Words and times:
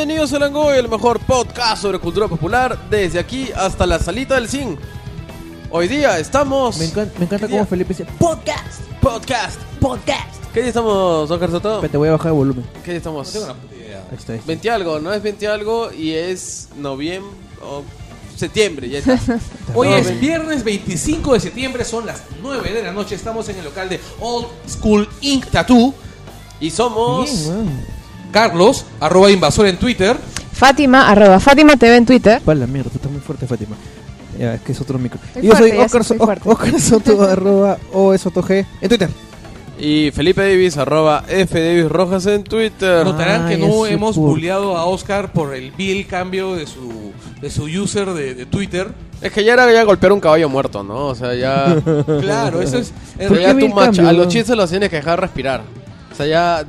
Bienvenidos 0.00 0.32
a 0.32 0.38
Langoy, 0.38 0.78
el 0.78 0.88
mejor 0.88 1.20
podcast 1.20 1.82
sobre 1.82 1.98
cultura 1.98 2.26
popular, 2.26 2.88
desde 2.88 3.18
aquí 3.18 3.50
hasta 3.54 3.84
la 3.84 3.98
salita 3.98 4.36
del 4.36 4.48
zinc. 4.48 4.80
Hoy 5.70 5.88
día 5.88 6.18
estamos... 6.18 6.78
Me 6.78 6.86
encanta, 6.86 7.18
me 7.18 7.26
encanta 7.26 7.46
¿Qué 7.46 7.52
cómo 7.52 7.56
día? 7.62 7.66
Felipe 7.66 7.88
dice 7.90 8.06
podcast, 8.18 8.80
Podcast. 9.02 9.60
podcast. 9.78 10.42
¿Qué 10.54 10.60
día 10.60 10.68
estamos, 10.70 11.30
Oscar 11.30 11.50
Soto? 11.50 11.80
Te 11.86 11.98
voy 11.98 12.08
a 12.08 12.12
bajar 12.12 12.28
el 12.28 12.32
volumen. 12.32 12.64
¿Qué 12.82 12.92
día 12.92 12.96
estamos? 12.96 13.26
No 13.26 13.32
tengo 13.40 13.44
una 13.44 13.54
puta 13.60 13.74
idea. 13.76 13.98
Ahí 14.10 14.16
está. 14.16 14.32
ahí 14.32 14.38
está. 14.38 14.46
20 14.46 14.70
algo, 14.70 15.00
¿no? 15.00 15.12
Es 15.12 15.22
20 15.22 15.48
algo 15.48 15.92
y 15.92 16.12
es 16.14 16.68
noviembre 16.78 17.30
o 17.62 17.82
septiembre, 18.38 18.88
ya 18.88 19.00
está. 19.00 19.20
Hoy 19.74 19.90
No, 19.90 19.96
es 19.96 20.06
ven- 20.06 20.20
viernes 20.20 20.64
25 20.64 21.34
de 21.34 21.40
septiembre, 21.40 21.84
son 21.84 22.06
las 22.06 22.22
9 22.40 22.72
de 22.72 22.82
la 22.84 22.92
noche. 22.92 23.16
Estamos 23.16 23.50
en 23.50 23.58
el 23.58 23.66
local 23.66 23.90
de 23.90 24.00
Old 24.18 24.46
School 24.66 25.06
Ink 25.20 25.48
Tattoo. 25.48 25.92
Y 26.58 26.70
somos... 26.70 27.30
Bien, 27.30 27.48
weón. 27.50 27.99
Carlos, 28.30 28.84
arroba 29.00 29.30
invasor 29.30 29.66
en 29.66 29.76
Twitter. 29.78 30.16
Fátima, 30.52 31.08
arroba 31.10 31.40
Fátima 31.40 31.76
TV 31.76 31.96
en 31.96 32.06
Twitter. 32.06 32.40
Pa' 32.42 32.54
la 32.54 32.66
mierda, 32.66 32.90
tú 32.90 32.96
estás 32.96 33.10
muy 33.10 33.20
fuerte, 33.20 33.46
Fátima. 33.46 33.76
Ya, 34.38 34.54
es 34.54 34.60
que 34.62 34.72
es 34.72 34.80
otro 34.80 34.98
micro. 34.98 35.18
Estoy 35.34 35.42
Y 35.44 35.48
yo 35.48 35.56
soy 35.56 35.70
fuerte, 35.72 35.84
Oscar, 35.98 36.04
So-. 36.04 36.50
Oscar 36.50 36.80
Soto, 36.80 37.22
arroba 37.28 37.78
OSOTG 37.92 38.50
en 38.80 38.88
Twitter. 38.88 39.08
Y 39.78 40.10
Felipe 40.10 40.42
Davis, 40.42 40.76
arroba 40.76 41.24
F 41.26 41.58
Davis 41.58 41.90
Rojas 41.90 42.26
en 42.26 42.44
Twitter. 42.44 43.02
Notarán 43.04 43.48
que 43.48 43.56
no 43.56 43.86
hemos 43.86 44.16
bulleado 44.16 44.76
a 44.76 44.84
Oscar 44.84 45.32
por 45.32 45.54
el 45.54 45.70
vil 45.72 46.06
cambio 46.06 46.54
de 46.54 46.66
su, 46.66 47.12
de 47.40 47.50
su 47.50 47.64
user 47.64 48.10
de, 48.12 48.34
de 48.34 48.44
Twitter. 48.46 48.88
Es 49.22 49.32
que 49.32 49.42
ya 49.42 49.54
era 49.54 49.70
ya 49.72 49.82
golpear 49.84 50.12
un 50.12 50.20
caballo 50.20 50.48
muerto, 50.50 50.82
¿no? 50.82 51.06
O 51.06 51.14
sea, 51.14 51.34
ya... 51.34 51.76
Claro, 52.20 52.60
eso 52.60 52.76
es. 52.78 52.88
en 53.18 53.28
Pero 53.28 53.34
qué 53.36 53.40
ya 53.40 53.46
realidad- 53.52 53.68
tú 53.70 53.74
macho, 53.74 54.06
a 54.08 54.12
los 54.12 54.28
chistes 54.28 54.54
los 54.54 54.68
tienes 54.68 54.90
que 54.90 54.96
dejar 54.96 55.18
respirar. 55.18 55.62
O 56.12 56.14
sea, 56.14 56.26
ya, 56.26 56.64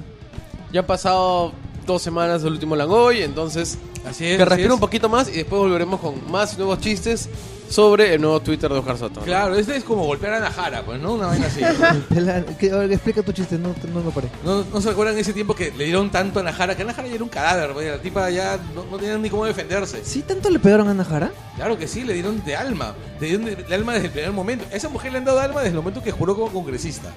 ya 0.71 0.81
han 0.81 0.85
pasado 0.87 1.53
dos 1.85 2.01
semanas 2.01 2.43
del 2.43 2.53
último 2.53 2.75
Langoy, 2.75 3.21
entonces 3.23 3.77
Así 4.07 4.25
es. 4.25 4.37
que 4.37 4.43
así 4.43 4.49
respire 4.49 4.67
es. 4.67 4.73
un 4.73 4.79
poquito 4.79 5.09
más 5.09 5.27
y 5.29 5.33
después 5.33 5.59
volveremos 5.61 5.99
con 5.99 6.31
más 6.31 6.57
nuevos 6.57 6.79
chistes 6.79 7.27
sobre 7.69 8.13
el 8.15 8.21
nuevo 8.21 8.41
Twitter 8.41 8.69
de 8.71 8.79
Oscar 8.79 8.97
Soto. 8.97 9.21
¿no? 9.21 9.25
Claro, 9.25 9.55
este 9.55 9.77
es 9.77 9.83
como 9.85 10.03
golpear 10.05 10.33
a 10.33 10.39
Najara, 10.41 10.83
pues, 10.83 10.99
¿no? 10.99 11.13
Una 11.13 11.27
vaina 11.27 11.47
así. 11.47 11.61
Pela- 12.09 12.43
que- 12.57 12.69
ahora, 12.69 12.85
explica 12.93 13.23
tu 13.23 13.31
chiste, 13.31 13.57
no, 13.57 13.73
no 13.93 14.01
lo 14.01 14.11
paré. 14.11 14.27
¿No, 14.43 14.65
¿No 14.65 14.81
se 14.81 14.89
acuerdan 14.89 15.17
ese 15.17 15.31
tiempo 15.31 15.55
que 15.55 15.71
le 15.71 15.85
dieron 15.85 16.09
tanto 16.11 16.41
a 16.41 16.43
Najara? 16.43 16.75
Que 16.75 16.83
Najara 16.83 17.07
ya 17.07 17.15
era 17.15 17.23
un 17.23 17.29
cadáver, 17.29 17.71
pues, 17.71 17.89
la 17.89 18.01
tipa 18.01 18.29
ya 18.29 18.59
no, 18.75 18.83
no 18.91 18.97
tenía 18.97 19.17
ni 19.17 19.29
cómo 19.29 19.45
defenderse. 19.45 20.03
¿Sí 20.03 20.21
tanto 20.21 20.49
le 20.49 20.59
pegaron 20.59 20.89
a 20.89 20.93
Najara? 20.93 21.31
Claro 21.55 21.77
que 21.77 21.87
sí, 21.87 22.03
le 22.03 22.13
dieron 22.13 22.43
de 22.43 22.57
alma. 22.57 22.93
Le 23.21 23.27
dieron 23.27 23.45
de, 23.45 23.55
de 23.55 23.73
alma 23.75 23.93
desde 23.93 24.07
el 24.07 24.11
primer 24.11 24.31
momento. 24.33 24.65
A 24.69 24.75
esa 24.75 24.89
mujer 24.89 25.13
le 25.13 25.19
han 25.19 25.25
dado 25.25 25.39
alma 25.39 25.61
desde 25.61 25.69
el 25.71 25.77
momento 25.77 26.03
que 26.03 26.11
juró 26.11 26.35
como 26.35 26.51
congresista. 26.51 27.13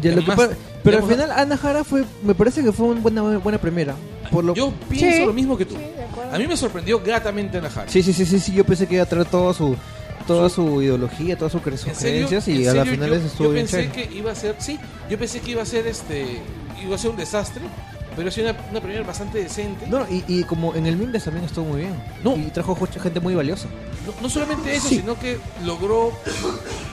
Ya, 0.00 0.12
lo 0.12 0.24
que 0.24 0.30
Además, 0.32 0.48
pa- 0.48 0.54
pero 0.82 0.98
al 0.98 1.04
final 1.04 1.30
Ana 1.32 1.56
Jara 1.56 1.82
fue, 1.84 2.04
me 2.22 2.34
parece 2.34 2.62
que 2.62 2.72
fue 2.72 2.86
una 2.86 3.00
buena, 3.00 3.22
buena 3.38 3.58
primera. 3.58 3.94
Por 4.30 4.44
lo... 4.44 4.54
Yo 4.54 4.72
pienso 4.88 5.16
Sí. 5.18 5.24
lo 5.26 5.32
mismo 5.32 5.56
que 5.56 5.64
tú. 5.64 5.74
Sí. 5.74 5.82
A 6.32 6.38
mí 6.38 6.46
me 6.46 6.56
sorprendió 6.56 7.00
gratamente 7.00 7.60
Najara. 7.60 7.88
Sí, 7.90 8.02
sí, 8.02 8.12
sí, 8.12 8.26
sí, 8.26 8.38
sí, 8.40 8.52
yo 8.52 8.64
pensé 8.64 8.86
que 8.86 8.94
iba 8.94 9.04
a 9.04 9.08
traer 9.08 9.26
toda 9.26 9.54
su, 9.54 9.76
toda 10.26 10.48
su 10.48 10.82
ideología, 10.82 11.36
todas 11.36 11.52
sus 11.52 11.62
creencias 11.62 12.02
¿En 12.02 12.26
y 12.60 12.66
a 12.66 12.74
la 12.74 12.84
final 12.84 13.08
yo, 13.10 13.14
estuvo 13.16 13.46
yo 13.48 13.52
bien 13.54 13.66
pensé 13.66 13.90
chévere. 13.90 14.08
que 14.08 14.14
iba 14.18 14.32
a 14.32 14.34
ser, 14.34 14.56
sí, 14.58 14.78
yo 15.08 15.18
pensé 15.18 15.40
que 15.40 15.50
iba 15.52 15.62
a 15.62 15.66
ser 15.66 15.86
este, 15.86 16.40
iba 16.84 16.94
a 16.94 16.98
ser 16.98 17.10
un 17.10 17.16
desastre, 17.16 17.62
pero 18.16 18.28
ha 18.28 18.32
sido 18.32 18.50
una, 18.50 18.58
una 18.70 18.80
primera 18.80 19.04
bastante 19.04 19.38
decente. 19.42 19.86
No, 19.86 20.06
y, 20.10 20.24
y 20.26 20.42
como 20.44 20.74
en 20.74 20.86
el 20.86 20.96
Mimbes 20.96 21.24
también 21.24 21.44
estuvo 21.44 21.66
muy 21.66 21.80
bien. 21.82 21.94
No. 22.24 22.34
Y 22.36 22.44
trajo 22.50 22.74
mucha 22.80 22.98
gente 23.00 23.20
muy 23.20 23.34
valiosa. 23.34 23.68
No, 24.06 24.12
no 24.22 24.28
solamente 24.28 24.74
eso, 24.74 24.88
Sí. 24.88 24.96
sino 24.96 25.18
que 25.18 25.38
logró, 25.64 26.12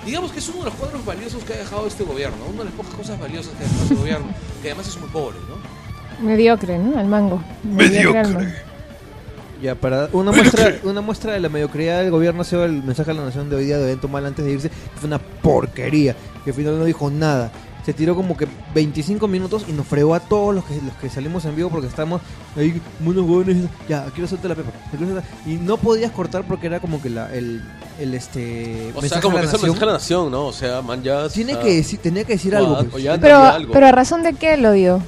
digamos 0.06 0.32
que 0.32 0.40
es 0.40 0.50
uno 0.50 0.60
de 0.60 0.66
los 0.66 0.74
cuadros 0.76 1.06
valiosos 1.06 1.44
que 1.44 1.54
ha 1.54 1.58
dejado 1.58 1.88
este 1.88 2.04
gobierno, 2.04 2.38
una 2.50 2.60
de 2.60 2.66
las 2.66 2.73
pocas 2.73 2.94
cosas 2.94 3.20
valiosas 3.20 3.54
que 3.54 3.64
ha 3.64 3.67
dejado 3.67 3.83
este 3.83 3.95
gobierno, 3.95 4.28
que 4.62 4.67
además 4.70 4.88
es 4.88 5.00
muy 5.00 5.10
pobre, 5.10 5.38
¿no? 5.50 6.26
Mediocre, 6.28 6.78
¿no? 6.78 6.98
Al 7.00 7.08
mango. 7.08 7.42
Mediocre. 7.64 8.23
mango. 8.23 8.39
Ya, 9.62 9.76
para 9.76 10.10
una 10.12 10.32
muestra, 10.33 10.76
una 10.83 11.00
muestra 11.02 11.33
de 11.33 11.39
la 11.39 11.48
mediocridad 11.50 12.00
del 12.02 12.12
gobierno 12.12 12.42
ha 12.42 12.45
sido 12.45 12.66
el 12.66 12.83
mensaje 12.83 13.12
a 13.12 13.14
la 13.14 13.23
nación 13.23 13.50
de 13.50 13.56
hoy 13.56 13.66
día 13.66 13.78
de 13.78 13.83
evento 13.86 14.08
mal 14.10 14.26
antes 14.26 14.44
de 14.44 14.52
irse. 14.52 14.70
que 14.70 14.76
Fue 15.00 15.08
una 15.08 15.20
porquería. 15.20 16.16
Que 16.44 16.50
al 16.52 16.56
final 16.56 16.78
no 16.78 16.83
dijo 16.86 17.10
nada. 17.10 17.50
Se 17.86 17.94
tiró 17.94 18.16
como 18.16 18.38
que 18.38 18.48
25 18.73 19.27
minutos 19.27 19.66
y 19.67 19.73
nos 19.73 19.86
fregó 19.86 20.16
a 20.16 20.21
todos 20.21 20.55
los 20.55 20.64
que, 20.64 20.76
los 20.76 20.94
que 21.02 21.10
salimos 21.10 21.44
en 21.45 21.55
vivo 21.55 21.70
porque 21.70 21.88
estamos 21.88 22.21
ahí, 22.55 22.82
unos 23.05 23.23
huevones. 23.26 23.58
Ya, 23.89 24.05
quiero 24.11 24.26
hacerte 24.26 24.48
la 24.48 24.55
pepa. 24.55 24.71
Y 25.45 25.55
no 25.55 25.76
podías 25.77 26.11
cortar 26.11 26.45
porque 26.48 26.67
era 26.67 26.80
como 26.80 27.02
que 27.02 27.10
la, 27.10 27.33
el, 27.33 27.61
el 27.99 28.14
este. 28.14 28.92
O 28.95 29.02
sea, 29.02 29.20
como 29.20 29.38
a 29.38 29.42
que 29.42 29.48
es 29.48 29.54
el 29.54 29.60
nación. 29.60 29.70
mensaje 29.71 29.83
a 29.83 29.86
la 29.88 29.94
nación, 29.94 30.32
¿no? 30.32 30.45
O 30.45 30.54
sea, 30.54 30.82
man, 30.82 31.04
ya... 31.04 31.27
Tiene 31.27 31.60
que 31.60 31.76
decir, 31.76 31.99
tenía 31.99 32.23
que 32.23 32.33
decir 32.33 32.55
o 32.55 32.58
algo. 32.60 32.77
pues. 32.77 32.94
o 32.95 32.99
ya 32.99 33.17
Pero, 33.20 33.38
algo. 33.44 33.73
pero 33.73 33.88
a 33.88 33.92
razón 33.92 34.23
de 34.23 34.33
qué 34.33 34.55
lo 34.55 34.71
dio. 34.71 35.02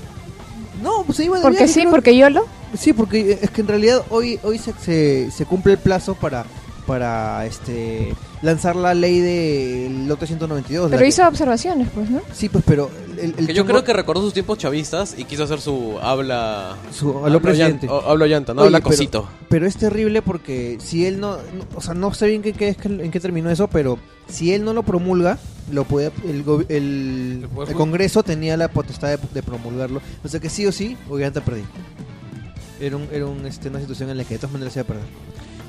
No, 0.84 1.04
pues 1.06 1.16
se 1.18 1.24
iba 1.26 1.38
de 1.38 1.42
Porque 1.44 1.60
viaje, 1.60 1.74
sí, 1.74 1.80
creo. 1.82 1.92
porque 1.92 2.18
yo 2.18 2.30
lo. 2.30 2.46
Sí, 2.78 2.92
porque 2.92 3.40
es 3.42 3.50
que 3.52 3.62
en 3.62 3.68
realidad 3.70 4.04
hoy 4.10 4.38
hoy 4.44 4.58
se, 4.58 4.74
se, 4.74 5.32
se 5.32 5.46
cumple 5.46 5.74
el 5.74 5.80
plazo 5.80 6.14
para 6.16 6.46
para 6.86 7.46
este 7.46 8.14
lanzar 8.42 8.76
la 8.76 8.94
ley 8.94 9.20
del 9.20 10.08
lote 10.08 10.28
192. 10.28 10.90
la 10.92 10.96
Pero 10.98 11.02
que- 11.04 11.10
hizo 11.10 11.28
observaciones, 11.28 11.88
pues, 11.94 12.10
¿no? 12.10 12.22
Sí, 12.34 12.48
pues, 12.50 12.64
pero 12.68 12.90
el, 13.20 13.34
el 13.38 13.48
Que 13.48 13.54
yo 13.54 13.66
creo 13.66 13.84
que 13.84 13.92
recordó 13.94 14.22
sus 14.22 14.34
tiempos 14.34 14.58
chavistas 14.58 15.16
y 15.18 15.24
quiso 15.26 15.44
hacer 15.46 15.60
su 15.62 15.98
habla... 16.02 16.76
su 16.92 17.10
hablo 17.10 17.26
aló 17.26 17.42
presidente. 17.42 17.88
llanta- 17.88 18.06
o- 18.08 18.10
hablo 18.12 18.26
llanta, 18.28 18.54
no 18.54 18.62
Oye, 18.62 18.68
habla 18.68 18.80
pero- 18.80 18.90
cosito. 18.90 19.28
Pero 19.50 19.66
es 19.68 19.78
terrible 19.78 20.22
porque 20.22 20.78
si 20.80 21.06
él 21.06 21.20
no, 21.20 21.38
no- 21.38 21.66
o 21.76 21.82
sea, 21.82 21.94
no 21.94 22.14
sé 22.14 22.28
bien 22.28 22.42
qué, 22.42 22.54
qué 22.54 22.70
es, 22.70 22.78
en 22.86 23.10
qué 23.12 23.20
terminó 23.20 23.50
eso, 23.50 23.68
pero 23.68 23.98
si 24.28 24.54
él 24.54 24.64
no 24.64 24.74
lo 24.74 24.84
promulga, 24.84 25.40
lo 25.72 25.84
puede 25.86 26.12
el, 26.28 26.44
go- 26.44 26.64
el, 26.70 27.48
¿El 27.68 27.74
Congreso 27.76 28.22
tenía 28.22 28.56
la 28.58 28.68
potestad 28.68 29.08
de, 29.10 29.18
de 29.34 29.42
promulgarlo, 29.44 30.02
o 30.24 30.28
sea 30.28 30.40
que 30.40 30.50
sí 30.50 30.66
o 30.68 30.72
sí, 30.72 30.96
Ollanta 31.10 31.42
perdí. 31.42 31.64
Era 32.80 32.98
un, 32.98 33.08
era 33.12 33.26
un, 33.26 33.46
este, 33.46 33.70
una 33.70 33.80
situación 33.80 34.10
en 34.10 34.18
la 34.18 34.24
que 34.26 34.34
de 34.36 34.40
todas 34.40 34.52
maneras 34.52 34.74
se 34.74 34.80
iba 34.82 34.84
a 34.84 34.88
perder. 34.88 35.06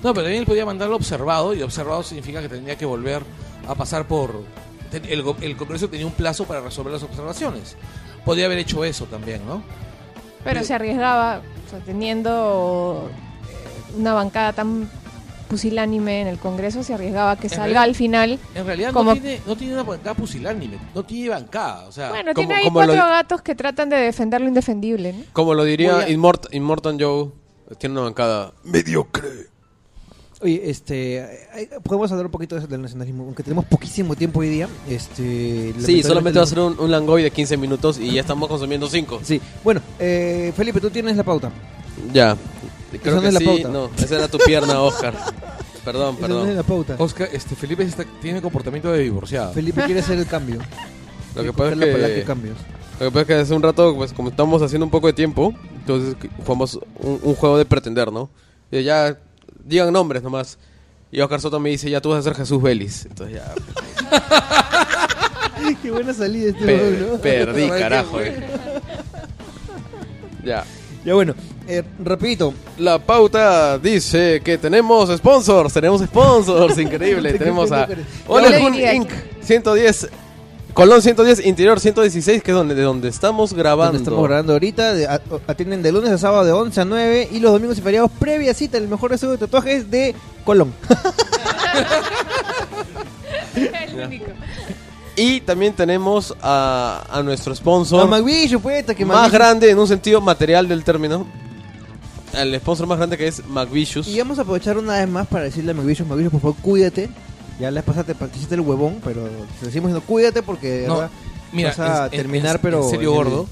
No, 0.07 0.15
pero 0.15 0.23
también 0.27 0.43
él 0.43 0.47
podía 0.47 0.65
mandarlo 0.65 0.95
observado 0.95 1.53
y 1.53 1.63
observado 1.63 2.05
significa 2.05 2.41
que 2.41 2.49
tendría 2.49 2.79
que 2.79 2.85
volver 2.87 3.23
a 3.67 3.75
pasar 3.75 4.07
por... 4.07 4.45
El, 4.93 5.57
Congreso 5.57 5.89
tenía 5.91 6.07
un 6.07 6.13
plazo 6.13 6.45
para 6.45 6.61
resolver 6.61 6.93
las 6.93 7.03
observaciones. 7.03 7.77
Podía 8.25 8.47
haber 8.47 8.59
hecho 8.59 8.85
eso 8.85 9.07
también, 9.07 9.45
¿no? 9.45 9.65
Pero 10.45 10.63
se 10.63 10.75
arriesgaba, 10.75 11.41
o 11.67 11.71
sea, 11.71 11.81
teniendo 11.81 13.11
eh, 13.51 13.99
una 13.99 14.15
bancada 14.15 14.53
tan 14.53 14.89
pusilánime 15.49 16.21
en 16.23 16.29
el 16.29 16.39
Congreso, 16.39 16.85
se 16.85 16.95
arriesgaba 16.95 17.33
a 17.33 17.37
que 17.37 17.49
En 17.49 17.51
salga 17.51 17.65
realidad- 17.65 17.83
al 17.83 17.95
final. 17.97 18.39
En 18.55 18.65
realidad 18.65 18.93
Como- 18.93 19.13
no, 19.17 19.21
tiene, 19.21 19.41
no 19.45 19.57
tiene 19.57 19.73
una 19.73 19.83
bancada 19.83 20.15
pusilánime, 20.15 20.79
no 20.95 21.03
tiene 21.05 21.31
bancada, 21.31 21.87
o 21.89 21.91
sea... 21.93 22.11
Bueno, 22.11 22.33
como- 22.33 22.47
tiene 22.47 22.61
ahí 22.61 22.65
como 22.69 22.81
lo- 22.83 22.87
cuatro 22.87 23.07
gatos 23.09 23.43
que 23.43 23.57
tratan 23.57 23.89
de 23.89 23.97
defender 23.97 24.41
lo 24.41 24.47
indefendible, 24.47 25.13
¿no? 25.15 25.25
Como 25.33 25.53
lo 25.55 25.65
diría 25.65 25.95
Voy 25.95 26.03
a- 26.05 26.09
Immort- 26.11 26.49
Immortan 26.53 26.97
Joe, 27.01 27.33
tiene 27.79 27.95
una 27.95 28.03
bancada 28.03 28.53
mediocre. 28.63 29.49
Oye, 30.43 30.69
este, 30.69 31.27
podemos 31.83 32.11
hablar 32.13 32.27
un 32.27 32.33
poquito 32.33 32.61
del 32.61 32.83
nacionalismo, 32.83 33.25
aunque 33.25 33.43
tenemos 33.43 33.65
poquísimo 33.65 34.15
tiempo 34.15 34.41
hoy 34.41 34.51
día. 34.51 34.69
Este, 34.89 35.73
Sí, 35.79 36.03
solamente 36.03 36.39
va 36.39 36.45
a 36.45 36.47
ser 36.49 36.59
un, 36.61 36.79
un 36.79 36.91
Langoy 36.91 37.23
de 37.23 37.31
15 37.31 37.57
minutos 37.57 37.99
y 37.99 38.13
ya 38.13 38.21
estamos 38.21 38.47
consumiendo 38.49 38.87
5. 38.87 39.21
Sí, 39.23 39.41
bueno, 39.65 39.81
eh, 39.99 40.53
Felipe, 40.55 40.79
tú 40.81 40.91
tienes 40.91 41.17
la 41.17 41.23
pauta. 41.23 41.51
Ya. 42.13 42.37
Creo 43.03 43.17
no 43.17 43.21
que 43.23 43.29
es 43.29 43.35
la 43.35 43.41
sí. 43.41 43.47
pauta. 43.47 43.69
No, 43.69 43.91
esa 43.99 44.15
era 44.17 44.29
tu 44.29 44.37
pierna, 44.39 44.81
Oscar. 44.83 45.15
Perdón, 45.85 46.17
Esa 46.19 46.29
no 46.29 46.35
es 46.35 46.41
perdón. 46.43 46.57
la 46.57 46.63
pauta. 46.65 46.97
Oscar, 46.99 47.29
este, 47.33 47.55
Felipe 47.55 47.83
está- 47.85 48.05
tiene 48.21 48.43
comportamiento 48.43 48.93
de 48.93 49.05
divorciado. 49.05 49.55
Felipe 49.55 49.83
quiere 49.85 50.01
hacer 50.01 50.19
el 50.19 50.27
cambio. 50.27 50.59
Lo 51.35 51.45
que 51.45 51.53
pasa 51.55 51.73
es 51.73 51.79
de 51.79 52.15
que, 52.17 52.25
cambios. 52.25 52.57
lo 53.01 53.07
que 53.07 53.11
pasa 53.11 53.21
es 53.23 53.27
que 53.27 53.35
hace 53.35 53.55
un 53.55 53.63
rato, 53.63 53.95
pues 53.97 54.13
como 54.13 54.29
estamos 54.29 54.61
haciendo 54.61 54.85
un 54.85 54.91
poco 54.91 55.07
de 55.07 55.13
tiempo, 55.15 55.55
entonces 55.77 56.15
jugamos 56.45 56.79
un, 57.01 57.21
un 57.23 57.35
juego 57.35 57.57
de 57.57 57.65
pretender, 57.65 58.11
¿no? 58.13 58.29
Y 58.71 58.83
ya, 58.83 59.19
digan 59.67 59.93
nombres 59.93 60.23
nomás. 60.23 60.59
Y 61.13 61.21
Oscar 61.21 61.41
Soto 61.41 61.61
me 61.61 61.71
dice, 61.71 61.89
ya 61.91 62.01
tú 62.01 62.11
vas 62.11 62.19
a 62.21 62.23
ser 62.23 62.35
Jesús 62.35 62.61
Vélez. 62.63 63.07
Entonces 63.07 63.37
ya, 63.37 63.55
Qué 65.83 65.91
buena 65.91 66.13
salida 66.13 66.51
este 66.51 66.65
pe- 66.65 66.75
huevón, 66.77 67.13
¿no? 67.13 67.19
perdí, 67.19 67.69
carajo. 67.69 68.21
eh. 68.21 68.37
Ya. 70.45 70.65
Ya 71.05 71.15
bueno, 71.15 71.35
eh, 71.69 71.83
rapidito. 72.05 72.53
La 72.79 72.99
pauta 72.99 73.79
dice 73.79 74.41
que 74.45 74.59
tenemos 74.59 75.09
sponsors, 75.17 75.73
tenemos 75.73 76.03
sponsors, 76.03 76.79
increíble. 76.79 77.33
Tenemos 77.35 77.71
a 77.73 77.87
diría 78.73 78.95
Inc. 78.95 79.11
110, 79.43 80.09
Colón 80.77 81.01
110, 81.01 81.47
Interior 81.47 81.81
116, 81.81 82.43
que 82.43 82.51
es 82.51 82.55
donde, 82.55 82.75
de 82.75 82.83
donde 82.83 83.09
estamos 83.09 83.55
grabando. 83.55 83.95
Donde 83.95 84.05
estamos 84.05 84.29
grabando 84.29 84.53
ahorita. 84.53 84.93
de- 84.93 85.07
a- 85.07 85.23
atienden 85.47 85.83
de 85.83 85.91
lunes 85.91 86.11
a 86.11 86.19
sábado 86.19 86.45
de 86.45 86.53
11 86.53 86.83
a 86.83 86.85
9 86.85 87.29
y 87.33 87.41
los 87.41 87.51
domingos 87.51 87.79
y 87.79 87.81
feriados 87.81 88.11
previa 88.19 88.53
cita. 88.53 88.77
El 88.77 88.87
mejor 88.87 89.11
resumen 89.11 89.37
de 89.37 89.39
tatuajes 89.47 89.91
de 89.91 90.15
Colón. 90.45 90.75
El 93.57 94.07
único. 94.07 94.27
Y 95.17 95.41
también 95.41 95.73
tenemos 95.73 96.37
a, 96.43 97.07
a 97.11 97.23
nuestro 97.23 97.55
sponsor 97.55 98.03
A 98.03 98.07
McVision, 98.07 98.61
puesta 98.61 98.95
que 98.95 99.07
más 99.07 99.33
grande 99.33 99.71
en 99.71 99.79
un 99.79 99.89
sentido 99.89 100.21
material 100.21 100.69
del 100.69 100.85
término. 100.85 101.27
El 102.35 102.55
sponsor 102.61 102.87
más 102.87 102.99
grande 102.99 103.17
que 103.17 103.29
es 103.29 103.43
McVicious. 103.49 104.09
Y 104.09 104.19
vamos 104.19 104.39
a 104.39 104.43
aprovechar 104.43 104.77
una 104.77 104.99
vez 104.99 105.09
más 105.09 105.27
para 105.27 105.45
decirle 105.45 105.71
a 105.71 105.75
McVision, 105.75 106.07
McVision, 106.07 106.33
por 106.33 106.41
favor, 106.43 106.57
cuídate. 106.61 107.09
Ya 107.59 107.71
la 107.71 107.81
vez 107.81 107.85
pasada 107.85 108.05
te 108.05 108.15
te 108.15 108.37
hiciste 108.37 108.55
el 108.55 108.61
huevón, 108.61 109.01
pero 109.05 109.23
te 109.23 109.67
decimos 109.67 109.89
diciendo 109.91 110.03
cuídate 110.03 110.43
porque 110.43 110.69
de 110.83 110.89
No, 110.89 110.95
verdad 110.97 111.11
Mira, 111.53 111.69
vas 111.71 111.79
a 111.79 112.05
en- 112.07 112.11
terminar, 112.11 112.57
en- 112.57 112.63
pero 112.63 112.83
En 112.85 112.91
serio, 112.91 113.13
gordo. 113.13 113.47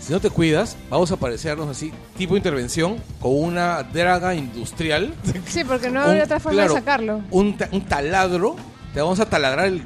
si 0.00 0.12
no 0.12 0.20
te 0.20 0.30
cuidas, 0.30 0.76
vamos 0.90 1.10
a 1.10 1.14
aparecernos 1.14 1.68
así, 1.68 1.92
tipo 2.16 2.36
intervención, 2.36 2.96
con 3.20 3.34
una 3.36 3.82
draga 3.82 4.34
industrial, 4.34 5.12
Sí, 5.46 5.64
porque 5.64 5.90
no 5.90 6.04
Un- 6.04 6.10
había 6.10 6.24
otra 6.24 6.38
forma 6.40 6.56
claro, 6.58 6.74
de 6.74 6.80
sacarlo. 6.80 7.20
un, 7.30 7.56
ta- 7.56 7.68
un 7.72 7.80
taladro, 7.84 8.54
te 8.94 9.00
vamos 9.00 9.18
a 9.20 9.26
taladrar 9.26 9.66
el- 9.66 9.82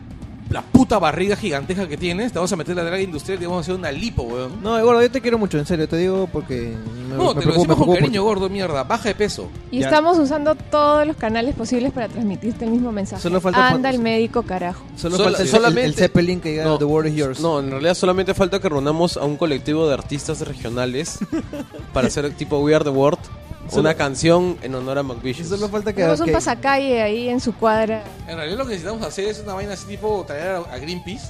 la 0.52 0.62
puta 0.62 0.98
barriga 0.98 1.34
gigantesca 1.36 1.88
que 1.88 1.96
tienes, 1.96 2.32
te 2.32 2.38
vamos 2.38 2.52
a 2.52 2.56
meter 2.56 2.76
la 2.76 2.82
draga 2.84 3.00
industrial 3.00 3.38
y 3.38 3.40
te 3.40 3.46
vamos 3.46 3.60
a 3.60 3.62
hacer 3.62 3.74
una 3.74 3.90
lipo, 3.90 4.22
weón. 4.24 4.62
No, 4.62 4.82
gordo, 4.84 5.00
yo 5.02 5.10
te 5.10 5.20
quiero 5.20 5.38
mucho, 5.38 5.58
en 5.58 5.66
serio, 5.66 5.88
te 5.88 5.96
digo 5.96 6.28
porque 6.32 6.74
me, 7.08 7.16
No, 7.16 7.34
me 7.34 7.40
te 7.40 7.46
lo 7.46 7.54
decimos 7.54 7.76
con 7.76 7.94
cariño, 7.94 8.22
gordo, 8.22 8.48
mierda. 8.48 8.84
Baja 8.84 9.08
de 9.08 9.14
peso. 9.14 9.48
Y 9.70 9.80
Ya. 9.80 9.86
estamos 9.86 10.18
usando 10.18 10.54
todos 10.54 11.06
los 11.06 11.16
canales 11.16 11.54
posibles 11.54 11.92
para 11.92 12.08
transmitirte 12.08 12.64
el 12.64 12.70
mismo 12.70 12.92
mensaje. 12.92 13.22
Solo 13.22 13.40
falta 13.40 13.68
Anda 13.68 13.90
el 13.90 13.98
médico, 13.98 14.42
carajo. 14.42 14.82
Solo 14.96 15.16
falta 15.16 15.38
el, 15.40 15.46
el- 15.46 15.48
solamente- 15.50 15.84
el 15.84 15.94
Zeppelin 15.94 16.40
que 16.40 16.50
diga 16.50 16.64
No, 16.64 16.78
The 16.78 16.84
World 16.84 17.10
is 17.12 17.16
Yours. 17.16 17.40
No, 17.40 17.58
en 17.60 17.70
realidad 17.70 17.94
solamente 17.94 18.34
falta 18.34 18.60
que 18.60 18.68
reunamos 18.68 19.16
a 19.16 19.24
un 19.24 19.36
colectivo 19.36 19.86
de 19.88 19.94
artistas 19.94 20.40
regionales 20.46 21.18
para 21.92 22.08
hacer 22.08 22.30
tipo 22.34 22.58
We 22.58 22.74
Are 22.74 22.84
the 22.84 22.90
World, 22.90 23.18
una 23.72 23.94
canción 23.94 24.58
en 24.62 24.74
honor 24.74 24.98
a 24.98 25.02
McVicious. 25.02 25.48
solo 25.48 25.68
falta 25.68 25.92
que... 25.92 25.96
Tenemos 26.02 26.20
un 26.20 26.26
que- 26.26 26.32
pasacalle 26.32 27.00
ahí 27.02 27.28
en 27.28 27.40
su 27.40 27.54
cuadra. 27.54 28.02
En 28.28 28.36
realidad 28.36 28.58
lo 28.58 28.64
que 28.64 28.70
necesitamos 28.70 29.06
hacer 29.06 29.28
es 29.28 29.40
una 29.40 29.54
vaina 29.54 29.72
así 29.74 29.86
tipo 29.86 30.24
traer 30.26 30.56
a, 30.56 30.58
a 30.58 30.78
Greenpeace, 30.78 31.28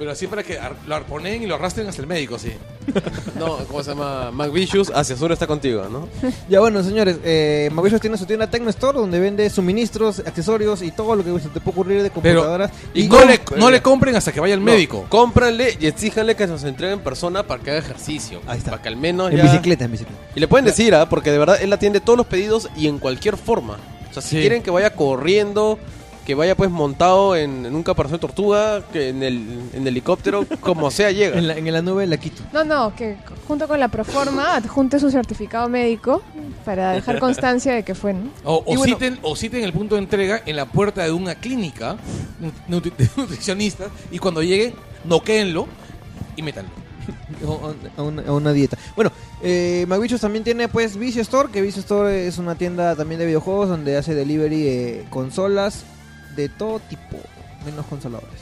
pero 0.00 0.10
así 0.12 0.26
para 0.26 0.42
que 0.42 0.58
ar- 0.58 0.74
lo 0.88 0.94
arponeen 0.96 1.42
y 1.42 1.46
lo 1.46 1.54
arrastren 1.56 1.86
hasta 1.86 2.00
el 2.02 2.08
médico, 2.08 2.38
sí. 2.38 2.52
No, 3.38 3.58
¿cómo 3.68 3.82
se 3.82 3.90
llama? 3.90 4.30
McVicious, 4.32 4.90
hacia 4.94 5.16
sur 5.16 5.30
está 5.30 5.46
contigo, 5.46 5.86
¿no? 5.88 6.08
Ya 6.48 6.58
bueno, 6.60 6.82
señores, 6.82 7.18
eh, 7.22 7.68
Mauricio 7.72 7.98
tiene 8.00 8.16
su 8.18 8.24
tienda 8.26 8.48
Tecno 8.50 8.70
Store 8.70 8.98
donde 8.98 9.20
vende 9.20 9.48
suministros, 9.50 10.20
accesorios 10.20 10.82
y 10.82 10.90
todo 10.90 11.14
lo 11.14 11.22
que 11.22 11.30
se 11.40 11.48
te 11.50 11.60
puede 11.60 11.70
ocurrir 11.78 12.02
de 12.02 12.10
Pero 12.10 12.40
computadoras. 12.40 12.70
y 12.94 13.02
y 13.04 13.08
no, 13.08 13.24
le, 13.24 13.40
no 13.56 13.70
le 13.70 13.82
compren 13.82 14.16
hasta 14.16 14.32
que 14.32 14.40
vaya 14.40 14.54
al 14.54 14.60
médico. 14.60 15.02
No, 15.04 15.08
cómpranle 15.10 15.76
y 15.78 15.86
exíjanle 15.86 16.34
que 16.34 16.46
nos 16.46 16.64
entregue 16.64 16.94
en 16.94 17.00
persona 17.00 17.42
para 17.46 17.62
que 17.62 17.70
haga 17.70 17.78
ejercicio. 17.80 18.40
Ahí 18.46 18.58
está. 18.58 18.70
Para 18.72 18.82
que 18.82 18.88
al 18.88 18.96
menos 18.96 19.30
en 19.30 19.36
ya... 19.36 19.42
bicicleta, 19.44 19.84
en 19.84 19.92
bicicleta. 19.92 20.18
Y 20.34 20.40
le 20.40 20.48
pueden 20.48 20.64
decir, 20.64 20.94
¿ah? 20.94 21.08
Porque 21.08 21.30
de 21.30 21.38
verdad 21.38 21.60
él 21.62 21.72
atiende 21.72 22.00
todos 22.00 22.16
los 22.16 22.26
pedidos 22.26 22.68
y 22.76 22.88
en 22.88 22.98
cualquier 22.98 23.36
forma. 23.36 23.76
O 24.10 24.12
sea, 24.14 24.22
si 24.22 24.30
Sí. 24.30 24.40
quieren 24.40 24.62
que 24.62 24.70
vaya 24.70 24.90
corriendo, 24.94 25.78
que 26.24 26.34
vaya 26.34 26.54
pues 26.56 26.70
montado 26.70 27.34
en, 27.36 27.66
en 27.66 27.74
un 27.74 27.82
caparazón 27.82 28.16
de 28.18 28.20
tortuga, 28.20 28.82
que 28.92 29.08
en 29.08 29.22
el 29.22 29.60
en 29.72 29.86
helicóptero, 29.86 30.46
como 30.60 30.90
sea 30.90 31.10
llega. 31.10 31.38
En 31.38 31.48
la, 31.48 31.56
en 31.56 31.72
la 31.72 31.82
nube 31.82 32.06
la 32.06 32.16
quito. 32.18 32.42
No, 32.52 32.62
no, 32.64 32.94
que 32.94 33.16
junto 33.48 33.66
con 33.66 33.80
la 33.80 33.88
proforma 33.88 34.54
adjunte 34.56 34.98
su 35.00 35.10
certificado 35.10 35.68
médico 35.68 36.22
para 36.64 36.92
dejar 36.92 37.18
constancia 37.18 37.72
de 37.74 37.82
que 37.82 37.94
fue, 37.94 38.12
¿no? 38.14 38.30
O, 38.44 38.56
o 38.58 38.62
bueno- 38.76 38.84
citen, 38.84 39.18
o 39.22 39.34
citen 39.36 39.64
el 39.64 39.72
punto 39.72 39.94
de 39.96 40.02
entrega 40.02 40.42
en 40.46 40.56
la 40.56 40.66
puerta 40.66 41.02
de 41.04 41.12
una 41.12 41.34
clínica 41.34 41.96
nutri- 42.68 42.94
de 42.96 43.08
nutricionistas 43.16 43.88
y 44.10 44.18
cuando 44.18 44.42
lleguen, 44.42 44.74
noquéenlo 45.04 45.66
y 46.36 46.42
métanlo. 46.42 46.70
A 47.96 48.02
una, 48.02 48.22
a 48.22 48.32
una 48.32 48.52
dieta. 48.52 48.76
Bueno, 48.94 49.10
eh, 49.42 49.84
Mavichos 49.88 50.20
también 50.20 50.44
tiene 50.44 50.68
pues 50.68 50.96
Vicio 50.96 51.22
Store, 51.22 51.48
que 51.50 51.60
Vicio 51.62 51.80
Store 51.80 52.26
es 52.26 52.38
una 52.38 52.54
tienda 52.54 52.94
también 52.94 53.18
de 53.18 53.26
videojuegos 53.26 53.68
donde 53.68 53.96
hace 53.96 54.14
delivery 54.14 54.62
de 54.62 55.06
consolas 55.10 55.84
de 56.40 56.48
todo 56.48 56.80
tipo, 56.80 57.16
menos 57.64 57.86
consoladores. 57.86 58.40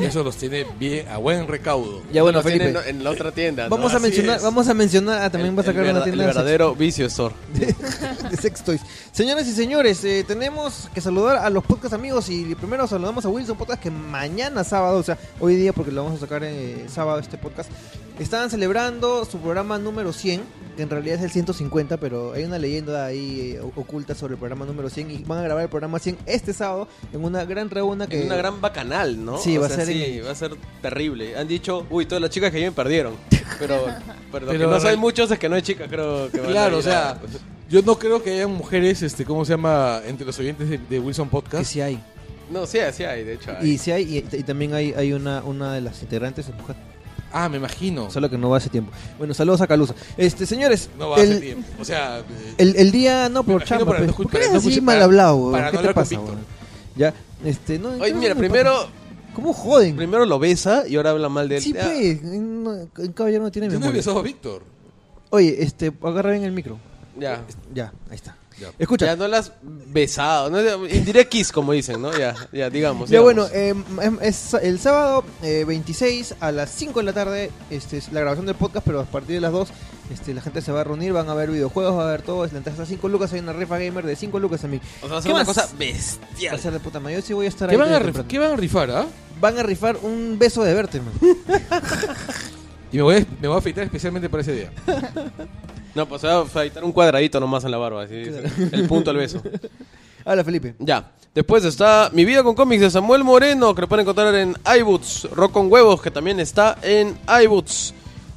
Eso 0.00 0.24
los 0.24 0.36
tiene 0.36 0.66
bien 0.76 1.06
a 1.06 1.18
buen 1.18 1.46
recaudo. 1.46 2.02
Ya 2.12 2.22
bueno, 2.22 2.38
Lo 2.40 2.44
tienen 2.44 2.72
Felipe. 2.74 2.90
en 2.90 3.04
la 3.04 3.10
otra 3.10 3.30
tienda. 3.30 3.64
¿no? 3.64 3.70
Vamos 3.70 3.94
a 3.94 4.00
mencionar, 4.00 4.40
vamos 4.42 4.68
a 4.68 4.74
mencionar, 4.74 5.22
ah, 5.22 5.30
también 5.30 5.52
El- 5.52 5.58
va 5.58 5.62
a 5.62 5.66
sacar 5.66 5.82
una 5.84 6.02
tienda 6.02 6.24
El 6.24 6.30
sex- 6.30 6.36
verdadero 6.36 6.74
vicio 6.74 7.06
store. 7.06 7.32
de 7.54 8.36
sex 8.40 8.64
toys. 8.64 8.80
Señoras 9.12 9.46
y 9.46 9.52
señores, 9.52 10.02
eh, 10.02 10.24
tenemos 10.26 10.88
que 10.92 11.00
saludar 11.00 11.36
a 11.36 11.48
los 11.48 11.62
podcast 11.64 11.94
amigos 11.94 12.28
y 12.28 12.56
primero 12.56 12.88
saludamos 12.88 13.24
a 13.24 13.28
Wilson 13.28 13.56
Podcast 13.56 13.80
que 13.80 13.90
mañana 13.92 14.64
sábado, 14.64 14.98
o 14.98 15.02
sea, 15.04 15.16
hoy 15.38 15.54
día 15.54 15.72
porque 15.72 15.92
lo 15.92 16.02
vamos 16.02 16.18
a 16.18 16.24
sacar 16.24 16.42
eh, 16.42 16.86
sábado 16.92 17.20
este 17.20 17.38
podcast, 17.38 17.70
estaban 18.18 18.50
celebrando 18.50 19.24
su 19.24 19.38
programa 19.38 19.78
número 19.78 20.12
100, 20.12 20.42
que 20.76 20.82
en 20.82 20.90
realidad 20.90 21.16
es 21.16 21.22
el 21.24 21.30
150, 21.30 21.96
pero 21.98 22.32
hay 22.34 22.44
una 22.44 22.58
leyenda 22.58 23.06
ahí 23.06 23.52
eh, 23.56 23.60
oculta 23.76 24.14
sobre 24.14 24.34
el 24.34 24.38
programa 24.38 24.64
número 24.64 24.88
100 24.90 25.10
y 25.10 25.18
van 25.24 25.38
a 25.38 25.42
grabar 25.42 25.64
el 25.64 25.68
programa 25.70 25.98
100 25.98 26.18
este 26.26 26.52
sábado 26.52 26.88
en 27.12 27.24
una 27.24 27.44
gran 27.44 27.68
reúna 27.70 28.06
que 28.06 28.20
Es 28.20 28.26
una 28.26 28.36
gran 28.36 28.60
bacanal, 28.60 29.24
¿no? 29.24 29.38
Sí, 29.38 29.56
O 29.56 29.60
va 29.62 29.66
a 29.66 29.70
ser 29.70 29.86
sí, 29.86 30.02
en- 30.04 30.26
va 30.26 30.30
a 30.30 30.34
ser 30.34 30.52
terrible. 30.82 31.36
Han 31.36 31.48
dicho, 31.48 31.86
uy, 31.90 32.06
todas 32.06 32.22
las 32.22 32.30
chicas 32.30 32.50
que 32.50 32.56
vienen 32.58 32.74
perdieron. 32.74 33.14
Pero, 33.58 33.86
pero 34.32 34.46
lo 34.46 34.52
que 34.52 34.58
no 34.58 34.64
en 34.66 34.70
saben 34.72 34.82
real- 34.84 34.98
muchos 34.98 35.30
es 35.30 35.38
que 35.38 35.48
no 35.48 35.54
hay 35.56 35.62
chicas, 35.62 35.88
creo 35.88 36.30
que 36.30 36.38
van 36.38 36.48
a 36.48 36.52
Claro, 36.52 36.78
o 36.78 36.82
sea, 36.82 37.18
yo 37.68 37.82
no 37.82 37.98
creo 37.98 38.22
que 38.22 38.30
haya 38.32 38.46
mujeres, 38.48 39.02
este, 39.02 39.24
¿cómo 39.24 39.44
se 39.44 39.52
llama? 39.52 40.00
Entre 40.06 40.24
los 40.26 40.38
oyentes 40.38 40.68
de, 40.70 40.78
de 40.78 41.00
Wilson 41.00 41.26
que 41.28 41.32
Podcast. 41.32 41.64
sí 41.70 41.80
hay. 41.80 42.00
No, 42.50 42.66
sí, 42.66 42.78
sí 42.92 43.04
hay, 43.04 43.24
de 43.24 43.34
hecho. 43.34 43.52
hay. 43.58 43.68
Y 43.72 43.78
sí 43.78 43.90
hay, 43.90 44.02
y, 44.32 44.36
y 44.36 44.42
también 44.42 44.72
hay, 44.72 44.94
hay 44.94 45.12
una, 45.12 45.42
una 45.42 45.74
de 45.74 45.82
las 45.82 46.00
integrantes 46.02 46.48
es 46.48 46.54
mujer, 46.54 46.76
Ah, 47.32 47.48
me 47.48 47.58
imagino. 47.58 48.10
solo 48.10 48.30
que 48.30 48.38
no 48.38 48.48
va 48.50 48.56
hace 48.56 48.70
tiempo. 48.70 48.90
Bueno, 49.18 49.34
saludos 49.34 49.60
a 49.60 49.66
Calusa. 49.66 49.94
Este, 50.16 50.46
señores, 50.46 50.88
No 50.98 51.10
va 51.10 51.16
el, 51.18 51.28
hacer 51.28 51.40
tiempo. 51.40 51.68
O 51.80 51.84
sea, 51.84 52.18
eh, 52.20 52.54
El, 52.58 52.76
el 52.76 52.90
día, 52.90 53.28
no, 53.28 53.42
por 53.44 53.64
chamba, 53.64 53.86
para 53.86 53.98
pues. 53.98 54.12
¿Por 54.12 54.26
qué 54.26 54.32
para 54.32 54.44
eres 54.44 54.52
no 54.64 54.70
así 54.70 54.80
mal 54.80 55.02
hablado, 55.02 55.50
para 55.52 55.70
no 55.72 55.80
¿Qué 55.80 55.88
te 55.88 55.94
pasa? 55.94 56.16
Ya, 56.96 57.14
este, 57.44 57.78
no. 57.78 57.90
Oye, 57.90 58.14
mira, 58.14 58.34
primero, 58.34 58.88
¿Cómo 59.34 59.52
joden? 59.52 59.94
primero 59.96 60.24
lo 60.26 60.38
besa 60.38 60.84
y 60.88 60.96
ahora 60.96 61.10
habla 61.10 61.28
mal 61.28 61.48
de 61.48 61.56
él. 61.58 61.62
Sí, 61.62 61.72
Ya. 61.72 61.84
pues, 61.84 62.22
no, 62.22 62.72
el 62.98 63.14
caballero 63.14 63.42
no 63.44 63.50
tiene 63.52 63.66
yo 63.68 63.72
no 63.72 63.76
he 63.76 63.80
memoria. 63.80 63.98
besado 63.98 64.18
a 64.18 64.22
Víctor. 64.22 64.62
Oye, 65.30 65.62
este, 65.62 65.92
agarra 66.02 66.30
bien 66.32 66.44
el 66.44 66.52
micro. 66.52 66.78
Ya. 67.18 67.44
Ya, 67.74 67.92
ahí 68.10 68.16
está. 68.16 68.36
Ya. 68.60 68.68
Escucha, 68.78 69.06
Ya 69.06 69.12
ya, 69.12 69.16
no 69.16 69.28
las 69.28 69.52
besado, 69.62 70.50
¿no? 70.50 70.86
Indirect 70.86 71.30
kiss, 71.30 71.52
como 71.52 71.72
dicen, 71.72 72.00
¿no? 72.02 72.16
Ya, 72.18 72.34
ya, 72.52 72.68
digamos. 72.70 73.08
bueno, 73.10 73.46
digamos. 73.48 73.52
eh, 73.52 74.04
em, 74.04 74.18
es 74.22 74.54
el 74.54 74.78
sábado 74.80 75.24
eh, 75.42 75.64
26 75.66 76.34
a 76.40 76.50
las 76.52 76.70
5 76.70 76.98
de 77.00 77.04
la 77.04 77.12
tarde, 77.12 77.50
este, 77.70 77.98
es 77.98 78.12
la 78.12 78.20
grabación 78.20 78.46
del 78.46 78.56
podcast, 78.56 78.84
pero 78.86 79.00
a 79.00 79.04
partir 79.04 79.36
de 79.36 79.40
las 79.40 79.52
2 79.52 79.68
este, 80.12 80.32
la 80.34 80.40
gente 80.40 80.62
se 80.62 80.72
va 80.72 80.80
a 80.80 80.84
reunir, 80.84 81.12
van 81.12 81.28
a 81.28 81.34
ver 81.34 81.50
videojuegos, 81.50 81.96
va 81.96 82.08
a 82.08 82.10
ver 82.10 82.22
todo. 82.22 82.38
La 82.46 82.58
entrada 82.58 82.70
está 82.70 82.82
a 82.82 82.86
5 82.86 83.08
lucas, 83.08 83.32
hay 83.32 83.40
una 83.40 83.52
rifa 83.52 83.78
gamer 83.78 84.04
de 84.06 84.16
5 84.16 84.38
lucas 84.40 84.64
a 84.64 84.68
mí. 84.68 84.80
o 85.02 85.06
sea, 85.06 85.10
va 85.10 85.18
a 85.18 85.20
¿qué 85.20 85.22
ser 85.22 85.32
una 85.32 85.44
más? 85.44 85.46
cosa 85.46 85.66
Va 85.66 85.72
a 85.72 85.76
bestial. 85.78 86.58
ser 86.58 86.72
de 86.72 86.80
puta. 86.80 86.98
Yo 87.10 87.20
sí 87.22 87.32
voy 87.34 87.46
a 87.46 87.48
estar 87.50 87.68
¿Qué 87.68 87.74
ahí. 87.76 87.80
van, 87.80 87.92
a 87.92 88.00
temprano. 88.00 88.28
¿Qué 88.28 88.38
van 88.38 88.52
a 88.52 88.56
rifar, 88.56 88.90
ah? 88.90 89.06
Van 89.40 89.58
a 89.58 89.62
rifar 89.62 89.98
un 90.02 90.36
beso 90.38 90.64
de 90.64 90.74
verte, 90.74 91.00
man. 91.00 91.12
Y 92.90 92.96
me 92.96 93.02
voy, 93.02 93.16
a, 93.16 93.26
me 93.40 93.48
voy 93.48 93.54
a 93.54 93.58
afeitar 93.58 93.84
especialmente 93.84 94.30
para 94.30 94.40
ese 94.40 94.52
día. 94.54 94.72
No, 95.98 96.06
pues 96.06 96.20
se 96.20 96.28
va 96.28 96.34
a 96.34 96.42
afeitar 96.42 96.84
un 96.84 96.92
cuadradito 96.92 97.40
nomás 97.40 97.64
en 97.64 97.72
la 97.72 97.76
barba, 97.76 98.04
así, 98.04 98.14
el 98.14 98.86
punto 98.86 99.10
al 99.10 99.16
beso. 99.16 99.42
Habla, 100.24 100.44
Felipe. 100.44 100.76
Ya. 100.78 101.10
Después 101.34 101.64
está 101.64 102.08
Mi 102.12 102.24
vida 102.24 102.44
con 102.44 102.54
cómics 102.54 102.82
de 102.82 102.88
Samuel 102.88 103.24
Moreno, 103.24 103.74
que 103.74 103.80
lo 103.80 103.88
pueden 103.88 104.04
encontrar 104.04 104.32
en 104.36 104.54
iBoots. 104.78 105.28
Rock 105.32 105.50
con 105.50 105.72
huevos, 105.72 106.00
que 106.00 106.12
también 106.12 106.38
está 106.38 106.78
en 106.82 107.18
iBoots. 107.42 107.94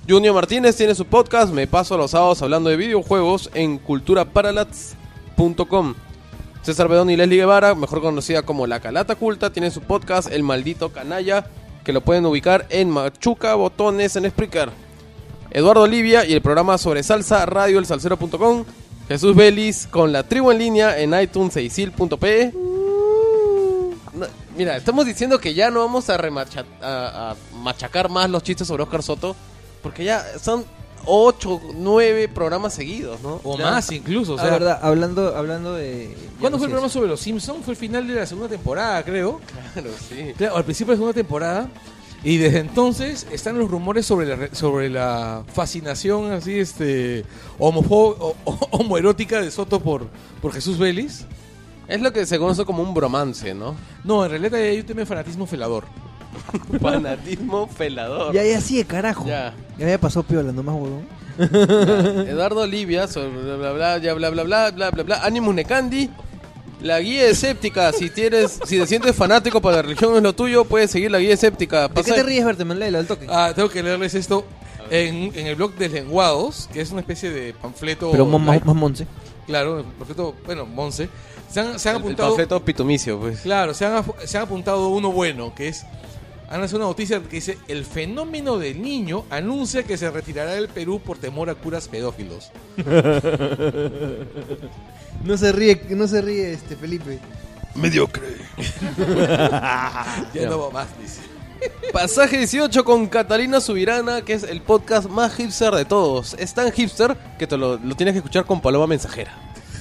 Junior 0.10 0.34
Martínez 0.34 0.76
tiene 0.76 0.96
su 0.96 1.06
podcast, 1.06 1.54
Me 1.54 1.68
paso 1.68 1.96
los 2.00 2.10
sábados 2.10 2.42
hablando 2.42 2.72
de 2.72 2.78
videojuegos 2.78 3.52
en 3.54 3.78
culturaparalats.com. 3.78 5.94
César 6.64 6.88
Bedón 6.88 7.12
y 7.12 7.16
Leslie 7.16 7.38
Guevara, 7.38 7.76
mejor 7.76 8.02
conocida 8.02 8.42
como 8.42 8.66
La 8.66 8.80
Calata 8.80 9.14
Culta, 9.14 9.54
tiene 9.54 9.70
su 9.70 9.82
podcast 9.82 10.32
El 10.32 10.42
Maldito 10.42 10.92
Canalla, 10.92 11.46
que 11.84 11.94
lo 11.94 12.02
pueden 12.02 12.26
ubicar 12.26 12.66
en 12.72 12.90
Machuca 12.90 13.54
Botones 13.54 14.16
en 14.16 14.28
Spreaker. 14.32 14.72
Eduardo 15.52 15.82
Olivia 15.84 16.26
y 16.26 16.34
el 16.34 16.42
programa 16.42 16.78
sobre 16.78 17.04
salsa, 17.04 17.46
radio 17.46 17.80
elsalcero.com. 17.80 18.64
Jesús 19.08 19.36
Vélez 19.36 19.88
con 19.88 20.12
la 20.14 20.24
tribu 20.24 20.52
en 20.52 20.58
línea 20.60 20.98
en 21.00 21.14
iTunes 21.20 21.56
e 21.58 21.64
isil.pe. 21.64 22.54
No, 24.14 24.26
mira, 24.58 24.78
estamos 24.78 25.06
diciendo 25.06 25.40
que 25.40 25.54
ya 25.54 25.70
no 25.70 25.80
vamos 25.82 26.10
a, 26.10 26.18
remacha- 26.18 26.66
a- 26.82 27.32
a 27.32 27.36
machacar 27.58 28.10
más 28.10 28.30
los 28.30 28.44
chistes 28.44 28.68
sobre 28.68 28.84
Oscar 28.84 29.04
Soto, 29.04 29.36
porque 29.82 30.04
ya 30.06 30.26
son 30.42 30.64
8, 31.06 31.62
9 31.76 32.28
programas 32.30 32.74
seguidos, 32.74 33.20
¿no? 33.22 33.42
O 33.44 33.58
Ya. 33.58 33.72
más 33.72 33.92
incluso. 33.92 34.34
O 34.34 34.38
La 34.38 34.44
sea, 34.44 34.52
verdad, 34.52 34.80
hablando, 34.82 35.36
hablando 35.36 35.74
de. 35.74 36.16
¿Cuándo 36.40 36.58
fue 36.58 36.68
el 36.68 36.72
programa 36.72 36.92
sobre 36.92 37.10
los 37.10 37.20
Simpsons? 37.20 37.66
Fue 37.66 37.74
el 37.74 37.78
final 37.78 38.08
de 38.08 38.14
la 38.16 38.26
segunda 38.26 38.50
temporada, 38.50 39.04
creo. 39.04 39.42
Claro, 39.74 39.90
sí. 40.08 40.34
Claro, 40.38 40.56
al 40.58 40.64
principio 40.64 40.92
de 40.92 40.96
la 40.96 41.00
segunda 41.00 41.14
temporada. 41.14 41.70
Y 42.24 42.38
desde 42.38 42.60
entonces 42.60 43.26
están 43.32 43.58
los 43.58 43.70
rumores 43.72 44.06
sobre 44.06 44.28
la, 44.28 44.36
re- 44.36 44.54
sobre 44.56 44.90
la 44.90 45.44
fascinación 45.52 46.32
así 46.32 46.60
este 46.60 47.26
homofo- 47.58 48.16
o- 48.20 48.36
o- 48.46 48.68
homoerótica 48.72 49.42
de 49.42 49.50
Soto 49.50 49.80
por, 49.80 50.08
por 50.42 50.54
Jesús 50.54 50.78
Vélez. 50.78 51.26
Es 51.88 52.00
lo 52.02 52.14
que 52.14 52.26
se 52.26 52.38
conoce 52.38 52.64
como 52.64 52.84
un 52.84 52.94
bromance, 52.94 53.54
¿no? 53.56 53.76
No, 54.04 54.24
en 54.24 54.32
realidad 54.32 54.54
hay 54.62 54.80
un 54.80 54.86
tema 54.86 55.00
de 55.02 55.06
fanatismo 55.08 55.46
felador. 55.48 55.84
Fanatismo 56.82 57.68
felador. 57.68 58.34
Ya, 58.34 58.44
ya, 58.44 58.62
sí, 58.62 58.78
de 58.78 58.86
carajo. 58.86 59.26
Ya. 59.28 59.54
Ya 59.78 59.86
había 59.86 60.00
pasado 60.00 60.24
piola, 60.24 60.52
nomás, 60.54 60.76
huevón. 60.76 62.28
Eduardo 62.28 62.62
Olivia, 62.62 63.08
sobre 63.08 63.30
bla 63.30 63.56
bla 63.58 63.72
bla, 63.74 63.98
ya 63.98 64.14
bla 64.14 64.30
bla 64.30 64.44
bla 64.44 64.72
bla 64.72 64.92
bla 64.92 65.04
bla. 65.04 65.26
Animus 65.26 65.56
Necandi. 65.56 66.10
La 66.82 67.00
guía 67.00 67.28
escéptica, 67.28 67.92
si 67.94 68.10
tienes, 68.10 68.60
si 68.66 68.80
te 68.80 68.88
sientes 68.88 69.16
fanático 69.16 69.62
para 69.62 69.78
la 69.78 69.82
religión 69.84 70.16
es 70.16 70.24
lo 70.24 70.34
tuyo, 70.34 70.66
puedes 70.66 70.90
seguir 70.92 71.12
la 71.12 71.20
guía 71.20 71.34
escéptica. 71.36 71.88
¿De 71.88 72.04
qué 72.04 72.12
te 72.12 72.24
ríes, 72.24 72.44
verte, 72.44 72.66
man? 72.66 72.80
Léelo 72.80 72.98
al 73.00 73.06
toque. 73.08 73.28
Ah, 73.30 73.52
tengo 73.56 73.70
que 73.70 73.84
leerles 73.84 74.16
esto 74.16 74.46
en, 74.90 75.32
en 75.36 75.48
el 75.48 75.56
blog 75.56 75.76
de 75.76 75.90
Lenguados, 75.90 76.68
que 76.74 76.82
es 76.82 76.90
una 76.92 77.02
especie 77.02 77.30
de 77.30 77.54
panfleto. 77.54 78.10
Pero 78.12 78.26
más, 78.26 78.40
más, 78.42 78.48
like- 78.56 78.66
más 78.66 78.76
monce. 78.76 79.06
Claro, 79.46 79.80
el 79.80 79.86
panfleto, 79.86 80.36
bueno, 80.46 80.66
Monse. 80.66 81.08
Se 81.52 81.60
han, 81.60 81.78
se 81.80 81.90
han 81.90 81.96
el, 81.98 82.02
el 82.02 82.06
apuntado. 82.08 82.30
panfleto 82.30 82.64
pitumicio, 82.66 83.20
pues. 83.20 83.42
Claro, 83.42 83.74
se 83.74 83.86
han, 83.86 84.04
se 84.26 84.38
han 84.38 84.44
apuntado 84.46 84.88
uno 84.90 85.12
bueno, 85.12 85.54
que 85.54 85.68
es 85.68 85.84
Han 86.50 86.62
lanzado 86.62 86.78
una 86.80 86.88
noticia 86.88 87.20
que 87.22 87.36
dice: 87.36 87.58
El 87.68 87.86
fenómeno 87.86 88.58
del 88.58 88.82
niño 88.82 89.26
anuncia 89.30 89.84
que 89.84 89.98
se 89.98 90.10
retirará 90.10 90.54
del 90.54 90.68
Perú 90.70 91.00
por 91.00 91.18
temor 91.18 91.50
a 91.50 91.56
curas 91.56 91.88
pedófilos. 91.88 92.52
No 95.24 95.38
se 95.38 95.52
ríe, 95.52 95.82
no 95.90 96.08
se 96.08 96.22
ríe 96.22 96.54
este 96.54 96.76
Felipe. 96.76 97.20
Mediocre. 97.76 98.28
Ya 100.34 100.50
no 100.50 100.60
va 100.60 100.70
más, 100.72 100.88
dice. 101.02 101.22
Pasaje 101.94 102.38
18 102.40 102.84
con 102.84 103.08
Catalina 103.08 103.62
Subirana, 103.62 104.22
que 104.24 104.34
es 104.34 104.44
el 104.44 104.62
podcast 104.62 105.08
más 105.10 105.36
hipster 105.36 105.74
de 105.76 105.86
todos. 105.86 106.36
Es 106.40 106.54
tan 106.54 106.72
hipster 106.72 107.16
que 107.38 107.46
te 107.46 107.56
lo, 107.58 107.78
lo 107.78 107.96
tienes 107.96 108.14
que 108.14 108.18
escuchar 108.20 108.46
con 108.46 108.62
paloma 108.62 108.88
mensajera. 108.88 109.32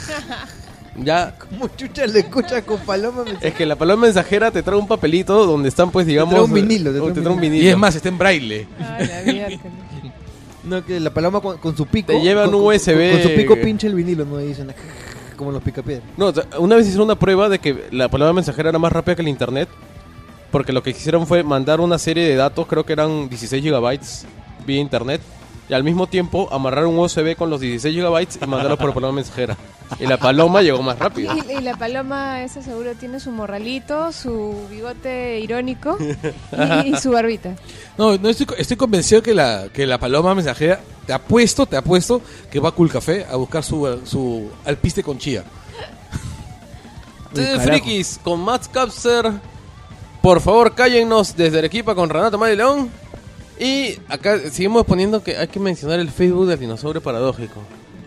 Ya, 0.97 1.35
Como 1.39 1.69
chucha 1.69 2.05
le 2.07 2.19
escucha 2.19 2.61
con 2.63 2.79
paloma. 2.81 3.23
me- 3.25 3.39
es 3.49 3.55
que 3.55 3.65
la 3.65 3.77
paloma 3.77 4.03
mensajera 4.03 4.51
te 4.51 4.63
trae 4.63 4.77
un 4.77 4.89
papelito 4.89 5.47
donde 5.47 5.69
están, 5.69 5.91
pues, 5.91 6.05
digamos. 6.05 6.35
trae 6.35 6.45
un 6.45 6.53
vinilo, 6.53 6.91
te 6.91 6.99
trae 6.99 7.09
un 7.09 7.15
te 7.15 7.21
trae 7.23 7.33
un 7.33 7.41
vinilo. 7.41 7.53
vinilo. 7.55 7.65
Y 7.65 7.69
es 7.73 7.79
más, 7.79 7.95
está 7.95 8.09
en 8.09 8.19
braille. 8.19 8.67
Ah, 8.79 8.99
la 9.01 9.33
miércoles. 9.33 9.61
No, 10.65 10.85
que 10.85 11.01
la 11.01 11.15
paloma 11.15 11.41
con, 11.41 11.57
con 11.59 11.75
su 11.77 11.87
pico. 11.87 12.09
Te 12.09 12.21
llevan 12.21 12.47
con, 12.47 12.57
un 12.57 12.65
con- 12.65 12.75
USB. 12.75 13.13
Con, 13.13 13.23
su 13.23 13.35
pico 13.35 13.57
pinche 13.57 13.87
el 13.87 13.95
vinilo, 13.95 14.27
no 14.27 14.39
dicen 14.39 14.75
como 15.41 15.53
los 15.53 15.63
picapiedras. 15.63 16.07
No, 16.19 16.33
una 16.59 16.77
vez 16.77 16.87
hicieron 16.87 17.07
una 17.07 17.19
prueba 17.19 17.49
de 17.49 17.59
que 17.59 17.89
la 17.93 18.09
palabra 18.11 18.35
mensajera 18.35 18.69
era 18.69 18.79
más 18.79 18.93
rápida 18.93 19.17
que 19.17 19.23
el 19.23 19.29
internet. 19.29 19.71
Porque 20.51 20.73
lo 20.73 20.83
que 20.83 20.91
hicieron 20.91 21.27
fue 21.27 21.43
mandar 21.43 21.81
una 21.81 21.97
serie 21.99 22.29
de 22.29 22.35
datos, 22.35 22.67
creo 22.67 22.85
que 22.85 22.93
eran 22.93 23.29
16 23.29 23.63
gigabytes 23.63 24.27
vía 24.67 24.81
internet. 24.81 25.23
Y 25.69 25.73
al 25.73 25.83
mismo 25.83 26.07
tiempo 26.09 26.49
amarrar 26.53 26.85
un 26.87 26.99
USB 26.99 27.37
con 27.37 27.49
los 27.49 27.61
16 27.61 27.95
gigabytes 27.95 28.39
y 28.43 28.47
mandarlo 28.47 28.77
por 28.77 28.93
paloma 28.93 29.15
mensajera. 29.15 29.57
Y 29.99 30.07
la 30.07 30.17
paloma 30.17 30.63
llegó 30.63 30.83
más 30.83 30.99
rápido. 30.99 31.35
Y, 31.37 31.53
y 31.53 31.61
la 31.61 31.77
paloma, 31.77 32.43
esa 32.43 32.63
seguro 32.63 32.95
tiene 32.95 33.19
su 33.21 33.31
morralito, 33.33 34.13
su 34.13 34.67
bigote 34.71 35.41
irónico 35.41 35.99
y, 36.01 36.89
y 36.89 36.97
su 36.97 37.11
barbita. 37.11 37.57
No, 37.99 38.17
no 38.17 38.29
estoy, 38.29 38.47
estoy 38.57 38.77
convencido 38.77 39.23
que 39.23 39.35
la, 39.35 39.69
que 39.73 39.87
la 39.87 39.99
paloma 39.99 40.35
mensajera, 40.35 40.81
te 41.07 41.13
apuesto, 41.13 41.67
te 41.67 41.77
apuesto, 41.77 42.23
que 42.51 42.61
va 42.61 42.71
a 42.71 42.73
Cool 42.73 42.91
Café 42.91 43.27
a 43.31 43.37
buscar 43.37 43.65
su, 43.65 44.01
su 44.05 44.51
alpiste 44.65 45.03
con 45.03 45.19
chía. 45.19 45.45
Uy, 47.35 47.61
frikis, 47.61 48.21
con 48.23 48.41
Max 48.41 48.69
Capser, 48.69 49.31
por 50.23 50.41
favor 50.41 50.75
cállennos 50.75 51.37
desde 51.37 51.59
Arequipa 51.59 51.95
con 51.95 52.09
Renato 52.11 52.39
Mari 52.39 52.57
León. 52.57 52.91
Y 53.59 53.99
acá 54.09 54.39
seguimos 54.51 54.87
poniendo 54.87 55.23
que 55.23 55.37
hay 55.37 55.49
que 55.49 55.61
mencionar 55.61 56.01
el 56.01 56.11
Facebook 56.11 56.47
del 56.47 56.59
dinosaurio 56.59 57.03
paradójico. 57.03 57.61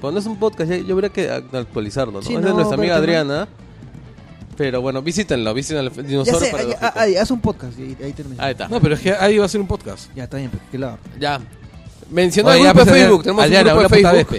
Cuando 0.04 0.20
es 0.20 0.26
un 0.26 0.38
podcast, 0.38 0.70
ya- 0.70 0.78
yo 0.78 0.94
habría 0.94 1.10
que 1.10 1.30
actualizarlo, 1.32 2.12
¿no? 2.14 2.22
Sí, 2.22 2.36
es 2.36 2.42
de 2.44 2.50
no, 2.50 2.56
nuestra 2.56 2.76
amiga 2.78 2.96
pero 2.96 3.04
Adriana. 3.04 3.48
Pero 4.58 4.82
bueno, 4.82 5.02
visítenlo, 5.02 5.54
visiten 5.54 5.78
el 5.86 5.92
Ya 5.92 6.02
dinosaurio 6.04 6.40
sé, 6.42 6.46
ahí, 6.48 6.52
paradójico. 6.52 7.00
ahí, 7.00 7.16
haz 7.16 7.32
un 7.32 7.42
podcast 7.42 7.80
y 7.80 7.98
ahí 8.04 8.12
termina. 8.14 8.44
Ahí 8.44 8.52
está. 8.52 8.68
No, 8.68 8.80
pero 8.82 8.96
es 8.96 9.00
que 9.02 9.14
ahí 9.14 9.38
va 9.38 9.46
a 9.46 9.48
ser 9.48 9.62
un 9.62 9.68
podcast. 9.68 10.16
Ya, 10.16 10.26
está 10.26 10.38
bien, 10.38 10.52
pues, 10.52 10.62
que 10.72 10.78
la... 10.78 10.98
Ya. 11.20 11.40
Mencionar 12.12 12.52
Oye, 12.52 12.60
el 12.60 12.66
ya, 12.68 12.74
grupo 12.74 12.86
de 12.86 12.92
pues, 12.92 13.02
Facebook. 13.02 13.20
Adriana, 13.22 13.24
Tenemos 13.24 13.44
Adriana, 13.46 13.74
un 13.74 13.80
grupo 13.80 13.96
de 13.96 14.02
una 14.02 14.10
puta 14.12 14.24
Facebook. 14.26 14.32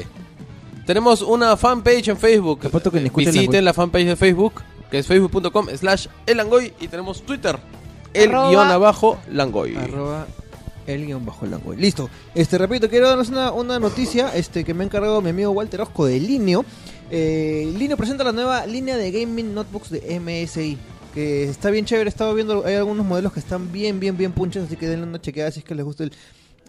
vez, 0.75 0.87
Tenemos 0.87 1.23
una 1.23 1.57
fanpage 1.57 2.09
en 2.09 2.17
Facebook. 2.19 2.61
Apuesto 2.67 2.93
que 2.93 3.01
ni 3.01 3.09
Visiten 3.09 3.43
Langoy. 3.43 3.63
la 3.63 3.73
fanpage 3.73 4.07
de 4.07 4.17
Facebook, 4.17 4.53
que 4.91 4.99
es 4.99 5.07
facebook.com 5.07 5.67
slash 5.77 6.07
elangoy. 6.27 6.73
Y 6.79 6.89
tenemos 6.89 7.23
Twitter, 7.23 7.59
el 8.13 8.31
Arroba- 8.31 8.51
guion 8.51 8.69
abajo 8.69 9.19
langoy. 9.33 9.75
Arroba 9.77 10.27
el 10.87 11.07
guion 11.07 11.25
bajo 11.25 11.47
langoy. 11.47 11.77
Listo. 11.77 12.11
Este, 12.35 12.59
repito, 12.59 12.89
quiero 12.89 13.09
darles 13.09 13.29
una, 13.29 13.53
una 13.53 13.79
noticia 13.79 14.35
este, 14.35 14.65
que 14.65 14.75
me 14.75 14.85
ha 14.85 14.87
encargado 14.87 15.21
mi 15.21 15.31
amigo 15.31 15.51
Walter 15.51 15.81
Osco 15.81 16.07
de 16.07 16.21
Linio. 16.21 16.65
Eh, 17.11 17.73
Linio 17.77 17.97
presenta 17.97 18.25
la 18.25 18.33
nueva 18.33 18.67
línea 18.67 18.97
de 18.97 19.11
gaming 19.11 19.55
notebooks 19.55 19.91
de 19.91 20.21
MSI. 20.21 20.79
Que 21.15 21.45
está 21.45 21.71
bien 21.71 21.85
chévere, 21.85 22.09
he 22.09 22.11
estado 22.11 22.35
viendo, 22.35 22.65
hay 22.67 22.75
algunos 22.75 23.07
modelos 23.07 23.33
que 23.33 23.39
están 23.41 23.71
bien, 23.71 24.01
bien, 24.01 24.17
bien 24.17 24.33
punches, 24.33 24.65
así 24.65 24.77
que 24.77 24.89
denle 24.89 25.07
una 25.07 25.21
chequeada 25.21 25.53
si 25.53 25.61
es 25.61 25.65
que 25.65 25.77
les 25.77 25.85
gusta 25.85 26.03
el, 26.03 26.13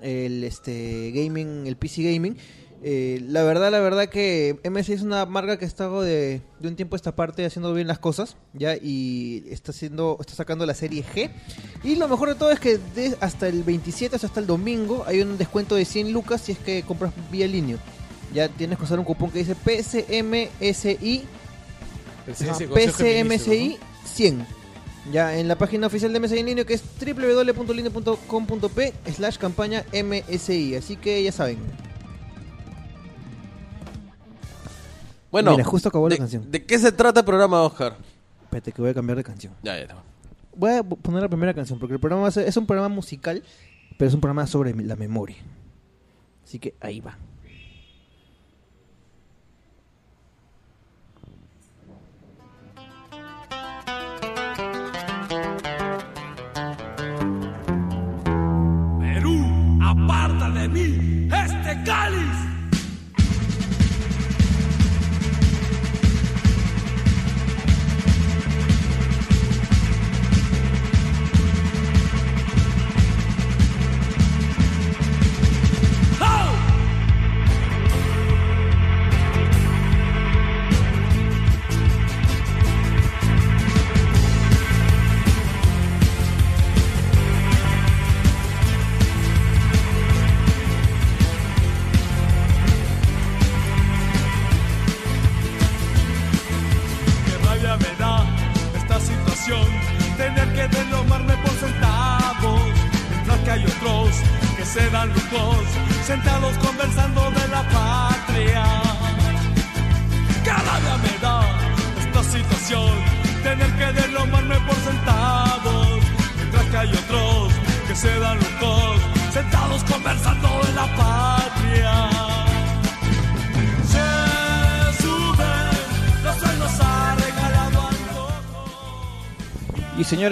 el 0.02 0.44
este 0.44 1.12
gaming, 1.12 1.66
el 1.66 1.78
PC 1.78 2.04
gaming. 2.04 2.38
Eh, 2.84 3.20
la 3.28 3.42
verdad, 3.44 3.72
la 3.72 3.80
verdad 3.80 4.08
que 4.10 4.60
MSI 4.70 4.94
es 4.94 5.02
una 5.02 5.26
marca 5.26 5.58
que 5.58 5.66
ha 5.66 5.68
estado 5.68 6.02
de, 6.04 6.42
de 6.60 6.68
un 6.68 6.76
tiempo 6.76 6.96
a 6.96 6.98
esta 6.98 7.16
parte 7.16 7.44
haciendo 7.46 7.74
bien 7.74 7.88
las 7.88 7.98
cosas, 7.98 8.36
ya, 8.54 8.76
y 8.76 9.44
está 9.50 9.72
haciendo, 9.72 10.18
está 10.20 10.34
sacando 10.36 10.66
la 10.68 10.76
serie 10.76 11.04
G. 11.04 11.32
Y 11.84 11.96
lo 11.96 12.08
mejor 12.08 12.30
de 12.30 12.36
todo 12.36 12.52
es 12.52 12.60
que 12.60 12.78
de- 12.94 13.18
hasta 13.22 13.48
el 13.48 13.64
27, 13.64 14.16
o 14.16 14.20
sea, 14.20 14.28
hasta 14.28 14.40
el 14.40 14.46
domingo, 14.46 15.04
hay 15.08 15.22
un 15.22 15.38
descuento 15.38 15.74
de 15.76 15.86
100 15.86 16.12
lucas 16.14 16.42
si 16.42 16.52
es 16.52 16.60
que 16.60 16.84
compras 16.84 17.12
vía 17.32 17.48
línea. 17.48 17.78
Ya 18.34 18.50
tienes 18.50 18.78
que 18.78 18.84
usar 18.84 19.00
un 19.00 19.06
cupón 19.06 19.32
que 19.32 19.40
dice 19.40 19.56
PCMSI, 19.56 21.24
PCMSI 22.74 23.24
Ministros, 23.24 23.80
100. 24.14 24.46
Ya 25.12 25.38
en 25.38 25.48
la 25.48 25.56
página 25.58 25.88
oficial 25.88 26.12
de 26.14 26.20
MSI 26.20 26.40
en 26.40 26.46
línea 26.48 26.66
que 26.66 26.74
es 26.74 26.84
www.linea.com.p 27.00 28.94
slash 29.16 29.38
campaña 29.38 29.84
MSI. 29.94 30.76
Así 30.76 30.96
que 30.98 31.22
ya 31.24 31.32
saben. 31.32 31.58
Bueno, 35.36 35.52
Mira, 35.52 35.66
justo 35.66 35.90
acabó 35.90 36.08
la 36.08 36.14
de, 36.14 36.20
canción. 36.20 36.50
¿de 36.50 36.64
qué 36.66 36.80
se 36.80 36.94
trata 36.94 37.20
el 37.20 37.26
programa, 37.26 37.62
Oscar? 37.62 37.98
Espérate 38.44 38.72
que 38.72 38.82
voy 38.82 38.92
a 38.92 38.94
cambiar 38.94 39.18
de 39.18 39.24
canción. 39.26 39.52
Ya, 39.64 39.78
ya. 39.78 39.94
Voy 40.56 40.72
a 40.72 40.82
poner 40.82 41.24
la 41.24 41.28
primera 41.28 41.54
canción 41.54 41.78
porque 41.78 41.96
el 41.96 42.00
programa 42.00 42.22
va 42.22 42.28
a 42.30 42.32
ser- 42.32 42.48
es 42.48 42.56
un 42.56 42.66
programa 42.66 42.88
musical, 42.88 43.44
pero 43.98 44.08
es 44.08 44.14
un 44.16 44.22
programa 44.22 44.48
sobre 44.48 44.74
la 44.74 44.96
memoria. 44.96 45.36
Así 46.46 46.58
que 46.58 46.74
ahí 46.80 47.02
va. 47.02 47.18
Perú, 59.00 59.80
aparta 59.82 60.50
de 60.52 60.68
mí 60.68 61.28
este 61.32 61.84
cáliz. 61.86 62.45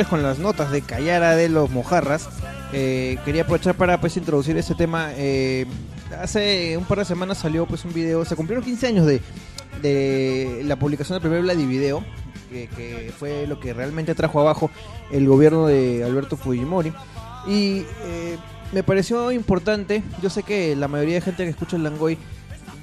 Con 0.01 0.23
las 0.23 0.39
notas 0.39 0.71
de 0.71 0.81
Callara 0.81 1.35
de 1.35 1.49
los 1.49 1.69
Mojarras, 1.69 2.27
eh, 2.73 3.17
quería 3.23 3.43
aprovechar 3.43 3.75
para 3.75 4.01
pues 4.01 4.17
introducir 4.17 4.57
este 4.57 4.73
tema. 4.73 5.11
Eh, 5.15 5.67
hace 6.19 6.75
un 6.77 6.85
par 6.85 6.97
de 6.97 7.05
semanas 7.05 7.37
salió 7.37 7.67
pues 7.67 7.85
un 7.85 7.93
video, 7.93 8.25
se 8.25 8.35
cumplieron 8.35 8.65
15 8.65 8.87
años 8.87 9.05
de, 9.05 9.21
de 9.83 10.63
la 10.65 10.77
publicación 10.77 11.15
del 11.15 11.21
primer 11.21 11.43
Vladivideo, 11.43 12.03
que, 12.49 12.67
que 12.69 13.13
fue 13.17 13.45
lo 13.45 13.59
que 13.59 13.73
realmente 13.73 14.15
trajo 14.15 14.39
abajo 14.39 14.71
el 15.11 15.27
gobierno 15.27 15.67
de 15.67 16.03
Alberto 16.03 16.37
Fujimori. 16.37 16.91
Y 17.47 17.85
eh, 18.01 18.37
me 18.71 18.81
pareció 18.81 19.31
importante, 19.31 20.01
yo 20.23 20.31
sé 20.31 20.41
que 20.41 20.75
la 20.75 20.87
mayoría 20.87 21.15
de 21.15 21.21
gente 21.21 21.43
que 21.43 21.51
escucha 21.51 21.75
el 21.75 21.83
Langoy 21.83 22.17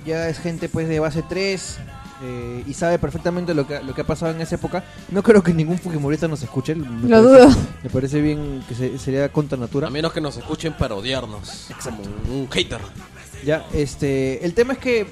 ya 0.06 0.28
es 0.28 0.38
gente 0.38 0.68
pues 0.68 0.88
de 0.88 1.00
base 1.00 1.24
3 1.28 1.78
eh, 2.22 2.64
y 2.66 2.74
sabe 2.74 2.98
perfectamente 2.98 3.54
lo 3.54 3.66
que, 3.66 3.82
lo 3.82 3.94
que 3.94 4.02
ha 4.02 4.06
pasado 4.06 4.32
en 4.32 4.40
esa 4.40 4.54
época. 4.56 4.84
No 5.10 5.22
creo 5.22 5.42
que 5.42 5.52
ningún 5.54 5.78
Fujimorista 5.78 6.28
nos 6.28 6.42
escuche. 6.42 6.74
me 6.74 7.08
Lo 7.08 7.22
parece- 7.22 7.44
dudo. 7.46 7.56
Me 7.82 7.90
parece 7.90 8.20
bien 8.20 8.62
que 8.68 8.74
se- 8.74 8.98
sería 8.98 9.28
contra 9.30 9.56
natura. 9.58 9.88
A 9.88 9.90
menos 9.90 10.12
que 10.12 10.20
nos 10.20 10.36
escuchen 10.36 10.72
para 10.74 10.94
odiarnos. 10.94 11.68
Como 11.82 12.02
un 12.02 12.48
hater. 12.50 12.80
Ya, 13.44 13.64
este, 13.72 14.44
el 14.44 14.52
tema 14.54 14.74
es 14.74 14.78
que 14.78 15.06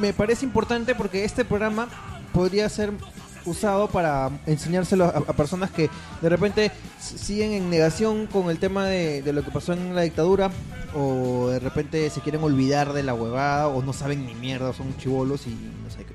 me 0.00 0.12
parece 0.12 0.44
importante 0.44 0.94
porque 0.94 1.24
este 1.24 1.44
programa 1.44 1.88
podría 2.32 2.68
ser 2.68 2.92
usado 3.44 3.86
para 3.88 4.30
enseñárselo 4.46 5.04
a, 5.04 5.08
a 5.10 5.32
personas 5.32 5.70
que 5.70 5.88
de 6.20 6.28
repente 6.28 6.70
siguen 7.00 7.52
en 7.52 7.70
negación 7.70 8.26
con 8.26 8.50
el 8.50 8.58
tema 8.58 8.84
de, 8.86 9.22
de 9.22 9.32
lo 9.32 9.42
que 9.44 9.50
pasó 9.50 9.72
en 9.72 9.94
la 9.94 10.02
dictadura 10.02 10.50
o 10.94 11.48
de 11.48 11.58
repente 11.60 12.10
se 12.10 12.20
quieren 12.20 12.42
olvidar 12.42 12.92
de 12.92 13.02
la 13.04 13.14
huevada 13.14 13.68
o 13.68 13.82
no 13.82 13.92
saben 13.92 14.26
ni 14.26 14.34
mierda, 14.34 14.72
son 14.72 14.94
chivolos 14.98 15.46
y 15.46 15.50
no 15.50 15.90
saben 15.90 16.06
qué. 16.08 16.14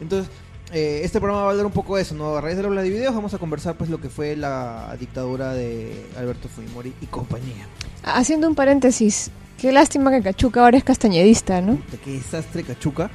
Entonces, 0.00 0.30
eh, 0.72 1.02
este 1.04 1.18
programa 1.20 1.42
va 1.42 1.48
a 1.48 1.50
hablar 1.52 1.66
un 1.66 1.72
poco 1.72 1.96
de 1.96 2.02
eso, 2.02 2.14
¿no? 2.14 2.36
A 2.36 2.40
raíz 2.40 2.56
de 2.56 2.62
la 2.62 2.68
habla 2.68 2.82
de 2.82 2.90
videos 2.90 3.14
vamos 3.14 3.32
a 3.34 3.38
conversar 3.38 3.76
pues 3.76 3.90
lo 3.90 4.00
que 4.00 4.08
fue 4.08 4.34
la 4.36 4.96
dictadura 4.98 5.52
de 5.54 6.06
Alberto 6.16 6.48
Fujimori 6.48 6.92
y 7.00 7.06
compañía. 7.06 7.66
Haciendo 8.02 8.48
un 8.48 8.54
paréntesis, 8.54 9.30
qué 9.60 9.72
lástima 9.72 10.10
que 10.10 10.22
Cachuca 10.22 10.62
ahora 10.64 10.76
es 10.78 10.84
castañedista, 10.84 11.60
¿no? 11.60 11.76
Puta, 11.76 11.96
qué 12.04 12.12
desastre 12.12 12.62
cachuca. 12.64 13.10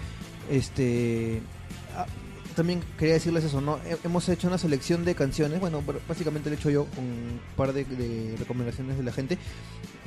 Este 0.50 1.42
ah, 1.96 2.06
también 2.56 2.82
quería 2.98 3.16
decirles 3.16 3.44
eso, 3.44 3.62
¿no? 3.62 3.78
He- 3.86 3.98
hemos 4.04 4.28
hecho 4.30 4.48
una 4.48 4.58
selección 4.58 5.04
de 5.06 5.14
canciones, 5.16 5.60
bueno, 5.60 5.84
básicamente 6.08 6.50
lo 6.50 6.56
he 6.56 6.60
hecho 6.60 6.70
yo 6.70 6.86
con 6.86 7.04
un 7.04 7.40
par 7.56 7.74
de, 7.74 7.84
de 7.86 8.36
recomendaciones 8.38 8.98
de 8.98 9.04
la 9.04 9.12
gente 9.12 9.38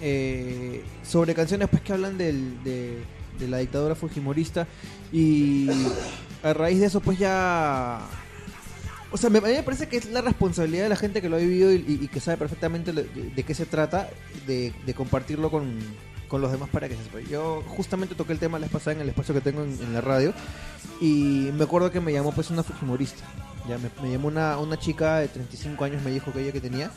eh, 0.00 0.82
sobre 1.04 1.34
canciones 1.34 1.68
pues 1.68 1.82
que 1.82 1.92
hablan 1.92 2.18
del, 2.18 2.62
de, 2.64 2.98
de 3.38 3.48
la 3.48 3.58
dictadura 3.58 3.94
fujimorista 3.94 4.66
y 5.12 5.68
a 6.42 6.52
raíz 6.52 6.80
de 6.80 6.86
eso 6.86 7.00
pues 7.00 7.18
ya 7.18 8.00
o 9.12 9.16
sea, 9.18 9.28
me- 9.28 9.38
a 9.38 9.42
mí 9.42 9.52
me 9.52 9.62
parece 9.62 9.88
que 9.88 9.98
es 9.98 10.06
la 10.06 10.22
responsabilidad 10.22 10.84
de 10.84 10.88
la 10.88 10.96
gente 10.96 11.20
que 11.20 11.28
lo 11.28 11.36
ha 11.36 11.40
vivido 11.40 11.70
y, 11.70 12.08
que 12.08 12.18
sabe 12.18 12.38
perfectamente 12.38 12.92
de, 12.92 13.42
qué 13.44 13.54
se 13.54 13.66
trata, 13.66 14.08
de, 14.46 14.72
compartirlo 14.96 15.50
con, 15.50 15.78
con 16.28 16.40
los 16.40 16.50
demás 16.50 16.70
para 16.70 16.88
que 16.88 16.94
se. 16.96 17.30
Yo 17.30 17.62
justamente 17.66 18.14
toqué 18.14 18.32
el 18.32 18.38
tema 18.38 18.58
la 18.58 18.64
vez 18.64 18.72
pasada 18.72 18.92
en 18.96 19.02
el 19.02 19.10
espacio 19.10 19.34
que 19.34 19.42
tengo 19.42 19.64
en, 19.64 19.72
en 19.82 19.92
la 19.92 20.00
radio 20.00 20.32
y 20.98 21.50
me 21.54 21.64
acuerdo 21.64 21.90
que 21.90 22.00
me 22.00 22.10
llamó 22.10 22.32
pues 22.32 22.48
una 22.50 22.62
fujimorista. 22.62 23.22
Ya 23.68 23.76
me, 23.76 23.90
me 24.02 24.10
llamó 24.12 24.28
una, 24.28 24.56
una 24.56 24.78
chica 24.78 25.18
de 25.18 25.28
35 25.28 25.84
años, 25.84 26.02
me 26.02 26.10
dijo 26.10 26.32
que 26.32 26.40
ella 26.40 26.52
que 26.52 26.62
tenía 26.62 26.90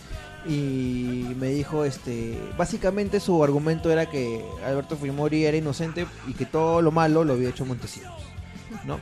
y 0.48 1.26
me 1.38 1.50
dijo, 1.50 1.84
este, 1.84 2.40
básicamente 2.58 3.20
su 3.20 3.44
argumento 3.44 3.92
era 3.92 4.06
que 4.10 4.46
Alberto 4.66 4.96
Fujimori 4.96 5.44
era 5.46 5.58
inocente 5.58 6.08
y 6.28 6.34
que 6.34 6.46
todo 6.46 6.82
lo 6.82 6.92
malo 6.92 7.26
lo 7.26 7.34
había 7.34 7.50
hecho 7.50 7.66
Montesinos, 7.66 8.14
¿no? 8.86 9.00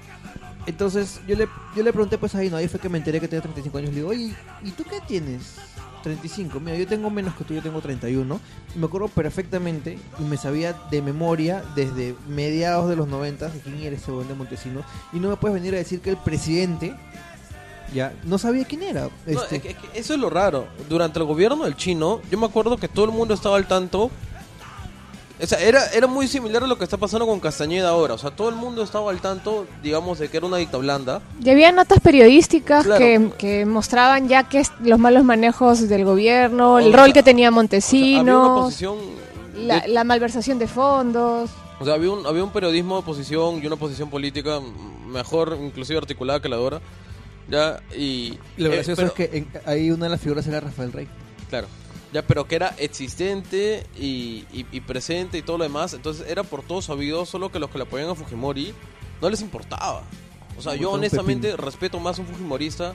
Entonces 0.66 1.20
yo 1.28 1.36
le, 1.36 1.48
yo 1.76 1.84
le 1.84 1.92
pregunté 1.92 2.18
pues 2.18 2.36
ahí, 2.36 2.50
no, 2.50 2.58
ahí 2.58 2.68
fue 2.68 2.80
que 2.80 2.90
me 2.90 2.98
enteré 2.98 3.20
que 3.20 3.28
tenía 3.28 3.42
35 3.42 3.78
años. 3.78 3.90
Le 3.92 3.96
digo, 3.98 4.10
oye, 4.10 4.34
¿y 4.64 4.72
tú 4.72 4.84
qué 4.84 5.00
tienes? 5.08 5.56
35. 6.04 6.60
Mira, 6.60 6.78
yo 6.78 6.86
tengo 6.88 7.10
menos 7.10 7.34
que 7.36 7.44
tú, 7.46 7.54
yo 7.54 7.62
tengo 7.62 7.80
31. 7.82 8.40
Y 8.76 8.80
me 8.80 8.86
acuerdo 8.88 9.08
perfectamente 9.08 9.98
y 10.20 10.24
me 10.24 10.38
sabía 10.38 10.74
de 10.92 11.02
memoria 11.02 11.64
desde 11.76 12.16
mediados 12.28 12.90
de 12.90 12.96
los 12.98 13.08
90 13.08 13.50
de 13.50 13.60
quién 13.60 13.80
era 13.82 13.96
ese 13.96 14.12
buen 14.12 14.28
de 14.28 14.34
Montesinos. 14.34 14.86
Y 15.14 15.20
no 15.20 15.30
me 15.30 15.38
puedes 15.38 15.56
venir 15.56 15.74
a 15.76 15.78
decir 15.78 16.02
que 16.02 16.10
el 16.10 16.18
presidente 16.18 16.94
ya 17.94 18.14
no 18.24 18.38
sabía 18.38 18.66
quién 18.66 18.84
era. 18.84 19.04
No, 19.04 19.10
Este, 19.42 19.58
es 19.58 19.62
que- 19.62 19.70
es 19.72 19.78
que 19.78 20.00
eso 20.00 20.14
es 20.16 20.20
lo 20.20 20.30
raro. 20.30 20.68
Durante 20.90 21.20
el 21.20 21.26
gobierno 21.26 21.64
del 21.64 21.76
chino, 21.76 22.22
yo 22.32 22.38
me 22.38 22.48
acuerdo 22.48 22.76
que 22.78 22.88
todo 22.88 23.06
el 23.06 23.12
mundo 23.12 23.34
estaba 23.34 23.56
al 23.58 23.68
tanto. 23.68 24.10
O 25.44 25.46
sea, 25.46 25.60
era, 25.60 25.86
era 25.88 26.08
muy 26.08 26.28
similar 26.28 26.64
a 26.64 26.68
lo 26.68 26.78
que 26.78 26.86
está 26.86 26.96
pasando 26.96 27.28
con 27.28 27.40
Castañeda 27.42 27.90
ahora. 27.90 28.14
O 28.14 28.18
sea, 28.18 28.32
todo 28.32 28.48
el 28.50 28.56
mundo 28.56 28.82
estaba 28.82 29.12
al 29.12 29.20
tanto, 29.20 29.68
digamos, 29.84 30.18
de 30.20 30.30
que 30.30 30.38
era 30.38 30.46
una 30.46 30.56
dicta 30.58 30.78
blanda. 30.78 31.22
Y 31.44 31.50
había 31.50 31.72
notas 31.74 32.00
periodísticas 32.00 32.86
Claro. 32.86 33.00
que, 33.00 33.30
que 33.38 33.66
mostraban 33.66 34.30
ya 34.30 34.48
que 34.48 34.64
los 34.82 35.00
malos 35.00 35.24
manejos 35.26 35.90
del 35.90 36.06
gobierno, 36.06 36.80
el 36.80 36.94
O 36.94 36.98
rol 36.98 37.06
sea, 37.08 37.14
que 37.14 37.24
tenía 37.24 37.50
O 37.50 37.52
sea, 37.52 37.60
había 37.60 38.22
una 38.22 38.32
Montesinos, 38.42 38.60
posición. 38.62 38.98
la, 39.58 39.80
de- 39.82 39.88
la 39.90 40.04
malversación 40.06 40.60
de 40.60 40.68
fondos. 40.68 41.50
o 41.80 41.86
sea, 41.86 41.96
había 41.96 42.12
un, 42.12 42.26
había 42.26 42.44
un 42.44 42.52
periodismo 42.52 42.96
de 42.96 43.00
oposición 43.02 43.62
y 43.62 43.68
una 43.68 43.76
posición 43.76 44.10
política 44.10 44.60
mejor, 45.08 45.58
inclusive 45.62 45.98
articulada 46.00 46.42
que 46.42 46.48
la 46.48 46.56
de 46.56 46.62
ahora. 46.62 46.82
Ya, 47.50 47.82
y. 47.98 48.38
lo 48.56 48.68
eh, 48.72 48.76
gracioso 48.76 49.02
pero- 49.02 49.08
es 49.10 49.14
que 49.30 49.38
en- 49.40 49.48
ahí 49.66 49.92
una 49.92 50.06
de 50.06 50.12
las 50.12 50.22
figuras 50.22 50.48
era 50.48 50.62
Rafael 50.62 50.94
Rey. 50.94 51.08
Claro. 51.50 51.68
Ya, 52.14 52.22
pero 52.26 52.48
que 52.48 52.56
era 52.56 52.76
existente 52.78 53.86
y, 53.98 54.46
y- 54.54 54.66
y 54.72 54.82
presente 54.82 55.38
y 55.38 55.42
todo 55.42 55.58
lo 55.58 55.64
demás. 55.64 55.94
Entonces 55.94 56.28
era 56.30 56.44
por 56.44 56.62
todo 56.64 56.82
sabido, 56.82 57.26
solo 57.26 57.52
que 57.52 57.60
los 57.60 57.70
que 57.70 57.78
le 57.80 57.86
apoyan 57.86 58.10
a 58.10 58.16
Fujimori 58.16 58.74
no 59.22 59.30
les 59.30 59.42
importaba. 59.42 60.04
O 60.58 60.62
sea, 60.62 60.76
yo 60.76 60.90
un 60.90 60.96
honestamente 61.00 61.58
respeto 61.58 62.00
más 62.00 62.20
a 62.20 62.22
un 62.22 62.28
Fujimorista 62.28 62.94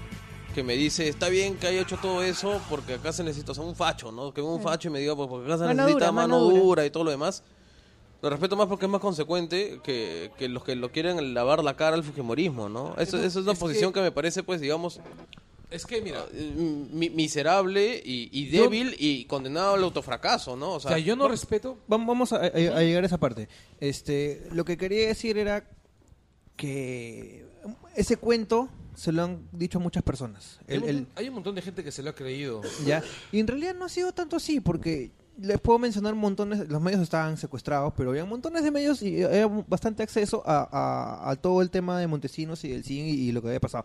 que 0.54 0.62
me 0.62 0.74
dice, 0.74 1.08
está 1.08 1.28
bien 1.28 1.56
que 1.56 1.66
haya 1.66 1.80
hecho 1.80 1.96
todo 2.00 2.22
eso 2.22 2.60
porque 2.70 2.94
acá 2.94 3.12
se 3.12 3.22
necesita, 3.24 3.52
o 3.52 3.54
sea, 3.54 3.64
un 3.64 3.74
facho, 3.76 4.12
¿no? 4.12 4.32
Que 4.32 4.40
un 4.40 4.62
facho 4.62 4.88
y 4.88 4.90
me 4.92 5.00
diga, 5.00 5.14
pues 5.16 5.28
porque 5.28 5.46
acá 5.46 5.58
se 5.58 5.64
Mano 5.64 5.82
necesita 5.82 6.06
dura, 6.06 6.12
mano 6.12 6.38
dura. 6.38 6.58
dura. 6.60 6.86
y 6.86 6.90
todo 6.90 7.04
lo 7.04 7.10
demás. 7.10 7.42
Lo 8.22 8.30
respeto 8.30 8.56
más 8.56 8.66
porque 8.66 8.86
es 8.86 8.90
más 8.90 9.00
consecuente 9.00 9.80
que, 9.84 10.30
que 10.38 10.48
los 10.48 10.64
que 10.64 10.74
lo 10.74 10.90
quieren 10.90 11.34
lavar 11.34 11.62
la 11.62 11.74
cara 11.76 11.94
al 11.96 12.02
Fujimorismo, 12.04 12.68
¿no? 12.68 12.94
Eso, 12.98 13.16
No, 13.16 13.22
eso 13.24 13.38
es 13.40 13.44
una 13.44 13.52
es 13.52 13.58
posición 13.58 13.92
que- 13.92 14.00
que 14.00 14.04
me 14.04 14.10
parece, 14.12 14.42
pues, 14.42 14.60
digamos, 14.60 15.00
Es 15.70 15.84
que, 15.84 16.00
mira, 16.00 16.24
eh, 16.32 16.52
mi- 16.90 17.10
miserable 17.10 18.00
y, 18.02 18.30
y 18.32 18.48
Yo- 18.50 18.62
débil 18.62 18.94
y 18.98 19.24
condenado 19.26 19.74
al 19.74 19.82
autofracaso, 19.84 20.56
¿no? 20.56 20.70
O 20.72 20.76
o 20.76 20.80
sea, 20.80 20.98
yo 20.98 21.14
no 21.14 21.28
respeto. 21.28 21.78
Vam- 21.88 22.06
Vamos 22.06 22.32
a, 22.32 22.36
a- 22.36 22.46
a 22.46 22.82
llegar 22.82 23.02
a 23.02 23.06
esa 23.06 23.18
parte. 23.18 23.48
Este, 23.80 24.46
lo 24.52 24.64
que 24.64 24.76
quería 24.78 25.08
decir 25.08 25.36
era 25.36 25.68
que 26.56 27.44
ese 27.94 28.16
cuento 28.16 28.68
se 28.94 29.12
lo 29.12 29.22
han 29.22 29.46
dicho 29.52 29.78
a 29.78 29.80
muchas 29.80 30.02
personas. 30.02 30.58
Hay, 30.68 30.78
un 30.78 30.88
el- 30.88 31.06
hay 31.14 31.28
un 31.28 31.34
montón 31.34 31.54
de 31.54 31.62
gente 31.62 31.84
que 31.84 31.92
se 31.92 32.02
lo 32.02 32.10
ha 32.10 32.14
creído. 32.14 32.62
¿ya? 32.84 33.02
Y 33.30 33.38
en 33.38 33.46
realidad 33.46 33.74
no 33.74 33.84
ha 33.84 33.88
sido 33.88 34.12
tanto 34.12 34.36
así, 34.36 34.60
porque 34.60 35.10
les 35.40 35.60
puedo 35.60 35.78
mencionar 35.78 36.14
montones, 36.14 36.68
los 36.68 36.82
medios 36.82 37.00
estaban 37.00 37.36
secuestrados, 37.36 37.92
pero 37.96 38.10
había 38.10 38.24
montones 38.24 38.62
de 38.64 38.70
medios 38.70 39.02
y 39.02 39.22
había 39.22 39.46
bastante 39.46 40.02
acceso 40.02 40.42
a, 40.44 41.30
a- 41.30 41.36
todo 41.36 41.62
el 41.62 41.70
tema 41.70 41.98
de 41.98 42.06
Montesinos 42.06 42.64
y 42.64 42.68
del 42.70 42.84
cine 42.84 43.08
y, 43.08 43.30
lo 43.32 43.40
que 43.40 43.48
había 43.48 43.60
pasado. 43.60 43.84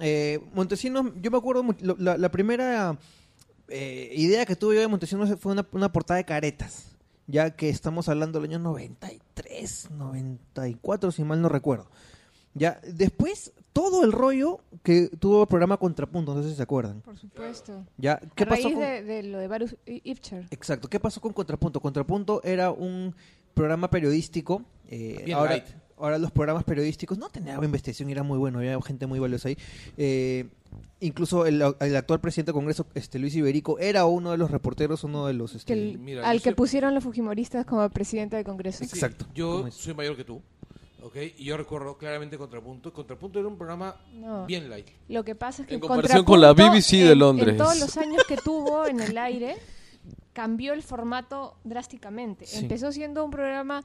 Eh, 0.00 0.40
Montesinos, 0.54 1.12
yo 1.20 1.30
me 1.30 1.36
acuerdo, 1.38 1.64
la, 1.98 2.16
la 2.16 2.30
primera 2.30 2.98
eh, 3.68 4.12
idea 4.16 4.46
que 4.46 4.56
tuve 4.56 4.76
yo 4.76 4.80
de 4.80 4.88
Montesinos 4.88 5.38
fue 5.38 5.52
una, 5.52 5.66
una 5.72 5.92
portada 5.92 6.16
de 6.16 6.24
caretas, 6.24 6.86
ya 7.26 7.50
que 7.50 7.68
estamos 7.68 8.08
hablando 8.08 8.40
del 8.40 8.50
año 8.50 8.58
93, 8.60 9.90
94, 9.90 11.12
si 11.12 11.22
mal 11.24 11.40
no 11.42 11.48
recuerdo. 11.48 11.90
Ya, 12.54 12.80
después, 12.86 13.52
todo 13.74 14.04
el 14.04 14.12
rollo 14.12 14.60
que 14.82 15.08
tuvo 15.18 15.42
el 15.42 15.48
programa 15.48 15.76
Contrapunto, 15.76 16.34
no 16.34 16.42
sé 16.42 16.48
si 16.48 16.54
se 16.56 16.62
acuerdan. 16.62 17.02
Por 17.02 17.18
supuesto. 17.18 17.84
Ya, 17.98 18.18
¿qué 18.34 18.44
a 18.44 18.46
pasó 18.46 18.62
raíz 18.62 18.74
con... 18.74 18.82
de, 18.82 19.02
de 19.02 19.22
lo 19.24 19.38
de 19.38 19.48
Varus 19.48 19.76
Ipcher. 19.84 20.46
Exacto, 20.50 20.88
¿qué 20.88 20.98
pasó 20.98 21.20
con 21.20 21.32
Contrapunto? 21.34 21.80
Contrapunto 21.80 22.40
era 22.42 22.70
un 22.70 23.14
programa 23.52 23.90
periodístico. 23.90 24.62
eh, 24.88 25.20
Bien 25.26 25.36
ahora, 25.36 25.50
light. 25.50 25.64
ahora 25.98 26.18
los 26.18 26.30
programas 26.30 26.64
periodísticos 26.64 27.18
no 27.18 27.28
tenían 27.28 27.62
investigación, 27.62 28.08
era 28.10 28.22
muy 28.22 28.38
bueno, 28.38 28.58
había 28.60 28.80
gente 28.80 29.06
muy 29.06 29.18
valiosa 29.18 29.48
ahí. 29.48 29.58
Eh, 29.96 30.46
incluso 31.00 31.44
el, 31.46 31.62
el 31.80 31.96
actual 31.96 32.20
presidente 32.20 32.52
del 32.52 32.54
Congreso, 32.58 32.86
este 32.94 33.18
Luis 33.18 33.34
Iberico, 33.34 33.78
era 33.78 34.04
uno 34.06 34.30
de 34.30 34.38
los 34.38 34.50
reporteros, 34.50 35.04
uno 35.04 35.26
de 35.26 35.34
los... 35.34 35.50
que 35.52 35.56
Este, 35.58 35.72
el- 35.72 35.98
mira, 35.98 36.28
al 36.28 36.38
que 36.38 36.44
soy- 36.50 36.54
pusieron 36.54 36.94
los 36.94 37.04
fujimoristas 37.04 37.66
como 37.66 37.88
presidente 37.90 38.36
del 38.36 38.44
Congreso. 38.44 38.78
Sí, 38.78 38.84
Exacto. 38.84 39.26
Yo 39.34 39.70
soy 39.70 39.94
mayor 39.94 40.16
que 40.16 40.24
tú. 40.24 40.40
¿Ok? 41.04 41.16
Y 41.36 41.44
yo 41.44 41.56
recuerdo 41.56 41.96
claramente 41.96 42.38
Contrapunto. 42.38 42.92
Contrapunto 42.92 43.38
era 43.38 43.48
un 43.48 43.56
programa 43.56 43.96
No. 44.14 44.46
bien 44.46 44.68
light. 44.68 44.88
Lo 45.08 45.24
que 45.24 45.34
pasa 45.34 45.62
es 45.62 45.68
que 45.68 45.74
En 45.74 45.80
comparación 45.80 46.24
con 46.24 46.40
la 46.40 46.52
BBC 46.52 47.04
de 47.04 47.14
Londres. 47.14 47.50
En 47.50 47.58
todos 47.58 47.78
los 47.78 47.96
años 47.96 48.24
que 48.26 48.36
tuvo 48.36 48.86
en 48.86 49.00
el 49.00 49.16
aire, 49.18 49.56
cambió 50.32 50.72
el 50.72 50.82
formato 50.82 51.56
drásticamente. 51.64 52.46
Sí. 52.46 52.58
Empezó 52.60 52.90
siendo 52.90 53.24
un 53.24 53.30
programa 53.30 53.84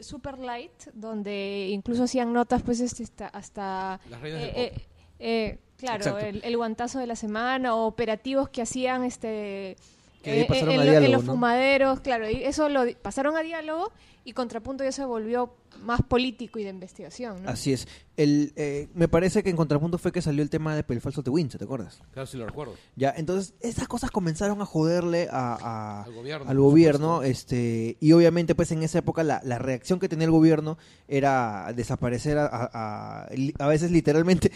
super 0.00 0.38
light, 0.38 0.72
donde 0.92 1.68
incluso 1.70 2.04
hacían 2.04 2.32
notas, 2.32 2.62
pues, 2.62 2.80
este, 2.80 3.04
hasta... 3.04 3.26
hasta 3.28 4.00
Las 4.10 4.20
reinas 4.20 4.40
del 4.40 4.50
eh, 4.50 4.70
pop. 4.72 4.78
eh, 4.78 4.86
eh, 5.18 5.58
claro, 5.76 6.18
el 6.18 6.56
guantazo 6.56 6.98
de 6.98 7.06
la 7.06 7.16
semana, 7.16 7.74
o 7.74 7.86
operativos 7.86 8.48
que 8.48 8.62
hacían 8.62 9.04
este... 9.04 9.76
Que 10.24 10.30
ahí 10.32 10.40
eh, 10.40 10.46
pasaron 10.48 10.74
en, 10.74 10.80
a 10.80 10.84
lo- 10.84 10.90
en 10.92 10.98
diálogo, 11.00 11.16
los 11.18 11.24
¿no? 11.26 11.32
fumaderos, 11.34 12.00
claro, 12.00 12.28
y 12.30 12.42
eso 12.42 12.68
lo 12.68 12.82
pasaron 13.02 13.36
a 13.36 13.42
diálogo 13.42 13.92
y 14.26 14.32
Contrapunto 14.32 14.82
ya 14.84 14.90
se 14.92 15.04
volvió 15.04 15.54
más 15.82 16.00
político 16.00 16.58
y 16.58 16.64
de 16.64 16.70
investigación, 16.70 17.42
¿no? 17.42 17.50
Así 17.50 17.72
es. 17.74 17.86
El, 18.16 18.52
eh, 18.56 18.88
me 18.94 19.06
parece 19.06 19.42
que 19.42 19.50
en 19.50 19.56
Contrapunto 19.56 19.98
fue 19.98 20.12
que 20.12 20.22
salió 20.22 20.42
el 20.42 20.48
tema 20.48 20.74
de 20.74 20.84
El 20.88 21.00
falso 21.02 21.20
de 21.20 21.30
Winch, 21.30 21.58
¿te 21.58 21.64
acuerdas? 21.64 22.00
Claro, 22.12 22.26
sí 22.26 22.38
lo 22.38 22.46
recuerdo. 22.46 22.74
Ya, 22.96 23.12
entonces 23.14 23.52
esas 23.60 23.86
cosas 23.86 24.10
comenzaron 24.10 24.62
a 24.62 24.64
joderle 24.66 25.28
a, 25.30 25.58
a- 25.60 26.02
Al 26.04 26.12
gobierno, 26.14 26.48
al 26.50 26.58
gobierno, 26.58 27.22
este, 27.22 27.96
y 28.00 28.12
obviamente 28.12 28.54
pues 28.54 28.72
en 28.72 28.82
esa 28.82 29.00
época 29.00 29.22
la, 29.24 29.42
la 29.44 29.58
reacción 29.58 29.98
que 30.00 30.08
tenía 30.08 30.24
el 30.24 30.30
gobierno 30.30 30.78
era 31.06 31.70
desaparecer 31.76 32.38
a, 32.38 32.46
a, 32.50 33.26
a 33.58 33.66
veces 33.68 33.90
literalmente 33.90 34.52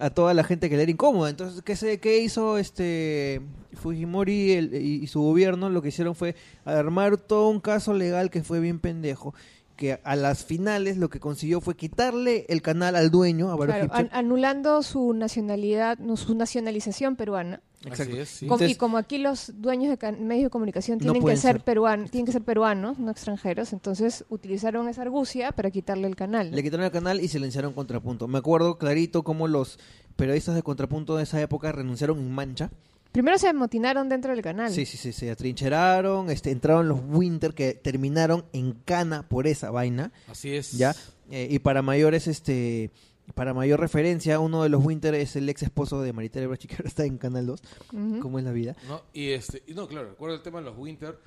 a 0.00 0.10
toda 0.10 0.34
la 0.34 0.42
gente 0.44 0.68
que 0.70 0.76
le 0.76 0.82
era 0.84 0.90
incómoda. 0.92 1.30
Entonces, 1.30 1.62
¿qué, 1.62 1.76
se, 1.76 1.98
qué 2.00 2.18
hizo 2.18 2.58
este 2.58 3.40
Fujimori 3.74 4.52
el- 4.52 4.74
y, 4.74 5.02
y 5.02 5.06
su 5.06 5.20
gobierno? 5.22 5.68
Lo 5.70 5.82
que 5.82 5.88
hicieron 5.88 6.14
fue 6.14 6.34
armar 6.64 7.16
todo 7.16 7.48
un 7.48 7.60
caso 7.60 7.94
legal 7.94 8.30
que 8.30 8.42
fue 8.42 8.60
bien 8.60 8.78
pendejo 8.80 9.34
que 9.76 9.98
a 10.04 10.14
las 10.14 10.44
finales 10.44 10.98
lo 10.98 11.08
que 11.08 11.20
consiguió 11.20 11.62
fue 11.62 11.74
quitarle 11.74 12.44
el 12.50 12.60
canal 12.60 12.96
al 12.96 13.10
dueño, 13.10 13.50
a 13.50 13.56
Baruch 13.56 13.74
Claro, 13.76 13.84
Ipcher. 13.86 14.00
an- 14.00 14.10
anulando 14.12 14.82
su 14.82 15.14
nacionalidad, 15.14 15.96
no, 15.98 16.18
su 16.18 16.34
nacionalización 16.34 17.16
peruana. 17.16 17.62
Exacto. 17.84 18.12
Así 18.12 18.18
es, 18.20 18.28
sí. 18.28 18.46
Com- 18.46 18.56
Entonces- 18.56 18.76
y 18.76 18.78
como 18.78 18.98
aquí 18.98 19.18
los 19.18 19.52
dueños 19.60 19.96
de 19.98 20.12
medios 20.12 20.44
de 20.44 20.50
comunicación 20.50 20.98
No 20.98 21.12
tienen 21.12 21.22
que 21.28 21.36
ser, 21.36 21.56
ser. 21.56 21.64
peruanos, 21.64 22.10
tienen 22.10 22.26
que 22.26 22.32
ser 22.32 22.42
peruanos, 22.42 22.98
no 22.98 23.10
extranjeros, 23.10 23.72
entonces 23.72 24.24
utilizaron 24.28 24.88
esa 24.88 25.02
argucia 25.02 25.52
para 25.52 25.70
quitarle 25.70 26.06
el 26.06 26.16
canal. 26.16 26.50
¿no? 26.50 26.56
Le 26.56 26.62
quitaron 26.62 26.84
el 26.84 26.92
canal 26.92 27.20
y 27.20 27.28
silenciaron 27.28 27.72
Contrapunto. 27.72 28.28
Me 28.28 28.38
acuerdo 28.38 28.76
clarito 28.76 29.22
cómo 29.22 29.48
los 29.48 29.78
periodistas 30.16 30.54
de 30.54 30.62
contrapunto 30.62 31.16
de 31.16 31.22
esa 31.22 31.40
época 31.40 31.72
renunciaron 31.72 32.18
en 32.18 32.30
mancha. 32.30 32.70
Primero 33.12 33.38
se 33.38 33.48
amotinaron 33.48 34.08
dentro 34.08 34.32
del 34.32 34.42
canal. 34.42 34.70
Sí, 34.72 34.84
sí, 34.86 34.96
sí, 34.96 35.12
se 35.12 35.30
atrincheraron, 35.30 36.30
este, 36.30 36.50
entraron 36.50 36.88
los 36.88 37.00
Winter 37.08 37.54
que 37.54 37.74
terminaron 37.74 38.44
en 38.52 38.72
cana 38.84 39.22
por 39.28 39.46
esa 39.46 39.70
vaina, 39.70 40.12
Así 40.28 40.54
es. 40.54 40.72
¿ya? 40.72 40.94
Eh, 41.30 41.48
y 41.50 41.58
para 41.60 41.82
mayores, 41.82 42.26
este, 42.28 42.90
para 43.34 43.54
mayor 43.54 43.80
referencia, 43.80 44.38
uno 44.40 44.62
de 44.62 44.68
los 44.68 44.84
Winter 44.84 45.14
es 45.14 45.36
el 45.36 45.48
ex 45.48 45.62
esposo 45.62 46.00
de 46.02 46.12
Maritere 46.12 46.46
Brachi, 46.46 46.68
que 46.68 46.74
ahora 46.76 46.88
está 46.88 47.04
en 47.04 47.18
Canal 47.18 47.46
2, 47.46 47.62
Ujú. 47.92 48.20
como 48.20 48.38
es 48.38 48.44
la 48.44 48.52
vida. 48.52 48.76
¿no? 48.88 49.02
Y 49.12 49.30
este, 49.30 49.62
y 49.66 49.74
no, 49.74 49.86
claro, 49.88 50.08
recuerdo 50.10 50.36
el 50.36 50.42
tema 50.42 50.58
de 50.58 50.64
los 50.66 50.76
Winter. 50.78 51.18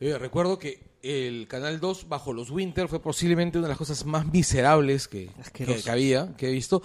Eh, 0.00 0.18
recuerdo 0.18 0.58
que 0.58 0.82
el 1.02 1.46
Canal 1.48 1.78
2 1.80 2.08
bajo 2.08 2.32
los 2.32 2.50
Winter 2.50 2.88
fue 2.88 3.00
posiblemente 3.00 3.58
una 3.58 3.68
de 3.68 3.70
las 3.70 3.78
cosas 3.78 4.04
más 4.04 4.26
miserables 4.26 5.06
que, 5.08 5.30
que, 5.52 5.64
que 5.66 5.90
había, 5.90 6.34
que 6.36 6.48
he 6.48 6.52
visto. 6.52 6.82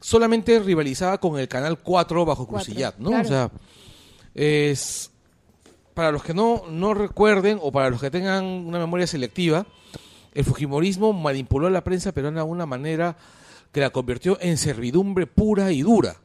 Solamente 0.00 0.58
rivalizaba 0.58 1.18
con 1.18 1.38
el 1.38 1.48
Canal 1.48 1.78
4 1.78 2.24
bajo 2.24 2.46
Crucillat, 2.46 2.96
¿no? 2.98 3.10
claro. 3.10 3.24
O 3.24 3.28
sea, 3.28 3.50
es 4.34 5.10
para 5.94 6.12
los 6.12 6.22
que 6.22 6.34
no, 6.34 6.64
no 6.68 6.92
recuerden 6.94 7.58
o 7.62 7.72
para 7.72 7.88
los 7.90 8.00
que 8.00 8.10
tengan 8.10 8.44
una 8.44 8.78
memoria 8.78 9.06
selectiva, 9.06 9.66
el 10.34 10.44
Fujimorismo 10.44 11.12
manipuló 11.14 11.68
a 11.68 11.70
la 11.70 11.82
prensa 11.82 12.12
peruana 12.12 12.42
de 12.44 12.46
una 12.50 12.66
manera 12.66 13.16
que 13.76 13.82
la 13.82 13.90
convirtió 13.90 14.38
en 14.40 14.56
servidumbre 14.56 15.26
pura 15.26 15.70
y 15.70 15.82
dura. 15.82 16.16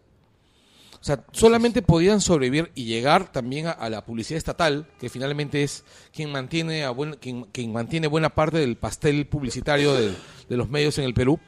O 0.94 1.04
sea, 1.04 1.26
solamente 1.34 1.82
podían 1.82 2.22
sobrevivir 2.22 2.72
y 2.76 2.86
llegar 2.86 3.30
también 3.30 3.68
a, 3.68 3.90
la 3.90 4.06
publicidad 4.06 4.38
estatal, 4.38 4.88
que 5.02 5.10
finalmente 5.10 5.62
es 5.62 5.84
quien 6.14 6.32
mantiene, 6.32 6.86
a 6.86 6.92
buen- 6.92 7.16
quien, 7.18 7.74
mantiene 7.74 8.08
buena 8.08 8.30
parte 8.30 8.60
del 8.60 8.78
pastel 8.78 9.28
publicitario 9.28 9.94
de, 9.94 10.16
los 10.48 10.70
medios 10.70 10.98
en 10.98 11.04
el 11.04 11.14
Perú. 11.14 11.42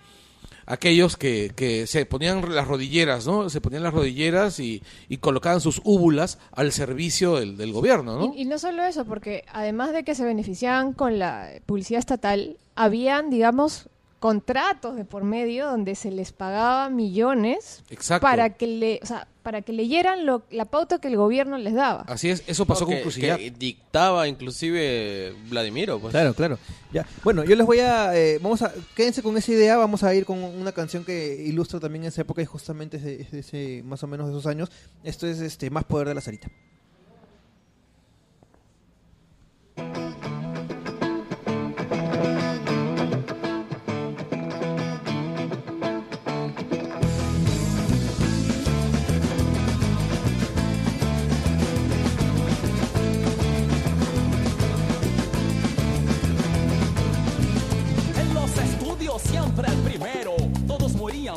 Aquellos 0.65 1.15
que, 1.15 1.53
que 1.55 1.87
se 1.87 2.05
ponían 2.05 2.53
las 2.53 2.67
rodilleras, 2.67 3.25
¿no? 3.25 3.49
Se 3.49 3.61
ponían 3.61 3.83
las 3.83 3.93
rodilleras 3.93 4.59
y, 4.59 4.83
y 5.07 5.19
colocaban 5.19 5.61
sus 5.61 5.79
úbulas 5.85 6.37
al 6.51 6.73
servicio 6.73 7.37
del, 7.37 7.55
del 7.55 7.71
gobierno, 7.71 8.19
¿no? 8.19 8.33
Y 8.35 8.43
no 8.43 8.59
solo 8.59 8.83
eso, 8.83 9.05
porque 9.05 9.45
además 9.53 9.93
de 9.93 10.03
que 10.03 10.15
se 10.15 10.25
beneficiaban 10.25 10.91
con 10.91 11.17
la 11.17 11.49
publicidad 11.65 11.99
estatal, 11.99 12.57
habían, 12.75 13.29
digamos, 13.29 13.87
contratos 14.23 14.95
de 14.95 15.03
por 15.03 15.25
medio 15.25 15.65
donde 15.65 15.95
se 15.95 16.09
les 16.09 16.31
pagaba 16.31 16.89
millones 16.89 17.83
Exacto. 17.89 18.25
para 18.25 18.51
que 18.51 18.67
le, 18.67 19.01
o 19.03 19.05
sea, 19.05 19.27
para 19.41 19.63
que 19.63 19.73
leyeran 19.73 20.25
lo, 20.25 20.43
la 20.49 20.63
pauta 20.63 20.99
que 20.99 21.09
el 21.09 21.17
gobierno 21.17 21.57
les 21.57 21.73
daba. 21.73 22.05
Así 22.07 22.29
es, 22.29 22.41
eso 22.47 22.65
pasó 22.65 22.85
con 22.85 22.97
Crucillat. 23.01 23.37
que 23.37 23.51
dictaba 23.51 24.25
inclusive 24.29 25.35
Vladimiro, 25.49 25.99
pues. 25.99 26.11
Claro, 26.11 26.33
claro. 26.33 26.57
Ya. 26.93 27.05
Bueno, 27.25 27.43
yo 27.43 27.57
les 27.57 27.67
voy 27.67 27.79
a, 27.81 28.17
eh, 28.17 28.39
vamos 28.41 28.61
a, 28.61 28.71
quédense 28.95 29.21
con 29.21 29.35
esa 29.35 29.51
idea, 29.51 29.75
vamos 29.75 30.05
a 30.05 30.15
ir 30.15 30.23
con 30.23 30.41
una 30.41 30.71
canción 30.71 31.03
que 31.03 31.43
ilustra 31.43 31.81
también 31.81 32.05
esa 32.05 32.21
época 32.21 32.41
y 32.41 32.45
justamente 32.45 33.27
ese, 33.29 33.81
más 33.83 34.03
o 34.03 34.07
menos 34.07 34.27
de 34.27 34.31
esos 34.31 34.45
años. 34.45 34.71
Esto 35.03 35.27
es 35.27 35.41
este 35.41 35.69
Más 35.69 35.83
Poder 35.83 36.07
de 36.07 36.15
la 36.15 36.21
Sarita. 36.21 36.47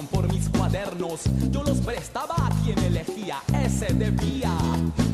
Por 0.04 0.30
mis 0.30 0.48
cuadernos. 0.50 1.22
Yo 1.50 1.62
los 1.62 1.78
prestaba 1.78 2.34
a 2.36 2.50
quien 2.62 2.78
elegía, 2.80 3.38
ese 3.64 3.94
debía. 3.94 4.52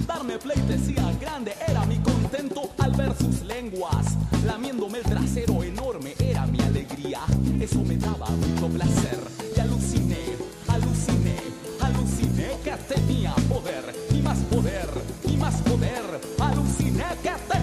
Darme 0.06 0.38
pleitesía 0.38 1.12
grande 1.20 1.54
era 1.68 1.84
mi 1.84 1.98
contento 1.98 2.70
al 2.78 2.92
ver 2.92 3.14
sus 3.16 3.42
lenguas. 3.42 4.16
Lamiéndome 4.44 4.98
el 4.98 5.04
trasero 5.04 5.62
enorme 5.62 6.14
era 6.18 6.46
mi 6.46 6.60
alegría. 6.60 7.20
Eso 7.60 7.80
me 7.82 7.96
daba 7.96 8.26
mucho 8.30 8.68
placer. 8.68 9.20
Y 9.56 9.60
aluciné, 9.60 10.18
aluciné, 10.66 11.36
aluciné 11.80 12.48
que 12.64 12.94
tenía 12.94 13.34
poder. 13.48 13.94
Y 14.10 14.20
más 14.22 14.38
poder, 14.38 14.88
y 15.28 15.36
más 15.36 15.54
poder. 15.62 16.20
Aluciné 16.40 17.04
que 17.22 17.30
tenía 17.48 17.61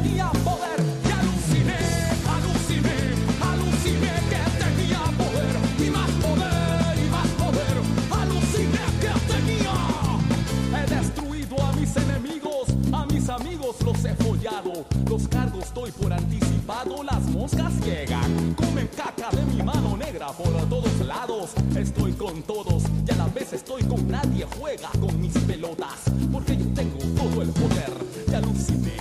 doy 15.79 15.91
por 15.91 16.11
anticipado, 16.11 17.03
las 17.03 17.21
moscas 17.29 17.73
llegan. 17.85 18.53
Comen 18.55 18.89
caca 18.97 19.29
de 19.31 19.45
mi 19.45 19.63
mano 19.63 19.95
negra 19.95 20.27
por 20.27 20.51
todos 20.67 20.99
lados. 21.05 21.51
Estoy 21.77 22.11
con 22.13 22.41
todos 22.43 22.83
y 23.07 23.11
a 23.11 23.15
la 23.15 23.27
vez 23.27 23.53
estoy 23.53 23.83
con 23.83 24.05
nadie. 24.09 24.45
Juega 24.59 24.89
con 24.99 25.19
mis 25.21 25.37
pelotas, 25.39 25.99
porque 26.31 26.57
yo 26.57 26.65
tengo 26.75 26.99
todo 27.15 27.41
el 27.41 27.49
poder. 27.49 27.91
Y 28.29 28.33
aluciné, 28.35 28.97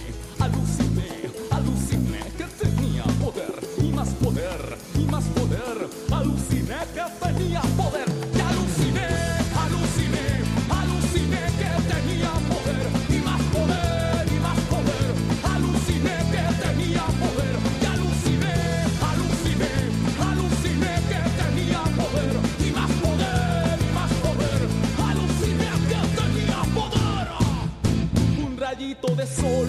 rayito 28.78 29.12
de 29.16 29.26
sol 29.26 29.66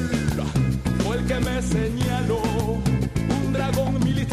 fue 1.03 1.17
el 1.17 1.25
que 1.25 1.39
me 1.39 1.61
señaló. 1.61 2.41
Un 3.43 3.53
dragón 3.53 3.99
militar 4.03 4.28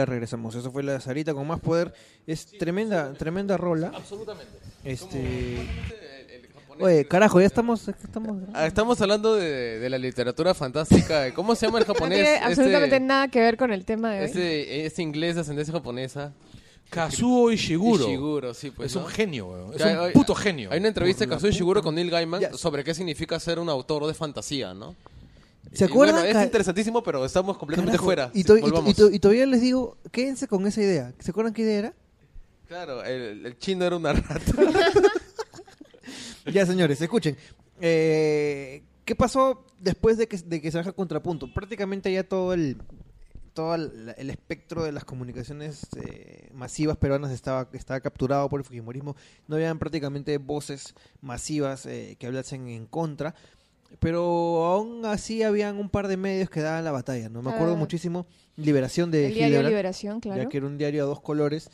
Ya 0.00 0.06
regresamos. 0.06 0.54
Eso 0.54 0.70
fue 0.72 0.82
la 0.82 0.98
Sarita 0.98 1.34
con 1.34 1.46
más 1.46 1.60
poder. 1.60 1.92
Es 2.26 2.46
tremenda, 2.46 3.12
tremenda 3.12 3.56
rola. 3.58 3.92
Absolutamente. 3.94 4.50
Este. 4.82 5.68
Oye, 6.78 7.04
carajo, 7.06 7.38
ya 7.40 7.46
estamos. 7.46 7.86
estamos... 7.88 8.38
Ah, 8.54 8.66
Estamos 8.66 8.98
hablando 9.02 9.34
de, 9.34 9.78
de 9.78 9.90
la 9.90 9.98
literatura 9.98 10.54
fantástica. 10.54 11.34
¿Cómo 11.34 11.54
se 11.54 11.66
llama 11.66 11.78
el 11.80 11.84
No 11.86 11.92
japonés? 11.92 12.16
tiene 12.16 12.34
Este- 12.36 12.44
absolutamente 12.46 13.00
nada 13.00 13.28
que 13.28 13.40
ver 13.40 13.58
con 13.58 13.70
el 13.72 13.84
tema 13.84 14.12
de 14.12 14.20
hoy. 14.20 14.24
Este, 14.24 14.86
este 14.86 15.02
inglés 15.02 15.34
de 15.34 15.42
ascendencia 15.42 15.72
japonesa. 15.74 16.32
Kazuo 16.88 17.52
Ishiguro. 17.52 18.04
Ishiguro, 18.08 18.54
sí, 18.54 18.70
pues. 18.70 18.90
es 18.90 18.96
¿no? 18.96 19.02
un 19.04 19.08
genio, 19.08 19.48
weón. 19.48 19.74
Es 19.74 19.82
hay- 19.82 19.94
un 20.06 20.12
puto 20.12 20.34
genio. 20.34 20.70
Hay 20.72 20.78
una 20.78 20.88
entrevista 20.88 21.24
de 21.24 21.28
Kazuo 21.30 21.50
Ishiguro 21.50 21.82
con 21.82 21.94
Neil 21.94 22.10
Gaiman 22.10 22.40
Ya. 22.40 22.52
sobre 22.54 22.82
qué 22.82 22.94
significa 22.94 23.38
ser 23.38 23.58
un 23.58 23.68
autor 23.68 24.06
de 24.06 24.14
fantasía, 24.14 24.72
¿no? 24.72 24.96
¿Se 25.72 25.84
acuerdan? 25.84 26.22
bueno, 26.22 26.38
es 26.40 26.44
interesantísimo, 26.44 27.02
pero 27.02 27.24
estamos 27.24 27.56
completamente 27.56 27.92
Carajo, 27.92 28.04
fuera. 28.04 28.30
Y, 28.34 28.44
to- 28.44 28.58
Volvamos. 28.60 28.90
y 28.90 28.94
to- 28.94 29.10
y 29.10 29.18
todavía 29.18 29.46
les 29.46 29.60
digo, 29.60 29.96
quédense 30.10 30.48
con 30.48 30.66
esa 30.66 30.80
idea. 30.82 31.12
¿Se 31.20 31.30
acuerdan 31.30 31.54
qué 31.54 31.62
idea 31.62 31.78
era? 31.78 31.94
Claro, 32.66 33.04
el, 33.04 33.46
el 33.46 33.58
chino 33.58 33.84
era 33.84 33.96
una 33.96 34.12
rata. 34.12 34.40
Ya, 36.52 36.66
señores, 36.66 37.00
escuchen. 37.00 37.36
Eh, 37.80 38.82
¿Qué 39.04 39.14
pasó 39.14 39.64
después 39.78 40.16
de 40.16 40.26
que, 40.28 40.36
de 40.38 40.60
que 40.60 40.70
se 40.70 40.78
baja 40.78 40.92
Contrapunto? 40.92 41.52
Prácticamente 41.52 42.12
ya 42.12 42.24
todo 42.24 42.52
el 42.54 42.78
todo 43.52 43.74
el, 43.74 44.14
el 44.16 44.30
espectro 44.30 44.84
de 44.84 44.92
las 44.92 45.04
comunicaciones 45.04 45.88
eh, 45.96 46.48
masivas 46.54 46.96
peruanas 46.96 47.32
estaba, 47.32 47.68
estaba 47.72 48.00
capturado 48.00 48.48
por 48.48 48.60
el 48.60 48.64
Fujimorismo. 48.64 49.16
No 49.48 49.56
habían 49.56 49.78
prácticamente 49.78 50.38
voces 50.38 50.94
masivas 51.20 51.84
eh, 51.86 52.16
que 52.18 52.26
hablasen 52.28 52.68
en 52.68 52.86
contra. 52.86 53.34
Pero 53.98 54.64
aún 54.64 55.04
así 55.04 55.42
habían 55.42 55.76
un 55.78 55.90
par 55.90 56.08
de 56.08 56.16
medios 56.16 56.48
que 56.48 56.60
daban 56.60 56.84
la 56.84 56.92
batalla, 56.92 57.28
¿no? 57.28 57.42
Me 57.42 57.50
acuerdo 57.50 57.74
Ah. 57.74 57.78
muchísimo 57.78 58.26
Liberación 58.56 59.10
de 59.10 59.26
el 59.26 59.34
diario 59.34 59.46
Hildebrand, 59.48 59.68
Liberación, 59.70 60.20
claro. 60.20 60.42
ya 60.42 60.48
que 60.48 60.56
era 60.58 60.66
un 60.66 60.78
diario 60.78 61.02
a 61.02 61.06
dos 61.06 61.20
colores 61.20 61.70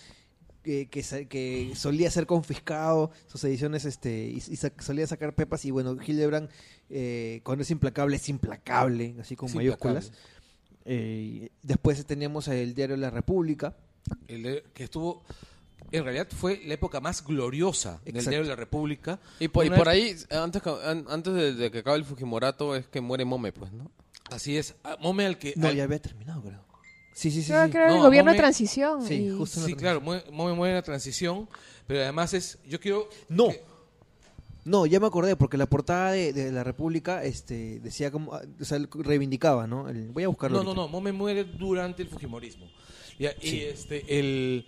que, 0.63 0.89
que, 0.89 1.73
solía 1.77 2.11
ser 2.11 2.27
confiscado, 2.27 3.13
sus 3.29 3.45
ediciones 3.45 3.85
este 3.85 4.27
y, 4.29 4.37
y 4.37 4.57
sa- 4.57 4.73
solía 4.81 5.07
sacar 5.07 5.35
pepas 5.35 5.65
y 5.65 5.71
bueno, 5.71 5.97
Hildebrand 6.05 6.49
eh, 6.91 7.41
cuando 7.45 7.63
es 7.63 7.71
implacable 7.71 8.17
es 8.17 8.29
implacable, 8.29 9.15
así 9.21 9.37
con 9.37 9.49
Es 9.49 9.55
mayúsculas. 9.55 10.11
Eh, 10.85 11.51
después 11.63 12.05
teníamos 12.07 12.49
el 12.49 12.75
diario 12.75 12.97
La 12.97 13.11
República, 13.11 13.77
El 14.29 14.63
que 14.73 14.85
estuvo. 14.85 15.23
En 15.93 16.05
realidad 16.05 16.29
fue 16.37 16.61
la 16.65 16.75
época 16.75 17.01
más 17.01 17.25
gloriosa 17.25 18.01
del 18.05 18.17
Exacto. 18.17 18.31
diario 18.31 18.45
de 18.45 18.49
la 18.51 18.57
República. 18.57 19.19
Y 19.41 19.49
por, 19.49 19.65
y 19.67 19.71
ahí, 19.89 20.17
antes, 20.31 20.63
antes 21.09 21.33
de, 21.35 21.55
de 21.55 21.71
que 21.71 21.79
acabe 21.79 21.97
el 21.99 22.05
Fujimorato, 22.05 22.75
es 22.75 22.87
que 22.87 23.01
muere 23.01 23.25
Mome, 23.25 23.53
pues, 23.53 23.73
¿no? 23.73 23.91
Así 24.31 24.57
es. 24.57 24.75
Ah, 24.83 24.97
Mome 25.01 25.25
al 25.27 25.39
que. 25.39 25.55
no, 25.57 25.69
al- 25.69 25.77
ya 25.77 25.85
había 25.85 26.01
terminado, 26.01 26.43
creo. 26.43 26.65
Sí, 27.15 27.31
sí, 27.31 27.43
sí. 27.43 27.49
Creo 27.53 27.65
sí. 27.67 27.71
que 27.71 27.77
era 27.79 27.89
el 27.91 27.97
No, 27.97 28.03
gobierno 28.03 28.33
de 28.33 28.37
transición. 28.39 29.03
Sí, 29.07 29.15
y- 29.27 29.31
justo. 29.31 29.59
en 29.61 29.63
la 29.63 29.69
Sí, 29.69 29.75
claro, 29.75 30.01
Mome 30.01 30.53
muere 30.55 30.73
en 30.73 30.77
la 30.77 30.83
transición. 30.83 31.49
Pero 31.87 32.01
además 32.03 32.35
es. 32.35 32.59
Yo 32.69 32.81
quiero. 32.81 33.09
No. 33.29 33.49
que- 33.49 33.63
No, 34.65 34.85
ya 34.85 34.99
me 34.99 35.07
acordé, 35.07 35.37
porque 35.37 35.57
la 35.57 35.67
portada 35.67 36.11
de, 36.11 36.33
de 36.33 36.51
La 36.51 36.65
República 36.65 37.23
este, 37.23 37.79
decía 37.79 38.11
como, 38.11 38.35
ah, 38.35 38.43
o 38.61 38.65
sea, 38.65 38.81
reivindicaba, 38.93 39.67
¿no? 39.69 39.89
El- 39.89 40.09
voy 40.09 40.25
a 40.25 40.29
buscarlo. 40.29 40.59
No, 40.59 40.65
no, 40.65 40.71
ahorita. 40.71 40.83
no. 40.83 40.89
Mome 40.89 41.13
muere 41.13 41.45
durante 41.45 42.03
el 42.03 42.09
Fujimorismo. 42.09 42.67
Ya, 43.19 43.31
Sí. 43.41 43.57
Y 43.59 43.61
este. 43.63 44.19
El. 44.19 44.67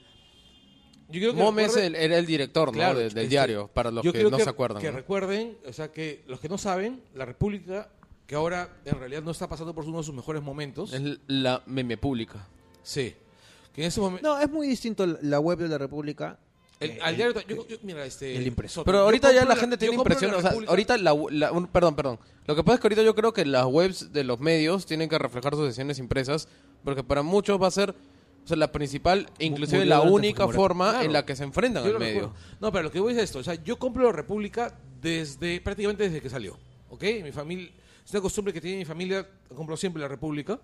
Yo 1.09 1.13
quiero 1.21 1.33
que 1.35 1.39
Mome 1.41 1.65
es 1.65 1.75
recuerden- 1.75 1.95
el- 1.95 2.03
era 2.03 2.19
el 2.19 2.27
director, 2.27 2.69
¿no? 2.69 2.73
Claro, 2.75 2.99
De- 2.99 3.05
del 3.05 3.17
este, 3.19 3.29
diario, 3.29 3.69
para 3.73 3.91
los 3.91 4.05
yo 4.05 4.13
que 4.13 4.19
creo 4.19 4.31
no 4.31 4.39
se 4.39 4.49
acuerdan. 4.49 4.83
Que 4.83 4.91
¿no? 4.91 4.97
recuerden, 4.97 5.57
o 5.67 5.73
sea, 5.73 5.91
que 5.91 6.23
los 6.27 6.39
que 6.41 6.49
no 6.49 6.59
saben, 6.59 7.03
la 7.15 7.25
República, 7.25 7.89
que 8.27 8.35
ahora 8.35 8.69
en 8.85 8.99
realidad 8.99 9.23
no 9.23 9.31
está 9.31 9.49
pasando 9.49 9.75
por 9.75 9.85
uno 9.87 9.99
de 9.99 10.05
sus 10.05 10.15
mejores 10.15 10.43
momentos. 10.43 10.93
Es 10.93 11.03
la 11.27 11.63
meme 11.67 11.97
pública. 11.97 12.47
Sí. 12.83 13.15
Que 13.75 13.83
en 13.83 13.89
ese 13.89 14.01
momento. 14.01 14.29
No, 14.29 14.39
es 14.41 14.51
muy 14.51 14.67
distinto 14.69 15.07
la- 15.23 15.41
web 15.41 15.59
de 15.59 15.69
La 15.69 15.79
República. 15.79 16.39
el- 16.81 16.91
eh, 16.91 16.99
al 17.03 17.11
el- 17.11 17.17
diario. 17.17 17.41
yo- 17.49 17.67
yo- 17.67 17.77
mira, 17.83 18.05
este. 18.05 18.37
el 18.37 18.47
impresor. 18.47 18.85
Pero 18.85 18.99
ahorita 19.01 19.33
ya 19.33 19.45
la 19.45 19.55
la- 19.55 19.57
gente 19.57 19.77
tiene 19.79 19.95
impresión, 19.97 20.31
la 20.31 20.37
o 20.39 20.41
sea, 20.43 20.53
ahorita 20.69 20.97
la, 20.99 21.17
la- 21.31 21.51
un- 21.53 21.67
perdón, 21.69 21.97
perdón. 21.97 22.19
Lo 22.47 22.55
que 22.55 22.63
pasa 22.63 22.75
es 22.75 22.81
que 22.81 22.87
ahorita 22.87 23.03
yo 23.03 23.15
creo 23.17 23.33
que 23.33 23.45
las 23.47 23.65
webs 23.67 24.13
de 24.13 24.23
los 24.25 24.39
medios 24.41 24.85
tienen 24.87 25.09
que 25.09 25.19
reflejar 25.19 25.55
sus 25.55 25.67
sesiones 25.69 25.99
impresas, 25.99 26.49
porque 26.85 27.03
para 27.03 27.23
muchos 27.23 27.61
va 27.61 27.67
a 27.67 27.71
ser 27.73 27.95
o 28.49 28.53
sea, 28.53 28.57
la 28.57 28.73
principal, 28.73 29.29
e 29.39 29.45
inclusive 29.45 29.85
la 29.85 30.01
única 30.01 30.49
forma 30.49 30.91
Claro. 30.91 31.05
en 31.05 31.13
la 31.13 31.27
que 31.27 31.37
se 31.37 31.45
enfrentan 31.45 31.85
Yo 31.85 31.91
al 31.91 31.99
medio. 31.99 32.21
recuerdo. 32.21 32.37
No, 32.61 32.73
pero 32.73 32.85
lo 32.85 32.91
que 32.91 32.99
voy 33.01 33.13
es 33.13 33.19
esto. 33.19 33.41
O 33.41 33.43
sea, 33.45 33.55
yo 33.63 33.79
compro 33.79 34.05
la 34.05 34.13
República 34.13 34.75
desde 35.03 35.61
prácticamente 35.61 36.05
desde 36.05 36.21
que 36.23 36.31
salió. 36.31 36.57
¿Ok? 36.91 37.05
Mi 37.23 37.31
familia. 37.33 37.71
Es 38.05 38.11
una 38.13 38.23
costumbre 38.23 38.55
que 38.55 38.61
tiene 38.63 38.79
mi 38.79 38.85
familia. 38.87 39.29
Compro 39.55 39.77
siempre 39.77 40.01
la 40.01 40.09
República. 40.09 40.59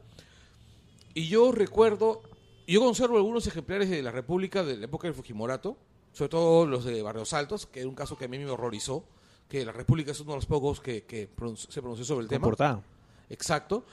Y 1.12 1.28
yo 1.28 1.52
recuerdo. 1.52 2.22
Yo 2.66 2.80
conservo 2.80 3.18
algunos 3.18 3.46
ejemplares 3.46 3.90
de 3.90 4.02
la 4.02 4.10
República 4.10 4.64
de 4.64 4.78
la 4.78 4.86
época 4.86 5.06
del 5.06 5.14
Fujimorato. 5.14 5.76
Sobre 6.12 6.30
todo 6.30 6.66
los 6.66 6.84
de 6.86 7.02
Barrios 7.02 7.32
Altos, 7.34 7.66
que 7.66 7.80
era 7.80 7.88
un 7.88 7.94
caso 7.94 8.16
que 8.16 8.24
a 8.24 8.28
mí 8.28 8.38
me 8.38 8.48
horrorizó. 8.48 9.04
Que 9.48 9.64
la 9.64 9.72
República 9.72 10.12
es 10.12 10.20
uno 10.20 10.30
de 10.32 10.36
los 10.38 10.46
pocos 10.46 10.80
que, 10.80 11.04
que 11.04 11.28
pronunci- 11.28 11.68
se 11.68 11.80
pronunció 11.82 12.04
sobre 12.06 12.22
el 12.24 12.40
con 12.40 12.54
tema. 12.56 12.82
Exacto. 13.28 13.84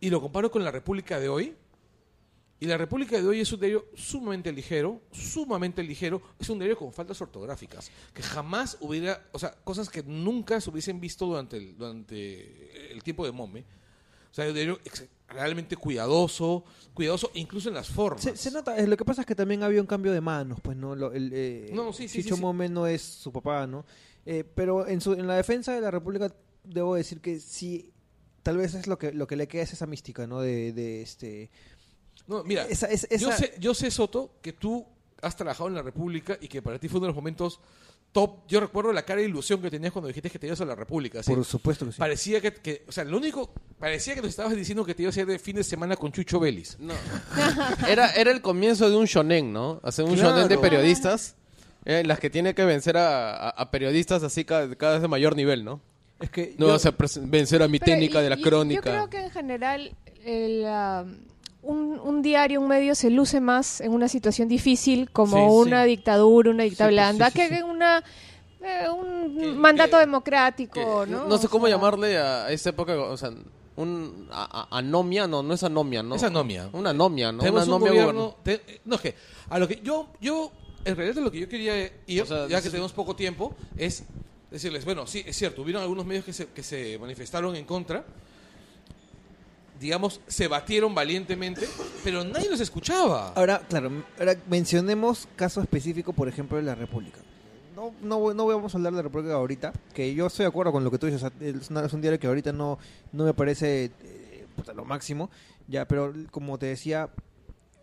Y 0.00 0.10
lo 0.10 0.20
comparo 0.20 0.50
con 0.50 0.62
la 0.64 0.70
República 0.70 1.18
de 1.18 1.28
hoy. 1.28 1.54
Y 2.62 2.66
la 2.66 2.76
República 2.78 3.20
de 3.20 3.26
hoy 3.26 3.40
es 3.40 3.52
un 3.52 3.58
diario 3.58 3.86
sumamente 3.96 4.52
ligero, 4.52 5.00
sumamente 5.10 5.82
ligero. 5.82 6.22
Es 6.38 6.48
un 6.48 6.60
diario 6.60 6.76
con 6.76 6.92
faltas 6.92 7.20
ortográficas. 7.20 7.90
Que 8.14 8.22
jamás 8.22 8.76
hubiera, 8.80 9.20
o 9.32 9.38
sea, 9.40 9.50
cosas 9.64 9.88
que 9.90 10.04
nunca 10.04 10.60
se 10.60 10.70
hubiesen 10.70 11.00
visto 11.00 11.26
durante 11.26 11.56
el, 11.56 11.76
durante 11.76 12.92
el 12.92 13.02
tiempo 13.02 13.24
de 13.26 13.32
Mome. 13.32 13.64
O 14.30 14.34
sea, 14.34 14.46
un 14.46 14.54
diario 14.54 14.78
realmente 15.28 15.74
cuidadoso, 15.76 16.64
cuidadoso 16.94 17.32
incluso 17.34 17.68
en 17.68 17.74
las 17.74 17.88
formas. 17.88 18.22
Se, 18.22 18.36
se 18.36 18.52
nota, 18.52 18.78
eh, 18.78 18.86
lo 18.86 18.96
que 18.96 19.04
pasa 19.04 19.22
es 19.22 19.26
que 19.26 19.34
también 19.34 19.64
había 19.64 19.80
un 19.80 19.86
cambio 19.88 20.12
de 20.12 20.20
manos, 20.20 20.60
pues 20.62 20.76
no, 20.76 20.94
Lo- 20.94 21.12
el, 21.12 21.32
eh, 21.34 21.70
No, 21.74 21.92
sí, 21.92 22.06
sí, 22.06 22.18
Chicho 22.22 22.36
sí, 22.36 22.38
sí. 22.38 22.42
Mome 22.42 22.68
no 22.68 22.86
es 22.86 23.02
su 23.02 23.32
papá, 23.32 23.66
¿no? 23.66 23.84
Eh, 24.24 24.44
pero 24.54 24.86
en, 24.86 25.00
su, 25.00 25.14
en 25.14 25.26
la 25.26 25.34
defensa 25.34 25.74
de 25.74 25.80
la 25.80 25.90
República 25.90 26.32
debo 26.62 26.94
decir 26.94 27.20
que 27.20 27.40
sí, 27.40 27.90
tal 28.44 28.56
vez 28.58 28.74
es 28.74 28.86
lo 28.86 28.98
que 28.98 29.12
lo 29.12 29.26
que 29.26 29.34
le 29.36 29.48
queda 29.48 29.62
es 29.62 29.72
esa 29.72 29.86
mística, 29.86 30.26
¿no? 30.26 30.40
De, 30.40 30.72
de 30.72 31.02
este, 31.02 31.50
No, 32.26 32.44
mira, 32.44 32.64
esa, 32.68 32.88
Yo, 33.16 33.32
sé, 33.32 33.54
yo 33.58 33.74
sé, 33.74 33.90
Soto, 33.90 34.30
que 34.40 34.52
tú 34.52 34.84
has 35.20 35.36
trabajado 35.36 35.68
en 35.68 35.74
la 35.74 35.82
República 35.82 36.36
y 36.40 36.48
que 36.48 36.62
para 36.62 36.78
ti 36.78 36.88
fue 36.88 36.98
uno 36.98 37.06
de 37.06 37.10
los 37.10 37.16
momentos 37.16 37.60
top. 38.12 38.46
Yo 38.48 38.60
recuerdo 38.60 38.92
la 38.92 39.04
cara 39.04 39.20
de 39.20 39.26
ilusión 39.28 39.60
que 39.62 39.70
tenías 39.70 39.92
cuando 39.92 40.08
dijiste 40.08 40.28
que 40.30 40.38
te 40.38 40.46
ibas 40.46 40.60
a 40.60 40.64
la 40.64 40.74
República. 40.74 41.22
¿sí? 41.22 41.32
por 41.34 41.44
supuesto 41.44 41.86
que 41.86 41.92
sí. 41.92 41.98
Parecía 41.98 42.40
que, 42.40 42.52
que- 42.52 42.84
o 42.88 42.92
sea, 42.92 43.04
lo 43.04 43.16
único, 43.16 43.52
parecía 43.78 44.14
que 44.14 44.20
nos 44.20 44.30
estabas 44.30 44.54
diciendo 44.54 44.84
que 44.84 44.94
te 44.94 45.02
ibas 45.02 45.16
a 45.16 45.20
ir 45.20 45.26
de 45.26 45.38
fin 45.38 45.56
de 45.56 45.64
semana 45.64 45.96
con 45.96 46.12
Chucho 46.12 46.38
Vélez. 46.38 46.76
No. 46.78 46.94
Era, 47.88 48.10
era 48.12 48.30
el 48.30 48.40
comienzo 48.42 48.90
de 48.90 48.96
un 48.96 49.06
shonen, 49.06 49.52
¿no? 49.52 49.80
Hacer 49.82 50.04
un 50.04 50.14
Claro. 50.14 50.30
shonen 50.30 50.48
de 50.48 50.58
periodistas, 50.58 51.36
eh, 51.84 52.00
en 52.00 52.08
las 52.08 52.18
que 52.20 52.28
tiene 52.30 52.54
que 52.54 52.64
vencer 52.64 52.96
a, 52.98 53.34
a- 53.34 53.48
a 53.50 53.70
periodistas 53.70 54.22
así 54.22 54.44
cada, 54.44 54.74
cada 54.76 54.92
vez 54.94 55.02
de 55.02 55.08
mayor 55.08 55.34
nivel, 55.36 55.64
¿no? 55.64 55.80
Es 56.20 56.30
que 56.30 56.54
No 56.58 56.66
yo- 56.66 56.72
vas 56.72 56.84
a 56.86 56.94
vencer 57.22 57.62
a 57.62 57.68
mi 57.68 57.78
Pero, 57.78 57.92
técnica 57.92 58.20
y- 58.20 58.24
de 58.24 58.30
la 58.30 58.38
y 58.38 58.42
crónica. 58.42 58.80
Yo 58.84 59.08
creo 59.08 59.10
que 59.10 59.24
en 59.24 59.30
general 59.30 59.96
el, 60.24 60.64
un, 61.62 61.98
un 62.00 62.22
diario, 62.22 62.60
un 62.60 62.68
medio 62.68 62.94
se 62.94 63.08
luce 63.10 63.40
más 63.40 63.80
en 63.80 63.92
una 63.92 64.08
situación 64.08 64.48
difícil 64.48 65.10
como 65.10 65.36
Sí, 65.36 65.68
una 65.68 65.82
sí. 65.84 65.90
dictadura, 65.90 66.50
una 66.50 66.64
dictadura 66.64 66.90
sí, 66.90 66.94
blanda, 67.16 67.30
sí, 67.30 67.38
que 67.38 67.48
sí. 67.48 67.54
en 67.54 67.64
una 67.64 68.02
eh, 68.64 68.88
un 68.90 69.36
Que- 69.38 69.46
mandato 69.52 69.92
que- 69.96 70.00
democrático, 70.06 71.04
Que- 71.04 71.10
¿no? 71.10 71.24
no 71.26 71.38
sé 71.38 71.46
O 71.46 71.50
cómo 71.50 71.66
sea, 71.66 71.76
llamarle 71.76 72.16
a 72.18 72.50
esa 72.52 72.70
época, 72.70 72.96
o 72.96 73.16
sea, 73.16 73.30
un 73.76 74.28
a- 74.30 74.68
a- 74.70 74.78
anomia, 74.78 75.26
no, 75.26 75.42
no 75.42 75.54
es 75.54 75.62
anomia, 75.64 76.02
¿no? 76.02 76.14
Es 76.14 76.22
anomia. 76.22 76.68
Una 76.72 76.90
anomia, 76.90 77.32
¿no? 77.32 77.38
Tenemos 77.40 77.66
Una 77.66 77.76
un 77.76 77.82
anomia 77.82 78.02
gobierno... 78.04 78.36
te- 78.42 78.80
no, 78.84 78.96
es 78.96 79.00
que 79.00 79.14
a 79.50 79.58
lo 79.58 79.66
que 79.66 79.80
yo, 79.82 80.08
yo, 80.20 80.52
en 80.84 80.96
realidad 80.96 81.22
lo 81.22 81.30
que 81.32 81.40
yo 81.40 81.48
quería 81.48 81.90
ir, 82.06 82.22
O 82.22 82.26
sea, 82.26 82.46
ya 82.48 82.60
que 82.60 82.70
tenemos 82.70 82.92
poco 82.92 83.16
tiempo, 83.16 83.54
es 83.76 84.04
decirles, 84.50 84.84
bueno, 84.84 85.06
sí, 85.06 85.22
es 85.26 85.36
cierto, 85.36 85.62
hubieron 85.62 85.82
algunos 85.82 86.04
medios 86.06 86.24
que 86.24 86.32
se, 86.32 86.46
que 86.48 86.62
se 86.62 86.98
manifestaron 86.98 87.56
en 87.56 87.64
contra, 87.64 88.04
digamos, 89.82 90.20
se 90.26 90.48
batieron 90.48 90.94
valientemente, 90.94 91.68
pero 92.02 92.24
nadie 92.24 92.48
los 92.48 92.60
escuchaba. 92.60 93.32
Ahora, 93.34 93.58
claro, 93.68 93.90
ahora 94.18 94.36
mencionemos 94.48 95.28
caso 95.36 95.60
específico, 95.60 96.12
por 96.14 96.28
ejemplo, 96.28 96.56
de 96.56 96.62
la 96.62 96.74
República. 96.74 97.18
No, 97.76 97.92
no, 98.00 98.18
voy- 98.20 98.34
no 98.34 98.46
vamos 98.46 98.74
a 98.74 98.78
hablar 98.78 98.92
de 98.92 98.96
la 98.98 99.02
República 99.02 99.34
ahorita, 99.34 99.72
que 99.92 100.14
yo 100.14 100.26
estoy 100.28 100.44
de 100.44 100.48
acuerdo 100.48 100.72
con 100.72 100.84
lo 100.84 100.90
que 100.90 100.98
tú 100.98 101.06
dices. 101.06 101.24
Es, 101.40 101.68
una- 101.70 101.84
es 101.84 101.92
un 101.92 102.00
diario 102.00 102.18
que 102.20 102.26
ahorita 102.28 102.52
no, 102.52 102.78
no 103.12 103.24
me 103.24 103.34
parece 103.34 103.90
eh, 104.02 104.46
puta, 104.56 104.72
lo 104.72 104.84
máximo, 104.84 105.28
ya, 105.68 105.86
pero 105.88 106.12
como 106.30 106.58
te 106.58 106.66
decía, 106.66 107.10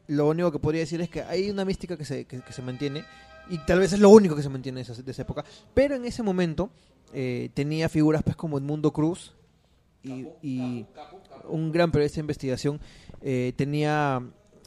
lo 0.07 0.27
único 0.29 0.51
que 0.51 0.59
podría 0.59 0.81
decir 0.81 1.01
es 1.01 1.09
que 1.09 1.21
hay 1.23 1.49
una 1.51 1.65
mística 1.65 1.97
que 1.97 2.05
se, 2.05 2.25
que, 2.25 2.39
que 2.41 2.53
se 2.53 2.61
mantiene, 2.61 3.03
y 3.49 3.57
tal 3.65 3.79
vez 3.79 3.91
es 3.93 3.99
lo 3.99 4.09
único 4.09 4.35
que 4.35 4.43
se 4.43 4.49
mantiene 4.49 4.77
de 4.83 4.91
esa, 4.91 5.01
de 5.01 5.11
esa 5.11 5.23
época, 5.23 5.43
pero 5.73 5.95
en 5.95 6.05
ese 6.05 6.23
momento 6.23 6.69
eh, 7.13 7.49
tenía 7.55 7.89
figuras 7.89 8.21
pues 8.23 8.35
como 8.35 8.57
Edmundo 8.57 8.93
Cruz 8.93 9.33
y, 10.03 10.27
y 10.41 10.85
un 11.47 11.71
gran 11.71 11.91
periodista 11.91 12.15
de 12.17 12.21
investigación, 12.21 12.79
eh, 13.21 13.53
tenía 13.55 14.21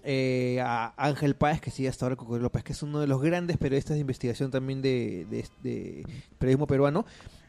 eh, 0.04 0.60
a 0.62 0.92
Ángel 0.96 1.36
Páez, 1.36 1.60
que 1.60 1.70
sigue 1.70 1.88
hasta 1.88 2.04
ahora 2.06 2.16
Cocodrilo 2.16 2.44
López, 2.44 2.64
que 2.64 2.72
es 2.72 2.82
uno 2.82 3.00
de 3.00 3.06
los 3.06 3.20
grandes 3.22 3.56
periodistas 3.56 3.94
de 3.94 4.00
investigación 4.00 4.50
también 4.50 4.82
de, 4.82 5.26
de- 5.30 5.46
de 5.62 6.06
periodismo 6.38 6.66
peruano. 6.66 7.04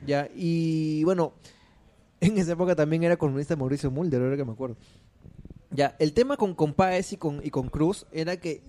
ya 0.05 0.29
Y 0.35 1.03
bueno, 1.03 1.33
en 2.21 2.37
esa 2.37 2.53
época 2.53 2.75
también 2.75 3.03
era 3.03 3.17
columnista 3.17 3.55
Mauricio 3.55 3.89
Mulder, 3.91 4.21
ahora 4.21 4.37
que 4.37 4.45
me 4.45 4.51
acuerdo. 4.51 4.77
Ya, 5.71 5.95
el 5.97 6.13
tema 6.13 6.37
con, 6.37 6.53
con 6.53 6.75
Páez 6.75 7.13
y 7.13 7.17
con, 7.17 7.41
y 7.43 7.49
con 7.49 7.67
Cruz 7.69 8.05
era 8.11 8.37
que 8.37 8.61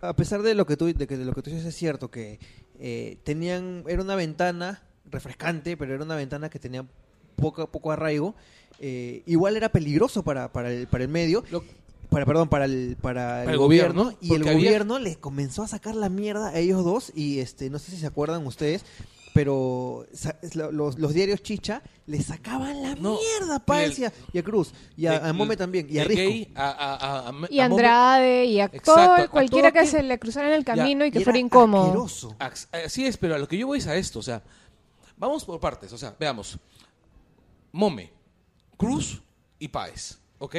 a 0.00 0.16
pesar 0.16 0.40
de 0.40 0.54
lo 0.54 0.64
que 0.64 0.78
tú, 0.78 0.86
de 0.86 1.06
que 1.06 1.16
lo 1.18 1.34
que 1.34 1.42
tú 1.42 1.50
dices 1.50 1.66
es 1.66 1.74
cierto, 1.74 2.10
que 2.10 2.38
eh, 2.80 3.18
tenían, 3.22 3.84
era 3.86 4.02
una 4.02 4.14
ventana 4.16 4.82
refrescante, 5.04 5.76
pero 5.76 5.94
era 5.94 6.04
una 6.04 6.16
ventana 6.16 6.48
que 6.48 6.58
tenía 6.58 6.86
poco, 7.38 7.66
poco 7.68 7.90
arraigo, 7.92 8.34
eh, 8.80 9.22
igual 9.26 9.56
era 9.56 9.70
peligroso 9.70 10.22
para, 10.22 10.52
para, 10.52 10.70
el, 10.70 10.86
para 10.86 11.04
el 11.04 11.10
medio, 11.10 11.42
Lo- 11.50 11.64
para, 12.10 12.24
perdón, 12.26 12.48
para 12.48 12.64
el, 12.66 12.96
para 13.00 13.44
el, 13.44 13.50
el 13.50 13.56
gobierno, 13.58 14.04
gobierno, 14.04 14.18
y 14.22 14.34
el 14.34 14.42
había- 14.42 14.52
gobierno 14.54 14.98
les 14.98 15.16
comenzó 15.16 15.62
a 15.62 15.68
sacar 15.68 15.94
la 15.94 16.08
mierda 16.08 16.48
a 16.50 16.58
ellos 16.58 16.84
dos, 16.84 17.12
y 17.14 17.40
este, 17.40 17.70
no 17.70 17.78
sé 17.78 17.90
si 17.92 17.96
se 17.98 18.06
acuerdan 18.06 18.46
ustedes, 18.46 18.84
pero 19.34 20.06
los, 20.72 20.98
los 20.98 21.14
diarios 21.14 21.42
chicha 21.42 21.82
le 22.06 22.20
sacaban 22.22 22.82
la 22.82 22.94
No, 22.96 23.18
mierda 23.18 23.62
a 23.64 23.86
y 23.86 24.04
a, 24.04 24.12
y 24.32 24.38
a 24.38 24.42
Cruz, 24.42 24.72
y 24.96 25.06
a, 25.06 25.32
Mome 25.32 25.56
también, 25.56 25.86
y 25.90 25.98
a 25.98 26.04
Risco. 26.04 26.22
Gay 26.22 26.50
a, 26.56 26.70
a- 26.70 26.94
a- 26.96 27.28
a- 27.28 27.32
Y 27.50 27.60
a 27.60 27.64
Andrade, 27.66 28.44
y 28.46 28.60
a 28.60 28.64
Exacto, 28.64 28.94
todo, 28.94 29.30
cualquiera 29.30 29.68
todo 29.68 29.74
que 29.74 29.86
aquel- 29.86 29.90
se 29.90 30.02
le 30.02 30.18
cruzara 30.18 30.48
en 30.48 30.54
el 30.54 30.64
camino 30.64 31.04
y 31.04 31.10
que 31.10 31.20
Y 31.20 31.24
fuera 31.24 31.38
era 31.38 31.44
incómodo. 31.46 31.84
asqueroso. 31.84 32.36
Así 32.72 33.06
es, 33.06 33.16
pero 33.16 33.34
a 33.34 33.38
lo 33.38 33.46
que 33.46 33.58
yo 33.58 33.66
voy 33.66 33.78
es 33.78 33.86
a 33.86 33.94
esto, 33.96 34.18
o 34.18 34.22
sea, 34.22 34.42
vamos 35.18 35.44
por 35.44 35.60
partes, 35.60 35.92
o 35.92 35.98
sea, 35.98 36.14
veamos. 36.18 36.58
Mome, 37.72 38.12
Cruz 38.76 39.20
y 39.58 39.68
Páez, 39.68 40.18
¿ok? 40.38 40.56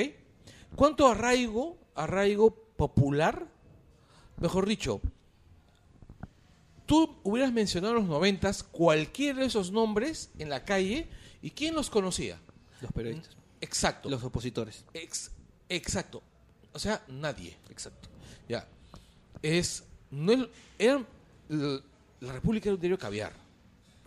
¿Cuánto 0.76 1.08
arraigo, 1.08 1.78
arraigo 1.95 2.52
popular? 2.76 3.48
Mejor 4.38 4.67
dicho, 4.67 5.02
tú 6.86 7.17
hubieras 7.24 7.52
mencionado 7.52 7.95
en 7.95 8.02
los 8.02 8.10
noventas 8.10 8.63
cualquiera 8.63 9.39
de 9.39 9.45
esos 9.45 9.72
nombres 9.72 10.30
en 10.39 10.50
la 10.50 10.63
calle 10.65 11.08
y 11.41 11.52
¿quién 11.52 11.74
los 11.76 11.89
conocía? 11.89 12.39
Los 12.82 12.91
periodistas. 12.91 13.36
Exacto. 13.62 14.10
Los 14.10 14.24
opositores. 14.24 14.86
Ex- 14.93 15.32
exacto. 15.67 16.22
O 16.74 16.80
sea, 16.80 17.04
nadie. 17.10 17.58
Exacto. 17.69 18.08
Ya. 18.48 18.67
Es. 19.41 19.84
No 20.12 20.32
es- 20.32 20.48
eran- 20.78 21.06
la 21.50 22.34
República 22.34 22.69
era 22.69 22.76
un 22.76 22.80
diario 22.82 22.98
caviar. 22.98 23.34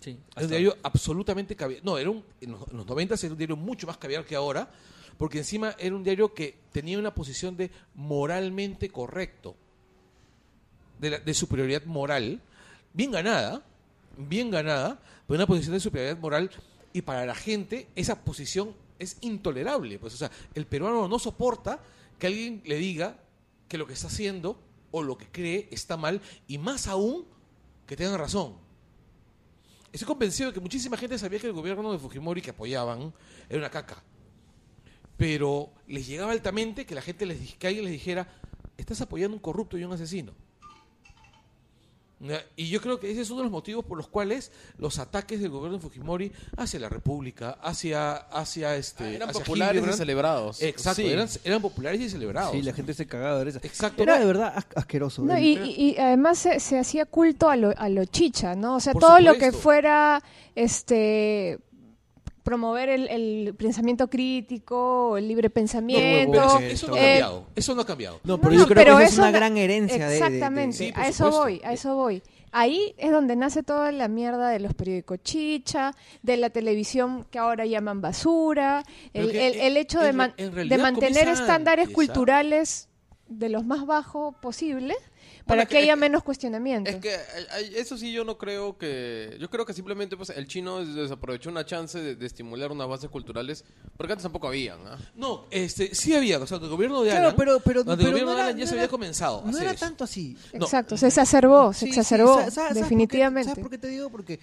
Sí. 0.02 0.18
Era 0.34 0.44
un 0.44 0.50
diario 0.50 0.76
absolutamente 0.82 1.54
caviar. 1.54 1.84
No, 1.84 1.96
era 1.96 2.10
un, 2.10 2.24
en 2.40 2.52
los, 2.52 2.68
en 2.68 2.76
los 2.76 2.86
90 2.86 3.14
era 3.14 3.28
un 3.30 3.38
diario 3.38 3.56
mucho 3.56 3.86
más 3.86 3.96
caviar 3.98 4.24
que 4.24 4.34
ahora, 4.34 4.70
porque 5.16 5.38
encima 5.38 5.76
era 5.78 5.94
un 5.94 6.02
diario 6.02 6.34
que 6.34 6.58
tenía 6.72 6.98
una 6.98 7.14
posición 7.14 7.56
de 7.56 7.70
moralmente 7.94 8.88
correcto, 8.90 9.54
de, 10.98 11.10
la- 11.10 11.18
de 11.18 11.34
superioridad 11.34 11.84
moral, 11.84 12.40
bien 12.92 13.10
ganada, 13.10 13.64
bien 14.16 14.50
ganada, 14.50 15.00
pero 15.26 15.36
una 15.38 15.46
posición 15.46 15.74
de 15.74 15.80
superioridad 15.80 16.18
moral, 16.20 16.50
y 16.92 17.02
para 17.02 17.24
la 17.24 17.34
gente 17.34 17.88
esa 17.96 18.24
posición 18.24 18.74
es 18.98 19.16
intolerable. 19.20 19.98
Pues, 19.98 20.14
o 20.14 20.16
sea, 20.16 20.30
el 20.54 20.66
peruano 20.66 21.08
no 21.08 21.18
soporta 21.18 21.80
que 22.18 22.26
alguien 22.26 22.62
le 22.64 22.76
diga 22.76 23.18
que 23.68 23.78
lo 23.78 23.86
que 23.86 23.94
está 23.94 24.08
haciendo 24.08 24.60
o 24.90 25.02
lo 25.02 25.16
que 25.16 25.26
cree 25.26 25.68
está 25.70 25.96
mal, 25.96 26.20
y 26.48 26.58
más 26.58 26.86
aún 26.88 27.24
que 27.86 27.96
tengan 27.96 28.18
razón. 28.18 28.54
Estoy 29.92 30.06
convencido 30.06 30.48
de 30.48 30.54
que 30.54 30.60
muchísima 30.60 30.96
gente 30.96 31.18
sabía 31.18 31.38
que 31.38 31.46
el 31.46 31.52
gobierno 31.52 31.92
de 31.92 31.98
Fujimori 31.98 32.40
que 32.40 32.50
apoyaban 32.50 33.12
era 33.48 33.58
una 33.58 33.70
caca. 33.70 34.02
Pero 35.18 35.70
les 35.86 36.06
llegaba 36.06 36.32
altamente 36.32 36.86
que 36.86 36.94
la 36.94 37.02
gente 37.02 37.26
les 37.26 37.54
que 37.56 37.66
alguien 37.66 37.84
les 37.84 37.92
dijera, 37.92 38.26
estás 38.78 39.02
apoyando 39.02 39.34
a 39.34 39.36
un 39.36 39.42
corrupto 39.42 39.76
y 39.76 39.84
un 39.84 39.92
asesino. 39.92 40.32
Y 42.56 42.68
yo 42.68 42.80
creo 42.80 43.00
que 43.00 43.10
ese 43.10 43.22
es 43.22 43.30
uno 43.30 43.38
de 43.40 43.44
los 43.44 43.52
motivos 43.52 43.84
por 43.84 43.96
los 43.98 44.06
cuales 44.08 44.52
los 44.78 44.98
ataques 44.98 45.40
del 45.40 45.50
gobierno 45.50 45.78
de 45.78 45.82
Fujimori 45.82 46.30
hacia 46.56 46.78
la 46.78 46.88
República, 46.88 47.58
hacia, 47.62 48.12
hacia 48.14 48.76
este, 48.76 49.04
Ah, 49.04 49.10
eran 49.10 49.30
hacia 49.30 49.40
populares 49.44 49.84
y 49.86 49.92
celebrados. 49.92 50.62
Exacto, 50.62 51.02
Sí. 51.02 51.08
eran, 51.08 51.28
eran 51.44 51.60
populares 51.60 52.00
y 52.00 52.08
celebrados. 52.08 52.52
Sí, 52.52 52.62
la 52.62 52.72
gente 52.72 52.94
se 52.94 53.06
cagaba 53.06 53.38
de 53.38 53.44
risa. 53.46 53.60
Exacto. 53.62 54.02
Era 54.04 54.18
de 54.20 54.24
verdad 54.26 54.52
as- 54.56 54.66
asqueroso. 54.76 55.22
No, 55.22 55.34
El- 55.36 55.42
y, 55.44 55.52
y- 55.58 55.90
y 55.90 55.96
además 55.98 56.38
se, 56.38 56.60
se 56.60 56.78
hacía 56.78 57.06
culto 57.06 57.48
a 57.50 57.56
lo, 57.56 57.74
a 57.76 57.88
lo 57.88 58.04
chicha, 58.04 58.54
¿no? 58.54 58.76
O 58.76 58.80
sea, 58.80 58.92
Por 58.92 59.02
todo 59.02 59.18
lo 59.20 59.34
que 59.34 59.50
fuera 59.50 60.22
este 60.54 61.58
promover 62.42 62.88
el, 62.88 63.08
el 63.08 63.54
pensamiento 63.56 64.08
crítico, 64.10 65.16
el 65.16 65.28
libre 65.28 65.48
pensamiento. 65.50 66.32
Pero 66.32 66.58
eso, 66.58 66.60
eso 66.60 66.88
no 66.88 66.94
ha 66.94 66.98
eh, 66.98 67.02
cambiado. 67.20 67.46
Eso 67.54 67.74
no 67.74 67.80
ha 67.82 67.86
cambiado. 67.86 68.20
No, 68.24 68.38
pero 68.38 68.52
no, 68.54 68.58
yo 68.60 68.66
creo 68.66 68.76
pero 68.84 68.98
que 68.98 69.04
es 69.04 69.14
una 69.16 69.30
na- 69.30 69.38
gran 69.38 69.56
herencia 69.56 69.98
de- 70.08 70.14
de- 70.14 70.20
de... 70.20 70.26
Exactamente, 70.26 70.76
Sí, 70.76 70.92
por 70.92 71.00
a 71.02 71.08
eso 71.08 71.30
voy, 71.30 71.60
a 71.64 71.72
eso 71.72 71.94
voy. 71.94 72.22
Ahí 72.54 72.94
es 72.98 73.10
donde 73.10 73.34
nace 73.34 73.62
toda 73.62 73.92
la 73.92 74.08
mierda 74.08 74.50
de 74.50 74.58
los 74.60 74.74
periódicos 74.74 75.18
chicha, 75.22 75.94
de 76.22 76.36
la 76.36 76.50
televisión 76.50 77.24
que 77.30 77.38
ahora 77.38 77.64
llaman 77.64 78.00
basura, 78.02 78.82
el, 79.14 79.30
que 79.32 79.46
el- 79.46 79.60
el 79.60 79.76
hecho 79.76 80.00
de, 80.00 80.12
man- 80.12 80.34
de 80.36 80.78
mantener 80.78 81.28
estándares 81.28 81.88
culturales 81.90 82.88
de 83.28 83.48
los 83.48 83.64
más 83.64 83.86
bajos 83.86 84.34
posible 84.42 84.94
para 85.46 85.58
Bueno, 85.62 85.68
que, 85.68 85.74
que- 85.76 85.82
haya 85.82 85.92
es- 85.94 85.98
menos 85.98 86.22
cuestionamiento. 86.22 86.90
Es 86.90 86.96
que 86.96 87.16
hay- 87.50 87.72
eso 87.76 87.96
sí 87.98 88.12
yo 88.12 88.24
no 88.24 88.38
creo 88.38 88.78
que... 88.78 89.36
Yo 89.40 89.50
creo 89.50 89.66
que 89.66 89.72
simplemente 89.74 90.16
pues 90.16 90.30
el 90.30 90.46
chino 90.46 90.78
des- 90.84 90.94
desaprovechó 90.94 91.50
una 91.50 91.66
chance 91.66 91.98
de, 92.00 92.14
de 92.16 92.26
estimular 92.26 92.70
unas 92.72 92.86
bases 92.88 93.10
culturales, 93.10 93.64
porque 93.96 94.12
antes 94.12 94.22
tampoco 94.22 94.48
habían. 94.48 94.78
No, 95.16 95.46
este, 95.50 95.94
sí 95.94 96.14
había, 96.14 96.38
o 96.38 96.46
sea, 96.46 96.58
el 96.58 96.68
gobierno 96.68 97.02
de 97.02 97.10
Claro, 97.10 97.26
Alan, 97.26 97.36
pero, 97.36 97.60
pero, 97.60 97.84
pero 97.84 97.92
el 98.00 98.06
gobierno 98.06 98.30
no 98.30 98.30
de 98.30 98.34
era- 98.36 98.44
Alan 98.46 98.56
ya 98.58 98.64
no 98.64 98.68
se 98.68 98.74
era- 98.74 98.82
había 98.82 98.90
comenzado 98.90 99.42
No 99.46 99.58
era 99.58 99.70
eso. 99.72 99.80
tanto 99.80 100.04
así. 100.04 100.36
no. 100.54 100.64
Exacto, 100.64 100.96
se 100.96 101.08
exacerbó, 101.08 101.72
se 101.72 101.80
Sí, 101.80 101.84
sí, 101.92 101.98
exacerbó, 101.98 102.34
¿sabes- 102.38 102.54
sabes 102.54 102.68
por 102.68 102.74
qué- 102.76 102.82
definitivamente. 102.82 103.48
¿Sabes 103.50 103.62
por 103.62 103.70
qué 103.70 103.78
te 103.78 103.88
digo? 103.88 104.10
Porque, 104.10 104.38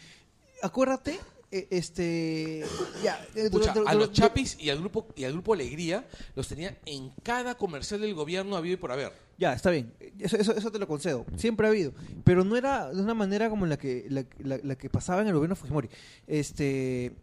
acuérdate, 0.62 1.14
eh, 1.14 1.20
este... 1.52 2.64
Ya, 3.04 3.26
eh, 3.36 3.50
dur- 3.50 3.74
dur- 3.74 3.84
a 3.88 3.94
los 3.94 4.12
Chapis 4.12 4.58
y 4.60 4.70
al 4.70 4.80
grupo 4.80 5.08
y 5.16 5.24
al 5.24 5.34
grupo 5.34 5.54
Alegría 5.54 6.08
los 6.36 6.48
tenía 6.48 6.78
en 6.86 7.12
cada 7.24 7.56
comercial 7.56 8.02
del 8.02 8.14
gobierno 8.14 8.56
habido 8.56 8.74
y 8.76 8.78
por 8.78 8.92
haber. 8.92 9.12
Ya, 9.38 9.54
está 9.54 9.70
bien. 9.72 9.94
Eso, 10.20 10.36
eso, 10.38 10.54
eso 10.56 10.72
te 10.72 10.80
lo 10.80 10.88
concedo. 10.88 11.26
Siempre 11.38 11.66
ha 11.66 11.70
habido. 11.70 11.94
Pero 12.24 12.44
no 12.44 12.56
era 12.58 12.90
de 12.92 13.02
una 13.02 13.14
manera 13.14 13.50
como 13.50 13.66
la 13.66 13.78
que, 13.78 14.06
la, 14.10 14.26
la- 14.40 14.60
la 14.62 14.76
que 14.78 14.90
pasaba 14.90 15.22
en 15.22 15.28
el 15.30 15.34
gobierno 15.34 15.56
Fujimori. 15.56 15.90
Este, 16.28 17.14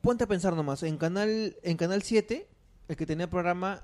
ponte 0.00 0.24
a 0.24 0.26
pensar 0.26 0.54
nomás. 0.54 0.82
En 0.82 0.98
Canal, 0.98 1.56
en 1.62 1.76
Canal 1.76 2.02
7, 2.02 2.46
el 2.88 2.96
que 2.96 3.06
tenía 3.06 3.30
programa 3.30 3.82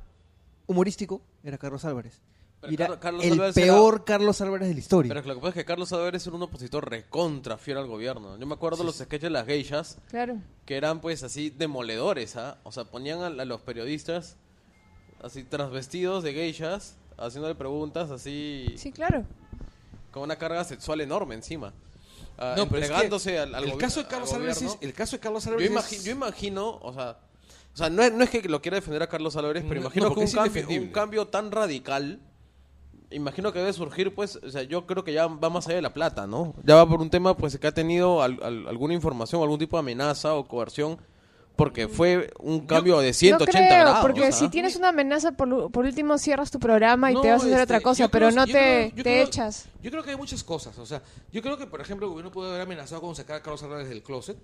humorístico 0.66 1.22
era 1.44 1.56
Carlos 1.58 1.85
Álvarez. 1.85 2.20
Pero 2.62 2.70
Y 2.70 2.75
era 2.77 2.87
Carlos- 2.87 3.01
Carlos 3.03 3.25
el 3.25 3.33
Álvarez 3.33 3.55
peor 3.57 4.05
Carlos 4.05 4.40
Álvarez 4.40 4.68
de 4.68 4.75
la 4.75 4.81
historia. 4.81 5.09
Pero 5.12 5.27
lo 5.27 5.35
que 5.35 5.40
pasa 5.40 5.49
es 5.49 5.55
que 5.57 5.64
Carlos 5.64 5.93
Álvarez 5.93 6.26
era 6.26 6.36
un 6.36 6.43
opositor 6.43 6.89
recontra 6.89 7.59
fiel 7.59 7.76
al 7.78 7.86
gobierno. 7.89 8.39
Yo 8.39 8.47
me 8.47 8.55
acuerdo 8.55 8.84
los 8.84 8.95
sketches 8.97 9.22
de 9.22 9.30
las 9.30 9.47
geishas, 9.47 9.99
Claro. 10.09 10.36
que 10.64 10.76
eran 10.76 11.01
pues 11.01 11.22
así 11.24 11.51
demoledores, 11.51 12.36
¿ah? 12.36 12.59
O 12.62 12.70
sea, 12.72 12.84
ponían 12.84 13.20
a, 13.22 13.26
a 13.26 13.45
los 13.45 13.61
periodistas 13.62 14.36
así 15.22 15.43
transvestidos 15.45 16.22
de 16.24 16.32
geishas, 16.34 16.95
haciéndole 17.18 17.55
preguntas 17.57 18.11
así 18.11 18.72
Sí, 18.76 18.93
claro. 18.93 19.24
con 20.12 20.22
una 20.22 20.36
carga 20.36 20.62
sexual 20.64 21.01
enorme 21.01 21.34
encima. 21.34 21.72
Ah, 22.39 22.55
No, 22.57 22.68
pero 22.68 22.78
es 22.82 22.86
que 22.89 22.93
entregándose 22.95 23.39
al, 23.41 23.55
al 23.57 23.64
el 23.64 23.76
caso 23.76 24.01
de 24.01 24.05
al 24.07 24.11
Carlos 24.11 24.32
Álvarez 24.32 24.55
gobierno. 24.57 24.78
es, 24.80 24.86
el 24.89 24.95
caso 24.95 25.16
de 25.16 25.20
Carlos 25.20 25.45
yo, 25.45 25.51
Álvarez 25.51 25.70
imagi- 25.70 25.97
es- 25.97 26.05
yo 26.05 26.12
imagino, 26.12 26.78
o 26.80 26.93
sea, 26.95 27.18
o 27.74 27.76
sea 27.76 27.91
no, 27.91 28.03
es, 28.03 28.12
no 28.12 28.22
es 28.24 28.30
que 28.30 28.41
lo 28.49 28.62
quiera 28.62 28.76
defender 28.76 29.03
a 29.03 29.09
Carlos 29.09 29.34
Álvarez, 29.36 29.62
pero 29.68 29.74
No, 29.80 29.86
imagino 29.86 30.05
no, 30.05 30.11
que 30.11 30.14
porque 30.14 30.20
un 30.20 30.28
es 30.28 30.34
cambio, 30.34 30.51
indefendible. 30.53 30.86
un 30.86 30.93
cambio 30.93 31.26
tan 31.28 31.51
radical, 31.51 32.20
imagino 33.12 33.52
que 33.52 33.58
debe 33.58 33.72
surgir, 33.72 34.14
pues, 34.14 34.36
o 34.36 34.50
sea, 34.50 34.62
yo 34.62 34.86
creo 34.86 35.04
que 35.04 35.12
ya 35.12 35.26
va 35.26 35.50
más 35.50 35.66
allá 35.66 35.76
de 35.76 35.82
la 35.82 35.92
plata, 35.94 36.26
¿no? 36.26 36.54
Ya 36.64 36.76
va 36.76 36.86
por 36.88 37.00
un 37.00 37.10
tema, 37.10 37.36
pues, 37.36 37.58
que 37.58 37.66
ha 37.66 37.72
tenido 37.72 38.22
al- 38.22 38.38
al- 38.42 38.66
alguna 38.68 38.94
información, 38.94 39.42
algún 39.42 39.58
tipo 39.58 39.76
de 39.76 39.80
amenaza 39.80 40.34
o 40.34 40.46
coerción, 40.46 40.98
porque 41.56 41.86
fue 41.86 42.32
un 42.40 42.66
cambio 42.66 42.98
de 43.00 43.12
180 43.12 43.60
no 43.60 43.66
creo, 43.68 43.80
grados. 43.84 44.00
porque 44.00 44.32
si 44.32 44.48
tienes 44.48 44.74
una 44.76 44.88
amenaza, 44.88 45.32
por, 45.32 45.70
por 45.70 45.84
último 45.84 46.16
cierras 46.16 46.50
tu 46.50 46.58
programa 46.58 47.10
y 47.10 47.14
No, 47.14 47.20
te 47.20 47.30
vas 47.30 47.42
a 47.42 47.44
hacer 47.44 47.52
este, 47.52 47.62
otra 47.64 47.80
cosa, 47.80 48.08
pero 48.08 48.28
creo- 48.28 48.36
no 48.40 48.46
te, 48.46 48.52
creo- 48.52 48.88
yo 48.88 48.94
te 48.96 49.02
creo- 49.02 49.24
echas. 49.26 49.66
Yo 49.82 49.90
creo 49.90 50.02
que 50.02 50.10
hay 50.10 50.16
muchas 50.16 50.42
cosas. 50.42 50.78
O 50.78 50.86
sea, 50.86 51.02
yo 51.30 51.42
creo 51.42 51.58
que, 51.58 51.66
por 51.66 51.80
ejemplo, 51.82 52.06
el 52.06 52.10
gobierno 52.10 52.30
puede 52.32 52.50
haber 52.50 52.62
amenazado 52.62 53.00
con 53.02 53.14
sacar 53.14 53.36
a 53.36 53.42
Carlos 53.42 53.62
Álvarez 53.62 53.88
del 53.88 54.02
closet. 54.02 54.36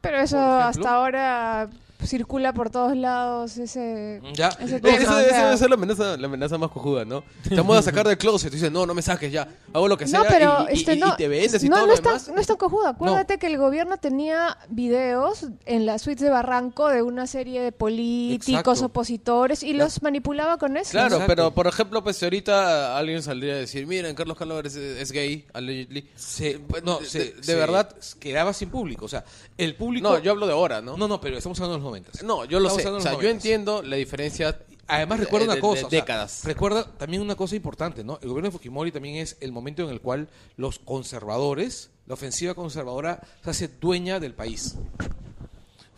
Pero 0.00 0.16
eso 0.18 0.38
hasta 0.38 0.94
ahora 0.94 1.68
circula 2.04 2.52
por 2.52 2.70
todos 2.70 2.96
lados 2.96 3.56
ese, 3.58 4.20
Ya. 4.32 4.48
ese 4.48 4.74
No, 4.76 4.80
tema. 4.80 4.96
eso, 4.96 5.14
o 5.14 5.18
eso 5.18 5.28
sea. 5.30 5.44
debe 5.46 5.56
ser 5.58 5.68
la 5.68 5.74
amenaza, 5.74 6.16
la 6.16 6.26
amenaza 6.26 6.58
más 6.58 6.70
cojuda, 6.70 7.04
¿no? 7.04 7.24
Te 7.48 7.54
vamos 7.56 7.76
a 7.76 7.82
sacar 7.82 8.06
del 8.06 8.16
closet. 8.18 8.52
Y 8.52 8.56
dices, 8.56 8.70
no, 8.72 8.86
no 8.86 8.94
me 8.94 9.02
saques 9.02 9.30
ya. 9.32 9.48
Hago 9.72 9.88
lo 9.88 9.96
que 9.98 10.06
sea 10.06 10.20
No, 10.20 10.24
pero 10.28 10.66
y, 10.70 10.74
este, 10.78 10.94
y- 10.94 11.00
no, 11.00 11.08
y 11.08 11.16
te 11.16 11.28
vendes 11.28 11.62
y 11.62 11.68
no, 11.68 11.76
todo 11.76 11.86
no 11.86 11.88
lo 11.88 11.94
es 11.94 12.02
tan- 12.02 12.12
demás. 12.14 12.28
no 12.34 12.40
es 12.40 12.46
tan 12.46 12.56
cojuda. 12.56 12.90
Acuérdate 12.90 13.38
que 13.38 13.46
el 13.48 13.58
gobierno 13.58 13.96
tenía 13.98 14.56
videos 14.68 15.46
en 15.66 15.86
las 15.86 16.02
suites 16.02 16.22
de 16.24 16.30
Barranco 16.30 16.88
de 16.88 17.02
una 17.02 17.26
serie 17.26 17.60
de 17.60 17.72
políticos, 17.72 18.78
Exacto. 18.78 18.86
opositores, 18.86 19.62
y 19.62 19.72
los 19.72 20.02
manipulaba 20.02 20.56
con 20.58 20.76
eso. 20.76 20.92
Claro, 20.92 21.16
Exacto. 21.16 21.26
pero 21.34 21.50
por 21.54 21.66
ejemplo, 21.66 22.02
pues 22.02 22.16
si 22.16 22.24
ahorita 22.24 22.96
alguien 22.96 23.22
saldría 23.22 23.54
a 23.54 23.58
decir, 23.58 23.86
miren, 23.86 24.14
Carlos 24.14 24.36
Álvarez 24.40 24.76
es, 24.76 25.00
es 25.02 25.12
gay, 25.12 25.46
allegedly. 25.52 26.08
Se, 26.16 26.60
no, 26.84 26.98
de, 27.00 27.06
se- 27.06 27.18
de- 27.18 27.32
de 27.32 27.42
se 27.42 27.54
verdad. 27.54 27.94
quedaba 28.18 28.52
sin 28.52 28.70
público. 28.70 29.04
O 29.04 29.08
sea, 29.08 29.24
el 29.56 29.74
público. 29.74 30.08
No, 30.08 30.18
yo 30.18 30.30
hablo 30.32 30.46
de 30.46 30.52
ahora, 30.52 30.80
¿no? 30.80 30.96
No, 30.96 31.08
no, 31.08 31.20
pero 31.20 31.36
estamos 31.36 31.58
hablando 31.60 31.74
de 31.76 31.78
los 31.78 31.87
No, 32.24 32.44
yo 32.44 32.60
lo 32.60 32.68
Estamos 32.76 33.02
sé. 33.02 33.08
O 33.08 33.12
sea, 33.12 33.20
yo 33.22 33.28
entiendo 33.28 33.82
la 33.82 33.96
diferencia. 33.96 34.58
Además, 34.86 35.18
de- 35.18 35.24
recuerda 35.26 35.46
de- 35.46 35.52
una 35.52 35.60
cosa. 35.60 35.80
de 35.80 35.86
o 35.86 35.90
sea, 35.90 36.00
décadas. 36.00 36.44
recuerda 36.44 36.84
también 36.96 37.20
una 37.22 37.34
cosa 37.36 37.54
importante, 37.56 38.02
¿no? 38.04 38.18
El 38.22 38.28
gobierno 38.28 38.48
de 38.48 38.52
Fujimori 38.52 38.90
también 38.90 39.16
es 39.16 39.36
el 39.40 39.52
momento 39.52 39.82
en 39.84 39.90
el 39.90 40.00
cual 40.00 40.28
los 40.56 40.78
conservadores, 40.78 41.90
la 42.06 42.14
ofensiva 42.14 42.54
conservadora, 42.54 43.20
se 43.44 43.50
hace 43.50 43.68
dueña 43.68 44.18
del 44.18 44.34
país. 44.34 44.76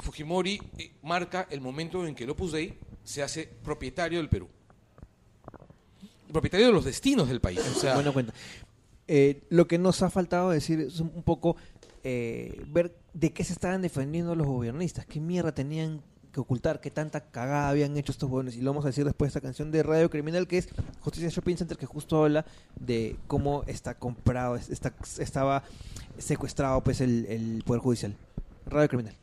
Fujimori 0.00 0.60
eh, 0.78 0.92
marca 1.02 1.46
el 1.50 1.60
momento 1.60 2.06
en 2.06 2.14
que 2.14 2.24
el 2.24 2.30
Opus 2.30 2.52
Dei 2.52 2.78
se 3.04 3.22
hace 3.22 3.46
propietario 3.62 4.18
del 4.18 4.28
Perú. 4.28 4.48
Propietario 6.32 6.66
de 6.68 6.72
los 6.72 6.84
destinos 6.84 7.28
del 7.28 7.40
país. 7.40 7.60
O 7.76 7.78
sea, 7.78 7.94
Buena 7.94 8.12
cuenta. 8.12 8.32
Eh, 9.08 9.42
lo 9.50 9.66
que 9.66 9.78
nos 9.78 10.02
ha 10.02 10.10
faltado 10.10 10.50
decir 10.50 10.80
es 10.80 11.00
un 11.00 11.10
un 11.14 11.22
poco 11.24 11.56
eh, 12.04 12.62
ver 12.68 12.94
de 13.14 13.32
qué 13.32 13.44
se 13.44 13.52
estaban 13.52 13.82
defendiendo 13.82 14.34
los 14.34 14.46
gobiernistas, 14.46 15.06
qué 15.06 15.20
mierda 15.20 15.52
tenían 15.52 16.02
que 16.32 16.38
ocultar, 16.40 16.80
qué 16.80 16.92
tanta 16.92 17.22
cagada 17.30 17.68
habían 17.68 17.96
hecho 17.96 18.12
estos 18.12 18.30
jóvenes. 18.30 18.56
Y 18.56 18.60
lo 18.60 18.70
vamos 18.70 18.84
a 18.84 18.88
decir 18.88 19.04
después 19.04 19.26
de 19.28 19.38
esta 19.38 19.40
canción 19.40 19.72
de 19.72 19.82
Radio 19.82 20.08
Criminal, 20.10 20.46
que 20.46 20.58
es 20.58 20.68
Justicia 21.00 21.28
Shopping 21.28 21.56
Center, 21.56 21.76
que 21.76 21.86
justo 21.86 22.22
habla 22.24 22.44
de 22.78 23.16
cómo 23.26 23.64
está 23.66 23.94
comprado, 23.94 24.54
es- 24.54 24.70
está, 24.70 24.94
estaba 25.18 25.64
secuestrado 26.18 26.80
pues 26.82 27.00
el, 27.00 27.26
el 27.26 27.62
Poder 27.66 27.82
Judicial. 27.82 28.14
Radio 28.66 28.88
Criminal. 28.88 29.14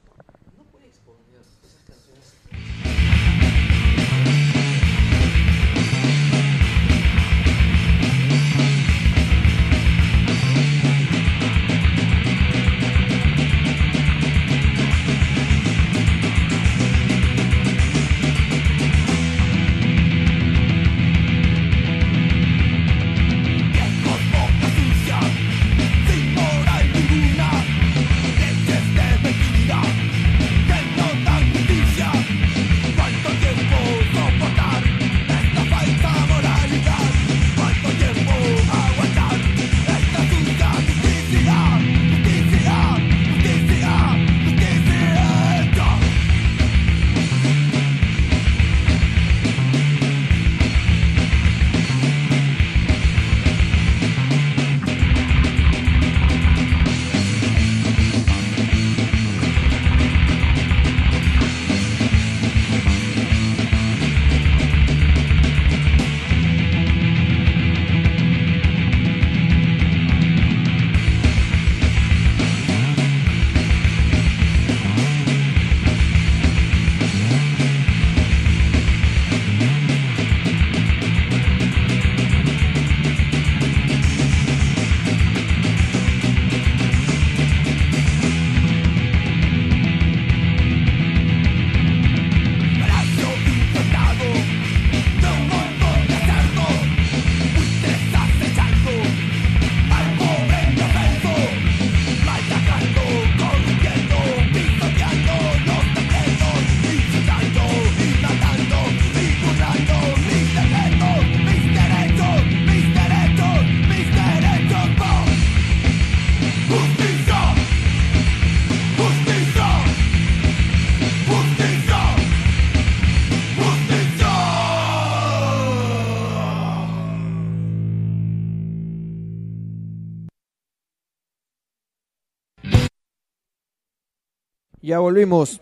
Ya 134.88 135.00
volvimos. 135.00 135.60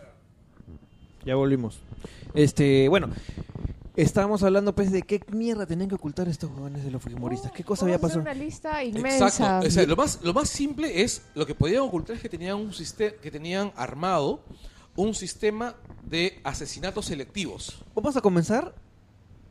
Ya 1.24 1.34
volvimos. 1.34 1.80
Este, 2.32 2.88
bueno, 2.88 3.08
estábamos 3.96 4.44
hablando 4.44 4.72
pues 4.72 4.92
de 4.92 5.02
qué 5.02 5.20
mierda 5.32 5.66
tenían 5.66 5.88
que 5.88 5.96
ocultar 5.96 6.28
estos 6.28 6.48
jóvenes 6.52 6.84
de 6.84 6.92
los 6.92 7.02
fujimoristas. 7.02 7.50
¿Qué 7.50 7.64
cosa 7.64 7.86
había 7.86 7.98
pasado? 7.98 8.20
una 8.20 8.34
lista 8.34 8.84
inmensa. 8.84 9.26
Exacto. 9.26 9.66
O 9.66 9.70
sea, 9.72 9.84
lo, 9.84 9.96
más, 9.96 10.20
lo 10.22 10.32
más 10.32 10.48
simple 10.48 11.02
es, 11.02 11.22
lo 11.34 11.44
que 11.44 11.56
podían 11.56 11.80
ocultar 11.80 12.14
es 12.14 12.22
que 12.22 12.28
tenían 12.28 12.54
un 12.54 12.72
sistema, 12.72 13.16
que 13.20 13.32
tenían 13.32 13.72
armado 13.74 14.44
un 14.94 15.12
sistema 15.12 15.74
de 16.08 16.38
asesinatos 16.44 17.06
selectivos. 17.06 17.82
Vamos 17.96 18.16
a 18.16 18.20
comenzar 18.20 18.76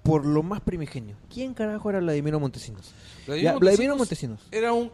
por 0.03 0.25
lo 0.25 0.41
más 0.41 0.61
primigenio. 0.61 1.17
¿Quién 1.29 1.53
carajo 1.53 1.89
era 1.89 1.99
Vladimiro 1.99 2.39
Montesinos? 2.39 2.93
Vladimiro 3.27 3.51
Ya, 3.55 3.59
Vladimiro 3.59 3.97
Montesinos 3.97 4.39
Montesinos. 4.39 4.57
Era 4.57 4.71
un 4.71 4.89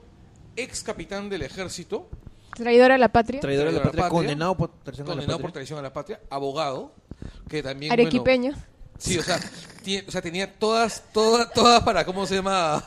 ex 0.56 0.82
capitán 0.82 1.30
del 1.30 1.44
ejército, 1.44 2.10
Traidor 2.62 2.92
a 2.92 2.98
la 2.98 3.10
patria. 3.12 3.40
Traidor 3.42 3.68
a 3.68 3.72
la 3.72 3.84
patria, 3.84 4.04
patria, 4.04 4.10
condenado 4.18 4.56
por 4.58 4.70
traición 4.84 5.06
a 5.08 5.10
la 5.10 5.16
condenado 5.16 5.38
por 5.40 5.42
patria. 5.50 5.54
traición 5.54 5.80
a 5.80 5.82
la 5.82 5.94
patria, 5.94 6.20
abogado, 6.30 6.92
que 7.50 7.62
también... 7.64 7.90
bueno, 7.90 8.02
Arequipeño. 8.04 8.54
sí, 8.98 9.18
o 9.18 9.24
sea, 9.24 9.40
o 10.08 10.12
sea, 10.12 10.22
tenía 10.22 10.54
todas, 10.60 11.04
todas, 11.14 11.52
todas 11.54 11.82
para, 11.84 12.06
¿cómo 12.06 12.26
se 12.26 12.36
llama? 12.36 12.84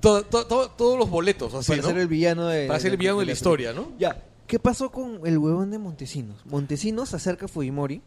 To- 0.00 0.22
to- 0.24 0.46
to- 0.46 0.70
todos 0.70 0.98
los 0.98 1.08
boletos, 1.10 1.52
así, 1.54 1.72
para 1.72 1.82
¿no? 1.82 1.88
ser 1.88 1.98
el 1.98 2.06
villano 2.08 2.46
de 2.46 2.66
Para 2.66 2.78
ser 2.78 2.92
el 2.92 2.96
villano 2.98 3.20
de 3.20 3.26
la 3.26 3.32
historia, 3.32 3.72
¿no? 3.72 3.92
Ya, 3.98 4.22
¿qué 4.46 4.58
pasó 4.58 4.90
con 4.92 5.20
el 5.26 5.38
huevón 5.38 5.70
de 5.70 5.78
Montesinos? 5.78 6.44
Montesinos 6.44 7.08
se 7.08 7.16
acerca 7.16 7.46
a 7.46 7.48
Fujimori 7.48 8.02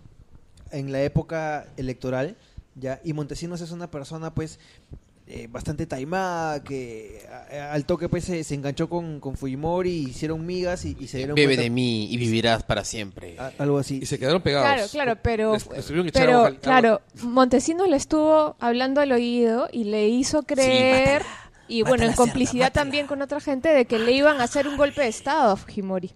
en 0.72 0.92
la 0.92 1.02
época 1.02 1.68
electoral, 1.78 2.38
ya, 2.76 3.02
y 3.04 3.14
Montesinos 3.14 3.60
es 3.62 3.72
una 3.72 3.90
persona, 3.90 4.34
pues, 4.34 4.60
eh, 5.32 5.48
bastante 5.48 5.86
taimada, 5.86 6.64
que 6.64 7.22
a- 7.32 7.56
a- 7.56 7.74
al 7.74 7.86
toque, 7.86 8.10
pues, 8.10 8.26
se, 8.26 8.44
se 8.44 8.56
enganchó 8.56 8.90
con, 8.90 9.20
con 9.20 9.38
Fujimori, 9.38 9.92
hicieron 10.10 10.44
migas 10.44 10.86
y, 10.86 10.98
y 11.00 11.08
se 11.08 11.18
dieron 11.20 11.36
Bebe 11.36 11.50
cuenta- 11.50 11.62
de 11.64 11.70
mí 11.70 12.12
y 12.12 12.18
vivirás 12.18 12.64
para 12.64 12.84
siempre. 12.84 13.36
a- 13.38 13.52
algo 13.60 13.78
así. 13.78 14.00
Y 14.02 14.08
se 14.08 14.18
quedaron 14.18 14.42
pegados. 14.42 14.68
Claro, 14.68 14.88
claro, 14.92 15.20
pero, 15.22 15.54
Les- 15.54 15.70
les 15.70 15.86
que 15.86 16.00
echar 16.08 16.26
pero 16.26 16.60
claro, 16.60 17.02
Montesinos 17.22 17.88
le 17.88 17.98
estuvo 17.98 18.56
hablando 18.60 19.02
al 19.02 19.12
oído 19.12 19.70
y 19.72 19.84
le 19.84 20.08
hizo 20.10 20.42
creer, 20.44 21.22
y 21.68 21.84
bueno, 21.84 22.06
en 22.06 22.14
complicidad 22.14 22.74
también 22.74 23.06
con 23.06 23.22
otra 23.22 23.40
gente, 23.40 23.70
de 23.70 23.86
que 23.86 24.00
le 24.00 24.12
iban 24.14 24.42
a 24.42 24.46
hacer 24.46 24.68
un 24.68 24.78
golpe 24.78 25.02
de 25.04 25.10
Estado 25.10 25.52
a 25.52 25.56
Fujimori. 25.58 26.12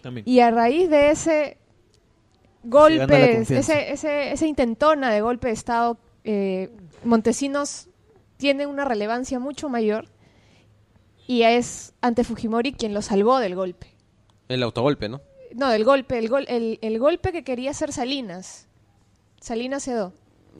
También. 0.00 0.22
Y 0.28 0.38
a 0.38 0.52
raíz 0.52 0.88
de 0.88 1.10
ese 1.10 1.58
golpe, 2.62 3.40
ese, 3.40 3.92
ese, 3.92 4.32
esa 4.32 4.46
intentona 4.46 5.10
de 5.10 5.20
golpe 5.20 5.48
de 5.48 5.54
Estado, 5.54 5.98
eh, 6.22 6.70
Montesinos 7.04 7.87
tiene 8.38 8.66
una 8.66 8.84
relevancia 8.86 9.38
mucho 9.38 9.68
mayor 9.68 10.06
y 11.26 11.42
es 11.42 11.92
ante 12.00 12.24
Fujimori 12.24 12.72
quien 12.72 12.94
lo 12.94 13.02
salvó 13.02 13.38
del 13.38 13.54
golpe. 13.54 13.88
El 14.48 14.62
autogolpe, 14.62 15.08
¿no? 15.10 15.20
No, 15.54 15.68
del 15.68 15.84
golpe, 15.84 16.18
el, 16.18 16.28
gol, 16.28 16.46
el, 16.48 16.78
el 16.80 16.98
golpe 16.98 17.32
que 17.32 17.44
quería 17.44 17.70
hacer 17.72 17.92
Salinas. 17.92 18.66
Salinas 19.40 19.84
Cedó. 19.84 20.12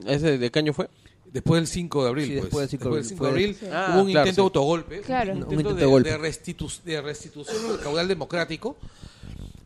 ¿Ese 0.07 0.37
de 0.39 0.51
qué 0.51 0.59
año 0.59 0.73
fue? 0.75 0.89
Después 1.27 1.61
del 1.61 1.67
5 1.67 2.03
de 2.05 2.09
abril, 2.09 2.25
Sí, 2.27 2.31
pues. 2.33 2.43
después 2.45 2.61
del 2.63 2.71
5 2.81 2.91
de 2.91 2.97
Después 3.03 3.31
abril. 3.31 3.47
del 3.47 3.55
5 3.57 3.65
de 3.65 3.71
Fue- 3.71 3.73
abril 3.73 3.89
Ah, 3.91 3.93
hubo 3.95 4.03
un 4.05 4.11
claro, 4.11 4.27
intento 4.29 4.31
sí. 4.31 4.37
de 4.37 4.43
autogolpe. 4.43 5.01
Claro. 5.03 5.33
Un 5.33 5.37
Un 5.39 5.43
intento, 5.45 5.55
intento 5.61 5.75
de, 5.75 5.81
de 5.81 5.87
golpe. 5.87 6.11
de 6.11 6.19
restitu- 6.19 6.83
de 6.83 7.01
restitución 7.03 7.69
del 7.69 7.81
caudal 7.81 8.09
democrático 8.09 8.77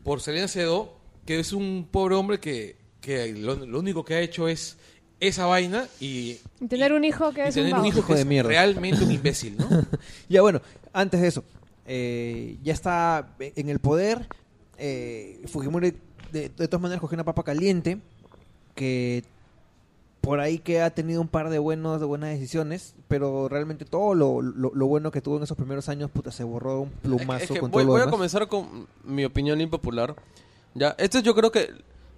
por 0.03 0.19
Salinas 0.21 0.51
Cedó, 0.51 0.93
que 1.25 1.39
es 1.39 1.53
un 1.53 1.87
pobre 1.89 2.15
hombre 2.15 2.39
que, 2.39 2.75
que 2.99 3.33
lo, 3.33 3.55
lo 3.55 3.79
único 3.79 4.03
que 4.03 4.15
ha 4.15 4.19
hecho 4.21 4.47
es 4.49 4.77
esa 5.27 5.45
vaina 5.45 5.87
y, 5.99 6.37
Y 6.61 6.67
tener 6.67 6.93
un 6.93 7.03
hijo 7.03 7.31
que 7.33 7.41
y 7.45 7.47
es 7.47 7.55
un 7.55 7.61
tener 7.63 7.73
un 7.73 7.79
vago. 7.81 7.87
hijo 7.87 8.05
que 8.07 8.13
de 8.15 8.19
es 8.21 8.25
mierda. 8.25 8.49
realmente 8.49 9.03
un 9.03 9.11
imbécil, 9.11 9.57
¿no? 9.57 9.67
Ya 10.29 10.41
bueno, 10.41 10.61
antes 10.93 11.21
de 11.21 11.27
eso, 11.27 11.43
eh, 11.85 12.57
ya 12.63 12.73
está 12.73 13.27
en 13.39 13.69
el 13.69 13.79
poder. 13.79 14.27
eh, 14.77 15.41
Fujimori 15.47 15.93
de, 16.31 16.49
de 16.49 16.67
todas 16.67 16.81
maneras 16.81 16.99
cogió 17.01 17.15
una 17.15 17.23
papa 17.23 17.43
caliente 17.43 17.99
que 18.75 19.23
por 20.21 20.39
ahí 20.39 20.57
que 20.57 20.81
ha 20.81 20.89
tenido 20.89 21.19
un 21.21 21.27
par 21.27 21.49
de 21.49 21.59
buenos 21.59 21.99
de 21.99 22.05
buenas 22.05 22.29
decisiones, 22.29 22.95
pero 23.09 23.49
realmente 23.49 23.83
todo 23.85 24.15
lo, 24.15 24.41
lo- 24.41 24.71
lo 24.73 24.85
bueno 24.87 25.11
que 25.11 25.19
tuvo 25.21 25.35
en 25.37 25.43
esos 25.43 25.57
primeros 25.57 25.89
años 25.89 26.09
puta 26.09 26.31
se 26.31 26.43
borró 26.45 26.75
de 26.75 26.79
un 26.83 26.89
plumazo 26.89 27.43
Es 27.43 27.51
que 27.51 27.59
con 27.59 27.69
voy, 27.71 27.83
todo 27.83 27.93
lo 27.97 27.99
voy 27.99 28.07
a 28.07 28.11
comenzar 28.11 28.47
con 28.47 28.87
mi 29.03 29.25
opinión 29.25 29.59
impopular. 29.59 30.15
Ya, 30.75 30.95
este 30.97 31.21
yo 31.21 31.35
creo 31.35 31.51
que, 31.51 31.69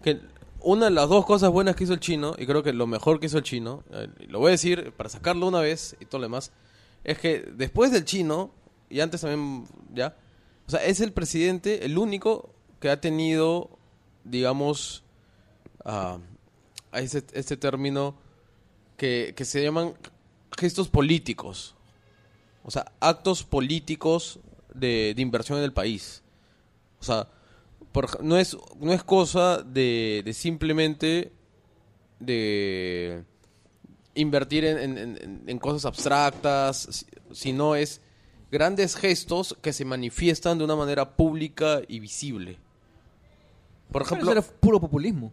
que 0.03 0.19
una 0.65 0.85
de 0.85 0.91
las 0.91 1.07
dos 1.07 1.25
cosas 1.25 1.51
buenas 1.51 1.75
que 1.75 1.83
hizo 1.83 1.93
el 1.93 1.99
chino, 1.99 2.35
y 2.39 2.47
creo 2.47 2.63
que 2.63 2.73
lo 2.73 2.87
mejor 2.87 3.19
que 3.19 3.27
hizo 3.27 3.37
el 3.37 3.43
chino, 3.43 3.83
eh, 3.91 4.07
lo 4.27 4.39
voy 4.39 4.49
a 4.49 4.51
decir 4.51 4.91
para 4.93 5.09
sacarlo 5.09 5.47
una 5.47 5.59
vez 5.59 5.95
y 5.99 6.05
todo 6.05 6.19
lo 6.19 6.25
demás, 6.25 6.51
es 7.03 7.19
que 7.19 7.39
después 7.55 7.91
del 7.91 8.03
chino, 8.03 8.51
y 8.89 8.99
antes 8.99 9.21
también, 9.21 9.67
ya, 9.93 10.17
o 10.67 10.71
sea, 10.71 10.83
es 10.83 11.01
el 11.01 11.13
presidente, 11.13 11.85
el 11.85 11.99
único 11.99 12.49
que 12.79 12.89
ha 12.89 12.99
tenido, 12.99 13.69
digamos, 14.23 15.03
ah, 15.85 16.17
a 16.91 16.99
ese, 16.99 17.23
este 17.33 17.57
término 17.57 18.15
que, 18.97 19.33
que 19.37 19.45
se 19.45 19.63
llaman 19.63 19.93
gestos 20.57 20.87
políticos. 20.87 21.75
O 22.63 22.71
sea, 22.71 22.91
actos 22.99 23.43
políticos 23.43 24.39
de, 24.73 25.13
de 25.15 25.21
inversión 25.21 25.59
en 25.59 25.63
el 25.63 25.73
país. 25.73 26.23
O 26.99 27.03
sea, 27.03 27.27
por 27.91 28.23
no, 28.23 28.37
es, 28.37 28.57
no 28.79 28.93
es 28.93 29.03
cosa 29.03 29.61
de, 29.61 30.21
de 30.25 30.33
simplemente 30.33 31.31
de 32.19 33.23
invertir 34.15 34.65
en, 34.65 34.77
en- 34.77 34.97
en- 34.97 35.43
en 35.47 35.59
cosas 35.59 35.85
abstractas, 35.85 36.87
si- 36.91 37.05
sino 37.33 37.75
es 37.75 38.01
grandes 38.51 38.95
gestos 38.95 39.55
que 39.61 39.73
se 39.73 39.85
manifiestan 39.85 40.57
de 40.57 40.63
una 40.63 40.75
manera 40.75 41.15
pública 41.15 41.81
y 41.87 41.99
visible. 41.99 42.57
Por 43.91 44.03
Pero 44.03 44.05
ejemplo, 44.05 44.31
eso 44.31 44.39
era 44.39 44.59
puro 44.59 44.79
populismo. 44.79 45.31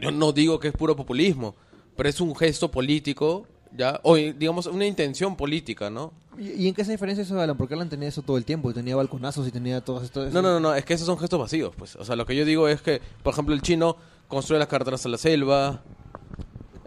yo 0.00 0.10
no 0.10 0.32
digo 0.32 0.58
que 0.58 0.68
es 0.68 0.74
puro 0.74 0.96
populismo, 0.96 1.54
pero 1.96 2.08
es 2.08 2.20
un 2.20 2.34
gesto 2.34 2.70
político, 2.70 3.46
ya, 3.72 4.00
o 4.02 4.16
digamos 4.16 4.66
una 4.66 4.86
intención 4.86 5.36
política, 5.36 5.90
¿no? 5.90 6.12
¿Y, 6.38 6.68
en 6.68 6.74
qué 6.74 6.84
se 6.84 6.92
diferencia 6.92 7.22
eso 7.22 7.34
de 7.34 7.42
Alan? 7.42 7.56
Porque 7.56 7.74
Alan 7.74 7.88
tenía 7.88 8.08
eso 8.08 8.22
todo 8.22 8.36
el 8.36 8.44
tiempo. 8.44 8.70
y 8.70 8.74
Tenía 8.74 8.96
balconazos 8.96 9.46
y 9.48 9.50
tenía 9.50 9.80
todo 9.82 10.02
esto. 10.02 10.24
No, 10.30 10.42
no, 10.42 10.52
no, 10.52 10.60
no, 10.60 10.74
es 10.74 10.84
que 10.84 10.94
esos 10.94 11.06
son 11.06 11.18
gestos 11.18 11.38
vacíos, 11.40 11.74
pues. 11.76 11.96
O 11.96 12.04
sea, 12.04 12.16
lo 12.16 12.26
que 12.26 12.34
yo 12.36 12.44
digo 12.44 12.68
es 12.68 12.80
que, 12.82 13.00
por 13.22 13.32
ejemplo, 13.32 13.54
el 13.54 13.62
chino 13.62 13.96
construye 14.28 14.58
las 14.58 14.68
carreteras 14.68 15.04
a 15.06 15.08
la 15.08 15.18
selva, 15.18 15.82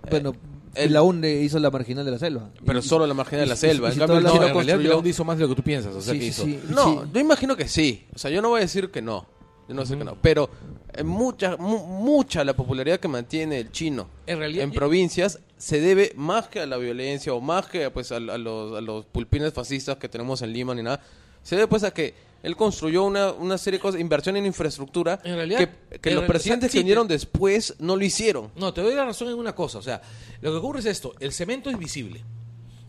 Bueno, 0.10 0.34
el- 0.76 0.94
la 0.94 1.02
UNDE 1.02 1.42
hizo 1.44 1.60
la 1.60 1.70
marginal 1.72 2.06
de 2.06 2.12
la 2.12 2.20
selva. 2.20 2.50
pero 2.66 2.80
Y- 2.80 2.82
solo 2.82 3.06
la 3.08 3.14
margen 3.14 3.40
de 3.40 3.46
la 3.46 3.54
y- 3.54 3.58
selva. 3.58 3.88
y 3.88 3.92
En 3.92 3.94
si 3.94 4.00
cambio, 4.00 4.18
el 4.18 4.24
chino 4.24 4.34
las- 4.34 4.34
No, 4.34 4.36
en 4.36 4.40
realidad 4.42 4.54
construyó... 4.54 4.78
Belaúnde 4.90 5.10
hizo 5.10 5.24
más 5.26 5.38
de 5.38 5.44
lo 5.44 5.50
que 5.50 5.56
tú 5.56 5.64
piensas. 5.64 5.96
O 5.96 6.02
sea, 6.02 6.14
Sí, 6.14 6.20
que 6.20 6.26
sí, 6.26 6.30
hizo. 6.30 6.46
sí. 6.46 6.74
No, 6.74 7.04
Sí. 7.04 7.10
yo 7.14 7.20
imagino 7.20 7.56
que 7.56 7.68
sí. 7.68 8.06
O 8.16 8.18
sea, 8.18 8.32
yo 8.32 8.42
no 8.42 8.50
voy 8.50 8.60
a 8.60 8.62
decir 8.62 8.90
que 8.92 9.02
no. 9.02 9.26
Yo 9.68 9.76
no 9.76 9.76
voy 9.76 9.80
a 9.82 9.84
decir 9.84 9.98
que 9.98 10.04
no. 10.06 10.18
Pero 10.22 10.50
eh, 10.94 11.04
mucha, 11.04 11.56
mu- 11.58 11.86
mucha 11.86 12.44
la 12.44 12.56
popularidad 12.56 13.00
que 13.00 13.08
mantiene 13.08 13.60
el 13.60 13.72
chino 13.72 14.08
En 14.26 14.40
realidad, 14.40 14.64
en 14.64 14.72
yo- 14.72 14.76
provincias 14.80 15.40
se 15.60 15.80
debe 15.80 16.14
más 16.16 16.48
que 16.48 16.60
a 16.62 16.66
la 16.66 16.78
violencia 16.78 17.32
o 17.34 17.40
más 17.42 17.68
que 17.68 17.92
pues, 17.92 18.12
a, 18.12 18.16
a 18.16 18.20
los, 18.20 18.76
a 18.76 18.82
los 18.82 19.06
pulpines 19.06 19.54
fascistas 19.54 19.98
que 19.98 20.10
tenemos 20.10 20.42
en 20.42 20.52
Lima 20.52 20.74
ni 20.74 20.82
nada. 20.82 21.00
Se 21.44 21.56
debe 21.56 21.68
pues 21.68 21.84
a 21.84 21.92
que 21.92 22.16
él 22.42 22.56
construyó 22.56 23.04
una, 23.04 23.32
una 23.34 23.58
serie 23.58 23.78
de 23.78 23.82
cosas, 23.82 24.00
inversión 24.02 24.38
en 24.38 24.46
infraestructura 24.46 25.20
En 25.24 25.36
realidad- 25.36 25.70
que, 25.92 26.00
que 26.00 26.10
en 26.10 26.16
los 26.16 26.24
presidentes 26.26 26.72
que 26.72 26.78
vinieron 26.80 27.08
después 27.08 27.76
no 27.80 27.96
lo 27.98 28.04
hicieron. 28.04 28.50
No, 28.56 28.74
te 28.74 28.82
doy 28.82 28.96
la 28.96 29.06
razón 29.06 29.28
en 29.28 29.36
una 29.36 29.54
cosa. 29.54 29.78
O 29.78 29.82
sea, 29.82 30.02
lo 30.42 30.52
que 30.52 30.58
ocurre 30.58 30.80
es 30.80 30.86
esto: 30.86 31.14
el 31.20 31.32
cemento 31.34 31.70
es 31.70 31.78
visible. 31.78 32.24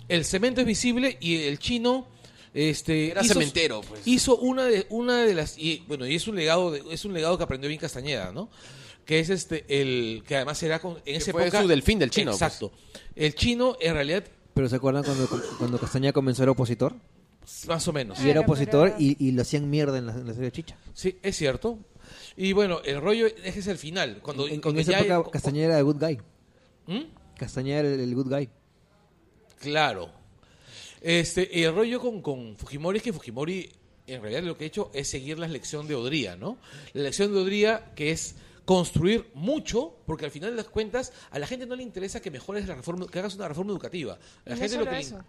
El 0.09 0.25
cemento 0.25 0.61
es 0.61 0.67
visible 0.67 1.19
y 1.21 1.43
el 1.43 1.59
chino. 1.59 2.07
Este, 2.53 3.13
Era 3.13 3.23
cementero, 3.23 3.81
pues. 3.81 4.03
Hizo 4.07 4.37
una 4.37 4.65
de, 4.65 4.87
una 4.91 5.19
de 5.25 5.35
las. 5.35 5.57
Y, 5.57 5.85
bueno, 5.87 6.05
y 6.07 6.17
es 6.17 6.27
un 6.27 6.35
legado 6.35 6.73
de- 6.73 6.83
es 6.91 7.05
un 7.05 7.13
legado 7.13 7.37
que 7.39 7.45
aprendió 7.45 7.69
bien 7.69 7.81
Castañeda, 7.81 8.33
¿no? 8.33 8.49
Que 9.05 9.21
es 9.21 9.31
este, 9.31 9.65
el. 9.69 10.23
Que 10.27 10.37
además 10.37 10.63
era 10.63 10.79
con, 10.79 10.99
en 11.05 11.17
esa 11.17 11.33
fue 11.33 11.43
época. 11.45 11.63
su 11.63 11.69
delfín 11.69 11.99
del 11.99 12.11
chino, 12.11 12.31
pues. 12.33 12.43
Exacto. 12.43 12.73
El 13.17 13.35
chino, 13.35 13.77
en 13.81 13.95
realidad, 13.95 14.25
Pero 14.55 14.69
¿se 14.69 14.77
acuerdan 14.77 15.03
cuando, 15.05 15.29
cuando 15.59 15.79
Castañeda 15.79 16.13
comenzó 16.13 16.43
a 16.43 16.45
ser 16.45 16.49
opositor? 16.51 16.95
más 17.67 17.89
o 17.89 17.93
menos. 17.93 18.19
Y 18.21 18.25
era 18.25 18.33
Claro, 18.35 18.43
opositor 18.43 18.95
y, 18.99 19.17
y 19.19 19.33
lo 19.33 19.43
hacían 19.43 19.69
mierda 19.69 19.99
en 19.99 20.07
la, 20.07 20.13
en 20.13 20.27
la 20.27 20.33
serie 20.35 20.51
de 20.51 20.53
Chicha. 20.53 20.77
Sí, 20.95 21.19
es 21.23 21.37
cierto. 21.37 21.79
Y 22.37 22.53
bueno, 22.53 22.81
el 22.85 23.01
rollo 23.01 23.27
es 23.27 23.35
que 23.35 23.59
es 23.61 23.67
el 23.67 23.79
final. 23.79 24.21
Cuando, 24.23 24.47
En, 24.47 24.55
en 24.55 24.61
cuando 24.61 24.81
esa 24.81 24.93
ya- 24.93 25.01
época 25.17 25.31
Castañeda 25.33 25.67
era 25.67 25.79
el 25.79 25.85
good 25.85 25.97
guy. 25.99 26.19
¿Mm? 26.87 27.01
Castañeda 27.37 27.81
era 27.81 27.89
el, 27.95 28.01
el 28.01 28.15
good 28.15 28.29
guy. 28.29 28.49
Claro. 29.59 30.11
Este, 31.01 31.49
y 31.53 31.63
el 31.65 31.75
rollo 31.75 32.01
con, 32.01 32.21
con 32.23 32.57
Fujimori 32.57 32.99
es 32.99 33.03
que 33.03 33.13
Fujimori 33.13 33.71
en 34.07 34.21
realidad 34.23 34.43
lo 34.43 34.57
que 34.57 34.65
ha 34.65 34.67
hecho 34.67 34.91
es 34.93 35.09
seguir 35.09 35.39
la 35.39 35.49
lección 35.49 35.87
de 35.89 35.95
Odría, 35.95 36.37
¿no? 36.37 36.59
La 36.93 37.03
lección 37.05 37.33
de 37.33 37.41
Odría 37.41 37.93
que 37.95 38.11
es 38.11 38.35
construir 38.65 39.31
mucho, 39.35 39.95
porque 40.07 40.25
al 40.25 40.31
final 40.31 40.51
de 40.51 40.57
las 40.57 40.67
cuentas 40.67 41.13
a 41.31 41.39
la 41.39 41.47
gente 41.47 41.67
no 41.67 41.75
le 41.77 41.83
interesa 41.83 42.21
que 42.21 42.31
mejores 42.31 42.67
la 42.69 42.75
reforma, 42.75 43.07
que 43.07 43.19
hagas 43.19 43.35
una 43.35 43.49
reforma 43.49 43.73
educativa. 43.73 44.15
A 44.15 44.51
la 44.51 44.57
Y 44.57 44.59
no 44.59 44.61
gente 44.61 44.77
lo 44.77 44.81
solo 44.85 44.85
que 44.91 44.97
le- 44.97 45.01
eso. 45.03 45.25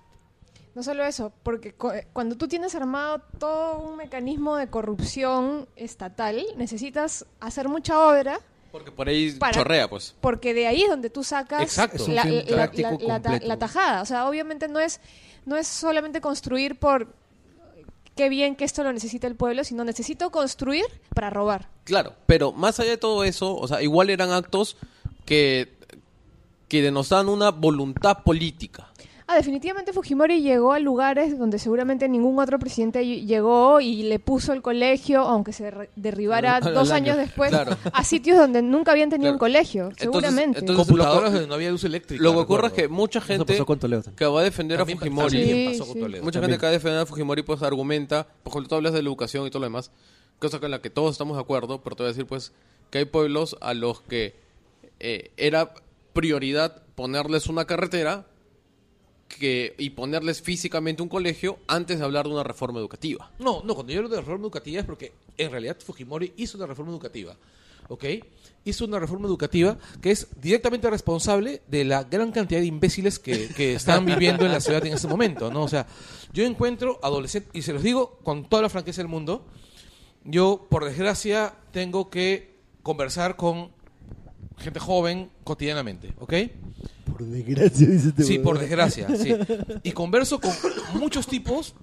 No 0.73 0.83
solo 0.83 1.03
eso, 1.03 1.33
porque 1.43 1.73
cu- 1.73 1.91
cuando 2.13 2.37
tú 2.37 2.47
tienes 2.47 2.73
armado 2.75 3.21
todo 3.39 3.79
un 3.79 3.97
mecanismo 3.97 4.55
de 4.55 4.67
corrupción 4.69 5.67
estatal, 5.75 6.41
necesitas 6.55 7.25
hacer 7.41 7.67
mucha 7.67 8.07
obra, 8.07 8.39
Porque 8.71 8.89
por 8.89 9.09
ahí 9.09 9.31
Para- 9.33 9.51
chorrea, 9.53 9.89
pues. 9.89 10.15
porque 10.21 10.53
de 10.53 10.67
ahí 10.67 10.83
es 10.83 10.89
donde 10.89 11.09
tú 11.09 11.25
sacas 11.25 11.61
Exacto. 11.61 12.07
La, 12.07 12.23
la- 12.23 13.19
la- 13.19 13.39
la 13.43 13.59
tajada. 13.59 14.01
O 14.01 14.05
sea, 14.05 14.29
obviamente 14.29 14.69
no 14.69 14.79
es, 14.79 15.01
no 15.45 15.57
es 15.57 15.67
solamente 15.67 16.21
construir 16.21 16.79
por 16.79 17.13
qué 18.15 18.29
bien 18.29 18.55
que 18.55 18.65
esto 18.65 18.83
lo 18.83 18.93
necesita 18.93 19.27
el 19.27 19.35
pueblo, 19.35 19.63
sino 19.63 19.83
necesito 19.83 20.29
construir 20.31 20.85
para 21.13 21.29
robar. 21.29 21.69
Claro, 21.83 22.15
pero 22.25 22.51
más 22.51 22.79
allá 22.79 22.91
de 22.91 22.97
todo 22.97 23.23
eso, 23.23 23.55
o 23.55 23.67
sea, 23.67 23.81
igual 23.81 24.09
eran 24.09 24.31
actos 24.31 24.77
que, 25.25 25.73
que 26.67 26.81
denotaban 26.81 27.29
una 27.29 27.51
voluntad 27.51 28.23
política. 28.23 28.90
Ah, 29.31 29.35
definitivamente 29.37 29.93
Fujimori 29.93 30.41
llegó 30.41 30.73
a 30.73 30.79
lugares 30.79 31.39
donde 31.39 31.57
seguramente 31.57 32.09
ningún 32.09 32.37
otro 32.39 32.59
presidente 32.59 33.01
ll- 33.01 33.25
llegó 33.25 33.79
y 33.79 34.03
le 34.03 34.19
puso 34.19 34.51
el 34.51 34.61
colegio, 34.61 35.21
aunque 35.21 35.53
se 35.53 35.71
derribara 35.95 36.59
dos 36.59 36.91
año. 36.91 37.13
años 37.13 37.17
después, 37.17 37.49
Claro. 37.49 37.77
a 37.93 38.03
sitios 38.03 38.37
donde 38.37 38.61
nunca 38.61 38.91
habían 38.91 39.09
tenido 39.09 39.27
Claro. 39.29 39.35
un 39.35 39.39
colegio, 39.39 39.83
Entonces- 39.83 40.01
seguramente. 40.03 40.59
entonces- 40.59 40.85
computadoras 40.85 41.31
donde 41.31 41.47
no 41.47 41.53
había 41.53 41.71
luz 41.71 41.83
eléctrica. 41.85 42.21
Lo 42.21 42.33
que 42.33 42.39
ocurre 42.39 42.67
es 42.67 42.73
que 42.73 42.87
mucha 42.89 43.21
gente 43.21 43.45
pasó 43.53 43.65
con 43.65 43.79
Toledo. 43.79 44.03
que 44.15 44.25
va 44.25 44.41
a 44.41 44.43
defender 44.43 44.77
También 44.79 44.97
a 44.97 44.99
Fujimori, 45.01 45.37
también 45.37 45.57
Sí, 45.57 45.65
pasó 45.79 45.85
con 45.85 45.93
sí. 45.95 45.99
Toledo. 46.01 46.23
mucha 46.23 46.33
También. 46.41 46.51
gente 46.51 46.59
que 46.59 46.65
va 46.65 46.69
a 46.69 46.73
defender 46.73 46.99
a 46.99 47.05
Fujimori 47.05 47.41
pues 47.43 47.61
argumenta, 47.63 48.27
por 48.43 48.51
ejemplo, 48.51 48.67
tú 48.69 48.75
hablas 48.75 48.91
de 48.93 49.01
la 49.01 49.07
educación 49.07 49.47
y 49.47 49.49
todo 49.49 49.59
lo 49.61 49.65
demás, 49.67 49.91
cosa 50.39 50.59
con 50.59 50.71
la 50.71 50.81
que 50.81 50.89
todos 50.89 51.13
estamos 51.13 51.37
de 51.37 51.41
acuerdo, 51.41 51.81
pero 51.81 51.95
te 51.95 52.03
voy 52.03 52.07
a 52.09 52.11
decir 52.13 52.25
pues 52.25 52.51
que 52.89 52.97
hay 52.97 53.05
pueblos 53.05 53.55
a 53.61 53.73
los 53.73 54.01
que 54.01 54.35
eh, 54.99 55.31
era 55.37 55.73
prioridad 56.11 56.81
ponerles 56.95 57.47
una 57.47 57.63
carretera 57.65 58.25
que 59.39 59.75
y 59.77 59.91
ponerles 59.91 60.41
físicamente 60.41 61.01
un 61.01 61.09
colegio 61.09 61.59
antes 61.67 61.99
de 61.99 62.05
hablar 62.05 62.25
de 62.25 62.33
una 62.33 62.43
reforma 62.43 62.79
educativa. 62.79 63.31
No, 63.39 63.61
no, 63.63 63.75
cuando 63.75 63.93
yo 63.93 63.99
hablo 63.99 64.09
de 64.09 64.17
reforma 64.17 64.43
educativa 64.45 64.79
es 64.79 64.85
porque 64.85 65.13
en 65.37 65.51
realidad 65.51 65.77
Fujimori 65.83 66.33
hizo 66.37 66.57
una 66.57 66.67
reforma 66.67 66.91
educativa, 66.91 67.35
¿ok? 67.89 68.05
Hizo 68.63 68.85
una 68.85 68.99
reforma 68.99 69.27
educativa 69.27 69.77
que 70.01 70.11
es 70.11 70.27
directamente 70.39 70.89
responsable 70.89 71.61
de 71.67 71.83
la 71.83 72.03
gran 72.03 72.31
cantidad 72.31 72.59
de 72.59 72.67
imbéciles 72.67 73.17
que, 73.19 73.73
están 73.73 74.05
viviendo 74.05 74.45
en 74.45 74.51
la 74.51 74.61
ciudad 74.61 74.85
en 74.85 74.93
este 74.93 75.07
momento, 75.07 75.51
¿no? 75.51 75.63
O 75.63 75.67
sea, 75.67 75.87
yo 76.33 76.45
encuentro 76.45 76.99
adolescentes, 77.01 77.49
y 77.53 77.61
se 77.63 77.73
los 77.73 77.83
digo 77.83 78.19
con 78.23 78.47
toda 78.47 78.61
la 78.61 78.69
franqueza 78.69 79.01
del 79.01 79.07
mundo, 79.07 79.45
yo, 80.23 80.67
por 80.69 80.85
desgracia, 80.85 81.55
tengo 81.71 82.09
que 82.09 82.59
conversar 82.83 83.35
con 83.35 83.71
gente 84.57 84.79
joven 84.79 85.29
cotidianamente, 85.43 86.13
¿ok? 86.19 86.33
Por 87.05 87.23
desgracia, 87.25 87.87
dice 87.87 88.09
este 88.09 88.23
Sí, 88.23 88.39
por 88.39 88.59
desgracia, 88.59 89.07
sí. 89.15 89.33
Y 89.83 89.91
converso 89.91 90.39
con 90.39 90.51
muchos 90.93 91.27
tipos 91.27 91.73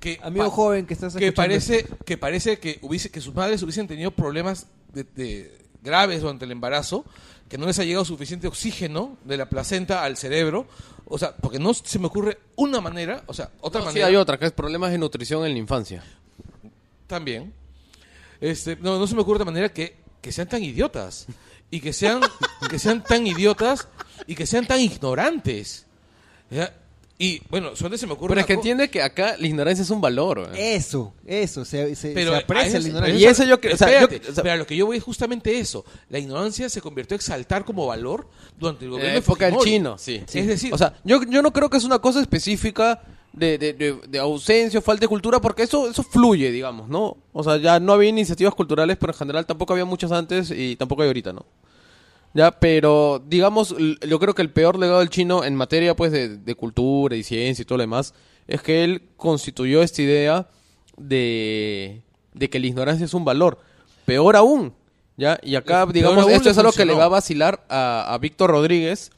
que... 0.00 0.18
Amigo 0.22 0.50
joven 0.50 0.86
que 0.86 0.94
estás 0.94 1.14
que 1.16 1.32
parece 1.32 1.86
que 2.04 2.16
parece 2.16 2.58
que 2.58 2.78
hubiese 2.82 3.10
que 3.10 3.20
sus 3.20 3.34
madres 3.34 3.62
hubiesen 3.62 3.88
tenido 3.88 4.10
problemas 4.12 4.66
de, 4.92 5.04
de- 5.04 5.58
graves 5.82 6.20
durante 6.22 6.44
el 6.44 6.52
embarazo 6.52 7.04
que 7.48 7.56
no 7.56 7.66
les 7.66 7.78
ha 7.78 7.84
llegado 7.84 8.04
suficiente 8.04 8.46
oxígeno 8.46 9.16
de 9.24 9.36
la 9.38 9.48
placenta 9.48 10.04
al 10.04 10.16
cerebro 10.16 10.66
o 11.06 11.16
sea 11.18 11.34
porque 11.36 11.58
no 11.58 11.72
se 11.72 11.98
me 11.98 12.06
ocurre 12.06 12.38
una 12.56 12.80
manera 12.80 13.22
o 13.26 13.32
sea 13.32 13.50
otra 13.60 13.80
No, 13.80 13.86
sí, 13.86 13.88
manera 13.94 14.06
hay 14.08 14.16
otra, 14.16 14.38
que 14.38 14.44
es 14.46 14.52
problemas 14.52 14.90
de 14.90 14.98
nutrición 14.98 15.46
en 15.46 15.52
la 15.52 15.58
infancia. 15.58 16.04
también 17.06 17.52
este 18.40 18.76
no, 18.76 18.98
no 18.98 19.06
se 19.06 19.14
me 19.14 19.22
ocurre 19.22 19.36
otra 19.36 19.46
manera 19.46 19.68
que, 19.70 19.96
que 20.20 20.30
sean 20.32 20.48
tan 20.48 20.62
idiotas 20.62 21.26
y 21.70 21.80
que 21.80 21.92
sean 21.92 22.20
que 22.70 22.78
sean 22.78 23.02
tan 23.04 23.26
idiotas 23.26 23.88
y 24.26 24.34
que 24.34 24.46
sean 24.46 24.66
tan 24.66 24.80
ignorantes 24.80 25.86
¿ya? 26.50 26.72
y 27.18 27.42
bueno 27.50 27.74
suerte 27.76 27.98
se 27.98 28.06
me 28.06 28.12
ocurre 28.14 28.30
Pero 28.30 28.40
es 28.40 28.46
que 28.46 28.52
entiende 28.54 28.88
que 28.90 29.02
acá 29.02 29.36
la 29.38 29.46
ignorancia 29.46 29.82
es 29.82 29.90
un 29.90 30.00
valor. 30.00 30.50
¿eh? 30.54 30.76
Eso, 30.76 31.12
eso, 31.26 31.64
se, 31.64 31.94
se, 31.96 32.12
pero 32.12 32.30
se 32.30 32.36
aprecia 32.38 32.68
eso- 32.68 32.78
la 32.78 32.88
ignorancia. 32.88 33.18
Y 33.18 33.24
eso 33.24 33.44
yo 33.44 33.60
que- 33.60 33.72
o 33.72 33.76
sea, 33.76 33.88
yo- 33.88 33.94
Espérate, 34.06 34.30
o 34.30 34.34
sea- 34.34 34.42
pero 34.44 34.54
a 34.54 34.56
lo 34.56 34.66
que 34.66 34.76
yo 34.76 34.86
voy 34.86 34.98
es 34.98 35.02
justamente 35.02 35.58
eso. 35.58 35.84
La 36.10 36.18
ignorancia 36.20 36.68
se 36.68 36.80
convirtió 36.80 37.14
a 37.14 37.18
exaltar 37.18 37.64
como 37.64 37.86
valor 37.86 38.28
durante 38.58 38.84
el 38.84 38.86
En 38.86 38.90
gobierno 38.92 39.08
la 39.08 39.12
de 39.14 39.18
época 39.18 39.46
del 39.46 39.56
chino, 39.58 39.98
sí. 39.98 40.22
Es 40.32 40.46
decir, 40.46 40.72
O 40.72 40.78
sea, 40.78 40.94
yo, 41.04 41.20
yo 41.24 41.42
no 41.42 41.52
creo 41.52 41.68
que 41.68 41.76
es 41.78 41.84
una 41.84 41.98
cosa 41.98 42.20
específica 42.20 43.02
de, 43.32 43.58
de, 43.58 43.72
de- 43.72 43.98
de 44.08 44.18
ausencia 44.18 44.78
o 44.78 44.82
falta 44.82 45.02
de 45.02 45.08
cultura, 45.08 45.40
porque 45.40 45.62
eso, 45.62 45.88
eso 45.90 46.02
fluye, 46.02 46.50
digamos, 46.50 46.88
¿no? 46.88 47.16
O 47.32 47.42
sea, 47.44 47.56
ya 47.58 47.78
no 47.80 47.92
había 47.92 48.08
iniciativas 48.08 48.54
culturales, 48.54 48.96
pero 48.98 49.12
en 49.12 49.18
general 49.18 49.46
tampoco 49.46 49.72
había 49.72 49.84
muchas 49.84 50.12
antes 50.12 50.50
y 50.50 50.76
tampoco 50.76 51.02
hay 51.02 51.08
ahorita, 51.08 51.32
¿no? 51.32 51.46
Ya, 52.34 52.50
pero 52.52 53.22
digamos, 53.26 53.74
yo 54.06 54.18
creo 54.18 54.34
que 54.34 54.42
el 54.42 54.50
peor 54.50 54.78
legado 54.78 54.98
del 54.98 55.08
chino 55.08 55.44
en 55.44 55.54
materia 55.56 55.96
pues 55.96 56.12
de, 56.12 56.36
de 56.36 56.54
cultura 56.54 57.16
y 57.16 57.22
ciencia 57.22 57.62
y 57.62 57.64
todo 57.64 57.78
lo 57.78 57.82
demás 57.82 58.12
es 58.46 58.60
que 58.62 58.84
él 58.84 59.02
constituyó 59.16 59.82
esta 59.82 60.02
idea 60.02 60.46
de, 60.96 62.02
de 62.34 62.50
que 62.50 62.58
la 62.60 62.66
ignorancia 62.66 63.04
es 63.04 63.14
un 63.14 63.24
valor. 63.24 63.58
Peor 64.04 64.36
aún, 64.36 64.72
¿Ya? 65.16 65.36
Y 65.42 65.56
acá, 65.56 65.84
digamos, 65.86 66.28
esto 66.28 66.48
es 66.48 66.58
algo 66.58 66.70
que 66.70 66.84
le 66.84 66.94
va 66.94 67.04
a 67.06 67.08
vacilar 67.08 67.64
a, 67.68 68.14
a 68.14 68.18
Víctor 68.18 68.50
Rodríguez, 68.50 69.10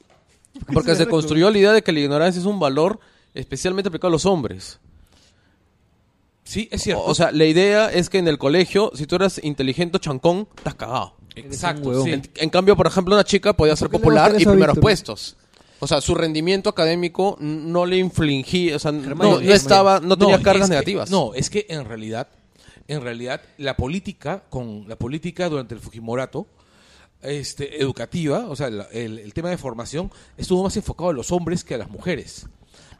porque 0.72 0.94
se 0.94 1.06
construyó 1.06 1.50
la 1.50 1.58
idea 1.58 1.72
de 1.72 1.82
que 1.82 1.92
la 1.92 2.00
ignorancia 2.00 2.40
es 2.40 2.46
un 2.46 2.58
valor 2.58 3.00
especialmente 3.34 3.88
aplicado 3.88 4.08
a 4.08 4.12
los 4.12 4.26
hombres. 4.26 4.78
Sí, 6.44 6.68
es 6.72 6.82
cierto. 6.82 7.02
O, 7.04 7.10
o 7.10 7.14
sea, 7.14 7.30
la 7.32 7.44
idea 7.44 7.90
es 7.92 8.08
que 8.10 8.18
en 8.18 8.26
el 8.28 8.38
colegio, 8.38 8.90
si 8.94 9.06
tú 9.06 9.16
eras 9.16 9.40
inteligente 9.42 9.98
o 9.98 10.00
chancón, 10.00 10.48
estás 10.56 10.74
cagado. 10.74 11.14
exacto. 11.36 12.02
sí. 12.04 12.12
En, 12.12 12.22
en 12.36 12.50
cambio, 12.50 12.76
por 12.76 12.86
ejemplo, 12.86 13.14
una 13.14 13.24
chica 13.24 13.52
podía 13.52 13.76
ser 13.76 13.88
popular 13.90 14.34
y 14.38 14.44
primeros 14.44 14.78
puestos. 14.78 15.36
O 15.78 15.86
sea, 15.86 16.00
su 16.00 16.14
rendimiento 16.14 16.68
académico 16.68 17.36
no 17.40 17.86
le 17.86 17.96
infligía, 17.96 18.76
o 18.76 18.78
sea, 18.78 18.92
no, 18.92 19.40
estaba, 19.40 20.00
no 20.00 20.18
tenía 20.18 20.42
cargas 20.42 20.68
que- 20.68 20.74
negativas. 20.74 21.10
no, 21.10 21.32
es 21.34 21.48
que 21.48 21.66
en 21.70 21.86
realidad, 21.86 22.28
en 22.86 23.00
realidad, 23.00 23.40
la 23.56 23.76
política, 23.76 24.42
con 24.50 24.86
la 24.88 24.96
política 24.96 25.48
durante 25.48 25.74
el 25.74 25.80
Fujimorato, 25.80 26.46
este, 27.22 27.80
educativa, 27.80 28.46
o 28.50 28.56
sea, 28.56 28.68
la- 28.68 28.88
el, 28.92 29.20
el 29.20 29.32
tema 29.32 29.48
de 29.48 29.56
formación, 29.56 30.10
estuvo 30.36 30.62
más 30.64 30.76
enfocado 30.76 31.10
a 31.10 31.12
los 31.14 31.30
hombres 31.32 31.64
que 31.64 31.76
a 31.76 31.78
las 31.78 31.88
mujeres. 31.88 32.46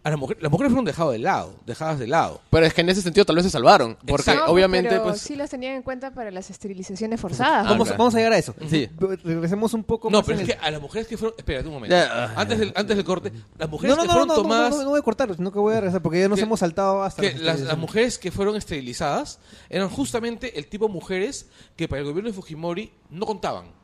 A 0.03 0.09
las 0.09 0.19
mujeres, 0.19 0.43
las 0.43 0.51
mujeres 0.51 0.71
fueron 0.73 0.87
dejadas 0.87 1.13
de 1.13 1.19
lado, 1.19 1.55
dejadas 1.67 1.99
de 1.99 2.07
lado. 2.07 2.41
Pero 2.49 2.65
es 2.65 2.73
que 2.73 2.81
en 2.81 2.89
ese 2.89 3.03
sentido 3.03 3.27
tal 3.27 3.37
vez 3.37 3.45
se 3.45 3.51
salvaron. 3.51 3.99
Porque 4.07 4.35
No, 4.35 4.47
obviamente, 4.47 4.89
pero 4.89 5.03
pues. 5.05 5.21
sí 5.21 5.37
las 5.37 5.51
tenían 5.51 5.75
en 5.75 5.83
cuenta 5.83 6.15
para 6.15 6.31
las 6.31 6.49
esterilizaciones 6.49 7.21
forzadas. 7.21 7.67
Ah, 7.67 7.71
Vamos, 7.71 7.89
claro. 7.89 7.99
vamos 7.99 8.15
a 8.15 8.17
llegar 8.17 8.33
a 8.33 8.39
eso. 8.39 8.55
Sí. 8.71 8.89
Regresemos 8.99 9.75
un 9.75 9.85
poco 9.85 10.09
No, 10.09 10.19
más 10.19 10.27
pero 10.27 10.39
en 10.39 10.45
es 10.45 10.49
el- 10.51 10.57
que 10.59 10.65
a 10.67 10.71
las 10.71 10.81
mujeres 10.81 11.07
que 11.07 11.19
fueron, 11.19 11.35
espérate 11.37 11.69
un 11.69 11.75
momento, 11.75 11.95
Ya. 11.95 12.33
antes 12.35 12.59
del, 12.59 12.73
antes 12.75 12.97
del 12.97 13.05
corte, 13.05 13.31
las 13.59 13.69
mujeres 13.69 13.95
No, 13.95 13.97
no, 13.97 14.03
que 14.03 14.07
no, 14.09 14.13
fueron 14.15 14.29
no, 14.29 14.37
no, 14.37 14.43
tomadas, 14.43 14.71
no, 14.71 14.77
no, 14.79 14.83
no 14.85 14.91
voy 14.91 15.01
a 15.01 15.03
cortarlo, 15.03 15.35
sino 15.35 15.53
que 15.53 15.59
voy 15.59 15.75
a 15.75 15.81
regresar 15.81 16.01
porque 16.01 16.21
ya 16.21 16.29
nos 16.31 16.39
Que- 16.39 16.45
hemos 16.45 16.61
saltado 16.61 17.03
hasta 17.03 17.21
que 17.21 17.35
las 17.35 17.61
las, 17.61 17.77
mujeres 17.77 18.19
que 18.19 18.31
fueron 18.31 18.57
esterilizadas 18.57 19.39
eran 19.69 19.91
justamente 19.91 20.59
el 20.59 20.67
tipo 20.67 20.87
de 20.87 20.95
mujeres 20.95 21.47
que 21.77 21.89
para 21.89 22.01
el 22.01 22.07
gobierno 22.07 22.31
de 22.31 22.35
Fujimori 22.35 22.91
no 23.11 23.27
contaban. 23.27 23.79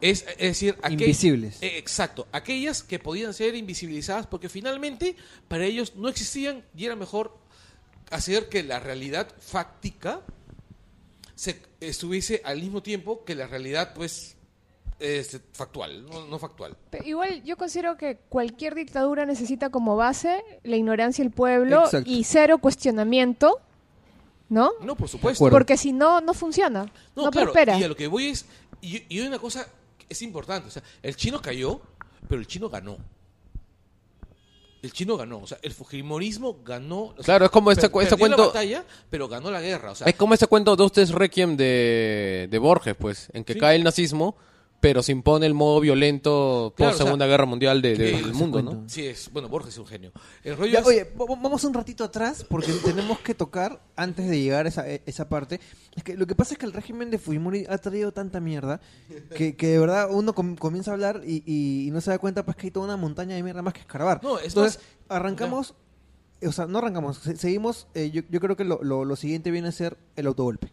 Es, 0.00 0.24
es 0.28 0.38
decir, 0.38 0.76
aquel- 0.82 0.92
Invisibles. 1.02 1.58
Eh, 1.62 1.76
exacto, 1.78 2.28
aquellas 2.32 2.82
que 2.82 2.98
podían 2.98 3.34
ser 3.34 3.54
invisibilizadas 3.56 4.26
porque 4.26 4.48
finalmente 4.48 5.16
para 5.48 5.64
ellos 5.64 5.96
no 5.96 6.08
existían 6.08 6.64
y 6.76 6.84
era 6.86 6.94
mejor 6.94 7.36
hacer 8.10 8.48
que 8.48 8.62
la 8.62 8.78
realidad 8.78 9.28
fáctica 9.40 10.20
se 11.34 11.60
estuviese 11.80 12.40
al 12.44 12.60
mismo 12.60 12.82
tiempo 12.82 13.24
que 13.24 13.34
la 13.34 13.46
realidad 13.46 13.92
pues 13.94 14.36
este, 15.00 15.40
factual, 15.52 16.04
no, 16.06 16.26
no 16.26 16.38
factual. 16.38 16.76
Pero 16.90 17.04
igual 17.06 17.42
yo 17.44 17.56
considero 17.56 17.96
que 17.96 18.18
cualquier 18.28 18.74
dictadura 18.74 19.26
necesita 19.26 19.70
como 19.70 19.96
base 19.96 20.42
la 20.64 20.76
ignorancia 20.76 21.24
del 21.24 21.32
pueblo 21.32 21.84
Exacto. 21.84 22.10
y 22.10 22.24
cero 22.24 22.58
cuestionamiento, 22.58 23.60
¿no? 24.48 24.70
No, 24.80 24.96
por 24.96 25.08
supuesto. 25.08 25.48
Porque 25.50 25.76
si 25.76 25.92
no, 25.92 26.20
no 26.20 26.34
funciona, 26.34 26.84
no, 27.14 27.24
No, 27.24 27.30
claro, 27.30 27.52
prospera. 27.52 27.78
y 27.78 27.84
a 27.84 27.88
lo 27.88 27.94
que 27.96 28.06
voy 28.08 28.28
es, 28.28 28.46
y, 28.80 29.02
y 29.08 29.20
hay 29.20 29.26
una 29.28 29.38
cosa 29.38 29.68
es 30.08 30.22
importante, 30.22 30.68
o 30.68 30.70
sea, 30.70 30.82
el 31.02 31.16
chino 31.16 31.40
cayó, 31.42 31.80
pero 32.28 32.40
el 32.40 32.46
chino 32.46 32.68
ganó. 32.68 32.96
El 34.80 34.92
chino 34.92 35.16
ganó, 35.16 35.38
o 35.40 35.46
sea, 35.46 35.58
el 35.62 35.72
fujimorismo 35.72 36.60
ganó. 36.64 37.06
o 37.06 37.14
sea, 37.16 37.24
Claro, 37.24 37.44
es 37.46 37.50
como 37.50 37.72
este 37.72 37.90
per- 37.90 38.02
este 38.02 38.16
perdió 38.16 38.28
la 38.28 38.36
cuento- 38.36 38.46
batalla, 38.54 38.84
pero 39.10 39.26
ganó 39.26 39.50
la 39.50 39.60
guerra, 39.60 39.90
o 39.90 39.94
sea, 39.96 40.06
Es 40.06 40.14
como 40.14 40.34
ese 40.34 40.46
cuento 40.46 40.76
de 40.76 40.84
ustedes 40.84 41.10
Requiem 41.10 41.56
de, 41.56 42.46
de 42.48 42.58
Borges, 42.58 42.94
pues, 42.96 43.28
en 43.32 43.42
que 43.42 43.54
Sí. 43.54 43.58
cae 43.58 43.74
el 43.74 43.82
nazismo, 43.82 44.36
pero 44.80 45.02
se 45.02 45.10
impone 45.12 45.44
el 45.46 45.54
modo 45.54 45.80
violento 45.80 46.72
Claro, 46.76 46.90
post 46.90 46.94
o 46.94 46.96
sea, 46.98 47.06
Segunda 47.06 47.26
Guerra 47.26 47.46
Mundial 47.46 47.82
de- 47.82 47.96
del 47.96 48.14
ese 48.14 48.32
mundo. 48.32 48.62
¿no? 48.62 48.84
sí 48.88 49.06
es, 49.06 49.30
bueno, 49.32 49.48
Borges 49.48 49.74
es 49.74 49.78
un 49.78 49.86
genio. 49.86 50.12
El 50.44 50.56
rollo 50.56 50.72
Ya, 50.72 50.78
es, 50.80 50.86
oye, 50.86 51.04
va- 51.20 51.26
vamos 51.40 51.64
un 51.64 51.74
ratito 51.74 52.04
atrás 52.04 52.44
porque 52.48 52.72
tenemos 52.84 53.18
que 53.20 53.34
tocar 53.34 53.82
antes 53.96 54.28
de 54.28 54.40
llegar 54.40 54.66
a 54.66 54.68
esa, 54.68 54.88
e, 54.88 55.02
esa 55.06 55.28
parte. 55.28 55.60
Es 55.96 56.04
que 56.04 56.16
lo 56.16 56.26
que 56.26 56.34
pasa 56.36 56.54
es 56.54 56.58
que 56.58 56.66
el 56.66 56.72
régimen 56.72 57.10
de 57.10 57.18
Fujimori 57.18 57.66
ha 57.68 57.78
traído 57.78 58.12
tanta 58.12 58.38
mierda 58.40 58.80
que, 59.36 59.56
que 59.56 59.66
de 59.66 59.78
verdad 59.80 60.08
uno 60.10 60.32
com- 60.34 60.54
comienza 60.56 60.92
a 60.92 60.94
hablar 60.94 61.22
y, 61.26 61.42
y- 61.44 61.88
y 61.88 61.90
no 61.90 62.00
se 62.00 62.10
da 62.10 62.18
cuenta 62.18 62.44
pues 62.44 62.56
que 62.56 62.68
hay 62.68 62.70
toda 62.70 62.86
una 62.86 62.96
montaña 62.96 63.34
de 63.34 63.42
mierda 63.42 63.62
más 63.62 63.74
que 63.74 63.80
escarbar. 63.80 64.20
No, 64.22 64.38
es 64.38 64.46
Entonces, 64.48 64.78
más- 65.08 65.16
arrancamos, 65.16 65.74
o 66.46 66.52
sea, 66.52 66.66
no 66.66 66.78
arrancamos, 66.78 67.18
se- 67.18 67.36
seguimos, 67.36 67.88
eh, 67.94 68.10
yo, 68.12 68.22
yo 68.30 68.38
creo 68.38 68.54
que 68.56 68.62
lo, 68.64 68.78
lo- 68.84 69.04
lo 69.04 69.16
siguiente 69.16 69.50
viene 69.50 69.68
a 69.68 69.72
ser 69.72 69.96
el 70.14 70.28
autogolpe. 70.28 70.70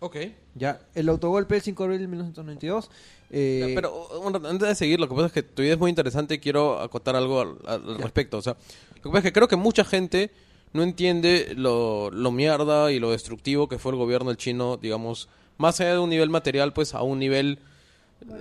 Ok, 0.00 0.16
Ya, 0.54 0.80
el 0.94 1.08
autogolpe 1.08 1.56
el 1.56 1.62
5 1.62 1.82
de 1.82 1.86
abril 1.86 2.00
de 2.00 2.08
1992. 2.08 2.90
eh, 3.30 3.66
Ya, 3.68 3.74
Pero 3.74 4.08
un 4.20 4.32
rato, 4.34 4.48
antes 4.48 4.68
de 4.68 4.74
seguir, 4.74 5.00
lo 5.00 5.08
que 5.08 5.14
pasa 5.14 5.26
es 5.26 5.32
que 5.32 5.42
tu 5.42 5.62
idea 5.62 5.74
es 5.74 5.78
muy 5.78 5.90
interesante 5.90 6.34
y 6.34 6.38
quiero 6.38 6.80
acotar 6.80 7.16
algo 7.16 7.40
al, 7.40 7.56
al 7.66 7.98
respecto. 7.98 8.38
O 8.38 8.42
sea, 8.42 8.56
lo 8.96 9.02
que 9.02 9.08
pasa 9.08 9.18
es 9.18 9.24
que 9.24 9.32
creo 9.32 9.48
que 9.48 9.56
mucha 9.56 9.84
gente 9.84 10.30
no 10.72 10.82
entiende 10.82 11.52
lo, 11.56 12.10
lo 12.10 12.30
mierda 12.30 12.92
y 12.92 12.98
lo 12.98 13.10
destructivo 13.12 13.68
que 13.68 13.78
fue 13.78 13.92
el 13.92 13.98
gobierno 13.98 14.28
del 14.28 14.36
chino, 14.36 14.76
digamos, 14.76 15.28
más 15.58 15.80
allá 15.80 15.92
de 15.92 15.98
un 15.98 16.10
nivel 16.10 16.28
material, 16.30 16.72
pues 16.72 16.92
a 16.94 17.02
un 17.02 17.18
nivel 17.18 17.58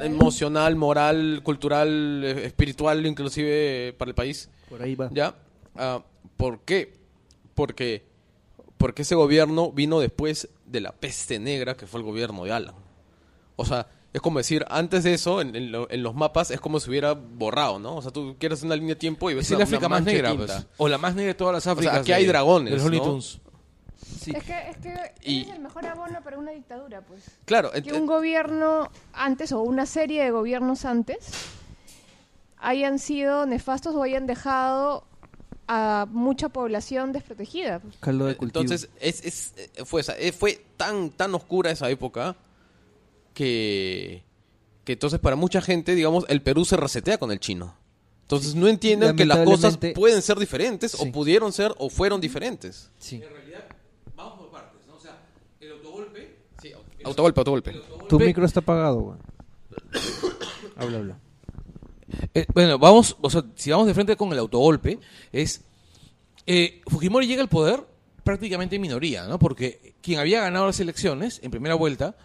emocional, 0.01 0.75
moral, 0.75 1.41
cultural, 1.43 2.21
eh, 2.23 2.45
espiritual, 2.45 3.05
inclusive 3.05 3.93
para 3.97 4.09
el 4.09 4.15
país. 4.15 4.49
por 4.69 4.81
ahí 4.81 4.95
va. 4.95 5.09
¿Ya? 5.13 5.35
Ah, 5.75 6.01
¿Por 6.37 6.59
qué? 6.61 6.93
Porque, 7.53 8.03
porque 8.77 9.03
ese 9.03 9.15
gobierno 9.15 9.71
vino 9.71 9.99
después 9.99 10.49
de 10.65 10.81
la 10.81 10.91
peste 10.91 11.39
negra 11.39 11.75
que 11.75 11.87
fue 11.87 11.99
el 11.99 12.05
gobierno 12.05 12.43
de 12.43 12.51
Alan. 12.51 12.75
O 13.55 13.65
sea, 13.65 13.87
es 14.13 14.21
como 14.21 14.39
decir, 14.39 14.65
antes 14.69 15.03
de 15.03 15.13
eso, 15.13 15.41
en, 15.41 15.55
en 15.55 15.71
lo- 15.71 15.89
en 15.89 16.01
los 16.03 16.15
mapas, 16.15 16.49
es 16.51 16.59
como 16.61 16.79
si 16.79 16.89
hubiera 16.89 17.13
borrado, 17.13 17.79
¿no? 17.79 17.97
O 17.97 18.01
sea, 18.01 18.11
tú 18.11 18.35
quieres 18.39 18.63
una 18.63 18.75
línea 18.75 18.95
de 18.95 18.99
tiempo 18.99 19.29
y 19.29 19.33
ves 19.33 19.49
una, 19.51 19.63
África 19.65 19.89
más 19.89 20.03
negra, 20.03 20.33
pues, 20.35 20.67
o 20.77 20.87
la 20.87 20.97
más 20.97 21.15
negra 21.15 21.29
de 21.29 21.35
todas 21.37 21.53
las 21.53 21.67
Áfricas. 21.67 21.97
aquí 21.99 22.11
hay 22.13 22.25
dragones, 22.25 22.71
de 22.71 22.77
los 22.77 22.83
Looney 22.85 22.99
¿no? 22.99 23.05
Tunes. 23.05 23.39
Sí. 24.21 24.31
Es 24.35 24.43
que, 24.43 24.69
es 24.69 24.77
que 24.77 24.93
Y- 25.23 25.41
ese 25.41 25.49
es 25.51 25.55
el 25.57 25.61
mejor 25.63 25.85
abono 25.85 26.21
para 26.23 26.37
una 26.37 26.51
dictadura, 26.51 27.01
pues. 27.01 27.23
Claro, 27.45 27.71
Que 27.71 27.93
un 27.93 28.05
gobierno 28.05 28.89
antes 29.13 29.51
o 29.51 29.61
una 29.61 29.85
serie 29.85 30.23
de 30.23 30.31
gobiernos 30.31 30.85
antes 30.85 31.31
hayan 32.57 32.99
sido 32.99 33.45
nefastos 33.45 33.95
o 33.95 34.03
hayan 34.03 34.25
dejado 34.27 35.05
a 35.67 36.07
mucha 36.11 36.49
población 36.49 37.11
desprotegida. 37.11 37.81
Caldo 37.99 38.25
de 38.25 38.35
cultivo. 38.35 38.61
Entonces, 38.61 38.89
es, 38.99 39.23
es- 39.25 39.53
eh, 39.57 39.85
fue, 39.85 40.01
esa- 40.01 40.17
eh, 40.17 40.31
fue 40.31 40.63
tan, 40.77 41.09
tan 41.11 41.33
oscura 41.35 41.71
esa 41.71 41.89
época 41.89 42.35
que, 43.33 44.23
que 44.83 44.93
entonces 44.93 45.19
para 45.19 45.35
mucha 45.35 45.61
gente, 45.61 45.95
digamos, 45.95 46.25
el 46.29 46.41
Perú 46.41 46.65
se 46.65 46.77
resetea 46.77 47.17
con 47.17 47.31
el 47.31 47.39
chino. 47.39 47.75
Entonces 48.23 48.55
no 48.55 48.67
entienden 48.67 49.15
que 49.15 49.25
las 49.25 49.39
cosas 49.45 49.77
pueden 49.93 50.21
ser 50.23 50.39
diferentes 50.39 50.93
Sí. 50.93 51.07
o 51.07 51.11
pudieron 51.11 51.51
ser 51.53 51.75
o 51.77 51.89
fueron 51.89 52.19
diferentes. 52.21 52.89
Sí. 52.97 53.17
En 53.17 53.29
realidad, 53.29 53.65
vamos 54.15 54.39
por 54.39 54.49
partes, 54.51 54.81
¿no? 54.87 54.95
O 54.95 54.99
sea, 54.99 55.19
el 55.59 55.71
autogolpe... 55.73 56.35
Autogolpe, 57.03 57.39
autogolpe. 57.41 57.81
Tu 58.09 58.19
micro 58.19 58.45
está 58.45 58.61
apagado, 58.61 58.99
güey. 58.99 59.17
habla, 60.75 60.97
habla. 60.97 61.19
Eh, 62.33 62.45
bueno, 62.53 62.77
vamos, 62.77 63.17
o 63.21 63.29
sea, 63.29 63.43
si 63.55 63.71
vamos 63.71 63.87
de 63.87 63.93
frente 63.93 64.15
con 64.15 64.31
el 64.31 64.39
autogolpe, 64.39 64.99
es 65.31 65.61
eh, 66.45 66.81
Fujimori 66.87 67.27
llega 67.27 67.41
al 67.41 67.49
poder 67.49 67.83
prácticamente 68.23 68.75
en 68.75 68.81
minoría, 68.81 69.27
¿no? 69.27 69.39
Porque 69.39 69.95
quien 70.01 70.19
había 70.19 70.41
ganado 70.41 70.67
las 70.67 70.79
elecciones 70.79 71.39
en 71.43 71.51
primera 71.51 71.75
vuelta, 71.75 72.15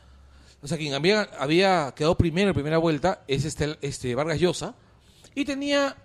o 0.62 0.68
sea, 0.68 0.76
quien 0.76 0.94
había, 0.94 1.22
había 1.38 1.92
quedado 1.96 2.16
primero 2.16 2.48
en 2.48 2.54
primera 2.54 2.78
vuelta 2.78 3.22
es 3.28 3.44
este, 3.44 3.78
este 3.80 4.14
Vargas 4.14 4.40
Llosa, 4.40 4.74
y 5.34 5.44
tenía 5.44 5.96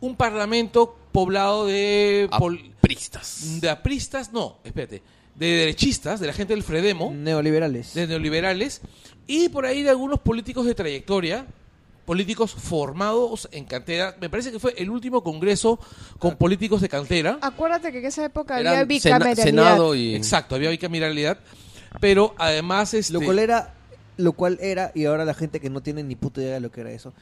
un 0.00 0.16
parlamento 0.16 0.96
poblado 1.12 1.66
de, 1.66 2.28
Apristas. 2.30 3.60
de 3.60 3.70
apristas, 3.70 4.32
no, 4.32 4.58
espérate, 4.62 5.02
de 5.34 5.46
derechistas, 5.46 6.20
de 6.20 6.26
la 6.26 6.32
gente 6.32 6.54
del 6.54 6.62
Fredemo, 6.62 7.12
Neoliberales. 7.12 7.94
de 7.94 8.06
neoliberales 8.06 8.80
y 9.26 9.48
por 9.48 9.66
ahí 9.66 9.82
de 9.82 9.90
algunos 9.90 10.20
políticos 10.20 10.66
de 10.66 10.74
trayectoria, 10.74 11.46
políticos 12.06 12.54
formados 12.54 13.48
en 13.52 13.64
cantera. 13.66 14.16
Me 14.20 14.30
parece 14.30 14.50
que 14.52 14.58
fue 14.58 14.74
el 14.78 14.88
último 14.88 15.22
congreso 15.22 15.78
con 16.18 16.36
políticos 16.36 16.80
de 16.80 16.88
cantera. 16.88 17.38
Acuérdate 17.42 17.92
que 17.92 17.98
en 17.98 18.06
esa 18.06 18.24
época 18.24 18.58
Eran 18.58 18.72
había 18.74 18.84
bicameralidad. 18.84 19.44
Senado 19.44 19.94
y... 19.94 20.14
Exacto, 20.14 20.54
había 20.54 20.70
bicameralidad, 20.70 21.38
pero 22.00 22.34
además 22.38 22.94
este 22.94 23.12
Lo 23.12 23.20
cual 23.20 23.38
era, 23.40 23.74
lo 24.16 24.32
cual 24.32 24.56
era, 24.62 24.92
y 24.94 25.04
ahora 25.04 25.24
la 25.26 25.34
gente 25.34 25.60
que 25.60 25.68
no 25.68 25.82
tiene 25.82 26.02
ni 26.02 26.14
puta 26.14 26.40
idea 26.40 26.54
de 26.54 26.60
lo 26.60 26.70
que 26.70 26.80
era 26.82 26.90
eso. 26.92 27.12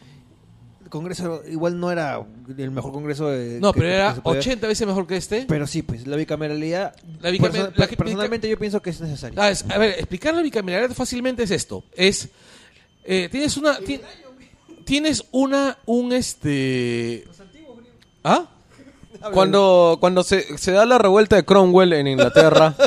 El 0.84 0.90
Congreso 0.90 1.42
igual 1.50 1.80
no 1.80 1.90
era 1.90 2.22
el 2.58 2.70
mejor 2.70 2.92
congreso 2.92 3.28
de. 3.28 3.58
no, 3.58 3.72
que- 3.72 3.80
pero 3.80 3.90
era 3.92 4.14
se 4.16 4.20
podía- 4.20 4.38
80 4.40 4.66
veces 4.68 4.86
mejor 4.86 5.06
que 5.06 5.16
este. 5.16 5.46
Pero 5.48 5.66
sí, 5.66 5.80
pues 5.82 6.06
la 6.06 6.14
bicameralidad. 6.16 6.94
La 7.22 7.30
bicamer- 7.30 7.72
perso- 7.72 7.72
la 7.74 7.86
personalmente 7.88 8.48
yo 8.50 8.58
pienso 8.58 8.82
que 8.82 8.90
es 8.90 9.00
necesaria. 9.00 9.42
Ah, 9.42 9.50
es- 9.50 9.64
a 9.68 9.78
ver, 9.78 9.92
explicar 9.98 10.34
la 10.34 10.42
bicameralidad 10.42 10.94
fácilmente 10.94 11.42
es 11.44 11.50
esto. 11.50 11.84
Es 11.96 12.28
eh, 13.06 13.28
tienes 13.30 13.56
una 13.56 13.78
ti- 13.78 14.00
tienes 14.84 15.24
una 15.30 15.78
un 15.86 16.12
este 16.12 17.24
¿Ah? 18.22 18.48
Cuando, 19.32 19.96
cuando 20.00 20.22
se, 20.22 20.58
se 20.58 20.72
da 20.72 20.84
la 20.84 20.98
revuelta 20.98 21.36
de 21.36 21.44
Cromwell 21.44 21.92
en 21.94 22.06
Inglaterra. 22.08 22.74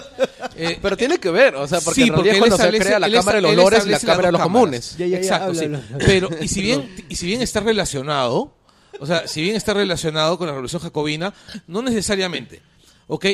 Eh, 0.60 0.80
pero 0.82 0.98
tiene 0.98 1.20
que 1.20 1.30
ver, 1.30 1.56
o 1.56 1.68
sea, 1.68 1.80
porque 1.82 2.02
sí, 2.02 2.08
en 2.08 2.16
realidad 2.16 2.34
él 2.34 2.40
cuando 2.40 2.58
se 2.58 2.64
establece- 2.64 2.84
crea 2.84 3.00
la 3.00 3.06
él 3.06 3.14
Cámara 3.14 3.36
de 3.36 3.42
los 3.44 3.56
Lores 3.56 3.86
y 3.86 3.90
la 3.90 4.00
Cámara 4.00 4.28
de 4.30 4.32
los. 4.32 4.42
Comunes. 4.42 4.96
Ya, 4.98 5.06
ya, 5.06 5.12
ya, 5.12 5.18
Exacto, 5.20 5.46
habla, 5.50 5.60
sí. 5.60 5.66
habla, 5.66 5.84
habla. 5.94 6.06
Pero, 6.08 6.30
y 6.42 6.48
si 6.48 6.62
bien, 6.64 6.96
y 7.10 7.16
si 7.16 7.28
bien 7.28 7.44
está 7.44 7.60
relacionado, 7.60 8.56
o 9.00 9.06
sea, 9.06 9.28
si 9.28 9.42
bien 9.44 9.56
está 9.56 9.76
relacionado 9.76 10.40
con 10.40 10.48
la 10.48 10.54
Revolución 10.54 10.82
Jacobina, 10.82 11.32
no 11.68 11.84
necesariamente. 11.84 12.64
¿Ok? 13.06 13.28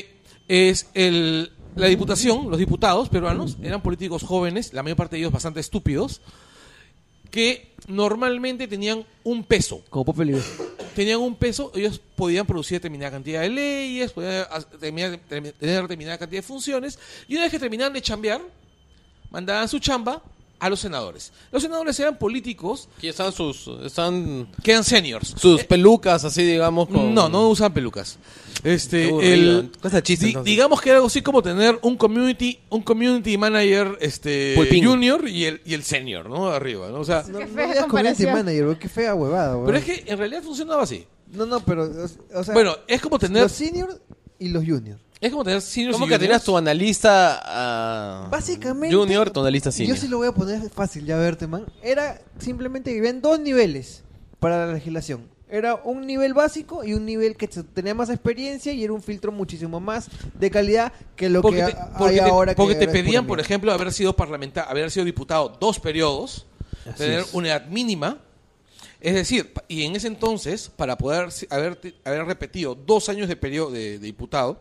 Es 0.50 0.88
el. 0.96 1.54
la 1.78 1.88
diputación, 1.88 2.50
los 2.50 2.60
diputados 2.60 3.08
peruanos, 3.08 3.56
eran 3.64 3.82
políticos 3.82 4.24
jóvenes, 4.24 4.74
la 4.74 4.84
mayor 4.84 4.98
parte 4.98 5.16
de 5.16 5.22
ellos 5.22 5.32
bastante 5.32 5.62
estúpidos, 5.62 6.20
que 7.34 7.74
normalmente 7.88 8.68
tenían 8.68 9.04
un 9.24 9.44
peso. 9.44 9.84
Como 9.90 10.06
Pope. 10.06 10.38
Tenían 10.94 11.20
un 11.20 11.36
peso, 11.36 11.72
ellos 11.74 12.00
podían 12.16 12.46
producir 12.46 12.78
determinada 12.78 13.10
cantidad 13.10 13.42
de 13.42 13.50
leyes, 13.50 14.12
podían 14.12 14.46
terminar- 14.80 15.20
tener 15.58 15.82
determinada 15.82 16.20
cantidad 16.20 16.44
de 16.44 16.48
funciones, 16.48 17.00
y 17.28 17.34
una 17.34 17.42
vez 17.46 17.52
que 17.52 17.58
terminaban 17.58 17.92
de 17.92 18.04
chambear, 18.04 18.40
mandaban 19.32 19.68
su 19.68 19.80
chamba 19.80 20.22
a 20.66 20.70
los 20.70 20.80
senadores. 20.80 21.34
Los 21.52 21.62
senadores 21.62 22.00
eran 22.00 22.18
políticos 22.18 22.88
Aquí 22.98 23.08
están 23.10 23.32
sus, 23.34 23.68
están 23.84 24.48
que 24.64 24.72
eran 24.72 24.84
seniors. 24.84 25.34
sus 25.38 25.62
Eh, 25.62 25.66
pelucas 25.66 26.24
así, 26.24 26.44
digamos. 26.44 26.88
Con... 26.88 27.14
No, 27.14 27.28
no 27.28 27.50
usan 27.50 27.74
pelucas. 27.74 28.18
Este, 28.64 29.10
el, 29.34 29.72
chiste, 30.04 30.28
di- 30.28 30.36
digamos 30.44 30.80
que 30.80 30.90
era 30.90 30.98
algo 31.00 31.08
así 31.08 31.22
como 31.22 31.42
tener 31.42 31.78
un 31.82 31.98
community, 31.98 32.60
un 32.70 32.82
community 32.82 33.38
manager, 33.38 33.98
este, 34.00 34.54
Pulpín. 34.56 34.86
junior 34.86 35.28
y 35.28 35.46
el, 35.46 35.62
y 35.66 35.74
el 35.74 35.84
senior, 35.84 36.30
¿no? 36.30 36.48
Arriba, 36.48 36.90
¿no? 36.90 37.00
O 37.02 37.04
sea, 37.04 37.24
No, 37.28 37.40
Qué 37.40 37.46
no 37.46 37.52
fea 37.54 37.66
community 37.66 37.80
comparación. 37.82 38.34
manager, 38.34 38.78
qué 38.80 38.88
fea 38.90 39.16
huevada, 39.16 39.56
weón. 39.56 39.66
pero 39.66 39.78
es 39.80 39.84
que 39.84 40.04
en 40.10 40.18
realidad 40.18 40.44
funcionaba 40.44 40.84
así. 40.84 41.06
No, 41.34 41.46
no, 41.46 41.60
pero, 41.60 41.84
o- 41.84 42.40
o 42.40 42.44
sea... 42.44 42.54
Bueno, 42.54 42.76
es 42.88 43.02
como 43.02 43.20
tener, 43.20 43.44
Los 43.44 43.52
seniors 43.52 43.98
y 44.40 44.48
los 44.48 44.64
juniors. 44.64 45.02
Es 45.26 45.32
como 45.32 45.44
tener 45.44 45.62
seniors 45.62 45.94
¿Cómo 45.96 46.06
y 46.06 46.10
que 46.10 46.16
juniors. 46.16 46.22
tenías 46.30 46.44
tu 46.44 46.58
analista 46.58 47.42
ah, 47.44 48.28
Básicamente... 48.30 48.96
junior, 48.96 49.30
tu 49.32 49.40
analista 49.40 49.72
senior? 49.72 49.96
Yo 49.96 50.02
sí 50.02 50.08
lo 50.08 50.18
voy 50.18 50.28
a 50.28 50.32
poner 50.34 50.70
fácil, 50.70 51.06
ya 51.06 51.18
verte, 51.18 51.48
man. 51.48 51.66
Era 51.82 52.22
simplemente 52.40 52.92
que 52.92 53.00
habían 53.00 53.22
dos 53.22 53.40
niveles 53.40 54.04
para 54.40 54.66
la 54.68 54.74
legislación. 54.74 55.32
Era 55.50 55.76
un 55.76 56.08
nivel 56.08 56.34
básico 56.34 56.84
y 56.84 56.94
un 56.96 57.06
nivel 57.06 57.36
que 57.38 57.48
te- 57.48 57.62
tenía 57.64 57.94
más 57.94 58.10
experiencia 58.10 58.74
y 58.74 58.84
era 58.84 58.92
un 58.92 59.04
filtro 59.04 59.32
muchísimo 59.32 59.80
más 59.80 60.08
de 60.34 60.50
calidad 60.50 60.92
que 61.16 61.30
lo 61.30 61.42
porque 61.44 61.60
que 61.60 61.66
te, 61.68 61.72
ha- 61.78 61.84
hay 61.86 61.92
porque 61.98 62.16
te- 62.16 62.22
ahora. 62.22 62.52
que 62.54 62.58
porque 62.58 62.74
te 62.76 62.80
ahora 62.86 62.92
es 62.92 62.98
pura 62.98 63.04
pedían, 63.04 63.28
por 63.28 63.38
mierda. 63.38 63.46
ejemplo, 63.48 63.72
haber 63.72 63.92
sido 63.94 64.16
parlamentar, 64.16 64.66
haber 64.68 64.90
sido 64.90 65.06
diputado 65.06 65.56
dos 65.60 65.80
periodos, 65.80 66.48
Así 66.88 66.98
tener 66.98 67.20
es. 67.20 67.34
una 67.34 67.50
edad 67.50 67.68
mínima. 67.68 68.18
Es 69.00 69.14
decir, 69.14 69.54
pa- 69.54 69.64
y 69.68 69.84
en 69.84 69.96
ese 69.96 70.08
entonces, 70.08 70.72
para 70.76 70.98
poder 70.98 71.32
si- 71.32 71.46
haber, 71.52 71.76
te- 71.76 71.94
haber 72.04 72.26
repetido 72.26 72.74
dos 72.74 73.08
años 73.10 73.28
de 73.28 73.36
periodo 73.36 73.70
de, 73.72 74.00
de 74.00 74.06
diputado, 74.08 74.60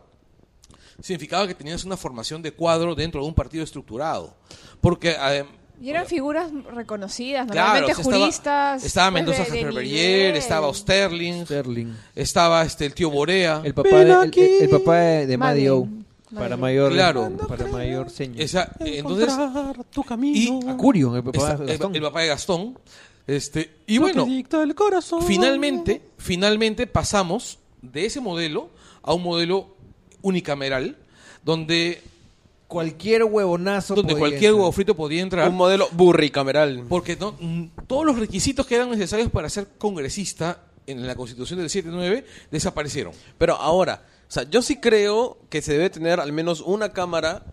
significaba 1.01 1.47
que 1.47 1.55
tenías 1.55 1.83
una 1.85 1.97
formación 1.97 2.41
de 2.41 2.51
cuadro 2.51 2.95
dentro 2.95 3.21
de 3.21 3.27
un 3.27 3.33
partido 3.33 3.63
estructurado. 3.63 4.35
Porque 4.81 5.17
adem- 5.17 5.47
Y 5.81 5.89
eran 5.89 6.05
figuras 6.05 6.51
reconocidas, 6.73 7.47
Claro, 7.49 7.67
normalmente 7.73 7.91
o 7.91 7.95
sea, 7.95 8.01
estaba- 8.03 8.19
juristas. 8.23 8.83
Estaba, 8.85 9.11
pues, 9.11 9.23
Mendoza 9.25 9.43
de- 9.43 9.51
de 9.51 9.63
Ferberger, 9.65 10.35
estaba 10.35 10.67
Osterling, 10.67 11.45
Sterling. 11.45 11.93
estaba 12.15 12.63
este 12.63 12.85
el 12.85 12.93
tío 12.93 13.09
Borea. 13.09 13.61
El 13.63 13.73
papá 13.73 13.89
de, 13.97 14.11
el, 14.11 14.31
el- 14.37 14.61
el 14.63 14.69
papá 14.69 14.97
de. 14.97 15.37
Madio. 15.37 15.87
Para 16.33 16.57
mayor, 16.57 16.91
Claro. 16.93 17.31
para 17.47 17.67
mayor 17.67 18.09
señor. 18.09 18.41
Esa- 18.41 18.71
entonces, 18.79 19.31
tu 19.91 20.03
camino. 20.03 20.59
y- 20.63 20.69
Acurio, 20.69 21.15
el 21.15 21.23
papá 21.23 21.55
de 21.57 21.63
el, 21.63 21.69
Gastón. 21.69 21.95
el 21.95 22.01
papá 22.01 22.21
de 22.21 22.27
Gastón. 22.27 22.79
Este, 23.27 23.77
y 23.87 23.99
bueno, 23.99 24.25
el 24.27 24.75
corazón. 24.75 25.21
finalmente, 25.23 26.01
finalmente 26.17 26.87
pasamos 26.87 27.59
de 27.81 28.05
ese 28.05 28.19
modelo 28.19 28.69
a 29.03 29.13
un 29.13 29.21
modelo 29.23 29.72
unicameral 30.23 30.97
donde, 31.43 32.01
Cualquier 32.67 33.25
huevonazo. 33.25 33.93
donde 33.93 34.13
podía 34.13 34.19
cualquier 34.19 34.43
entrar. 34.45 34.53
huevo 34.55 34.71
frito 34.71 34.95
podía 34.95 35.21
entrar. 35.21 35.47
Un 35.47 35.55
modelo 35.55 35.87
burricameral. 35.91 36.85
Porque 36.89 37.15
no, 37.15 37.35
todos 37.85 38.03
los 38.03 38.17
requisitos 38.17 38.65
que 38.65 38.75
eran 38.75 38.89
necesarios 38.89 39.29
para 39.29 39.47
ser 39.49 39.67
congresista 39.77 40.63
en 40.87 41.05
la 41.05 41.15
constitución 41.15 41.59
del 41.59 41.69
7-9 41.69 42.23
desaparecieron. 42.49 43.13
Pero 43.37 43.55
ahora, 43.55 44.03
o 44.27 44.31
sea, 44.31 44.49
yo 44.49 44.63
sí 44.63 44.77
creo 44.77 45.37
que 45.49 45.61
se 45.61 45.73
debe 45.73 45.91
tener 45.91 46.19
al 46.19 46.31
menos 46.31 46.61
una 46.61 46.93
cámara 46.93 47.43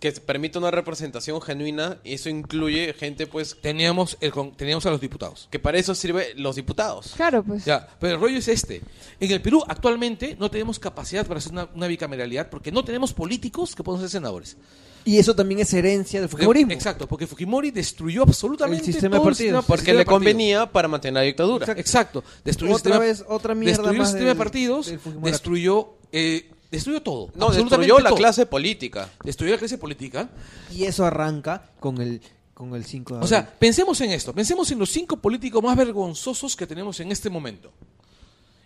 que 0.00 0.12
permita 0.12 0.58
una 0.58 0.70
representación 0.70 1.40
genuina 1.40 1.98
y 2.04 2.14
eso 2.14 2.28
incluye 2.28 2.92
gente 2.94 3.26
pues 3.26 3.56
Teníamos, 3.60 4.16
el, 4.20 4.30
con- 4.30 4.52
teníamos 4.56 4.84
a 4.86 4.90
los 4.90 5.00
diputados. 5.00 5.48
que 5.50 5.58
para 5.58 5.78
eso 5.78 5.94
sirve 5.94 6.34
los 6.36 6.56
diputados. 6.56 7.12
Claro, 7.16 7.42
pues. 7.42 7.64
Ya, 7.64 7.88
pero 7.98 8.14
el 8.14 8.20
rollo 8.20 8.38
es 8.38 8.48
este. 8.48 8.82
En 9.20 9.30
el 9.32 9.40
Perú 9.40 9.62
actualmente 9.66 10.36
no 10.38 10.50
tenemos 10.50 10.78
capacidad 10.78 11.26
para 11.26 11.38
hacer 11.38 11.52
una, 11.52 11.68
una 11.74 11.86
bicameralidad 11.86 12.50
porque 12.50 12.70
no 12.70 12.84
tenemos 12.84 13.12
políticos 13.12 13.74
que 13.74 13.82
puedan 13.82 14.00
ser 14.02 14.10
senadores. 14.10 14.56
Y 15.04 15.18
eso 15.18 15.36
también 15.36 15.60
es 15.60 15.72
herencia 15.72 16.18
del 16.18 16.28
fujimorismo. 16.28 16.72
Exacto, 16.72 17.06
porque 17.06 17.28
Fujimori 17.28 17.70
destruyó 17.70 18.22
absolutamente 18.22 18.84
El 18.86 18.92
sistema 18.92 19.14
de 19.14 19.22
el 19.22 19.24
partidos. 19.24 19.38
sistema- 19.38 19.62
Porque 19.62 19.80
sistema 19.82 19.98
le 20.00 20.04
convenía 20.04 20.66
para 20.72 20.88
mantener 20.88 21.14
la 21.14 21.20
dictadura. 21.20 21.72
Exacto. 21.74 22.24
Destruyó 22.44 22.72
el 22.74 22.80
Otra 22.80 22.92
sistema- 22.98 23.04
vez, 23.06 23.24
otra 23.28 23.54
mierda 23.54 23.70
destruyó 23.82 23.98
más 24.00 24.08
el 24.08 24.12
sistema 24.14 24.30
de 24.30 24.34
partidos, 24.36 24.92
destruyó, 25.22 25.94
eh, 26.12 26.50
destruyó 26.70 27.00
todo. 27.02 27.30
No, 27.34 27.50
destruyó 27.50 27.98
la 27.98 28.10
todo. 28.10 28.18
clase 28.18 28.46
política. 28.46 29.08
Destruyó 29.24 29.52
la 29.52 29.58
clase 29.58 29.78
política. 29.78 30.28
Y 30.72 30.84
eso 30.84 31.04
arranca 31.04 31.70
con 31.80 32.00
el 32.00 32.20
con 32.54 32.74
el 32.74 32.84
5 32.86 33.18
de 33.18 33.24
O 33.24 33.26
sea, 33.26 33.38
abril. 33.40 33.54
pensemos 33.58 34.00
en 34.00 34.12
esto. 34.12 34.32
Pensemos 34.32 34.70
en 34.70 34.78
los 34.78 34.88
cinco 34.90 35.18
políticos 35.18 35.62
más 35.62 35.76
vergonzosos 35.76 36.56
que 36.56 36.66
tenemos 36.66 36.98
en 37.00 37.12
este 37.12 37.28
momento. 37.28 37.70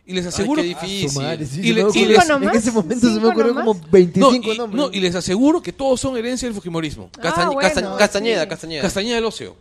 Y 0.06 0.12
les 0.12 0.26
aseguro... 0.26 0.62
qué 0.62 0.68
difícil. 0.68 1.10
Su 1.10 1.20
madre, 1.20 1.44
sí, 1.44 1.60
Y 1.60 1.62
se 1.68 1.68
le- 1.68 1.74
me 1.74 1.80
y 1.80 1.82
ocurrió- 1.84 2.06
les- 2.08 2.30
en 2.30 2.50
ese 2.56 2.70
momento 2.70 3.00
se 3.00 3.06
me 3.08 3.14
¿Cinco 3.14 3.28
ocurrió 3.30 3.48
nomás? 3.54 3.64
como 3.64 3.80
No 3.80 3.88
25 3.90 4.52
y, 4.54 4.58
nombres. 4.58 4.76
no, 4.80 4.90
y 4.92 5.00
les 5.00 5.14
aseguro 5.16 5.60
que 5.60 5.72
todos 5.72 6.00
son 6.00 6.16
herencia 6.16 6.46
del 6.46 6.54
Fujimorismo. 6.54 7.10
Ah, 7.18 7.20
Castañ- 7.20 7.52
bueno, 7.52 7.68
Castañ- 7.68 7.96
Castañeda, 7.98 8.42
sí. 8.44 8.48
Castañeda. 8.48 8.82
Castañeda 8.82 9.14
del 9.16 9.24
Ocio. 9.24 9.56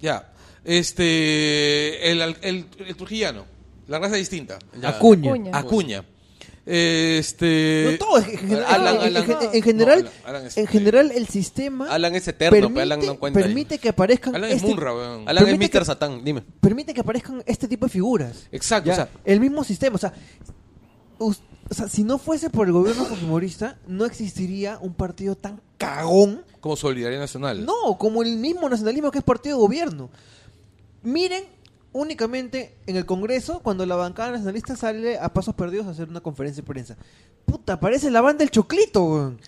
Ya. 0.00 0.32
Este. 0.64 2.10
El, 2.10 2.20
el, 2.42 2.66
el 2.78 2.96
trujillano. 2.96 3.44
La 3.88 3.98
raza 3.98 4.16
distinta. 4.16 4.58
Ya. 4.80 4.88
Acuña. 4.90 5.30
Acuña. 5.32 5.50
Acuña. 5.58 6.04
Este. 6.66 7.90
No, 7.92 8.06
todo, 8.06 8.18
en, 8.18 8.24
en 8.30 8.38
general, 8.38 8.64
Alan, 8.68 8.94
en- 8.96 9.00
Alan. 9.16 9.22
en- 9.30 9.30
en- 9.30 9.54
en 9.54 9.62
general, 9.62 10.02
No, 10.02 10.08
Alan- 10.10 10.22
Alan 10.36 10.46
es- 10.46 10.56
en 10.56 10.66
general 10.66 11.10
el 11.14 11.28
sistema 11.28 11.88
Alan 11.92 12.14
es 12.16 12.26
eterno, 12.26 12.50
pero 12.50 12.66
permite, 12.66 12.82
Alan 12.82 13.06
no 13.06 13.18
cuenta. 13.18 13.40
permite 13.40 13.78
que 13.78 13.88
aparezcan 13.88 14.34
Alan 14.34 14.50
es 14.50 14.56
este, 14.56 14.68
Munra, 14.68 14.92
weón. 14.94 15.28
Alan 15.28 15.44
es 15.44 15.50
permite 15.50 15.78
Mr. 15.78 15.80
que- 15.80 15.84
Satán, 15.86 16.24
dime. 16.24 16.42
permite 16.60 16.92
que 16.92 17.00
aparezcan 17.00 17.42
este 17.46 17.68
tipo 17.68 17.86
de 17.86 17.90
figuras. 17.90 18.48
Exacto, 18.50 18.88
Ya, 18.88 18.92
o 18.92 18.96
sea- 18.96 19.08
el 19.24 19.38
mismo 19.40 19.62
sistema, 19.62 19.94
o 19.94 19.98
sea, 19.98 20.12
us- 21.18 21.40
o 21.70 21.74
sea, 21.74 21.88
si 21.88 22.02
no 22.04 22.18
fuese 22.18 22.50
por 22.50 22.66
el 22.66 22.72
gobierno 22.72 23.04
fujimorista, 23.04 23.78
no 23.86 24.04
existiría 24.04 24.78
un 24.80 24.92
partido 24.94 25.36
tan 25.36 25.60
cagón, 25.78 26.42
Como 26.60 26.74
Solidaridad 26.76 27.20
Nacional. 27.20 27.64
no, 27.64 27.96
como 27.96 28.22
el 28.22 28.36
mismo 28.38 28.68
nacionalismo 28.68 29.10
que 29.12 29.18
es 29.18 29.24
partido 29.24 29.56
de 29.56 29.62
gobierno. 29.62 30.10
Miren 31.02 31.44
únicamente 31.92 32.76
en 32.86 32.96
el 32.96 33.06
Congreso 33.06 33.60
cuando 33.60 33.86
la 33.86 33.96
bancada 33.96 34.32
nacionalista 34.32 34.76
sale 34.76 35.18
a 35.18 35.32
pasos 35.32 35.54
perdidos 35.54 35.86
a 35.86 35.90
hacer 35.90 36.08
una 36.08 36.20
conferencia 36.20 36.62
de 36.62 36.66
prensa. 36.66 36.96
Puta, 37.44 37.80
parece 37.80 38.10
la 38.10 38.20
banda 38.20 38.38
del 38.40 38.50
choclito, 38.50 39.04
weón. 39.04 39.40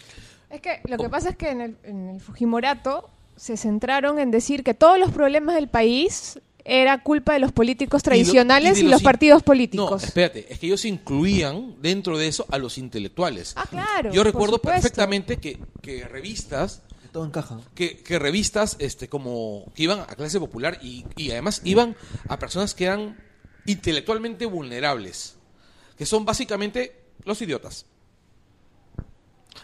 Es 0.51 0.61
que 0.61 0.80
lo 0.89 0.97
que 0.97 1.11
pasa 1.11 1.30
es 1.30 1.36
que 1.36 1.51
en 1.51 1.61
el, 1.61 1.76
en 1.82 2.09
el 2.09 2.20
Fujimorato 2.20 3.11
se 3.36 3.57
centraron 3.57 4.18
en 4.18 4.30
decir 4.30 4.64
que 4.64 4.74
todos 4.74 4.99
los 4.99 5.11
problemas 5.11 5.55
del 5.55 5.68
país 5.68 6.39
era 6.64 7.03
culpa 7.03 7.32
de 7.32 7.39
los 7.39 7.53
políticos 7.53 8.03
tradicionales 8.03 8.78
y, 8.78 8.82
los 8.82 9.03
partidos 9.03 9.41
No, 9.41 9.45
políticos. 9.45 10.05
espérate, 10.05 10.53
es 10.53 10.59
que 10.59 10.66
ellos 10.66 10.84
incluían 10.84 11.74
dentro 11.80 12.18
de 12.18 12.28
eso 12.28 12.47
a 12.51 12.59
los 12.59 12.76
intelectuales. 12.78 13.55
ah, 13.57 13.66
claro. 13.70 14.12
Yo 14.12 14.22
recuerdo 14.22 14.59
perfectamente 14.59 15.39
que, 15.39 15.59
que 15.80 16.07
revistas 16.07 16.82
Todo 17.18 17.26
encaja. 17.26 17.58
que, 17.74 17.98
que 17.98 18.18
revistas 18.18 18.76
este 18.78 19.08
como 19.08 19.72
que 19.74 19.82
iban 19.82 20.00
a 20.00 20.06
clase 20.14 20.38
popular 20.38 20.78
y, 20.82 21.04
y 21.16 21.30
además 21.32 21.60
iban 21.64 21.96
a 22.28 22.38
personas 22.38 22.74
que 22.74 22.84
eran 22.84 23.16
intelectualmente 23.66 24.46
vulnerables 24.46 25.36
que 25.96 26.06
son 26.06 26.24
básicamente 26.24 26.96
los 27.24 27.42
idiotas 27.42 27.86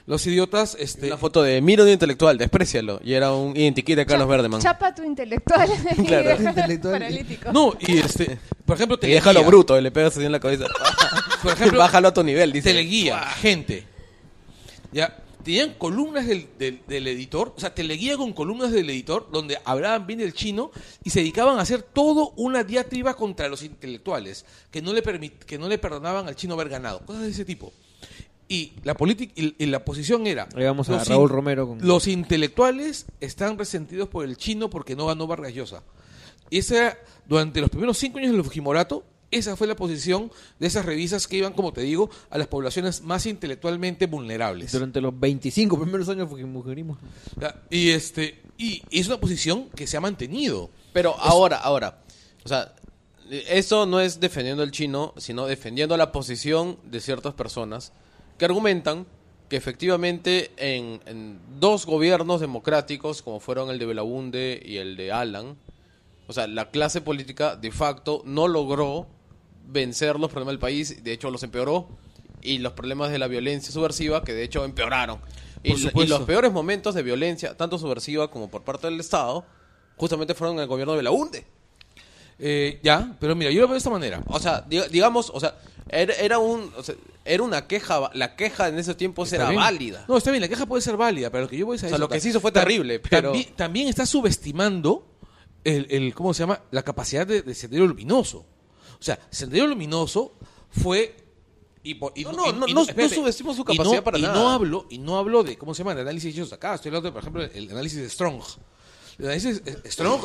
los 0.07 0.27
idiotas 0.27 0.77
este 0.79 1.07
Una 1.07 1.17
foto 1.17 1.43
de 1.43 1.61
Miro 1.63 1.85
de 1.85 1.93
intelectual, 1.93 2.37
desprecialo. 2.37 3.01
Y 3.03 3.15
era 3.15 3.33
un 3.33 3.57
identikit 3.57 3.97
de 3.97 4.05
Carlos 4.05 4.27
Cha- 4.27 4.31
Verdeman. 4.31 4.61
Chapa 4.61 4.95
tu 4.95 5.03
intelectual. 5.03 5.71
Claro. 6.07 6.37
Intelectual. 6.43 6.93
paralítico. 6.95 7.53
no 7.53 7.73
y 7.81 7.99
este 7.99 8.39
por 8.67 8.77
ejemplo 8.77 8.99
Y 9.01 9.07
déjalo 9.13 9.45
bruto, 9.45 9.79
y 9.79 9.83
le 9.83 9.91
pegas 9.93 10.15
así 10.17 10.27
en 10.27 10.33
la 10.33 10.41
cabeza. 10.41 10.67
por 11.43 11.53
ejemplo 11.55 11.79
Bájalo 11.79 12.09
a 12.09 12.13
tu 12.15 12.23
nivel, 12.25 12.53
dice. 12.53 12.71
teleguía 12.71 13.21
gente 13.21 13.87
ya 14.93 15.17
tenían 15.45 15.75
columnas 15.75 16.27
del, 16.27 16.49
del, 16.59 16.81
del 16.89 17.07
editor 17.07 17.53
o 17.57 17.61
sea 17.61 17.75
teleguía 17.75 18.17
con 18.17 18.33
columnas 18.33 18.73
del 18.73 18.89
editor 18.91 19.29
donde 19.31 19.59
hablaban 19.65 20.07
bien 20.07 20.21
el 20.21 20.33
chino 20.33 20.71
y 21.05 21.11
se 21.11 21.21
dedicaban 21.21 21.59
a 21.59 21.63
hacer 21.63 21.83
todo 21.83 22.33
una 22.37 22.65
diatriba 22.65 23.15
contra 23.15 23.49
los 23.49 23.63
intelectuales 23.63 24.45
que 24.71 24.83
no 24.83 24.93
le 24.93 25.03
permit, 25.03 25.35
que 25.45 25.59
no 25.59 25.69
le 25.69 25.79
perdonaban 25.79 26.27
al 26.27 26.35
chino 26.35 26.55
haber 26.55 26.69
ganado 26.71 27.05
cosas 27.07 27.23
de 27.23 27.31
ese 27.31 27.45
tipo. 27.45 27.73
Y 28.49 28.73
la 28.83 28.95
política 28.95 29.33
y, 29.37 29.55
y 29.59 29.67
la 29.67 29.85
posición 29.85 30.27
era 30.27 30.49
Ahí 30.55 30.65
vamos 30.65 30.89
a 30.91 31.03
Raúl 31.05 31.31
in- 31.31 31.35
Romero 31.37 31.67
con- 31.69 31.87
los 31.87 32.07
intelectuales 32.09 33.07
están 33.21 33.57
resentidos 33.59 34.09
por 34.09 34.25
el 34.25 34.37
chino 34.37 34.69
porque 34.71 34.95
no 34.97 35.07
ganó 35.07 35.27
Vargas 35.27 35.55
Llosa. 35.55 35.83
Y 36.51 36.59
esa 36.59 36.99
durante 37.27 37.61
los 37.63 37.71
primeros 37.71 37.97
cinco 37.97 38.19
años 38.19 38.33
del 38.33 38.45
Fujimorato 38.45 39.05
esa 39.35 39.57
fue 39.57 39.67
la 39.67 39.77
posición 39.77 40.31
de 40.59 40.67
esas 40.67 40.85
revistas 40.85 41.27
que 41.27 41.37
iban, 41.37 41.53
como 41.53 41.73
te 41.73 41.83
digo, 41.83 42.11
a 42.31 42.39
las 42.39 42.47
poblaciones 42.47 43.03
más 43.03 43.27
intelectualmente 43.27 44.07
vulnerables. 44.07 44.73
Durante 44.73 45.01
los 45.01 45.19
25 45.19 45.81
primeros 45.81 46.09
años 46.09 46.29
fujimorismo. 46.29 46.99
Y 47.71 47.91
este 47.91 48.43
y 48.57 48.83
es 48.91 49.09
una 49.09 49.19
posición 49.19 49.69
que 49.71 49.87
se 49.87 49.97
ha 49.97 50.01
mantenido. 50.01 50.71
Pero 50.93 51.17
ahora, 51.19 51.59
ahora. 51.59 52.03
O 52.45 52.49
sea, 52.49 52.75
eso 53.31 53.87
no 53.87 54.01
es 54.01 54.21
defendiendo 54.21 54.63
al 54.63 54.71
chino, 54.71 55.15
sino 55.17 55.47
defendiendo 55.47 55.97
la 55.97 56.13
posición 56.13 56.79
de 56.85 57.01
ciertas 57.01 57.35
personas 57.35 57.93
que 58.39 58.45
argumentan 58.45 59.07
que 59.49 59.57
efectivamente 59.57 60.53
en, 60.57 61.01
en 61.07 61.39
dos 61.59 61.87
gobiernos 61.87 62.41
democráticos, 62.41 63.23
como 63.23 63.41
fueron 63.41 63.71
el 63.71 63.79
de 63.79 63.87
Belaunde 63.87 64.63
y 64.65 64.79
el 64.79 64.97
de 64.97 65.13
Alan, 65.13 65.57
o 66.27 66.33
sea, 66.33 66.47
la 66.47 66.71
clase 66.71 67.01
política 67.01 67.57
de 67.57 67.71
facto 67.71 68.23
no 68.25 68.49
logró 68.49 69.07
vencer 69.67 70.19
los 70.19 70.31
problemas 70.31 70.53
del 70.53 70.59
país, 70.59 71.03
de 71.03 71.13
hecho 71.13 71.31
los 71.31 71.43
empeoró, 71.43 71.89
y 72.43 72.59
los 72.59 72.73
problemas 72.75 73.11
de 73.11 73.19
la 73.19 73.27
violencia 73.27 73.73
subversiva, 73.73 74.23
que 74.23 74.35
de 74.35 74.43
hecho 74.45 74.65
empeoraron. 74.65 75.19
Y, 75.63 75.75
los 76.07 76.23
peores 76.23 76.53
momentos 76.53 76.95
de 76.95 77.03
violencia, 77.03 77.57
tanto 77.57 77.79
subversiva 77.79 78.31
como 78.31 78.51
por 78.51 78.63
parte 78.65 78.87
del 78.87 79.01
Estado, 79.01 79.47
justamente 79.97 80.35
fueron 80.35 80.57
en 80.57 80.63
el 80.63 80.69
gobierno 80.69 80.93
de 80.93 80.99
Belaunde. 80.99 81.47
Eh, 82.39 82.81
ya, 82.83 83.17
pero 83.21 83.35
mira, 83.35 83.51
yo 83.51 83.61
lo 83.63 83.69
veo 83.69 83.75
de 83.75 83.79
esta 83.79 83.91
manera. 83.91 84.23
O 84.27 84.39
sea, 84.41 84.67
diga- 84.69 84.89
digamos, 84.89 85.31
o 85.33 85.39
sea, 85.41 85.57
era, 85.89 86.13
era 86.15 86.39
un, 86.39 86.71
o 86.77 86.83
sea, 86.83 86.95
era 87.25 87.43
una 87.43 87.67
queja, 87.67 88.11
la 88.13 88.35
queja 88.37 88.69
en 88.69 88.79
ese 88.79 88.95
tiempo 88.95 89.23
Está 89.25 89.37
era 89.37 89.49
bien. 89.51 89.61
válida. 89.61 90.05
No, 90.09 90.17
está 90.17 90.31
bien, 90.31 90.43
la 90.43 90.49
queja 90.49 90.67
puede 90.67 90.83
ser 90.83 90.97
válida, 90.97 91.31
pero 91.31 91.45
lo 91.45 91.49
que 91.49 91.57
yo 91.57 91.65
voy 91.67 91.75
a 91.75 91.77
decir 91.77 91.87
O 91.87 91.91
sea, 91.91 91.99
lo 91.99 92.09
que 92.09 92.21
se 92.21 92.29
hizo 92.29 92.41
fue 92.41 92.53
terrible, 92.53 92.99
pero- 92.99 93.31
También, 93.31 93.55
también 93.57 93.89
está 93.89 94.05
subestimando 94.05 95.07
el, 95.63 95.87
el, 95.91 96.15
¿cómo 96.15 96.35
se 96.35 96.41
llama? 96.41 96.61
La 96.73 96.83
capacidad 96.83 97.27
de, 97.27 97.43
de 97.43 97.55
Sendero 97.55 97.87
Luminoso. 97.87 98.45
O 99.05 99.07
sea, 99.07 99.19
Sendero 99.29 99.67
Luminoso 99.67 100.33
fue... 100.71 101.15
Y, 101.83 101.93
por- 101.97 102.13
y- 102.17 102.25
No, 102.25 102.33
no, 102.33 102.47
y- 102.49 102.53
no, 102.55 102.67
y 102.69 102.73
no- 102.73 102.81
espérate. 102.81 103.03
no 103.17 103.21
subestimo 103.23 103.53
su 103.53 103.63
capacidad 103.63 103.97
no- 103.97 104.03
para 104.05 104.19
y 104.19 104.23
nada. 104.23 104.33
No 104.35 104.49
hablo, 104.49 104.87
y 104.89 104.97
no 104.97 105.19
hablo 105.19 105.43
de, 105.45 105.59
¿cómo 105.59 105.75
se 105.75 105.83
llama? 105.83 105.95
De 105.95 106.01
análisis 106.01 106.35
hechos 106.35 106.51
acá. 106.55 106.75
Estoy 106.77 106.89
hablando, 106.89 107.09
de, 107.09 107.13
por 107.13 107.21
ejemplo, 107.21 107.43
el 107.43 107.71
análisis 107.71 108.01
de 108.01 108.09
Strong. 108.09 108.41
El 109.19 109.27
análisis 109.27 109.61
eh, 109.67 109.83
Strong 109.91 110.23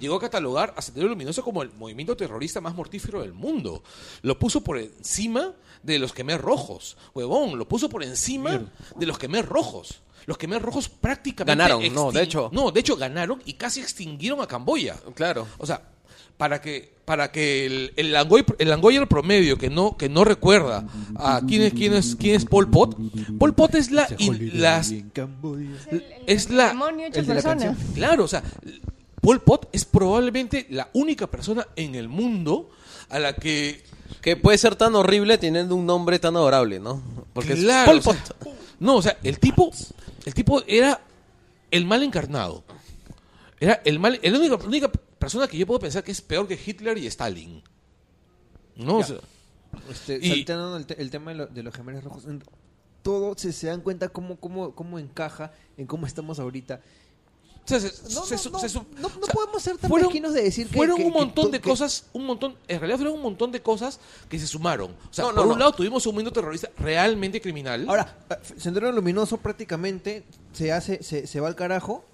llegó 0.00 0.16
a 0.16 0.20
catalogar 0.20 0.72
a 0.74 0.80
Sendero 0.80 1.08
Luminoso 1.08 1.44
como 1.44 1.62
el 1.62 1.70
movimiento 1.74 2.16
terrorista 2.16 2.62
más 2.62 2.74
mortífero 2.74 3.20
del 3.20 3.34
mundo. 3.34 3.82
Lo 4.22 4.38
puso 4.38 4.62
por 4.62 4.78
encima 4.78 5.52
de 5.82 5.98
los 5.98 6.14
quemés 6.14 6.40
rojos. 6.40 6.96
Huevón, 7.12 7.58
lo 7.58 7.68
puso 7.68 7.90
por 7.90 8.02
encima 8.02 8.72
de 8.96 9.04
los 9.06 9.18
quemés 9.18 9.44
rojos. 9.46 10.00
Los 10.24 10.38
quemés 10.38 10.62
rojos 10.62 10.88
prácticamente 10.88 11.58
Ganaron, 11.58 11.92
no, 11.94 12.10
de 12.10 12.22
hecho. 12.22 12.48
No, 12.54 12.70
de 12.70 12.80
hecho 12.80 12.96
ganaron 12.96 13.42
y 13.44 13.52
casi 13.52 13.80
extinguieron 13.80 14.40
a 14.40 14.46
Camboya. 14.46 14.96
Claro. 15.14 15.46
O 15.58 15.66
sea, 15.66 15.91
para 16.36 16.60
que 16.60 16.92
para 17.04 17.32
que 17.32 17.66
el, 17.66 17.92
el, 17.96 18.12
Langoy, 18.12 18.44
el 18.58 18.68
Langoyer 18.68 19.08
promedio 19.08 19.58
que 19.58 19.68
no 19.70 19.96
que 19.96 20.08
no 20.08 20.24
recuerda 20.24 20.86
a 21.16 21.40
quién 21.46 21.62
es 21.62 21.72
quién 21.72 21.94
es 21.94 22.16
quién 22.16 22.36
es 22.36 22.44
Pol 22.44 22.70
Pot, 22.70 22.96
Pol 23.38 23.54
Pot 23.54 23.74
es 23.74 23.90
la 23.90 24.06
in- 24.18 24.60
las 24.62 24.92
es 26.26 26.50
la 26.50 26.68
demonio 26.68 27.06
hecho 27.08 27.20
el 27.20 27.26
de 27.26 27.34
la. 27.34 27.76
Claro, 27.94 28.24
o 28.24 28.28
sea, 28.28 28.42
Pol 29.20 29.40
Pot 29.40 29.68
es 29.72 29.84
probablemente 29.84 30.66
la 30.70 30.88
única 30.92 31.26
persona 31.26 31.66
en 31.76 31.94
el 31.96 32.08
mundo 32.08 32.70
a 33.10 33.18
la 33.18 33.34
que 33.34 33.82
Que 34.20 34.36
puede 34.36 34.56
ser 34.58 34.76
tan 34.76 34.94
horrible 34.94 35.38
teniendo 35.38 35.74
un 35.74 35.84
nombre 35.86 36.18
tan 36.18 36.36
adorable, 36.36 36.78
¿no? 36.78 37.02
Porque 37.32 37.54
Claro, 37.54 37.92
es 37.92 38.04
Pol 38.04 38.14
o 38.14 38.16
sea, 38.16 38.34
Pot. 38.36 38.54
no, 38.78 38.96
o 38.96 39.02
sea, 39.02 39.16
el 39.24 39.38
tipo, 39.38 39.70
el 40.24 40.34
tipo 40.34 40.62
era 40.66 41.00
el 41.70 41.84
mal 41.84 42.02
encarnado. 42.02 42.62
Era 43.58 43.80
el 43.84 43.98
mal, 43.98 44.18
la 44.22 44.38
única 44.38 44.90
persona 45.22 45.46
que 45.48 45.56
yo 45.56 45.66
puedo 45.66 45.80
pensar 45.80 46.02
que 46.04 46.12
es 46.12 46.20
peor 46.20 46.46
que 46.46 46.58
Hitler 46.64 46.98
y 46.98 47.06
Stalin. 47.06 47.62
No, 48.76 48.98
o 48.98 49.02
sea, 49.04 49.16
Este, 49.90 50.18
Y- 50.20 50.28
saltando 50.30 50.76
el, 50.76 50.84
te- 50.86 51.00
el 51.00 51.10
tema 51.10 51.30
de, 51.30 51.36
lo- 51.38 51.46
de 51.46 51.62
los 51.62 51.74
gemelos 51.74 52.04
rojos, 52.04 52.24
todo 53.02 53.34
se, 53.38 53.52
se 53.52 53.68
dan 53.68 53.80
cuenta 53.80 54.08
cómo, 54.10 54.36
cómo, 54.36 54.74
cómo 54.74 54.98
encaja 54.98 55.52
en 55.78 55.86
cómo 55.86 56.06
estamos 56.06 56.38
ahorita. 56.38 56.80
o 57.64 57.68
sea, 57.68 57.80
se- 57.80 57.86
No, 58.14 58.24
se- 58.26 58.34
no, 58.34 58.38
se- 58.38 58.50
no, 58.50 58.58
se- 58.58 58.74
no, 58.78 58.86
no 59.00 59.06
o 59.08 59.24
sea, 59.24 59.32
podemos 59.34 59.62
ser 59.62 59.78
tan 59.78 59.88
fueron- 59.88 60.08
mezquinos 60.08 60.34
de 60.34 60.42
decir 60.42 60.68
que... 60.68 60.76
fueron 60.76 60.96
que- 60.98 61.04
un 61.04 61.12
montón 61.12 61.50
de 61.50 61.60
que- 61.60 61.68
cosas, 61.70 62.06
un 62.12 62.26
montón, 62.26 62.56
en 62.68 62.80
realidad 62.80 62.98
fueron 62.98 63.14
un 63.14 63.22
montón 63.22 63.50
de 63.52 63.62
cosas 63.62 63.98
que 64.28 64.38
se 64.38 64.46
sumaron. 64.46 64.90
O 65.10 65.12
sea, 65.12 65.24
por 65.30 65.46
un 65.46 65.58
lado 65.58 65.72
tuvimos 65.72 66.04
un 66.06 66.14
movimiento 66.14 66.38
terrorista 66.38 66.68
realmente 66.78 67.40
criminal. 67.40 67.86
Ahora, 67.88 68.18
eh, 68.30 68.34
Sendero 68.58 68.90
Luminoso 68.92 69.36
prácticamente 69.38 70.24
se 70.52 70.70
hace, 70.72 71.02
se, 71.02 71.26
se 71.26 71.40
va 71.40 71.48
al 71.48 71.54
carajo, 71.56 72.04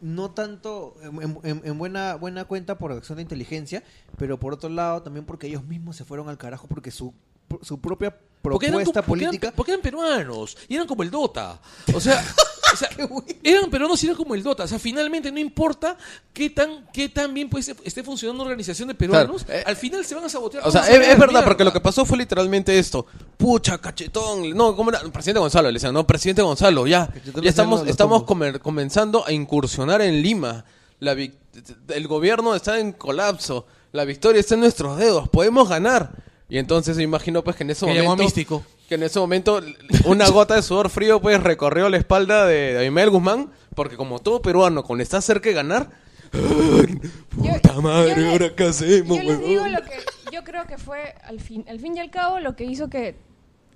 no 0.00 0.30
tanto 0.30 0.94
en, 1.02 1.38
en- 1.42 1.60
en 1.64 1.78
buena, 1.78 2.14
buena 2.16 2.44
cuenta 2.44 2.78
por 2.78 2.92
acción 2.92 3.16
de 3.16 3.22
inteligencia, 3.22 3.82
pero 4.16 4.38
por 4.38 4.52
otro 4.54 4.68
lado 4.70 5.02
también 5.02 5.24
porque 5.26 5.46
ellos 5.46 5.64
mismos 5.64 5.96
se 5.96 6.04
fueron 6.04 6.28
al 6.28 6.38
carajo 6.38 6.66
porque 6.68 6.90
su, 6.90 7.14
su 7.62 7.80
propia 7.80 8.16
Porque 8.40 8.66
eran, 8.66 8.76
propuesta 8.78 9.02
porque 9.02 9.24
eran- 9.24 9.30
política... 9.32 9.52
porque 9.54 9.72
eran 9.72 9.82
peruanos 9.82 10.56
y 10.68 10.74
eran 10.74 10.86
como 10.86 11.02
el 11.02 11.10
Dota. 11.10 11.60
O 11.94 12.00
sea, 12.00 12.24
o 12.72 12.76
sea, 12.76 12.88
eran 13.42 13.70
peruanos 13.70 14.02
y 14.02 14.06
eran 14.06 14.16
como 14.16 14.34
el 14.34 14.42
Dota. 14.42 14.64
O 14.64 14.68
sea, 14.68 14.78
finalmente 14.78 15.32
no 15.32 15.38
importa 15.38 15.96
qué 16.32 16.50
tan, 16.50 16.86
qué 16.92 17.08
tan 17.08 17.34
bien 17.34 17.48
pues, 17.48 17.68
esté 17.84 18.02
funcionando 18.02 18.42
una 18.42 18.50
organización 18.50 18.88
de 18.88 18.94
peruanos, 18.94 19.44
Claro, 19.44 19.60
eh, 19.60 19.64
al 19.66 19.76
final 19.76 20.04
se 20.04 20.14
van 20.14 20.24
a 20.24 20.28
sabotear. 20.28 20.66
O 20.66 20.70
sea, 20.70 20.82
es, 20.88 21.18
verdad, 21.18 21.44
porque 21.44 21.64
lo 21.64 21.72
que 21.72 21.80
pasó 21.80 22.04
fue 22.04 22.18
literalmente 22.18 22.78
esto. 22.78 23.06
Pucha, 23.36 23.78
cachetón. 23.78 24.50
No, 24.56 24.76
¿cómo 24.76 24.90
era? 24.90 25.00
Presidente 25.00 25.40
Gonzalo, 25.40 25.68
le 25.68 25.74
decían, 25.74 25.94
no, 25.94 26.06
presidente 26.06 26.42
Gonzalo, 26.42 26.86
ya. 26.86 27.12
Ya 27.42 27.50
estamos, 27.50 27.86
estamos 27.86 28.24
comer- 28.24 28.60
comenzando 28.60 29.26
a 29.26 29.32
incursionar 29.32 30.00
en 30.02 30.22
Lima. 30.22 30.64
La 31.00 31.12
el 31.14 32.08
gobierno 32.08 32.54
está 32.54 32.78
en 32.78 32.92
colapso. 32.92 33.66
La 33.92 34.04
victoria 34.04 34.40
está 34.40 34.54
en 34.54 34.60
nuestros 34.60 34.98
dedos. 34.98 35.28
Podemos 35.28 35.68
ganar. 35.68 36.27
Y 36.48 36.58
entonces 36.58 36.96
me 36.96 37.02
imagino 37.02 37.44
pues 37.44 37.56
que 37.56 37.62
en 37.64 37.70
ese 37.70 37.84
Que 37.86 37.92
llamó 37.94 38.12
a 38.12 38.16
momento... 38.16 38.24
Místico. 38.24 38.64
Que 38.88 38.94
en 38.94 39.02
ese 39.02 39.18
momento 39.18 39.60
una 40.06 40.28
gota 40.30 40.54
de 40.54 40.62
sudor 40.62 40.88
frío 40.88 41.20
pues 41.20 41.42
recorrió 41.42 41.88
la 41.90 41.98
espalda 41.98 42.46
de, 42.46 42.72
de 42.72 42.78
Abimael 42.78 43.10
Guzmán. 43.10 43.50
Porque 43.74 43.96
como 43.96 44.18
todo 44.18 44.40
peruano, 44.42 44.82
cuando 44.82 45.02
está 45.02 45.20
cerca 45.20 45.48
de 45.50 45.54
ganar... 45.54 45.90
Yo- 46.32 47.52
Puta 47.54 47.80
madre, 47.80 48.10
yo 48.10 48.16
le- 48.16 48.30
¿ahora 48.30 48.54
qué 48.56 48.64
hacemos, 48.64 49.16
Yo 49.16 49.22
les 49.22 49.40
digo 49.40 49.66
lo 49.66 49.82
que 49.82 49.92
yo 50.32 50.44
creo 50.44 50.66
que 50.66 50.76
fue 50.76 51.14
al 51.24 51.40
fin, 51.40 51.64
al 51.68 51.80
fin 51.80 51.96
y 51.96 52.00
al 52.00 52.10
cabo 52.10 52.38
lo 52.40 52.54
que 52.56 52.64
hizo 52.64 52.88
que 52.88 53.14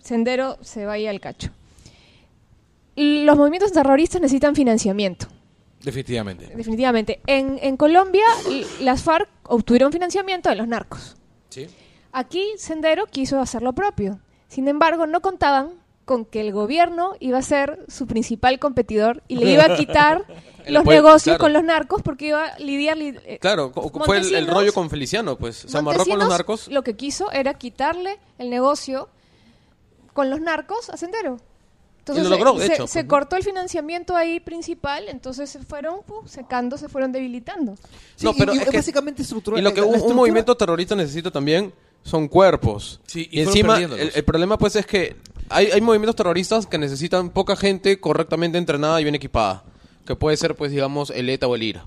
Sendero 0.03 0.59
se 0.63 0.85
vaya 0.85 1.09
al 1.11 1.21
cacho. 1.21 1.49
Los 2.97 3.37
movimientos 3.37 3.73
terroristas 3.73 4.21
necesitan 4.21 4.55
financiamiento, 4.55 5.27
Definitivamente. 5.83 6.53
definitivamente. 6.55 7.21
En, 7.27 7.59
en 7.63 7.77
Colombia, 7.79 8.25
las 8.81 9.03
FARC 9.03 9.29
obtuvieron 9.45 9.91
financiamiento 9.93 10.51
de 10.51 10.57
los 10.57 10.69
narcos. 10.69 11.17
Sí. 11.49 11.67
Aquí 12.13 12.45
Sendero 12.59 13.07
quiso 13.07 13.41
hacer 13.41 13.63
lo 13.63 13.73
propio. 13.73 14.21
Sin 14.49 14.69
embargo, 14.69 15.07
no 15.07 15.21
contaban 15.23 15.71
con 16.05 16.25
que 16.25 16.41
el 16.41 16.53
gobierno 16.53 17.13
iba 17.21 17.39
a 17.39 17.43
ser 17.43 17.85
su 17.89 18.07
principal 18.07 18.59
competidor 18.59 19.23
y 19.29 19.37
le 19.37 19.53
iba 19.53 19.65
a 19.65 19.77
quitar 19.77 20.25
los 20.69 20.85
negocios 20.85 21.37
claro. 21.37 21.39
con 21.39 21.53
los 21.53 21.65
narcos 21.65 22.03
porque 22.03 22.27
iba 22.29 22.45
a 22.47 22.59
lidiar... 22.59 22.97
li- 22.99 23.17
eh, 23.25 23.39
Claro, 23.41 23.73
fue 24.05 24.19
el, 24.19 24.47
rollo 24.47 24.73
con 24.75 24.91
Feliciano, 24.91 25.37
pues. 25.39 25.57
Se 25.57 25.79
amarró 25.79 26.05
con 26.05 26.19
los 26.19 26.29
narcos. 26.29 26.69
Lo 26.69 26.83
que 26.83 26.97
quiso 26.97 27.31
era 27.31 27.55
quitarle 27.55 28.19
el 28.39 28.51
negocio 28.51 29.09
con 30.13 30.29
los 30.29 30.41
narcos 30.41 30.91
a 30.91 30.97
Sendero. 30.97 31.39
Entonces 32.01 32.27
Y 32.27 32.29
lo 32.29 32.37
logró, 32.37 32.55
se, 32.57 32.61
de 32.63 32.67
se- 32.67 32.73
hecho, 32.75 32.87
se 32.89 33.05
pues, 33.05 33.09
cortó 33.09 33.37
el 33.37 33.45
financiamiento 33.45 34.17
ahí 34.17 34.41
principal, 34.41 35.09
entonces 35.09 35.49
se 35.49 35.61
fueron 35.61 36.01
uh, 36.09 36.27
secando, 36.27 36.77
se 36.77 36.89
fueron 36.89 37.13
debilitando. 37.13 37.77
Sí, 38.17 38.25
No, 38.27 38.35
pero 38.35 38.53
y 38.55 38.59
es 38.59 38.69
que- 38.69 38.77
básicamente 38.77 39.23
estructural. 39.23 39.61
Y 39.61 39.63
lo 39.63 39.73
que 39.73 39.81
un, 39.83 40.15
movimiento 40.17 40.57
terrorista 40.57 40.97
necesita 40.97 41.31
también 41.31 41.73
son 42.03 42.29
cuerpos. 42.29 43.01
Sí, 43.07 43.29
y 43.31 43.39
y, 43.41 43.43
encima, 43.43 43.79
el, 43.79 44.13
el 44.15 44.25
problema 44.25 44.59
pues 44.59 44.77
es 44.77 44.87
que 44.87 45.17
hay, 45.49 45.67
hay 45.71 45.81
movimientos 45.81 46.17
terroristas 46.17 46.67
que 46.67 46.79
necesitan 46.79 47.31
poca 47.31 47.57
gente 47.57 48.01
correctamente 48.01 48.59
entrenada 48.59 49.01
y 49.01 49.05
bien 49.05 49.15
equipada. 49.15 49.65
Que 50.07 50.17
puede 50.17 50.37
ser, 50.37 50.57
pues, 50.57 50.73
digamos, 50.73 51.11
el 51.11 51.29
ETA 51.31 51.47
o 51.47 51.55
el 51.55 51.63
IRA. 51.63 51.87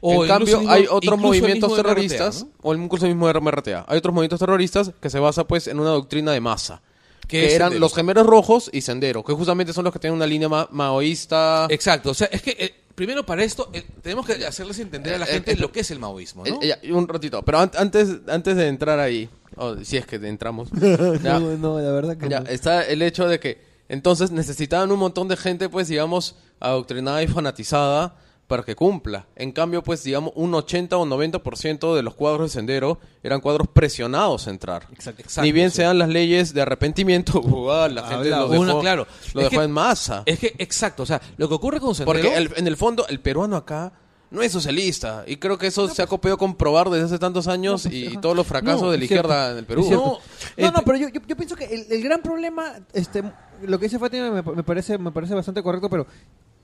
O 0.00 0.22
en 0.22 0.28
cambio, 0.28 0.58
mismo- 0.60 0.72
hay 0.72 0.86
otros 0.88 1.18
movimientos 1.18 1.74
terroristas, 1.74 2.44
¿no? 2.44 2.50
o 2.62 2.72
el- 2.72 2.80
incluso 2.80 3.06
el 3.06 3.12
mismo 3.14 3.28
RMRTA. 3.32 3.84
Hay 3.88 3.98
otros 3.98 4.14
movimientos 4.14 4.38
terroristas 4.38 4.92
que 5.00 5.10
se 5.10 5.18
basa, 5.18 5.44
pues, 5.48 5.66
en 5.66 5.80
una 5.80 5.90
doctrina 5.90 6.30
de 6.32 6.40
masa. 6.40 6.80
Que 7.26 7.56
eran 7.56 7.70
Sendero. 7.70 7.80
los 7.80 7.92
gemelos 7.94 8.24
rojos 8.24 8.70
y 8.72 8.82
Sendero, 8.82 9.24
que 9.24 9.32
justamente 9.32 9.72
son 9.72 9.82
los 9.82 9.92
que 9.92 9.98
tienen 9.98 10.14
una 10.14 10.28
línea 10.28 10.48
ma- 10.48 10.68
maoísta. 10.70 11.66
Exacto. 11.70 12.10
O 12.10 12.14
sea, 12.14 12.28
es 12.30 12.40
que 12.40 12.56
eh, 12.56 12.72
primero 12.94 13.26
para 13.26 13.42
esto 13.42 13.68
eh, 13.72 13.84
tenemos 14.00 14.24
que 14.26 14.34
hacerles 14.46 14.78
entender 14.78 15.14
a 15.14 15.18
la 15.18 15.24
Eh, 15.26 15.32
gente 15.32 15.52
eh, 15.52 15.56
lo 15.56 15.72
que 15.72 15.80
es 15.80 15.90
el 15.90 15.98
maoísmo, 15.98 16.44
¿no? 16.46 16.60
Eh, 16.62 16.68
ya, 16.68 16.94
un 16.94 17.08
ratito, 17.08 17.42
pero 17.42 17.58
an- 17.58 17.72
antes, 17.76 18.08
antes 18.28 18.56
de 18.56 18.68
entrar 18.68 19.00
ahí, 19.00 19.28
o 19.56 19.76
si 19.84 19.96
es 19.96 20.06
que 20.06 20.16
entramos, 20.16 20.70
ya, 21.22 21.38
No, 21.38 21.56
no, 21.56 21.80
la 21.80 21.90
verdad 21.92 22.16
que 22.16 22.28
ya, 22.28 22.40
no. 22.40 22.46
está 22.48 22.82
el 22.86 23.02
hecho 23.02 23.26
de 23.28 23.40
que 23.40 23.60
entonces 23.88 24.30
necesitaban 24.30 24.90
un 24.92 24.98
montón 24.98 25.28
de 25.28 25.36
gente, 25.36 25.68
pues 25.68 25.88
digamos, 25.88 26.34
adoctrinada 26.60 27.22
y 27.22 27.28
fanatizada 27.28 28.16
para 28.48 28.62
que 28.62 28.76
cumpla. 28.76 29.26
En 29.34 29.50
cambio, 29.50 29.82
pues 29.82 30.04
digamos, 30.04 30.32
un 30.36 30.54
80 30.54 30.96
o 30.96 31.04
90% 31.04 31.94
de 31.96 32.02
los 32.02 32.14
cuadros 32.14 32.50
de 32.50 32.54
Sendero 32.54 32.98
eran 33.24 33.40
cuadros 33.40 33.66
presionados 33.68 34.46
a 34.46 34.50
entrar. 34.50 34.86
Exacto. 34.92 35.24
Ni 35.42 35.50
bien 35.50 35.70
sí. 35.70 35.78
sean 35.78 35.98
las 35.98 36.08
leyes 36.08 36.54
de 36.54 36.62
arrepentimiento, 36.62 37.40
la 37.90 38.02
gente 38.02 38.14
Habla 38.32 38.38
los 38.40 38.50
dejó, 38.52 38.80
claro. 38.80 39.06
lo 39.34 39.40
dejó 39.40 39.50
que- 39.58 39.64
en 39.64 39.70
masa. 39.72 40.22
Es 40.26 40.38
que, 40.38 40.54
exacto, 40.58 41.02
o 41.02 41.06
sea, 41.06 41.20
lo 41.36 41.48
que 41.48 41.54
ocurre 41.54 41.80
con 41.80 41.94
Sendero... 41.94 42.20
Porque 42.22 42.36
el- 42.36 42.52
en 42.56 42.66
el 42.68 42.76
fondo 42.76 43.04
el 43.08 43.18
peruano 43.20 43.56
acá 43.56 43.92
no 44.30 44.42
es 44.42 44.50
socialista 44.52 45.24
y 45.26 45.36
creo 45.36 45.56
que 45.56 45.68
eso 45.68 45.88
se 45.88 46.02
ha 46.02 46.06
podido 46.06 46.36
comprobar 46.36 46.90
desde 46.90 47.04
hace 47.06 47.18
tantos 47.18 47.46
años 47.48 47.82
pues, 47.84 47.94
y, 47.94 48.16
todos 48.18 48.34
los 48.36 48.46
fracasos 48.46 48.82
No, 48.82 48.90
de 48.90 48.98
la 48.98 49.06
cierto. 49.06 49.28
izquierda 49.28 49.52
en 49.52 49.58
el 49.58 49.64
Perú. 49.64 49.86
No, 49.90 50.18
No, 50.58 50.70
no, 50.72 50.82
pero 50.84 50.98
yo, 50.98 51.08
yo, 51.08 51.20
yo 51.26 51.36
pienso 51.36 51.54
que 51.56 51.64
el, 51.66 51.86
el 51.90 52.02
gran 52.02 52.20
problema, 52.22 52.74
este, 52.92 53.22
lo 53.62 53.78
que 53.78 53.86
dice 53.86 53.98
Fátima 53.98 54.30
me, 54.30 54.42
me 54.42 54.62
parece, 54.62 54.98
me 54.98 55.12
parece 55.12 55.34
bastante 55.34 55.62
correcto, 55.62 55.88
pero 55.88 56.06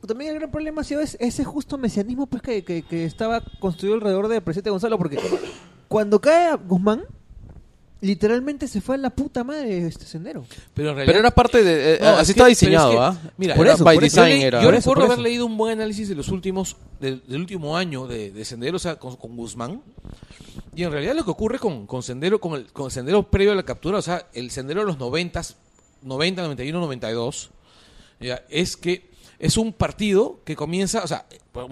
también 0.06 0.32
el 0.32 0.38
gran 0.40 0.50
problema 0.50 0.80
ha 0.80 0.84
sido 0.84 1.00
es- 1.00 1.16
ese 1.20 1.44
justo 1.44 1.78
mesianismo 1.78 2.26
pues 2.26 2.42
que, 2.42 2.64
que, 2.64 2.82
que 2.82 3.04
estaba 3.04 3.40
construido 3.60 3.94
alrededor 3.94 4.26
del 4.28 4.42
presidente 4.42 4.70
Gonzalo, 4.70 4.98
porque 4.98 5.18
cuando 5.86 6.20
cae 6.20 6.56
Guzmán, 6.56 7.04
Literalmente 8.02 8.66
se 8.68 8.80
fue 8.80 8.96
a 8.96 8.98
la 8.98 9.10
puta 9.10 9.44
madre 9.44 9.86
este 9.86 10.04
sendero. 10.04 10.44
Pero 10.74 10.90
en 10.90 10.96
realidad... 10.96 11.12
Pero 11.14 11.18
era 11.20 11.30
parte 11.30 11.62
de... 11.62 11.94
eh, 11.94 11.98
No, 12.00 12.06
es 12.14 12.18
así 12.18 12.26
que- 12.26 12.30
estaba 12.32 12.46
pero 12.48 12.52
es 12.52 12.60
diseñado, 12.60 12.90
que, 12.90 12.98
¿ah? 12.98 13.32
Mira, 13.38 13.54
Por 13.54 13.64
Era 13.66 13.74
eso, 13.76 13.84
by 13.84 13.96
por 13.96 14.04
eso. 14.04 14.20
design 14.20 14.32
yo, 14.32 14.42
leí- 14.42 14.46
era. 14.48 14.60
yo 14.60 14.66
Por 14.66 14.74
eso, 14.74 14.90
recuerdo 14.90 15.00
por 15.06 15.12
haber 15.12 15.18
eso. 15.18 15.22
leído 15.22 15.46
un 15.46 15.56
buen 15.56 15.72
análisis 15.78 16.08
de 16.08 16.14
los 16.16 16.28
últimos, 16.28 16.76
del, 17.00 17.22
del 17.26 17.40
último 17.40 17.76
año 17.76 18.06
de, 18.08 18.32
de 18.32 18.44
Sendero, 18.44 18.76
o 18.76 18.80
sea, 18.80 18.96
con, 18.96 19.14
con 19.16 19.36
Guzmán. 19.36 19.80
Y 20.74 20.82
en 20.82 20.90
realidad 20.90 21.14
lo 21.14 21.24
que 21.24 21.30
ocurre 21.30 21.58
con, 21.60 21.86
con 21.86 22.02
Sendero, 22.02 22.40
con 22.40 22.54
el, 22.54 22.72
con 22.72 22.86
el 22.86 22.90
Sendero 22.90 23.22
previo 23.30 23.52
a 23.52 23.54
la 23.54 23.62
captura, 23.62 23.98
o 23.98 24.02
sea, 24.02 24.26
el 24.34 24.50
Sendero 24.50 24.80
de 24.80 24.86
los 24.86 24.98
90, 24.98 25.40
90, 26.02 26.42
91, 26.42 26.80
92, 26.80 27.50
ya, 28.20 28.42
es 28.50 28.76
que 28.76 29.10
es 29.38 29.56
un 29.56 29.72
partido 29.72 30.40
que 30.44 30.56
comienza, 30.56 31.04
o 31.04 31.06
sea, 31.06 31.26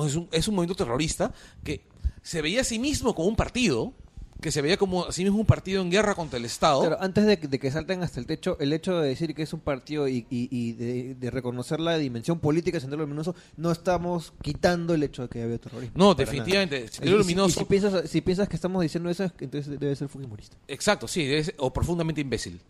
es 0.06 0.14
un, 0.14 0.28
es 0.30 0.46
un 0.48 0.54
movimiento 0.54 0.84
terrorista 0.84 1.32
que 1.64 1.82
se 2.22 2.40
veía 2.42 2.60
a 2.60 2.64
sí 2.64 2.78
mismo 2.78 3.14
como 3.14 3.28
un 3.28 3.36
partido, 3.36 3.92
que 4.40 4.50
se 4.52 4.62
veía 4.62 4.76
como 4.76 5.06
a 5.06 5.12
sí 5.12 5.22
mismo 5.24 5.38
un 5.40 5.46
partido 5.46 5.82
en 5.82 5.90
guerra 5.90 6.14
contra 6.14 6.38
el 6.38 6.44
Estado. 6.44 6.80
Claro, 6.80 6.96
antes 7.00 7.26
de, 7.26 7.38
que- 7.38 7.48
de 7.48 7.58
que 7.58 7.70
salten 7.70 8.02
hasta 8.02 8.20
el 8.20 8.26
techo, 8.26 8.56
el 8.60 8.72
hecho 8.72 8.98
de 8.98 9.08
decir 9.08 9.34
que 9.34 9.42
es 9.42 9.52
un 9.52 9.60
partido 9.60 10.08
y, 10.08 10.26
y- 10.30 10.48
y 10.50 10.72
de, 10.72 11.14
de 11.14 11.30
reconocer 11.30 11.80
la 11.80 11.96
dimensión 11.98 12.38
política 12.40 12.76
de 12.76 12.80
Sendero 12.80 13.02
Luminoso, 13.02 13.34
no 13.56 13.70
estamos 13.70 14.32
quitando 14.42 14.94
el 14.94 15.02
hecho 15.02 15.22
de 15.22 15.28
que 15.28 15.42
había 15.42 15.58
terrorismo. 15.58 15.92
No, 15.96 16.14
definitivamente. 16.14 16.88
Sendero 16.88 17.20
Y 17.20 17.24
si- 17.24 17.30
y 17.30 17.34
Luminoso- 17.34 17.58
si, 17.60 17.64
piensas, 17.64 18.10
si 18.10 18.20
piensas 18.20 18.48
que 18.48 18.56
estamos 18.56 18.82
diciendo 18.82 19.10
eso, 19.10 19.24
entonces 19.40 19.78
debe 19.78 19.94
ser 19.96 20.08
fujimorista. 20.08 20.56
Exacto, 20.68 21.06
sí, 21.08 21.24
debe 21.26 21.44
ser- 21.44 21.54
o 21.58 21.72
profundamente 21.72 22.20
imbécil. 22.20 22.60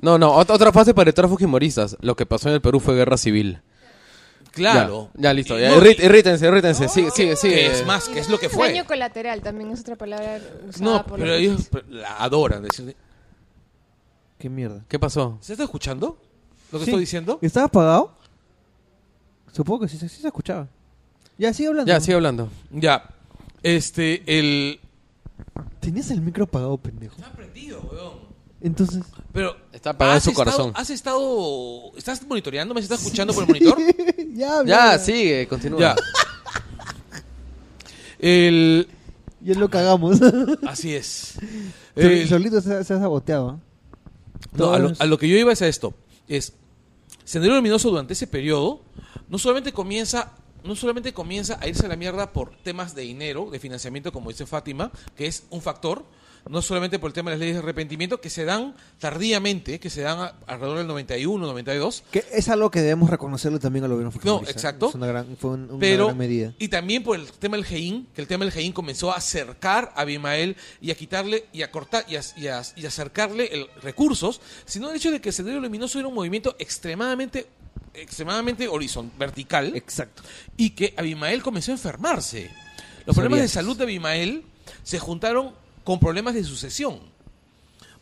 No, 0.00 0.18
no, 0.18 0.34
ot- 0.34 0.50
otra 0.50 0.72
fase 0.72 0.94
para 0.94 1.10
estar 1.10 1.28
fujimoristas. 1.28 1.96
Lo 2.00 2.16
que 2.16 2.24
pasó 2.24 2.48
en 2.48 2.54
el 2.54 2.60
Perú 2.62 2.80
fue 2.80 2.94
guerra 2.94 3.16
civil. 3.18 3.60
Claro. 4.56 5.10
Ya, 5.14 5.20
ya, 5.22 5.32
listo. 5.34 5.58
Ya. 5.58 5.68
no, 5.70 5.76
Irrit- 5.80 6.02
irrítense, 6.02 6.46
irrítense. 6.46 6.88
Sigue, 6.88 7.10
sigue, 7.10 7.36
sigue. 7.36 7.54
que 7.54 7.66
es 7.72 7.86
más, 7.86 8.08
que 8.08 8.18
es 8.18 8.28
lo 8.28 8.38
que 8.38 8.48
fue. 8.48 8.68
Daño 8.72 8.84
colateral 8.86 9.40
también 9.42 9.70
es 9.70 9.80
otra 9.80 9.96
palabra 9.96 10.40
usada 10.68 10.84
No, 10.84 11.06
por 11.06 11.18
pero 11.18 11.32
los 11.32 11.40
ellos 11.40 11.68
la 11.88 12.16
adoran. 12.16 12.62
decir- 12.62 12.96
¿Qué 14.38 14.48
mierda? 14.50 14.84
¿Qué 14.88 14.98
pasó? 14.98 15.38
¿Se 15.40 15.52
está 15.52 15.64
escuchando 15.64 16.18
lo 16.72 16.78
que 16.78 16.84
Sí. 16.84 16.90
estoy 16.90 17.00
diciendo? 17.00 17.38
¿Estaba 17.42 17.66
apagado? 17.66 18.14
Supongo 19.52 19.80
que 19.80 19.88
sí, 19.88 19.98
sí 19.98 20.08
se 20.08 20.26
escuchaba. 20.26 20.68
Ya, 21.38 21.52
sigue 21.52 21.68
hablando. 21.68 21.88
Ya, 21.92 22.00
sigue 22.00 22.14
hablando. 22.14 22.48
Ya. 22.70 23.08
Este, 23.62 24.22
el. 24.38 24.80
Tenías 25.80 26.10
el 26.10 26.20
micro 26.20 26.44
apagado, 26.44 26.76
pendejo. 26.78 27.16
Está 27.16 27.30
prendido, 27.32 27.80
weón. 27.90 28.18
Entonces... 28.60 29.02
Pero. 29.36 29.56
Está 29.72 29.90
apagado 29.90 30.16
¿has 30.16 30.24
su 30.24 30.30
estado- 30.30 30.44
corazón. 30.50 30.72
¿Has 30.74 30.90
estado. 30.90 31.92
¿Estás 31.96 32.26
monitoreándome? 32.26 32.80
¿Se 32.80 32.84
está 32.86 32.94
escuchando 32.96 33.34
por 33.34 33.42
el 33.44 33.48
monitor? 33.48 33.78
ya, 34.34 34.64
Ya, 34.64 34.98
sigue, 34.98 35.46
continúa. 35.46 35.78
ya. 35.80 35.96
El. 38.18 38.88
Ya 39.40 39.54
lo 39.54 39.68
cagamos. 39.68 40.18
Así 40.66 40.94
es. 40.94 41.34
El- 41.94 42.28
Solito 42.28 42.60
se, 42.60 42.82
se 42.82 42.94
ha 42.94 42.98
saboteado. 42.98 43.60
¿eh? 43.60 44.48
No, 44.52 44.72
a 44.72 44.78
lo, 44.78 44.88
Todos- 44.88 45.00
a 45.00 45.06
lo 45.06 45.18
que 45.18 45.28
yo 45.28 45.36
iba 45.36 45.52
es 45.52 45.62
a 45.62 45.68
esto. 45.68 45.94
Es 46.28 46.54
Sendero 47.24 47.54
Luminoso 47.56 47.90
durante 47.90 48.14
ese 48.14 48.26
periodo 48.26 48.80
no 49.28 49.38
solamente 49.38 49.72
comienza 49.72 50.32
no 50.64 50.74
solamente 50.74 51.12
comienza 51.12 51.58
a 51.60 51.68
irse 51.68 51.84
a 51.86 51.88
la 51.88 51.94
mierda 51.96 52.32
por 52.32 52.50
temas 52.64 52.94
de 52.96 53.02
dinero, 53.02 53.50
de 53.52 53.60
financiamiento, 53.60 54.12
como 54.12 54.30
dice 54.30 54.46
Fátima, 54.46 54.90
que 55.14 55.26
es 55.28 55.44
un 55.50 55.62
factor, 55.62 56.04
no 56.48 56.62
solamente 56.62 56.98
por 56.98 57.08
el 57.10 57.14
tema 57.14 57.30
de 57.30 57.36
las 57.36 57.40
leyes 57.40 57.56
de 57.56 57.62
arrepentimiento, 57.62 58.20
que 58.20 58.30
se 58.30 58.44
dan 58.44 58.74
tardíamente, 58.98 59.80
que 59.80 59.90
se 59.90 60.02
dan 60.02 60.18
a- 60.20 60.34
alrededor 60.46 60.78
del 60.78 60.86
91, 60.86 61.46
92, 61.46 62.04
Que 62.10 62.24
es 62.32 62.48
algo 62.48 62.70
que 62.70 62.80
debemos 62.80 63.10
reconocerle 63.10 63.58
también 63.58 63.84
al 63.84 63.90
gobierno 63.90 64.10
fujimorista. 64.12 64.52
exacto. 64.52 64.88
Es 64.88 64.94
una 64.94 65.06
gran, 65.06 65.36
fue 65.36 65.50
un- 65.52 65.70
una 65.70 65.78
pero 65.78 66.06
gran 66.06 66.18
medida. 66.18 66.54
y 66.58 66.68
también 66.68 67.02
por 67.02 67.16
el 67.18 67.30
tema 67.32 67.56
del 67.56 67.64
Gein, 67.64 68.06
que 68.14 68.20
el 68.20 68.28
tema 68.28 68.44
del 68.44 68.52
Gein 68.52 68.72
comenzó 68.72 69.12
a 69.12 69.16
acercar 69.16 69.92
a 69.96 70.02
Abimael 70.02 70.56
y 70.80 70.90
a 70.90 70.94
quitarle 70.94 71.46
y 71.52 71.62
a 71.62 71.70
cortar 71.70 72.04
y 72.08 72.16
a, 72.16 72.20
y 72.36 72.46
a- 72.48 72.62
y 72.76 72.84
a 72.84 72.88
acercarle 72.88 73.46
el, 73.52 73.66
recursos, 73.82 74.40
sino 74.64 74.90
el 74.90 74.96
hecho 74.96 75.10
de 75.10 75.20
que 75.20 75.30
el 75.30 75.34
Sendero 75.34 75.60
Luminoso 75.60 75.98
era 75.98 76.08
un 76.08 76.14
movimiento 76.14 76.54
extremadamente 76.58 77.46
extremadamente 77.94 78.68
horizontal, 78.68 79.18
vertical 79.18 79.72
Exacto. 79.74 80.22
y 80.56 80.70
que 80.70 80.92
Abimael 80.98 81.42
comenzó 81.42 81.70
a 81.72 81.74
enfermarse. 81.74 82.50
Los 83.06 83.16
problemas 83.16 83.40
de 83.40 83.48
salud 83.48 83.76
de 83.76 83.84
Abimael 83.84 84.44
se 84.82 84.98
juntaron 84.98 85.52
con 85.86 85.98
problemas 86.00 86.34
de 86.34 86.42
sucesión. 86.44 86.98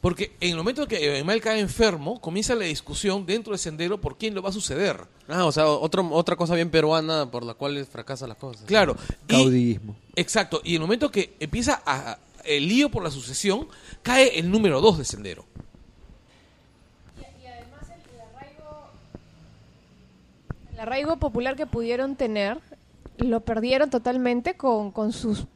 Porque 0.00 0.34
en 0.40 0.50
el 0.50 0.56
momento 0.56 0.86
que 0.88 1.10
Abimael 1.16 1.40
cae 1.40 1.60
enfermo, 1.60 2.20
comienza 2.20 2.54
la 2.54 2.64
discusión 2.64 3.24
dentro 3.24 3.52
del 3.52 3.58
sendero 3.58 4.00
por 4.00 4.18
quién 4.18 4.34
lo 4.34 4.42
va 4.42 4.48
a 4.48 4.52
suceder. 4.52 5.00
Ah, 5.28 5.44
o 5.46 5.52
sea, 5.52 5.66
otro, 5.66 6.06
otra 6.12 6.36
cosa 6.36 6.54
bien 6.54 6.70
peruana 6.70 7.30
por 7.30 7.44
la 7.44 7.54
cual 7.54 7.86
fracasan 7.86 8.28
las 8.30 8.38
cosas. 8.38 8.64
Claro. 8.66 8.96
Y- 9.28 9.32
Caudillismo. 9.32 9.96
Exacto. 10.16 10.60
Y 10.64 10.70
en 10.70 10.74
el 10.76 10.80
momento 10.82 11.10
que 11.10 11.34
empieza 11.40 11.82
a- 11.86 12.18
el 12.44 12.68
lío 12.68 12.90
por 12.90 13.02
la 13.02 13.10
sucesión, 13.10 13.68
cae 14.02 14.38
el 14.38 14.50
número 14.50 14.80
2 14.82 14.98
de 14.98 15.04
Sendero. 15.06 15.44
Y 17.42 17.46
además 17.46 17.82
el 17.88 18.20
arraigo, 18.20 18.88
el 20.74 20.80
arraigo 20.80 21.16
popular 21.18 21.56
que 21.56 21.66
pudieron 21.66 22.16
tener 22.16 22.58
lo 23.18 23.40
perdieron 23.40 23.88
totalmente 23.90 24.54
con, 24.54 24.90
con 24.90 25.12
sus 25.12 25.46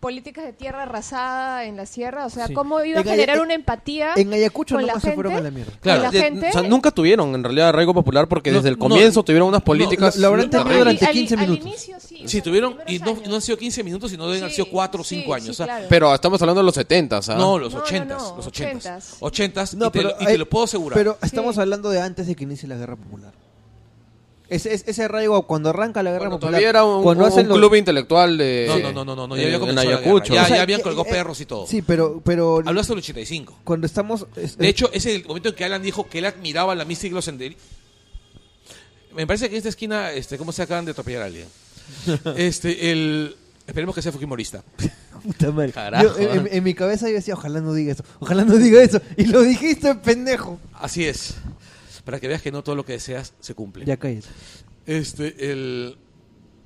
políticas 0.00 0.44
de 0.44 0.52
tierra 0.52 0.82
arrasada 0.84 1.64
en 1.64 1.76
la 1.76 1.84
sierra. 1.86 2.26
O 2.26 2.30
sea, 2.30 2.46
Sí. 2.46 2.54
¿cómo 2.54 2.82
iba 2.82 2.98
a 2.98 3.02
En 3.02 3.06
Aya- 3.08 3.12
generar 3.12 3.36
en- 3.36 3.42
una 3.42 3.54
empatía 3.54 4.14
En 4.16 4.32
Ayacucho 4.32 4.74
con 4.76 4.82
la 4.86 4.92
nomás 4.94 5.02
se 5.02 5.12
fueron 5.12 5.32
a 5.32 5.36
gente? 5.36 5.50
la 5.50 5.54
mierda. 5.54 5.72
Claro. 5.80 6.02
la 6.02 6.10
De- 6.10 6.20
gente? 6.22 6.48
o 6.48 6.52
sea, 6.52 6.62
nunca 6.62 6.90
tuvieron 6.90 7.34
en 7.34 7.44
realidad 7.44 7.68
arraigo 7.68 7.92
popular 7.94 8.26
porque 8.28 8.50
No, 8.50 8.56
desde 8.56 8.70
el 8.70 8.74
no, 8.76 8.80
comienzo 8.88 9.22
tuvieron 9.22 9.48
unas 9.48 9.60
no, 9.60 9.64
políticas. 9.64 10.16
lo- 10.16 10.22
lo 10.22 10.26
habrán 10.28 10.46
No, 10.46 10.50
tenido 10.50 10.70
al- 10.70 10.78
durante 10.78 11.06
al- 11.06 11.12
15 11.12 11.34
al 11.34 11.40
minutos. 11.40 11.66
inicio 11.66 11.96
sí. 12.00 12.14
o 12.16 12.18
Sí, 12.22 12.28
sea, 12.28 12.42
tuvieron, 12.42 12.76
y 12.86 12.98
no, 12.98 13.16
no 13.28 13.34
han 13.36 13.42
sido 13.42 13.58
15 13.58 13.84
minutos, 13.84 14.10
sino 14.10 14.26
deben 14.26 14.42
haber 14.44 14.54
sido 14.54 14.68
4 14.70 15.02
o 15.02 15.04
sí, 15.04 15.16
5 15.20 15.34
años. 15.34 15.44
sí, 15.44 15.50
o 15.50 15.54
sea, 15.54 15.66
claro. 15.66 15.86
Pero 15.88 16.14
estamos 16.14 16.40
hablando 16.40 16.60
de 16.60 16.64
los 16.66 16.74
70, 16.74 17.18
¿ah? 17.18 17.34
No, 17.36 17.58
los 17.58 17.72
No, 17.72 17.78
no, 17.80 17.84
80, 17.84 18.16
no, 18.16 18.36
los 18.36 18.46
80. 18.46 18.96
80s. 18.96 19.16
80 19.20 19.64
y, 19.72 19.76
No, 19.76 19.90
te, 19.90 19.98
pero 19.98 20.14
y 20.18 20.24
te 20.24 20.30
hay- 20.32 20.38
lo 20.38 20.48
puedo 20.48 20.64
asegurar. 20.64 20.96
Pero 20.98 21.18
estamos 21.22 21.58
hablando 21.58 21.90
de 21.90 22.00
antes 22.00 22.26
de 22.26 22.34
que 22.34 22.44
inicie 22.44 22.66
la 22.68 22.76
guerra 22.76 22.96
popular. 22.96 23.32
Ese, 24.50 24.74
ese, 24.74 24.90
ese 24.90 25.04
arraigo, 25.04 25.46
cuando 25.46 25.70
arranca 25.70 26.02
la 26.02 26.10
guerra 26.10 26.22
Cuando 26.26 26.36
popular. 26.38 26.50
todavía 26.60 26.68
era 26.70 26.84
un, 26.84 27.02
cuando 27.04 27.24
un 27.24 27.30
hacen 27.30 27.48
los- 27.48 27.56
club 27.56 27.74
intelectual 27.76 28.36
de. 28.36 28.66
no, 28.68 28.78
no, 28.80 28.92
no, 28.92 29.04
no, 29.04 29.14
no, 29.16 29.26
no, 29.28 29.36
ya 29.36 29.42
había 29.44 29.54
en 29.54 29.60
comenzado 29.60 29.90
la 29.90 29.96
Ayacucho. 29.98 30.32
guerra. 30.34 30.44
O 30.44 30.48
sea, 30.48 30.56
ya 30.56 30.62
habían 30.62 30.80
que- 30.80 30.84
colgado 30.84 31.06
eh, 31.06 31.10
perros 31.10 31.40
y 31.40 31.46
todo. 31.46 31.66
Sí, 31.68 31.82
pero, 31.82 32.20
pero 32.24 32.60
Habló 32.66 32.80
hasta 32.80 32.92
el 32.92 32.98
85. 32.98 33.60
cuando 33.64 33.86
estamos... 33.86 34.26
es- 34.36 34.58
De 34.58 34.68
hecho, 34.68 34.90
ese 34.92 35.10
es 35.14 35.20
el 35.22 35.26
momento 35.28 35.50
en 35.50 35.54
que 35.54 35.64
Alan 35.64 35.82
dijo 35.82 36.08
que 36.08 36.18
él 36.18 36.24
admiraba 36.26 36.74
la 36.74 36.84
mística 36.84 37.12
y 37.12 37.14
los 37.14 37.24
senderistas. 37.24 37.64
Me 39.14 39.26
parece 39.26 39.48
que 39.48 39.54
en 39.54 39.58
esta 39.58 39.68
esquina, 39.68 40.12
este, 40.12 40.36
¿cómo 40.38 40.52
se 40.52 40.62
acaban 40.62 40.84
de 40.84 40.92
atropellar 40.92 41.22
a 41.22 41.26
alguien? 41.26 41.46
Este, 42.36 42.90
el... 42.92 43.36
Esperemos 43.66 43.94
que 43.94 44.02
sea 44.02 44.10
fujimorista. 44.10 44.64
Puta 45.22 45.52
madre. 45.52 45.70
Carajo, 45.72 46.04
Yo, 46.04 46.18
en, 46.18 46.46
¿eh? 46.46 46.50
en 46.54 46.64
mi 46.64 46.74
cabeza 46.74 47.08
yo 47.08 47.14
decía, 47.14 47.34
ojalá 47.34 47.60
no 47.60 47.72
diga 47.72 47.92
eso, 47.92 48.02
ojalá 48.18 48.44
no 48.44 48.56
diga 48.56 48.82
eso. 48.82 49.00
Y 49.16 49.26
lo 49.26 49.42
dijiste, 49.42 49.94
pendejo. 49.96 50.58
Así 50.74 51.04
es. 51.04 51.34
Para 52.10 52.18
que 52.20 52.26
veas 52.26 52.42
que 52.42 52.50
no 52.50 52.64
todo 52.64 52.74
lo 52.74 52.84
que 52.84 52.94
deseas 52.94 53.34
se 53.38 53.54
cumple. 53.54 53.84
Ya 53.84 53.96
cállate. 53.96 54.26
Este, 54.84 55.52
el... 55.52 55.96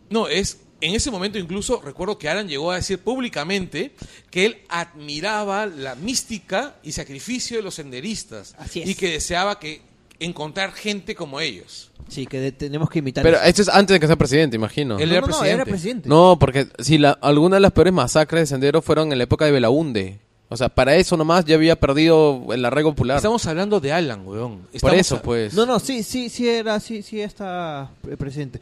No, 0.09 0.27
es... 0.27 0.61
En 0.81 0.95
ese 0.95 1.11
momento 1.11 1.39
incluso 1.39 1.81
recuerdo 1.83 2.19
que 2.19 2.29
Alan 2.31 2.49
llegó 2.49 2.71
a 2.71 2.77
decir 2.77 2.99
públicamente 2.99 3.93
que 4.31 4.47
él 4.47 4.57
admiraba 4.71 5.67
la 5.67 5.95
mística 5.97 6.77
y 6.83 6.93
sacrificio 6.93 7.57
de 7.59 7.63
los 7.63 7.75
senderistas. 7.75 8.55
Así 8.59 8.81
es. 8.83 8.89
Y 8.89 8.95
que 8.95 9.11
deseaba 9.11 9.59
que 9.59 9.83
encontrar 10.19 10.73
gente 10.73 11.15
como 11.15 11.41
ellos. 11.41 11.91
Sí, 12.09 12.27
que 12.27 12.39
de- 12.41 12.53
tenemos 12.53 12.89
que 12.91 13.01
imitar 13.01 13.23
Pero 13.25 13.37
eso. 13.39 13.47
esto 13.47 13.63
es 13.63 13.69
antes 13.69 13.95
de 13.95 14.01
que 14.01 14.07
sea 14.07 14.17
presidente, 14.17 14.57
imagino. 14.57 14.99
Él 14.99 15.09
No, 15.09 15.13
era 15.15 15.21
no, 15.23 15.27
no, 15.27 15.33
presidente. 15.33 15.55
era 15.55 15.65
presidente. 15.65 16.09
No, 16.09 16.37
porque 16.39 16.69
si 16.79 16.97
la, 16.99 17.13
algunas 17.13 17.57
de 17.59 17.61
las 17.61 17.73
peores 17.73 17.93
masacres 17.93 18.41
de 18.43 18.47
Sendero 18.47 18.81
fueron 18.83 19.11
en 19.13 19.19
la 19.19 19.25
época 19.25 19.45
de 19.47 19.53
Belaunde. 19.53 20.21
O 20.55 20.57
sea, 20.57 20.69
para 20.69 20.95
eso 20.95 21.17
nomás 21.17 21.45
ya 21.45 21.57
había 21.57 21.75
perdido 21.75 22.41
el 22.53 22.65
arraigo 22.65 22.91
popular. 22.93 23.17
Estamos 23.17 23.45
hablando 23.47 23.81
de 23.81 23.93
Alan, 23.93 24.25
weón. 24.27 24.61
Por 24.81 24.95
eso, 24.95 25.17
a- 25.17 25.23
pues. 25.23 25.53
No, 25.53 25.67
no, 25.67 25.81
sí, 25.81 26.05
sí, 26.05 26.29
sí 26.29 26.49
era, 26.49 26.79
sí, 26.79 27.03
sí 27.03 27.21
está 27.21 27.91
pre- 28.01 28.17
presidente. 28.17 28.61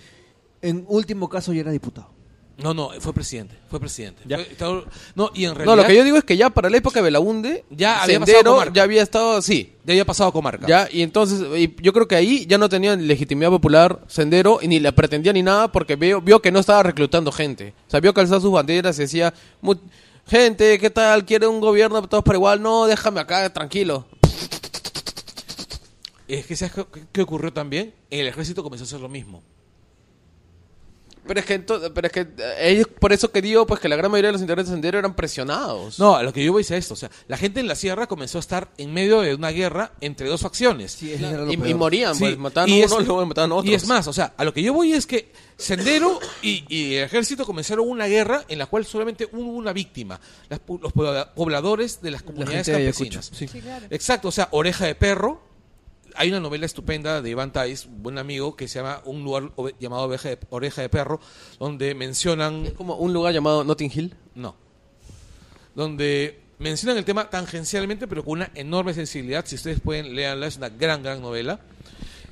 En 0.63 0.85
último 0.89 1.29
caso 1.29 1.53
ya 1.53 1.61
era 1.61 1.71
diputado. 1.71 2.09
No, 2.63 2.73
no, 2.73 2.91
fue 3.01 3.13
presidente. 3.13 3.57
Fue 3.69 3.79
presidente. 3.81 4.23
Ya. 4.27 4.37
Fue- 4.39 4.47
estaba- 4.53 4.85
no, 5.15 5.31
y 5.35 5.45
en 5.45 5.55
realidad. 5.55 5.77
No, 5.77 5.83
lo 5.83 5.87
que 5.87 5.95
yo 5.97 6.05
digo 6.05 6.17
es 6.17 6.25
que 6.25 6.37
ya 6.37 6.49
para 6.49 6.71
la 6.71 6.77
época 6.79 7.01
de 7.01 7.05
Belaunde, 7.05 7.65
Ya 7.71 8.03
había 8.03 8.21
pasado 8.21 8.27
Sendero 8.37 8.51
comarca. 8.53 8.73
ya 8.75 8.83
había 8.85 9.03
estado, 9.03 9.43
sí, 9.43 9.73
ya 9.85 9.93
había 9.93 10.05
pasado 10.05 10.33
comarca. 10.33 10.67
ya, 10.67 10.89
y 10.91 11.03
entonces, 11.03 11.43
y 11.59 11.75
yo 11.83 11.93
creo 11.93 12.09
que 12.09 12.15
ahí 12.17 12.47
ya 12.47 12.57
no 12.57 12.69
tenían 12.71 13.07
legitimidad 13.07 13.51
popular 13.51 14.01
Sendero 14.07 14.61
y 14.63 14.69
ni 14.69 14.81
la 14.81 14.93
pretendía 14.93 15.33
ni 15.35 15.43
nada 15.43 15.71
porque 15.73 15.97
vio, 15.97 16.21
vio 16.23 16.41
que 16.41 16.53
no 16.53 16.59
estaba 16.61 16.83
reclutando 16.85 17.33
gente. 17.33 17.75
O 17.89 17.91
sea, 17.91 18.01
vio 18.01 18.15
calzar 18.15 18.41
sus 18.41 18.53
banderas 18.53 18.97
y 18.99 19.03
decía, 19.03 19.35
"Mu- 19.61 19.75
gente, 20.27 20.79
¿qué 20.79 20.91
tal? 20.91 21.25
¿Quiere 21.25 21.47
un 21.47 21.61
gobierno 21.61 22.03
todos 22.09 22.25
por 22.25 22.35
igual? 22.35 22.63
No, 22.63 22.87
déjame 22.87 23.21
acá, 23.21 23.53
tranquilo. 23.53 24.07
Es 26.29 26.47
que 26.47 26.57
¿sabes 26.57 26.87
qué 27.13 27.23
ocurrió 27.23 27.53
también? 27.53 27.95
El 28.11 28.27
ejército 28.27 28.63
comenzó 28.63 28.85
a 28.85 28.87
hacer 28.87 29.01
lo 29.01 29.09
mismo. 29.09 29.43
Pero 31.25 31.39
es 31.39 31.47
que, 31.47 31.65
ento- 31.65 31.93
pero 31.95 32.07
es 32.09 32.13
que 32.13 32.21
eh, 32.21 32.55
ellos, 32.71 32.87
por 32.99 33.13
eso 33.13 33.31
que 33.31 33.41
digo, 33.41 33.65
pues 33.65 33.79
que 33.79 33.89
la 33.89 33.95
gran 33.95 34.11
mayoría 34.11 34.29
de 34.29 34.33
los 34.33 34.41
integrantes 34.41 34.71
de 34.71 34.75
Sendero 34.75 34.99
eran 34.99 35.15
presionados. 35.15 35.99
No, 36.01 36.17
a 36.17 36.23
lo 36.25 36.33
que 36.33 36.43
yo 36.45 36.53
voy 36.53 36.63
es 36.63 36.71
a 36.73 36.77
esto. 36.77 36.95
O 36.95 36.97
sea, 36.97 37.11
la 37.29 37.37
gente 37.37 37.61
en 37.61 37.69
la 37.69 37.77
sierra 37.77 38.09
comenzó 38.09 38.39
a 38.39 38.41
estar 38.41 38.71
en 38.77 38.93
medio 38.93 39.21
de 39.21 39.35
una 39.35 39.51
guerra 39.51 39.93
entre 40.01 40.29
dos 40.29 40.41
facciones. 40.41 40.93
Sí, 40.93 41.13
eso 41.13 41.29
era 41.29 41.39
lo 41.43 41.53
y, 41.53 41.57
peor. 41.57 41.69
y 41.69 41.75
morían, 41.75 42.15
Sí, 42.17 42.25
pues 42.25 42.39
mataban 42.39 42.69
y 42.71 42.83
a 42.83 42.87
es- 42.87 42.91
uno, 42.91 43.01
luego 43.03 43.27
mataban 43.27 43.53
a 43.53 43.55
otros. 43.55 43.71
Y 43.71 43.75
es 43.75 43.87
más, 43.87 44.07
o 44.09 44.13
sea, 44.13 44.35
a 44.37 44.45
lo 44.45 44.53
que 44.53 44.63
yo 44.63 44.73
voy 44.73 44.93
es 44.95 45.07
que 45.07 45.31
Sendero 45.57 46.19
y, 46.43 46.65
y 46.69 46.95
el 46.97 47.05
ejército 47.05 47.47
comenzaron 47.47 47.89
una 47.89 48.07
guerra 48.07 48.45
en 48.49 48.59
la 48.59 48.67
cual 48.67 48.85
solamente 48.85 49.29
hubo 49.33 49.53
una 49.53 49.73
víctima, 49.73 50.19
las 50.49 50.61
pu- 50.61 50.81
los 50.81 50.93
pobla- 50.93 51.33
pobladores 51.35 52.03
de 52.03 52.11
las 52.11 52.23
La 52.23 52.27
comunidades 52.27 52.67
gente 52.67 52.73
de 52.81 52.87
Ayacucho. 52.89 53.11
campesinas. 53.21 53.39
Sí. 53.39 53.47
Sí, 53.47 53.61
claro. 53.61 53.87
Exacto, 53.91 54.29
o 54.29 54.33
sea, 54.33 54.49
Oreja 54.51 54.87
de 54.87 54.97
Perro. 54.97 55.52
Hay 56.17 56.29
una 56.29 56.41
novela 56.41 56.67
estupenda 56.67 57.21
de 57.23 57.31
Iván 57.31 57.53
Tais, 57.53 57.87
un 57.87 58.03
buen 58.03 58.19
amigo, 58.19 58.55
que 58.57 58.69
se 58.69 58.79
llama 58.81 59.01
Un 59.05 59.23
lugar 59.25 59.45
ove- 59.57 59.75
llamado 59.81 60.03
Oveja 60.05 60.29
de- 60.31 60.39
Oreja 60.51 60.83
de 60.83 60.89
Perro, 60.89 61.21
donde 61.59 61.95
mencionan 61.95 62.67
Es 62.67 62.73
como 62.73 62.97
un 62.97 63.13
lugar 63.13 63.33
llamado 63.35 63.65
Notting 63.65 63.91
Hill. 63.95 64.15
no. 64.35 64.57
Donde 65.75 66.41
mencionan 66.59 66.99
el 66.99 67.05
tema 67.05 67.31
tangencialmente, 67.31 68.07
pero 68.07 68.23
con 68.25 68.33
una 68.33 68.51
enorme 68.55 68.93
sensibilidad. 68.95 69.45
Si 69.47 69.55
ustedes 69.57 69.81
pueden, 69.81 70.15
léanla, 70.15 70.47
es 70.47 70.57
una 70.59 70.69
gran, 70.69 71.03
gran 71.03 71.21
novela. 71.23 71.61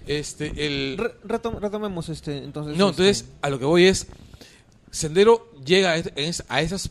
Este, 0.07 0.53
el... 0.67 0.99
Re- 0.99 1.21
retom- 1.23 1.59
retomemos 1.59 2.09
este, 2.11 2.39
entonces. 2.39 2.77
No, 2.77 2.91
este, 2.91 3.03
entonces, 3.03 3.29
a 3.43 3.49
lo 3.51 3.59
que 3.59 3.65
voy 3.65 3.87
es, 3.87 4.07
Sendero 4.91 5.51
llega 5.65 5.93
a, 5.93 6.61
esas 6.61 6.91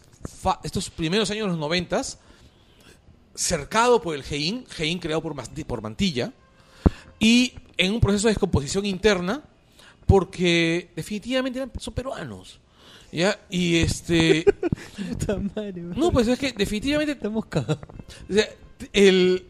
estos 0.64 0.90
primeros 0.90 1.30
años 1.32 1.46
de 1.46 1.50
los 1.52 1.60
noventas, 1.60 2.18
cercado 3.36 4.02
por 4.02 4.16
el 4.16 4.24
GEIN, 4.24 4.66
GEIN 4.68 5.00
creado 5.00 5.22
por, 5.22 5.36
por 5.66 5.82
Mantilla, 5.82 6.34
y 7.20 7.54
en 7.78 7.94
un 7.94 8.00
proceso 8.00 8.28
de 8.28 8.34
descomposición 8.34 8.86
interna, 8.86 9.44
porque 10.06 10.90
definitivamente 10.96 11.60
eran, 11.60 11.72
son 11.78 11.94
peruanos. 11.94 12.60
¿Ya? 13.12 13.40
Y 13.50 13.78
este... 13.78 14.46
Puta 15.10 15.38
madre. 15.56 15.82
No, 15.82 16.12
pues 16.12 16.28
es 16.28 16.38
que 16.38 16.52
definitivamente 16.52 17.14
Estamos 17.14 17.46
cagados. 17.48 17.80
o 18.30 18.34
sea, 18.34 18.48
el, 18.94 19.46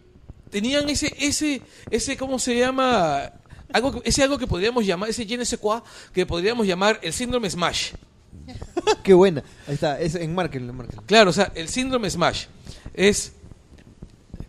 tenían 0.50 0.90
ese, 0.90 1.14
ese, 1.20 1.62
ese, 1.92 2.16
¿cómo 2.18 2.40
se 2.40 2.58
llama? 2.58 3.32
Algo, 3.74 4.02
ese 4.06 4.24
algo 4.24 4.38
que 4.38 4.48
podríamos 4.48 4.86
llamar, 4.86 5.10
ese 5.10 5.26
je 5.28 5.38
ne 5.38 5.46
sais 5.46 5.60
quoi, 5.62 5.82
que 6.14 6.26
podríamos 6.26 6.66
llamar 6.66 7.00
el 7.04 7.14
síndrome 7.14 7.50
Smash. 7.50 7.92
Qué 9.04 9.14
buena. 9.14 9.44
Ahí 9.68 9.74
está, 9.76 10.00
es 10.00 10.16
en 10.16 10.34
Markel, 10.34 10.68
en 10.68 10.76
Markel. 10.76 11.00
Claro, 11.06 11.30
o 11.30 11.34
sea, 11.34 11.52
el 11.56 11.68
síndrome 11.70 12.10
Smash 12.10 12.46
es... 12.94 13.34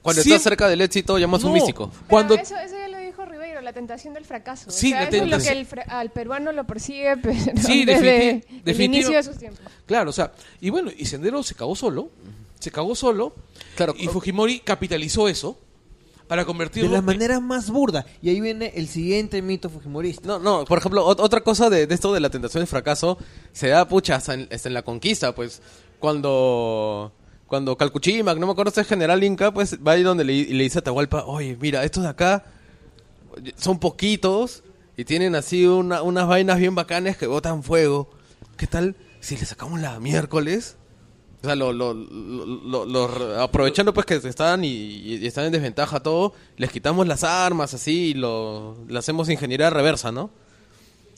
Cuando 0.02 0.22
Siem- 0.22 0.26
estás 0.36 0.42
cerca 0.44 0.68
del 0.68 0.80
éxito, 0.80 1.18
llamas 1.18 1.42
a 1.42 1.46
un 1.46 1.52
No, 1.52 1.56
místico. 1.56 1.90
Cuando, 2.08 2.34
eso, 2.34 2.56
eso 2.56 2.74
ya 2.76 2.88
lo 2.88 2.98
dijo 2.98 3.24
Ribeiro, 3.26 3.59
la 3.70 3.74
tentación 3.74 4.14
del 4.14 4.24
fracaso. 4.24 4.70
Sí, 4.70 4.88
o 4.88 4.90
sea, 4.90 5.02
la 5.02 5.08
eso 5.08 5.24
es 5.24 5.30
lo 5.30 5.38
que 5.38 5.48
el 5.50 5.66
al 5.88 6.10
peruano 6.10 6.50
lo 6.52 6.64
persigue 6.66 7.16
pero 7.22 7.34
Sí, 7.64 7.84
desde 7.84 8.44
el 8.64 8.80
inicio 8.80 9.12
de 9.12 9.22
sus 9.22 9.38
tiempos. 9.38 9.60
Claro, 9.86 10.10
o 10.10 10.12
sea, 10.12 10.32
y 10.60 10.70
bueno, 10.70 10.90
y 10.96 11.04
Sendero 11.06 11.42
se 11.42 11.54
cagó 11.54 11.76
solo, 11.76 12.10
se 12.58 12.70
cagó 12.70 12.94
solo, 12.96 13.34
Claro, 13.76 13.94
y 13.96 14.08
Fujimori 14.08 14.58
capitalizó 14.60 15.28
eso 15.28 15.56
para 16.26 16.42
De 16.42 16.46
convertirlo... 16.46 16.90
la 16.90 17.00
manera 17.02 17.38
más 17.40 17.70
burda. 17.70 18.04
Y 18.22 18.28
ahí 18.30 18.40
viene 18.40 18.72
el 18.74 18.88
siguiente 18.88 19.40
mito 19.42 19.68
fujimorista. 19.70 20.26
No, 20.26 20.38
no, 20.38 20.64
por 20.64 20.78
ejemplo, 20.78 21.06
ot- 21.06 21.20
otra 21.20 21.40
cosa 21.42 21.70
de, 21.70 21.86
de 21.86 21.94
esto 21.94 22.12
de 22.12 22.20
la 22.20 22.30
tentación 22.30 22.60
del 22.60 22.68
fracaso 22.68 23.18
se 23.52 23.68
da, 23.68 23.86
pucha, 23.88 24.16
hasta 24.16 24.34
en, 24.34 24.48
hasta 24.52 24.68
en 24.68 24.74
la 24.74 24.82
conquista, 24.82 25.34
pues, 25.34 25.60
cuando, 25.98 27.12
cuando 27.46 27.76
Calcuchimac, 27.76 28.38
no 28.38 28.46
me 28.46 28.52
acuerdo 28.52 28.70
si 28.72 28.80
es 28.80 28.86
general 28.86 29.22
Inca, 29.24 29.52
pues 29.52 29.78
va 29.84 29.92
ahí 29.92 30.02
donde 30.02 30.24
le 30.24 30.32
dice 30.62 30.78
a 30.78 30.80
Atahualpa, 30.80 31.24
oye, 31.24 31.56
mira, 31.60 31.84
estos 31.84 32.02
de 32.04 32.08
acá 32.10 32.44
son 33.56 33.78
poquitos 33.78 34.62
y 34.96 35.04
tienen 35.04 35.34
así 35.34 35.66
una- 35.66 36.02
unas 36.02 36.26
vainas 36.28 36.58
bien 36.58 36.74
bacanes 36.74 37.16
que 37.16 37.26
botan 37.26 37.62
fuego. 37.62 38.10
¿Qué 38.56 38.66
tal 38.66 38.96
si 39.20 39.36
le 39.36 39.46
sacamos 39.46 39.80
la 39.80 39.98
miércoles? 40.00 40.76
O 41.42 41.46
sea, 41.46 41.56
lo, 41.56 41.72
lo, 41.72 41.94
lo- 41.94 42.84
lo- 42.84 42.84
lo- 42.86 43.40
aprovechando 43.40 43.94
pues 43.94 44.04
que 44.04 44.16
están 44.16 44.62
y, 44.64 44.68
y 44.68 45.26
están 45.26 45.46
en 45.46 45.52
desventaja 45.52 46.00
todo, 46.00 46.34
les 46.58 46.70
quitamos 46.70 47.06
las 47.06 47.24
armas 47.24 47.72
así 47.72 48.08
y 48.10 48.14
lo, 48.14 48.76
le 48.88 48.98
hacemos 48.98 49.30
ingeniería 49.30 49.70
reversa, 49.70 50.12
¿no? 50.12 50.30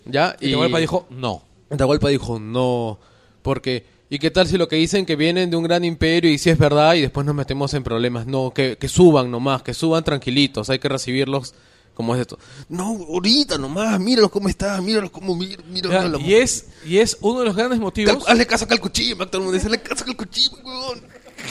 Ya, 0.05 0.37
Y 0.41 0.49
Atahualpa 0.51 0.79
dijo, 0.79 1.07
no. 1.11 1.43
Atahualpa 1.71 2.09
dijo, 2.09 2.39
no, 2.39 2.99
porque, 3.43 3.85
¿y 4.11 4.19
qué 4.21 4.31
tal 4.31 4.47
si 4.47 4.59
lo 4.59 4.69
que 4.69 4.77
dicen 4.77 5.07
que 5.07 5.17
vienen 5.17 5.51
de 5.51 5.57
un 5.57 5.65
gran 5.65 5.85
imperio 5.85 6.31
y 6.31 6.39
si 6.39 6.51
es 6.51 6.59
verdad 6.59 6.95
y 6.95 7.01
después 7.01 7.27
nos 7.27 7.35
metemos 7.35 7.75
en 7.75 7.83
problemas? 7.83 8.27
No, 8.27 8.53
que, 8.55 8.77
que 8.79 8.89
suban 8.89 9.31
nomás, 9.31 9.63
que 9.65 9.75
suban 9.75 10.05
tranquilitos, 10.05 10.71
hay 10.71 10.79
que 10.79 10.89
recibirlos 10.89 11.55
como 11.95 12.15
es 12.15 12.21
esto. 12.23 12.39
No, 12.69 12.85
ahorita 13.09 13.59
nomás, 13.59 13.99
míralos 14.01 14.31
cómo 14.31 14.49
están, 14.49 14.85
míralos 14.85 15.11
cómo, 15.11 15.37
míralos, 15.37 15.67
Ya, 15.73 15.81
míralos. 15.83 16.21
y, 16.23 16.35
es, 16.35 16.67
y 16.87 16.99
es 16.99 17.17
uno 17.21 17.41
de 17.41 17.47
los 17.47 17.57
grandes 17.57 17.79
motivos... 17.79 18.25
Hazle 18.27 18.47
caso 18.47 18.65
a 18.65 18.69
Calcuchimac, 18.69 19.29
todo 19.31 19.39
el 19.43 19.45
mundo 19.45 19.55
dice, 19.55 19.67
hazle 19.67 19.83
caso 19.83 20.03
a 20.05 20.07
Calcuchimac, 20.07 20.65
weón. 20.65 21.03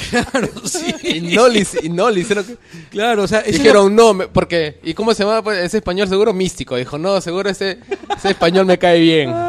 Claro, 0.10 0.48
sí. 0.66 0.96
Y 1.04 1.36
no 1.36 1.48
le, 1.50 1.68
y 1.84 1.90
no 1.90 2.10
le 2.10 2.22
hicieron 2.22 2.46
que... 2.46 2.58
Claro, 2.90 3.24
o 3.24 3.28
sea, 3.28 3.40
es 3.42 3.58
lo- 3.58 3.64
Dijeron, 3.64 3.96
no, 3.96 4.18
porque... 4.32 4.80
¿Y 4.84 4.94
cómo 4.94 5.14
se 5.14 5.24
llama? 5.24 5.44
Pues, 5.44 5.60
ese 5.60 5.78
español 5.78 6.08
seguro 6.08 6.34
místico. 6.34 6.76
Dijo, 6.76 6.98
no, 6.98 7.20
seguro 7.22 7.50
ese, 7.50 7.80
ese 8.16 8.30
español 8.30 8.66
me 8.66 8.78
cae 8.80 9.00
bien. 9.00 9.34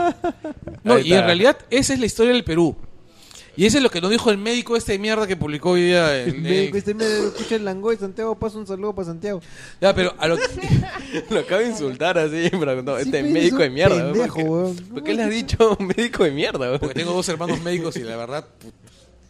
No, 0.84 0.98
y 0.98 1.12
en 1.12 1.18
está. 1.18 1.26
realidad 1.26 1.58
esa 1.70 1.92
es 1.94 2.00
la 2.00 2.06
historia 2.06 2.32
del 2.32 2.42
Perú. 2.42 2.74
Y 3.54 3.66
eso 3.66 3.76
es 3.76 3.82
lo 3.82 3.90
que 3.90 4.00
nos 4.00 4.10
dijo 4.10 4.30
el 4.30 4.38
médico 4.38 4.76
este 4.76 4.92
de 4.92 4.98
mierda 4.98 5.26
que 5.26 5.36
publicó 5.36 5.70
hoy 5.70 5.82
día. 5.82 6.16
el- 6.22 6.30
El 6.36 6.40
médico 6.40 6.76
este 6.78 6.94
me 6.94 7.04
escucha 7.04 7.56
el 7.56 7.64
Langoy, 7.66 7.96
Santiago, 7.98 8.34
pasa 8.38 8.56
un 8.58 8.66
saludo 8.66 8.94
para 8.94 9.06
Santiago. 9.06 9.40
Ya, 9.80 9.94
pero 9.94 10.14
a 10.18 10.26
lo 10.26 10.36
Lo 11.30 11.40
acabo 11.40 11.60
de 11.60 11.68
insultar 11.68 12.16
así, 12.18 12.48
pero 12.50 12.82
no, 12.82 12.96
Sí, 12.96 13.02
este 13.04 13.22
médico 13.22 13.56
es 13.56 13.62
de 13.62 13.68
un 13.68 13.74
mierda. 13.74 14.02
¿no? 14.04 14.12
pendejo, 14.12 14.34
¿Por 14.36 14.42
qué, 14.44 14.48
weón. 14.50 14.76
por 14.76 15.04
qué 15.04 15.14
le 15.14 15.22
has 15.24 15.30
dicho 15.30 15.76
médico 15.80 16.24
de 16.24 16.30
mierda? 16.30 16.60
weón? 16.68 16.78
porque 16.80 16.94
tengo 16.94 17.12
dos 17.12 17.28
hermanos 17.28 17.60
médicos 17.62 17.96
y 17.96 18.00
la 18.04 18.16
verdad... 18.16 18.46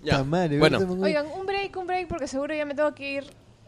Ya. 0.04 0.22
Madre, 0.24 0.58
Bueno, 0.58 0.78
Oigan, 1.00 1.26
un 1.38 1.46
break, 1.46 1.76
un 1.76 1.86
break, 1.86 2.08
porque 2.08 2.26
seguro 2.26 2.52
ya 2.54 2.64
me 2.64 2.74
tengo 2.74 2.92
que 2.94 3.12
ir 3.12 3.24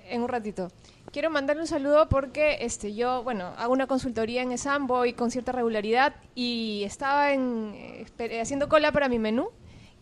en 0.09 0.21
un 0.23 0.29
ratito. 0.29 0.69
Quiero 1.13 1.31
mandarle 1.31 1.63
un 1.63 1.69
saludo 1.69 2.09
porque 2.09 2.59
este, 2.61 2.93
yo, 2.95 3.23
bueno, 3.23 3.53
hago 3.57 3.73
una 3.73 3.87
consultoría 3.87 4.43
en 4.43 4.51
ESAM, 4.51 4.89
voy 4.89 5.13
con 5.13 5.31
cierta 5.31 5.53
regularidad 5.53 6.15
y 6.35 6.83
estaba 6.85 7.33
en, 7.33 7.73
eh, 7.75 8.05
esper- 8.07 8.41
haciendo 8.41 8.69
cola 8.69 8.91
para 8.91 9.09
mi 9.09 9.21
menú 9.21 9.49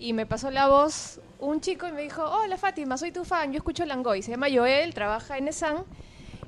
y 0.02 0.12
me 0.12 0.26
pasó 0.26 0.50
la 0.50 0.68
voz 0.68 1.20
un 1.38 1.60
chico 1.60 1.86
y 1.86 1.92
me 1.92 2.02
dijo, 2.02 2.24
hola 2.24 2.56
Fátima, 2.56 2.98
soy 2.98 3.12
tu 3.12 3.24
fan, 3.24 3.52
yo 3.52 3.58
escucho 3.58 3.84
Langoy, 3.84 4.22
se 4.22 4.32
llama 4.32 4.48
Joel, 4.52 4.94
trabaja 4.94 5.38
en 5.38 5.48
ESAM. 5.48 5.84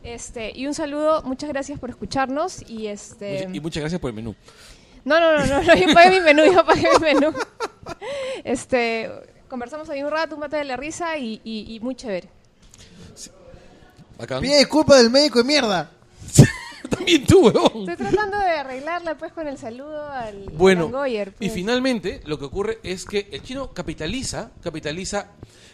Este, 0.03 0.53
y 0.55 0.67
un 0.67 0.75
saludo, 0.75 1.23
muchas 1.23 1.49
gracias 1.49 1.79
por 1.79 1.89
escucharnos 1.89 2.69
y 2.69 2.89
este... 2.89 3.49
Y 3.53 3.61
muchas 3.61 3.81
gracias 3.81 4.01
por 4.01 4.11
el 4.11 4.17
menú. 4.17 4.35
No, 5.05 5.19
no, 5.21 5.39
no, 5.39 5.47
no, 5.47 5.63
no, 5.63 5.75
yo 5.75 5.95
pagué 5.95 6.11
mi 6.11 6.21
menú, 6.21 6.53
yo 6.53 6.65
pagué 6.65 6.89
mi 6.99 7.15
menú. 7.15 7.33
Este, 8.43 9.11
conversamos 9.49 9.89
ahí 9.89 10.03
un 10.03 10.11
rato, 10.11 10.35
un 10.35 10.41
mate 10.41 10.57
de 10.57 10.65
la 10.65 10.77
risa 10.77 11.17
y, 11.17 11.41
y, 11.45 11.75
y 11.75 11.81
muy 11.81 11.95
chévere. 11.95 12.29
Bacán. 14.19 14.41
Pide 14.41 14.59
disculpas 14.59 14.99
del 14.99 15.11
médico 15.11 15.39
de 15.39 15.45
mierda. 15.45 15.91
También 16.97 17.25
tú, 17.27 17.49
weón. 17.49 17.89
Estoy 17.89 18.07
tratando 18.07 18.39
de 18.39 18.51
arreglarla 18.51 19.17
pues 19.17 19.33
con 19.33 19.47
el 19.49 19.59
saludo 19.59 20.07
al 20.11 20.45
Bueno, 20.57 20.83
Langoyer, 20.85 21.29
y 21.41 21.47
pues. 21.47 21.53
finalmente 21.53 22.21
lo 22.25 22.39
que 22.39 22.45
ocurre 22.45 22.79
es 22.83 23.05
que 23.05 23.29
el 23.33 23.43
chino 23.43 23.73
capitaliza, 23.73 24.51
capitaliza 24.63 25.29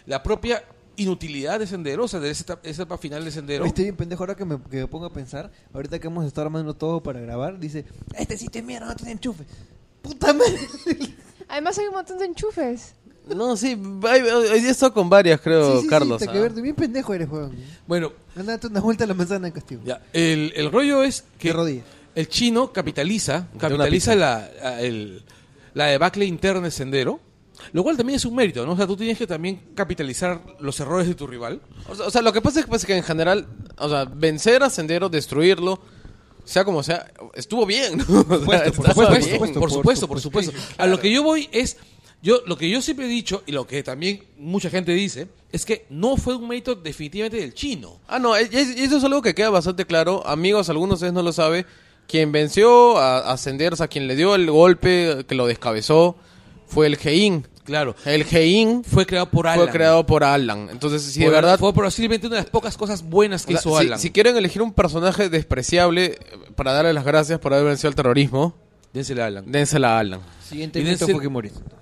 la 0.05 0.23
propia 0.23 0.63
inutilidad 0.97 1.59
de 1.59 1.67
Sendero, 1.67 2.03
o 2.03 2.07
sea, 2.07 2.19
de 2.19 2.29
esa 2.29 2.43
etapa, 2.43 2.61
esa 2.67 2.83
etapa 2.83 2.97
final 2.97 3.23
de 3.23 3.31
Sendero. 3.31 3.65
Estoy 3.65 3.85
bien 3.85 3.95
pendejo 3.95 4.23
ahora 4.23 4.35
que 4.35 4.45
me, 4.45 4.61
que 4.69 4.77
me 4.77 4.87
pongo 4.87 5.05
a 5.05 5.13
pensar. 5.13 5.51
Ahorita 5.73 5.99
que 5.99 6.07
hemos 6.07 6.25
estado 6.25 6.47
armando 6.47 6.75
todo 6.75 7.01
para 7.01 7.19
grabar, 7.19 7.59
dice: 7.59 7.85
Este 8.15 8.37
sitio 8.37 8.59
es 8.61 8.67
mierda, 8.67 8.87
no 8.87 8.95
tiene 8.95 9.13
enchufe. 9.13 9.45
Puta 10.01 10.33
madre. 10.33 10.59
Además 11.47 11.77
hay 11.77 11.85
un 11.87 11.93
montón 11.93 12.17
de 12.17 12.25
enchufes. 12.25 12.95
No, 13.35 13.55
sí, 13.57 13.77
hay- 14.03 14.21
hoy 14.21 14.59
día 14.59 14.69
he 14.69 14.71
estado 14.71 14.93
con 14.93 15.09
varias, 15.09 15.39
creo, 15.41 15.77
sí, 15.77 15.81
sí, 15.83 15.87
Carlos. 15.87 16.21
Sí, 16.21 16.27
¿ah? 16.29 16.33
que 16.33 16.39
verte. 16.39 16.61
Bien 16.61 16.75
pendejo 16.75 17.13
eres, 17.13 17.29
weón. 17.29 17.55
Bueno, 17.87 18.11
Andate 18.35 18.67
una 18.67 18.79
vuelta 18.81 19.03
a 19.03 19.07
la 19.07 19.13
manzana 19.13 19.47
en 19.47 19.53
castigo. 19.53 19.81
ya, 19.85 20.01
el, 20.13 20.53
el 20.55 20.71
rollo 20.71 21.03
es 21.03 21.23
que 21.37 21.49
De 21.49 21.53
rodillas. 21.53 21.85
el 22.15 22.27
chino 22.29 22.71
capitaliza, 22.73 23.47
capitaliza 23.57 24.15
la, 24.15 24.49
la- 24.61 24.81
el- 24.81 25.23
la 25.73 25.85
debacle 25.87 26.25
interna 26.25 26.61
de 26.61 26.71
Sendero, 26.71 27.19
lo 27.73 27.83
cual 27.83 27.95
también 27.95 28.17
es 28.17 28.25
un 28.25 28.35
mérito, 28.35 28.65
¿no? 28.65 28.73
O 28.73 28.77
sea, 28.77 28.87
tú 28.87 28.97
tienes 28.97 29.17
que 29.17 29.27
también 29.27 29.61
capitalizar 29.75 30.41
los 30.59 30.79
errores 30.79 31.07
de 31.07 31.15
tu 31.15 31.27
rival. 31.27 31.61
O 31.87 31.95
sea, 31.95 32.07
o 32.07 32.09
sea, 32.11 32.21
lo 32.21 32.33
que 32.33 32.41
pasa 32.41 32.59
es 32.59 32.65
que, 32.65 32.69
pues, 32.69 32.85
que 32.85 32.97
en 32.97 33.03
general, 33.03 33.45
o 33.77 33.87
sea, 33.87 34.05
vencer 34.05 34.63
a 34.63 34.69
Sendero, 34.69 35.07
destruirlo, 35.09 35.79
sea 36.43 36.65
como 36.65 36.81
sea, 36.83 37.05
estuvo 37.35 37.65
bien, 37.65 37.97
¿no? 37.99 38.03
O 38.07 38.23
sea, 38.25 38.45
Por 38.45 38.55
estaba 38.65 38.93
supuesto, 38.93 39.25
bien. 39.27 39.37
por 39.37 39.47
supuesto, 39.47 39.59
por 39.59 39.71
supuesto, 39.71 40.07
por 40.07 40.19
supuesto. 40.19 40.51
A 40.77 40.87
lo 40.87 40.99
que 40.99 41.11
yo 41.11 41.21
voy 41.23 41.47
es, 41.51 41.77
yo 42.21 42.41
lo 42.45 42.57
que 42.57 42.69
yo 42.69 42.81
siempre 42.81 43.05
he 43.05 43.09
dicho 43.09 43.43
y 43.45 43.51
lo 43.51 43.65
que 43.67 43.81
también 43.83 44.23
mucha 44.37 44.69
gente 44.69 44.91
dice 44.93 45.27
es 45.51 45.65
que 45.65 45.85
no 45.89 46.17
fue 46.17 46.35
un 46.35 46.47
mérito 46.47 46.75
definitivamente 46.75 47.37
del 47.37 47.53
chino. 47.53 47.99
Ah, 48.07 48.19
no, 48.19 48.35
es- 48.35 48.51
eso 48.53 48.97
es 48.97 49.03
algo 49.03 49.21
que 49.21 49.33
queda 49.35 49.49
bastante 49.49 49.85
claro. 49.85 50.25
Amigos, 50.27 50.69
algunos 50.69 50.91
de 50.99 51.05
ustedes 51.07 51.13
no 51.13 51.23
lo 51.23 51.33
saben. 51.33 51.65
Quien 52.07 52.31
venció 52.31 52.97
a, 52.97 53.31
a 53.31 53.37
sea, 53.37 53.87
quien 53.87 54.07
le 54.07 54.15
dio 54.15 54.35
el 54.35 54.49
golpe 54.51 55.25
que 55.27 55.35
lo 55.35 55.47
descabezó, 55.47 56.15
fue 56.67 56.87
el 56.87 56.97
Gein. 56.97 57.47
Claro, 57.63 57.95
El 58.05 58.23
Gein 58.25 58.83
fue 58.83 59.05
creado 59.05 59.29
por 59.29 59.47
Alan. 59.47 59.63
fue 59.63 59.71
creado 59.71 60.05
por 60.05 60.23
Alan. 60.23 60.67
Entonces, 60.71 61.03
si 61.03 61.19
de 61.19 61.29
verdad... 61.29 61.59
fue 61.59 61.71
posiblemente 61.73 62.27
una 62.27 62.37
de 62.37 62.41
las 62.41 62.49
pocas 62.49 62.75
cosas 62.75 63.03
buenas 63.03 63.45
que 63.45 63.53
o 63.55 63.57
sea, 63.57 63.71
hizo 63.71 63.79
si, 63.79 63.85
Alan. 63.87 63.99
si 63.99 64.09
quieren 64.11 64.35
elegir 64.35 64.61
un 64.61 64.73
personaje 64.73 65.29
despreciable 65.29 66.05
eh, 66.05 66.17
para 66.55 66.73
darle 66.73 66.91
las 66.91 67.05
gracias 67.05 67.39
por 67.39 67.53
haber 67.53 67.67
vencido 67.67 67.89
al 67.89 67.95
terrorismo, 67.95 68.55
Dénsela 68.93 69.23
a 69.23 69.27
Alan. 69.27 69.49
Dénsela 69.51 69.95
a 69.95 69.99
Alan. 69.99 70.19
Siguiente 70.43 70.79
Y 70.79 70.83
Denzel- 70.83 71.11
Fujimori. 71.13 71.49
Entonces, 71.49 71.80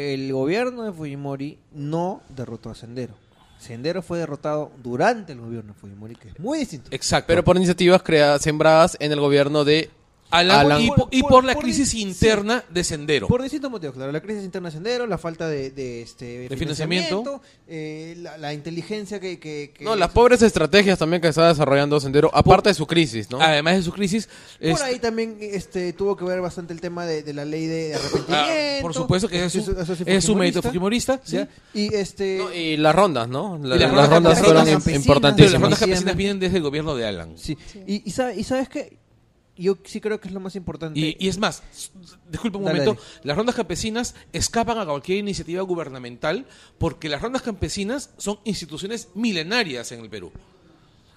el 0.00 0.32
gobierno 0.32 0.84
de 0.84 0.92
Fujimori 0.92 1.58
no 1.72 2.22
derrotó 2.28 2.70
a 2.70 2.74
Sendero. 2.74 3.14
Sendero 3.58 4.00
fue 4.00 4.18
derrotado 4.18 4.72
durante 4.82 5.32
el 5.32 5.40
gobierno 5.40 5.74
de 5.74 5.78
Fujimori, 5.78 6.16
que 6.16 6.28
es 6.28 6.40
muy 6.40 6.60
distinto. 6.60 6.88
Exacto. 6.92 7.26
Pero 7.26 7.44
por 7.44 7.56
iniciativas 7.56 8.02
creadas, 8.02 8.42
sembradas 8.42 8.96
en 9.00 9.12
el 9.12 9.20
gobierno 9.20 9.64
de 9.64 9.90
Alan, 10.30 10.60
Alan- 10.66 10.80
y, 10.82 10.88
po- 10.88 11.08
y 11.10 11.20
Por- 11.22 11.30
por, 11.30 11.44
la 11.44 11.54
por- 11.54 11.62
crisis 11.64 11.94
interna 11.94 12.64
de 12.70 12.84
Sendero. 12.84 13.26
Por 13.26 13.42
distintos 13.42 13.70
motivos, 13.70 13.94
claro. 13.96 14.12
La 14.12 14.20
crisis 14.20 14.44
interna 14.44 14.68
de 14.68 14.74
Sendero, 14.74 15.06
la 15.06 15.18
falta 15.18 15.48
de, 15.48 15.70
de, 15.70 16.02
este, 16.02 16.48
De 16.48 16.56
financiamiento. 16.56 17.40
eh, 17.66 18.14
la, 18.18 18.38
la 18.38 18.52
inteligencia 18.54 19.18
que... 19.20 19.38
que- 19.40 19.72
que- 19.76 19.84
No, 19.84 19.96
las 19.96 20.10
pobres 20.10 20.42
estrategias 20.42 20.98
también 20.98 21.20
que 21.20 21.28
está 21.28 21.48
desarrollando 21.48 21.98
Sendero, 22.00 22.30
aparte 22.32 22.68
de 22.70 22.74
su 22.74 22.86
crisis, 22.86 23.30
¿no? 23.30 23.40
Además 23.40 23.76
de 23.76 23.82
su 23.82 23.92
crisis, 23.92 24.28
Por 24.60 24.68
es- 24.68 24.80
ahí 24.82 24.98
también 24.98 25.36
este, 25.40 25.92
tuvo 25.92 26.16
que 26.16 26.24
ver 26.24 26.40
bastante 26.40 26.72
el 26.72 26.80
tema 26.80 27.04
de, 27.06 27.22
de 27.22 27.32
la 27.34 27.44
ley 27.44 27.66
de, 27.66 27.88
de 27.88 27.94
arrepentimiento. 27.94 28.32
ah, 28.52 28.78
por 28.82 28.94
supuesto 28.94 29.28
que 29.28 29.44
es, 29.44 29.52
sí 29.52 29.64
es 30.06 30.28
un 30.28 30.38
mérito 30.38 30.62
fujimorista. 30.62 31.20
¿sí? 31.24 31.40
Y 31.74 31.92
este... 31.94 32.38
No, 32.38 32.54
y 32.54 32.76
las 32.76 32.94
rondas, 32.94 33.28
¿no? 33.28 33.58
La- 33.62 33.76
Y 33.76 33.78
las 33.80 33.92
las, 33.92 34.08
rondas 34.08 34.38
fueron 34.38 34.64
im- 34.66 34.70
campesinas, 34.72 34.84
Pero 34.84 34.94
las 34.94 35.06
importantísimas. 35.06 35.60
rondas 35.62 35.78
campesinas 35.80 36.16
vienen 36.16 36.38
desde 36.38 36.56
el 36.58 36.62
gobierno 36.62 36.94
de 36.94 37.06
Alan. 37.06 37.32
Sí. 37.36 37.56
Y, 37.86 38.02
y, 38.08 38.10
sabe- 38.12 38.36
y 38.36 38.44
sabes 38.44 38.68
que 38.68 38.99
yo 39.62 39.76
sí 39.84 40.00
creo 40.00 40.20
que 40.20 40.28
es 40.28 40.34
lo 40.34 40.40
más 40.40 40.56
importante. 40.56 40.98
Y, 40.98 41.16
y 41.18 41.28
es 41.28 41.38
más, 41.38 41.62
disculpa 42.30 42.58
un 42.58 42.64
Dale, 42.64 42.80
momento, 42.80 43.00
dale. 43.02 43.20
las 43.24 43.36
rondas 43.36 43.54
campesinas 43.54 44.14
escapan 44.32 44.78
a 44.78 44.86
cualquier 44.86 45.18
iniciativa 45.18 45.62
gubernamental 45.62 46.46
porque 46.78 47.08
las 47.08 47.20
rondas 47.22 47.42
campesinas 47.42 48.10
son 48.18 48.38
instituciones 48.44 49.08
milenarias 49.14 49.92
en 49.92 50.00
el 50.00 50.10
Perú. 50.10 50.32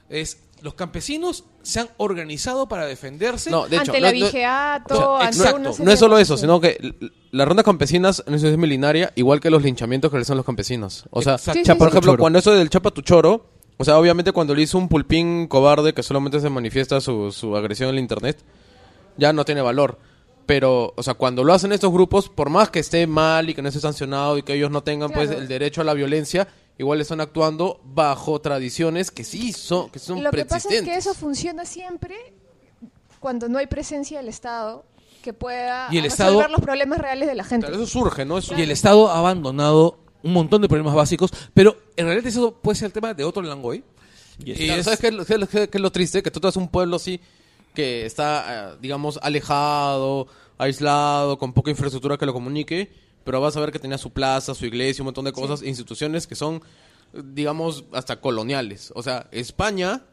Es 0.09 0.39
los 0.61 0.75
campesinos 0.75 1.43
se 1.61 1.81
han 1.81 1.89
organizado 1.97 2.69
para 2.69 2.85
defenderse. 2.85 3.51
No, 3.51 3.67
de 3.67 3.75
hecho, 3.75 3.91
ante 3.91 3.99
la 3.99 4.11
no- 4.13 4.19
no- 4.19 4.25
vigeato, 4.27 5.11
o 5.15 5.19
sea, 5.19 5.27
exacto, 5.27 5.83
No 5.83 5.91
es 5.91 5.99
solo 5.99 6.17
eso, 6.17 6.37
sino 6.37 6.61
que 6.61 6.95
las 7.31 7.45
rondas 7.47 7.65
campesinas 7.65 8.23
no 8.27 8.35
es 8.37 8.57
milenaria, 8.57 9.11
igual 9.15 9.41
que 9.41 9.49
los 9.49 9.61
linchamientos 9.61 10.09
que 10.09 10.13
realizan 10.15 10.37
los 10.37 10.45
campesinos. 10.45 11.05
O 11.09 11.21
sea. 11.21 11.37
Sí, 11.37 11.51
sí, 11.65 11.73
por 11.73 11.89
sí. 11.89 11.97
ejemplo, 11.97 12.17
cuando 12.17 12.39
eso 12.39 12.51
del 12.51 12.69
chapa 12.69 12.91
tu 12.91 13.01
choro, 13.01 13.49
o 13.77 13.83
sea, 13.85 13.97
obviamente 13.97 14.31
cuando 14.31 14.53
le 14.55 14.61
hizo 14.61 14.77
un 14.77 14.87
pulpín 14.89 15.47
cobarde 15.47 15.93
que 15.93 16.03
solamente 16.03 16.39
se 16.39 16.49
manifiesta 16.49 17.01
su, 17.01 17.31
su 17.31 17.55
agresión 17.57 17.89
en 17.89 17.95
el 17.95 18.01
internet, 18.01 18.37
ya 19.17 19.33
no 19.33 19.45
tiene 19.45 19.61
valor. 19.61 19.97
Pero, 20.45 20.93
o 20.97 21.03
sea, 21.03 21.13
cuando 21.13 21.43
lo 21.45 21.53
hacen 21.53 21.71
estos 21.71 21.91
grupos, 21.93 22.27
por 22.29 22.49
más 22.49 22.69
que 22.69 22.79
esté 22.79 23.07
mal 23.07 23.49
y 23.49 23.53
que 23.53 23.61
no 23.61 23.69
esté 23.69 23.79
sancionado 23.79 24.37
y 24.37 24.43
que 24.43 24.53
ellos 24.55 24.69
no 24.71 24.83
tengan 24.83 25.09
pues 25.11 25.31
el 25.31 25.47
derecho 25.47 25.79
a 25.81 25.83
la 25.85 25.93
violencia, 25.93 26.47
igual 26.77 26.99
están 26.99 27.21
actuando 27.21 27.79
bajo 27.85 28.41
tradiciones 28.41 29.09
que 29.09 29.23
sí 29.23 29.53
son, 29.53 29.89
que 29.89 29.99
son 29.99 30.21
Lo 30.21 30.31
que 30.31 30.43
pasa 30.43 30.57
es 30.57 30.63
preexistentes. 30.65 30.93
que 30.93 30.99
eso 30.99 31.13
funciona 31.13 31.63
siempre 31.65 32.15
cuando 33.21 33.47
no 33.47 33.57
hay 33.57 33.67
presencia 33.67 34.17
del 34.19 34.27
Estado 34.27 34.83
que 35.21 35.31
pueda 35.31 35.87
Y 35.91 35.97
el 35.99 36.03
resolver 36.03 36.33
Estado- 36.33 36.47
los 36.51 36.59
problemas 36.61 36.99
reales 36.99 37.29
de 37.29 37.35
la 37.35 37.45
gente. 37.45 37.67
Claro, 37.67 37.81
eso 37.81 37.89
surge, 37.91 38.25
¿no? 38.25 38.37
Es 38.39 38.51
Y 38.51 38.61
el 38.61 38.71
Estado 38.71 39.09
ha 39.09 39.19
abandonado 39.19 39.97
un 40.23 40.33
montón 40.33 40.61
de 40.61 40.67
problemas 40.69 40.95
básicos, 40.95 41.31
pero 41.53 41.77
en 41.95 42.05
realidad 42.05 42.27
eso 42.27 42.53
puede 42.53 42.75
ser 42.77 42.87
el 42.87 42.93
tema 42.93 43.13
de 43.13 43.23
otro 43.23 43.41
Langoy. 43.43 43.83
Y 44.43 44.51
Y 44.63 44.69
es- 44.69 44.85
¿Sabes 44.85 44.99
qué 44.99 45.07
es, 45.07 45.13
lo- 45.13 45.25
qué 45.25 45.33
es 45.33 45.39
lo- 45.39 45.47
qué 45.47 45.69
es 45.71 45.81
lo 45.81 45.91
triste? 45.91 46.23
Que 46.23 46.31
tú 46.31 46.39
te 46.39 46.47
vas 46.47 46.57
a 46.57 46.59
un 46.59 46.69
pueblo 46.69 46.95
así 46.95 47.19
que 47.75 48.05
está, 48.05 48.71
eh, 48.73 48.77
digamos, 48.81 49.19
alejado, 49.21 50.27
aislado, 50.57 51.37
con 51.37 51.53
poca 51.53 51.71
infraestructura 51.71 52.17
que 52.17 52.25
lo 52.25 52.33
comunique, 52.33 52.91
pero 53.23 53.41
vas 53.41 53.55
a 53.57 53.59
ver 53.59 53.71
que 53.71 53.79
tenía 53.79 53.97
su 53.97 54.11
plaza, 54.11 54.53
su 54.55 54.65
iglesia, 54.65 55.01
un 55.01 55.05
montón 55.07 55.25
de 55.25 55.31
cosas, 55.33 55.61
instituciones 55.63 56.25
que 56.27 56.35
son, 56.35 56.61
digamos, 57.13 57.83
hasta 57.91 58.19
coloniales. 58.21 58.91
O 58.95 59.03
sea, 59.03 59.27
España, 59.31 60.03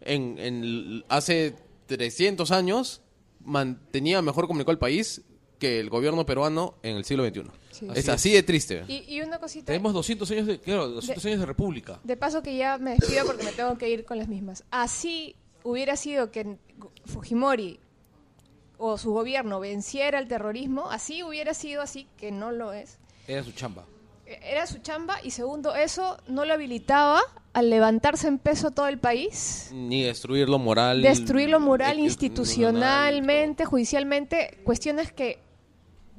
en, 0.00 0.38
en 0.38 1.04
hace 1.08 1.54
300 1.86 2.50
años, 2.50 3.00
mantenía 3.44 4.20
mejor 4.22 4.46
comunicado 4.46 4.72
el 4.72 4.78
país 4.78 5.22
que 5.58 5.80
el 5.80 5.90
gobierno 5.90 6.24
peruano 6.24 6.74
en 6.82 6.96
el 6.96 7.04
siglo 7.04 7.26
XXI. 7.26 7.42
Sí. 7.70 7.88
Es 7.94 8.08
así 8.08 8.32
de 8.32 8.42
triste. 8.42 8.84
Y, 8.88 9.04
y 9.08 9.20
una 9.20 9.38
cosita, 9.38 9.66
Tenemos 9.66 9.92
200 9.92 10.30
años 10.30 10.46
de, 10.46 10.58
claro, 10.60 10.88
200 10.88 11.24
años 11.26 11.40
de 11.40 11.46
república. 11.46 12.00
de 12.04 12.16
paso 12.16 12.42
que 12.42 12.56
ya 12.56 12.78
me 12.78 12.92
despido 12.96 13.24
porque 13.26 13.44
me 13.44 13.52
tengo 13.52 13.76
que 13.78 13.88
ir 13.88 14.04
con 14.04 14.18
las 14.18 14.28
mismas. 14.28 14.64
Así 14.70 15.36
hubiera 15.64 15.96
sido 15.96 16.30
que 16.30 16.56
Fujimori 17.06 17.78
o 18.78 18.96
su 18.98 19.12
gobierno 19.12 19.58
venciera 19.60 20.18
el 20.20 20.28
terrorismo, 20.28 20.90
así 20.90 21.22
hubiera 21.24 21.52
sido 21.54 21.82
así, 21.82 22.06
que 22.16 22.30
no 22.30 22.52
lo 22.52 22.72
es. 22.72 22.98
Era 23.26 23.42
su 23.42 23.52
chamba. 23.52 23.84
Era 24.26 24.66
su 24.66 24.78
chamba 24.78 25.16
y 25.22 25.30
segundo, 25.32 25.74
eso 25.74 26.18
no 26.28 26.44
lo 26.44 26.52
habilitaba 26.54 27.20
al 27.54 27.70
levantarse 27.70 28.28
en 28.28 28.38
peso 28.38 28.70
todo 28.70 28.86
el 28.86 28.98
país 28.98 29.70
Ni 29.72 30.02
destruirlo 30.02 30.58
moral. 30.58 31.00
destruirlo 31.02 31.60
moral, 31.60 31.98
institucionalmente, 31.98 33.64
judicialmente, 33.64 34.58
cuestiones 34.64 35.12
que 35.12 35.38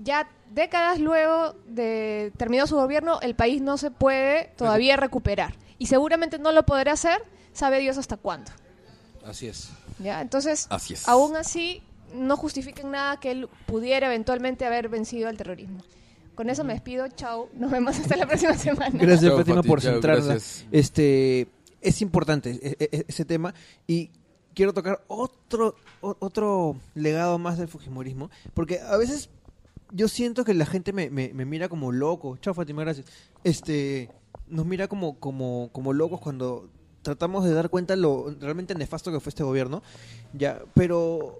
ya 0.04 0.30
décadas 0.54 1.00
luego 1.00 1.54
de 1.68 2.32
terminó 2.38 2.66
su 2.68 2.76
gobierno, 2.76 3.20
el 3.22 3.36
país 3.36 3.62
no 3.62 3.78
se 3.78 3.92
puede 3.92 4.52
todavía 4.58 4.98
recuperar. 4.98 5.54
Y 5.78 5.86
seguramente 5.88 6.40
no 6.40 6.52
lo 6.52 6.66
podrá 6.66 6.94
hacer, 6.94 7.22
sabe 7.54 7.80
Dios 7.80 7.98
hasta 7.98 8.18
cuándo. 8.18 8.52
Así 9.26 9.48
es. 9.48 9.70
¿ya? 10.00 10.22
Entonces, 10.22 10.68
Así 10.70 10.94
es. 10.94 11.08
aún 11.08 11.36
así, 11.36 11.84
no 12.14 12.36
justifiquen 12.38 12.92
nada 12.92 13.20
que 13.20 13.32
él 13.32 13.50
pudiera 13.66 14.08
eventualmente 14.08 14.66
haber 14.66 14.90
vencido 14.90 15.30
al 15.30 15.38
terrorismo. 15.38 15.84
Con 16.36 16.50
eso 16.50 16.64
me 16.64 16.74
despido, 16.74 17.08
chao, 17.10 17.50
nos 17.54 17.70
vemos 17.70 18.00
hasta 18.00 18.16
la 18.16 18.26
próxima 18.26 18.54
semana. 18.58 18.98
Gracias, 18.98 19.34
Fati, 19.34 19.52
por 19.68 19.82
gracias. 19.82 20.66
Este, 20.72 21.48
es 21.82 22.02
importante 22.02 22.52
e- 22.62 22.78
e- 22.80 23.06
ese 23.08 23.26
tema 23.26 23.54
y 23.86 24.10
quiero 24.54 24.74
tocar 24.74 25.04
otro 25.08 25.76
otro 26.02 26.78
legado 26.96 27.38
más 27.40 27.58
del 27.58 27.68
fujimorismo, 27.68 28.30
porque 28.54 28.80
a 28.80 28.96
veces 28.96 29.30
yo 29.92 30.08
siento 30.08 30.44
que 30.46 30.54
la 30.54 30.66
gente 30.66 30.94
me, 30.94 31.10
me- 31.10 31.34
me 31.34 31.46
mira 31.46 31.70
como 31.70 31.92
loco. 31.92 32.38
Chao, 32.38 32.54
Fátima, 32.54 32.82
gracias. 32.84 33.08
Este, 33.44 34.10
nos 34.48 34.66
mira 34.66 34.88
como 34.88 35.20
como 35.20 35.70
como 35.72 35.94
locos 35.94 36.20
cuando 36.22 36.70
tratamos 37.02 37.46
de 37.46 37.54
dar 37.54 37.70
cuenta 37.70 37.96
lo 37.96 38.36
realmente 38.40 38.76
nefasto 38.76 39.12
que 39.12 39.20
fue 39.20 39.30
este 39.30 39.44
gobierno. 39.44 39.82
Ya, 40.34 40.62
pero 40.76 41.40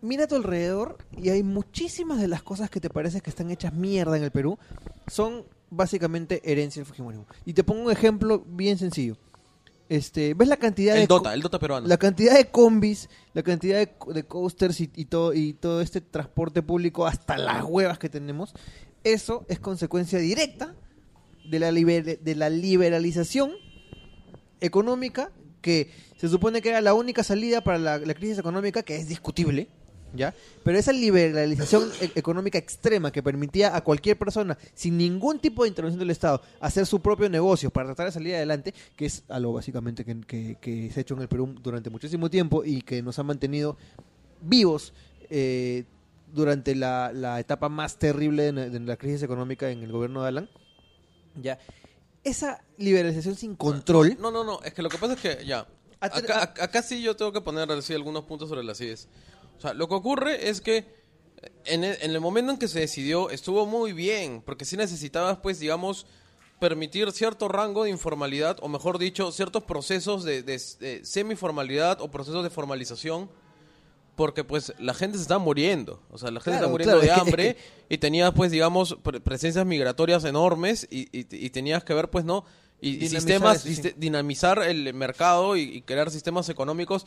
mira 0.00 0.24
a 0.24 0.26
tu 0.26 0.34
alrededor 0.36 0.98
y 1.16 1.28
hay 1.28 1.42
muchísimas 1.42 2.20
de 2.20 2.28
las 2.28 2.42
cosas 2.42 2.70
que 2.70 2.80
te 2.80 2.90
parece 2.90 3.20
que 3.20 3.30
están 3.30 3.50
hechas 3.50 3.72
mierda 3.74 4.16
en 4.16 4.24
el 4.24 4.30
Perú 4.32 4.58
son 5.06 5.44
básicamente 5.70 6.40
herencia 6.50 6.80
del 6.80 6.86
Fujimorismo. 6.86 7.26
Y 7.44 7.52
te 7.54 7.64
pongo 7.64 7.82
un 7.84 7.92
ejemplo 7.92 8.44
bien 8.46 8.78
sencillo. 8.78 9.16
Este, 9.92 10.32
¿ves 10.32 10.48
la 10.48 10.56
cantidad 10.56 10.94
de 10.94 11.02
El 11.02 11.08
co- 11.08 11.16
Dota, 11.16 11.34
el 11.34 11.42
Dota 11.42 11.58
peruano. 11.58 11.86
la 11.86 11.98
cantidad 11.98 12.34
de 12.34 12.46
combis, 12.46 13.10
la 13.34 13.42
cantidad 13.42 13.76
de, 13.76 13.92
de 14.14 14.22
coasters 14.24 14.80
y, 14.80 14.90
y 14.96 15.04
todo 15.04 15.34
y 15.34 15.52
todo 15.52 15.82
este 15.82 16.00
transporte 16.00 16.62
público 16.62 17.06
hasta 17.06 17.36
las 17.36 17.62
huevas 17.64 17.98
que 17.98 18.08
tenemos? 18.08 18.54
Eso 19.04 19.44
es 19.48 19.58
consecuencia 19.58 20.18
directa 20.18 20.74
de 21.44 21.58
la 21.58 21.70
liber- 21.70 22.18
de 22.20 22.34
la 22.34 22.48
liberalización 22.48 23.50
económica 24.60 25.30
que 25.60 25.90
se 26.16 26.28
supone 26.28 26.62
que 26.62 26.70
era 26.70 26.80
la 26.80 26.94
única 26.94 27.22
salida 27.22 27.60
para 27.62 27.78
la, 27.78 27.98
la 27.98 28.14
crisis 28.14 28.38
económica, 28.38 28.82
que 28.82 28.96
es 28.96 29.08
discutible, 29.08 29.68
¿ya? 30.14 30.34
Pero 30.62 30.78
esa 30.78 30.92
liberalización 30.92 31.90
e- 32.00 32.10
económica 32.14 32.58
extrema 32.58 33.10
que 33.10 33.22
permitía 33.22 33.74
a 33.76 33.82
cualquier 33.82 34.18
persona, 34.18 34.56
sin 34.74 34.96
ningún 34.98 35.38
tipo 35.38 35.62
de 35.62 35.68
intervención 35.68 35.98
del 35.98 36.10
Estado, 36.10 36.40
hacer 36.60 36.86
su 36.86 37.00
propio 37.00 37.28
negocio 37.28 37.70
para 37.70 37.86
tratar 37.88 38.06
de 38.06 38.12
salir 38.12 38.34
adelante, 38.34 38.74
que 38.96 39.06
es 39.06 39.22
algo 39.28 39.52
básicamente 39.52 40.04
que, 40.04 40.20
que- 40.22 40.56
que 40.60 40.90
se 40.90 41.00
ha 41.00 41.02
hecho 41.02 41.14
en 41.14 41.22
el 41.22 41.28
Perú 41.28 41.54
durante 41.62 41.90
muchísimo 41.90 42.28
tiempo 42.30 42.64
y 42.64 42.82
que 42.82 43.02
nos 43.02 43.18
ha 43.18 43.22
mantenido 43.22 43.76
vivos 44.40 44.92
eh, 45.30 45.84
durante 46.32 46.74
la, 46.74 47.12
la 47.14 47.38
etapa 47.40 47.68
más 47.68 47.98
terrible 47.98 48.52
de, 48.52 48.70
de 48.70 48.80
la 48.80 48.96
crisis 48.96 49.22
económica 49.22 49.70
en 49.70 49.82
el 49.82 49.92
gobierno 49.92 50.22
de 50.22 50.28
Alan, 50.28 50.50
¿ya? 51.40 51.58
Esa 52.24 52.62
liberalización 52.78 53.34
sin 53.34 53.56
control... 53.56 54.16
No, 54.20 54.30
no, 54.30 54.44
no, 54.44 54.60
es 54.62 54.72
que 54.72 54.82
lo 54.82 54.88
que 54.88 54.96
pasa 54.98 55.14
es 55.14 55.20
que 55.20 55.44
ya. 55.44 55.66
Acá, 56.00 56.82
sí 56.82 57.00
yo 57.02 57.14
tengo 57.16 57.32
que 57.32 57.40
poner 57.40 57.70
así 57.70 57.94
algunos 57.94 58.24
puntos 58.24 58.48
sobre 58.48 58.64
las 58.64 58.80
IES. 58.80 59.08
O 59.62 59.66
sea, 59.68 59.74
lo 59.74 59.86
que 59.88 59.94
ocurre 59.94 60.48
es 60.48 60.60
que 60.60 60.84
en 61.64 61.84
el, 61.84 61.96
en 62.00 62.10
el 62.10 62.20
momento 62.20 62.50
en 62.50 62.58
que 62.58 62.66
se 62.66 62.80
decidió 62.80 63.30
estuvo 63.30 63.64
muy 63.64 63.92
bien, 63.92 64.42
porque 64.44 64.64
sí 64.64 64.76
necesitabas, 64.76 65.38
pues, 65.38 65.60
digamos, 65.60 66.04
permitir 66.58 67.10
cierto 67.12 67.46
rango 67.46 67.84
de 67.84 67.90
informalidad, 67.90 68.56
o 68.60 68.68
mejor 68.68 68.98
dicho, 68.98 69.30
ciertos 69.30 69.62
procesos 69.62 70.24
de, 70.24 70.42
de, 70.42 70.60
de 70.80 71.04
semiformalidad 71.04 72.00
o 72.00 72.10
procesos 72.10 72.42
de 72.42 72.50
formalización, 72.50 73.30
porque 74.16 74.42
pues 74.44 74.72
la 74.78 74.94
gente 74.94 75.16
se 75.16 75.22
está 75.22 75.38
muriendo, 75.38 76.02
o 76.10 76.18
sea, 76.18 76.30
la 76.30 76.40
gente 76.40 76.58
Claro, 76.58 76.64
está 76.66 76.70
muriendo 76.70 77.00
claro, 77.00 77.14
de 77.14 77.20
hambre 77.30 77.56
y 77.88 77.98
tenías 77.98 78.32
pues, 78.32 78.50
digamos, 78.50 78.96
pre- 79.02 79.20
presencias 79.20 79.64
migratorias 79.64 80.24
enormes 80.24 80.86
y, 80.90 81.02
y- 81.16 81.26
y 81.30 81.50
tenías 81.50 81.82
que 81.84 81.94
ver 81.94 82.10
pues, 82.10 82.24
¿no? 82.24 82.44
Y, 82.80 82.96
Dinamizar 82.96 83.20
sistemas, 83.20 83.56
eso, 83.58 83.68
sí. 83.68 83.74
siste- 83.76 83.94
dinamizar 83.96 84.62
el 84.64 84.92
mercado 84.92 85.56
y, 85.56 85.62
y 85.62 85.82
crear 85.82 86.10
sistemas 86.10 86.48
económicos 86.48 87.06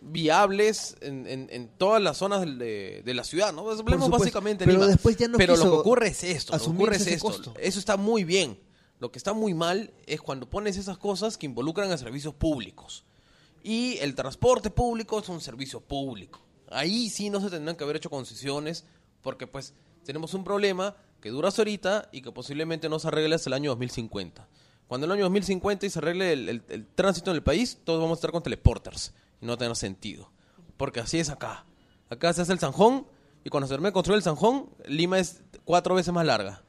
viables 0.00 0.96
en, 1.00 1.26
en- 1.26 1.48
en 1.50 1.68
todas 1.68 2.00
las 2.02 2.16
zonas 2.18 2.42
de, 2.42 3.02
de 3.04 3.14
la 3.14 3.24
ciudad, 3.24 3.52
¿no? 3.52 3.64
Pues 3.64 3.80
hablemos 3.80 4.04
supuesto, 4.06 4.24
básicamente 4.24 4.64
pero 4.64 4.78
Lima. 4.78 4.86
después 4.88 5.16
ya 5.16 5.28
no 5.28 5.38
Pero 5.38 5.56
lo 5.56 5.62
que 5.62 5.68
ocurre 5.68 6.08
es 6.08 6.24
esto, 6.24 6.52
lo 6.52 6.58
que 6.58 6.62
asumir 6.62 6.82
ocurre 6.82 6.96
es 6.96 7.02
ese 7.02 7.14
esto. 7.14 7.26
costo. 7.26 7.54
Eso 7.60 7.78
está 7.78 7.96
muy 7.96 8.24
bien. 8.24 8.58
Lo 9.00 9.12
que 9.12 9.18
está 9.18 9.32
muy 9.32 9.54
mal 9.54 9.92
es 10.06 10.20
cuando 10.20 10.48
pones 10.50 10.76
esas 10.76 10.98
cosas 10.98 11.38
que 11.38 11.46
involucran 11.46 11.90
a 11.92 11.98
servicios 11.98 12.34
públicos. 12.34 13.04
Y 13.62 13.98
el 13.98 14.14
transporte 14.14 14.70
público 14.70 15.18
es 15.20 15.28
un 15.28 15.40
servicio 15.40 15.80
público. 15.80 16.40
Ahí 16.70 17.08
sí 17.10 17.30
no 17.30 17.40
se 17.40 17.48
tendrán 17.50 17.76
que 17.76 17.84
haber 17.84 17.96
hecho 17.96 18.10
concesiones, 18.10 18.84
porque 19.22 19.46
pues 19.46 19.72
tenemos 20.04 20.34
un 20.34 20.42
problema 20.44 20.96
que 21.20 21.30
dura 21.30 21.48
hasta 21.48 21.62
ahorita 21.62 22.08
y 22.12 22.22
que 22.22 22.32
posiblemente 22.32 22.88
no 22.88 22.98
se 22.98 23.08
arregle 23.08 23.34
hasta 23.36 23.50
el 23.50 23.54
año 23.54 23.70
2050. 23.70 24.48
Cuando 24.88 25.04
el 25.06 25.12
año 25.12 25.24
2050 25.24 25.86
y 25.86 25.90
se 25.90 25.98
arregle 25.98 26.32
el, 26.32 26.86
tránsito 26.94 27.30
en 27.30 27.36
el 27.36 27.42
país, 27.42 27.78
todos 27.84 28.00
vamos 28.00 28.16
a 28.16 28.18
estar 28.18 28.32
con 28.32 28.42
teleporters 28.42 29.12
y 29.40 29.46
no 29.46 29.52
va 29.52 29.58
tener 29.58 29.76
sentido. 29.76 30.30
Porque 30.78 31.00
así 31.00 31.18
es 31.18 31.28
acá. 31.28 31.66
Acá 32.08 32.32
se 32.32 32.40
hace 32.42 32.52
el 32.52 32.58
zanjón 32.58 33.06
y 33.44 33.50
cuando 33.50 33.66
se 33.66 33.74
termina 33.74 33.90
de 33.90 33.92
construir 33.92 34.16
el 34.16 34.22
zanjón, 34.22 34.70
Lima 34.86 35.18
es 35.18 35.42
cuatro 35.64 35.94
veces 35.94 36.12
más 36.12 36.24
larga. 36.24 36.62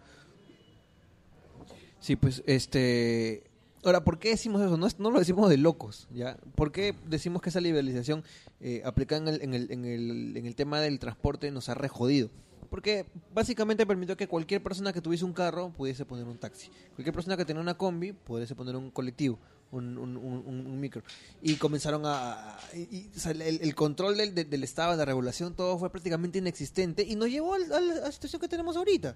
Sí, 2.01 2.15
pues 2.15 2.43
este. 2.45 3.43
Ahora, 3.83 4.03
¿por 4.03 4.19
qué 4.19 4.29
decimos 4.31 4.61
eso? 4.61 4.75
No, 4.75 4.87
es- 4.87 4.99
no 4.99 5.09
lo 5.11 5.19
decimos 5.19 5.49
de 5.49 5.55
locos, 5.55 6.07
¿ya? 6.13 6.37
¿Por 6.55 6.73
qué 6.73 6.93
decimos 7.07 7.41
que 7.41 7.49
esa 7.49 7.61
liberalización 7.61 8.25
eh, 8.59 8.81
aplicada 8.83 9.21
en 9.21 9.27
el, 9.29 9.41
en, 9.41 9.53
el, 9.53 9.71
en, 9.71 9.85
el, 9.85 10.35
en 10.35 10.45
el 10.45 10.55
tema 10.55 10.81
del 10.81 10.99
transporte 10.99 11.49
nos 11.51 11.69
ha 11.69 11.75
rejodido? 11.75 12.29
Porque 12.69 13.05
básicamente 13.33 13.85
permitió 13.85 14.15
que 14.15 14.27
cualquier 14.27 14.61
persona 14.61 14.93
que 14.93 15.01
tuviese 15.01 15.25
un 15.25 15.33
carro 15.33 15.71
pudiese 15.75 16.05
poner 16.05 16.25
un 16.25 16.37
taxi. 16.37 16.69
Cualquier 16.95 17.13
persona 17.13 17.35
que 17.35 17.45
tenía 17.45 17.61
una 17.61 17.75
combi 17.77 18.13
pudiese 18.13 18.53
poner 18.55 18.75
un 18.75 18.91
colectivo, 18.91 19.39
un, 19.71 19.97
un, 19.97 20.15
un- 20.17 20.43
un- 20.45 20.67
un 20.67 20.79
micro. 20.79 21.01
Y 21.41 21.55
comenzaron 21.55 22.05
a... 22.05 22.57
a- 22.57 22.59
y- 22.75 22.81
y, 22.95 23.11
o 23.15 23.19
sea, 23.19 23.31
el, 23.31 23.41
el 23.41 23.75
control 23.75 24.17
del, 24.17 24.35
del- 24.35 24.63
Estado, 24.63 24.95
la 24.95 25.05
regulación, 25.05 25.55
todo 25.55 25.79
fue 25.79 25.89
prácticamente 25.89 26.37
inexistente 26.37 27.03
y 27.03 27.15
nos 27.15 27.29
llevó 27.29 27.55
al- 27.55 27.71
a 27.73 27.79
la, 27.79 27.93
a 27.93 27.99
la 28.01 28.11
situación 28.11 28.39
que 28.39 28.47
tenemos 28.47 28.77
ahorita. 28.77 29.15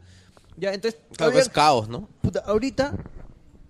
Ya, 0.57 0.73
entonces... 0.73 0.99
Claro, 1.15 1.37
es 1.37 1.47
caos, 1.49 1.87
¿no? 1.89 2.09
Puta, 2.21 2.39
ahorita 2.45 2.95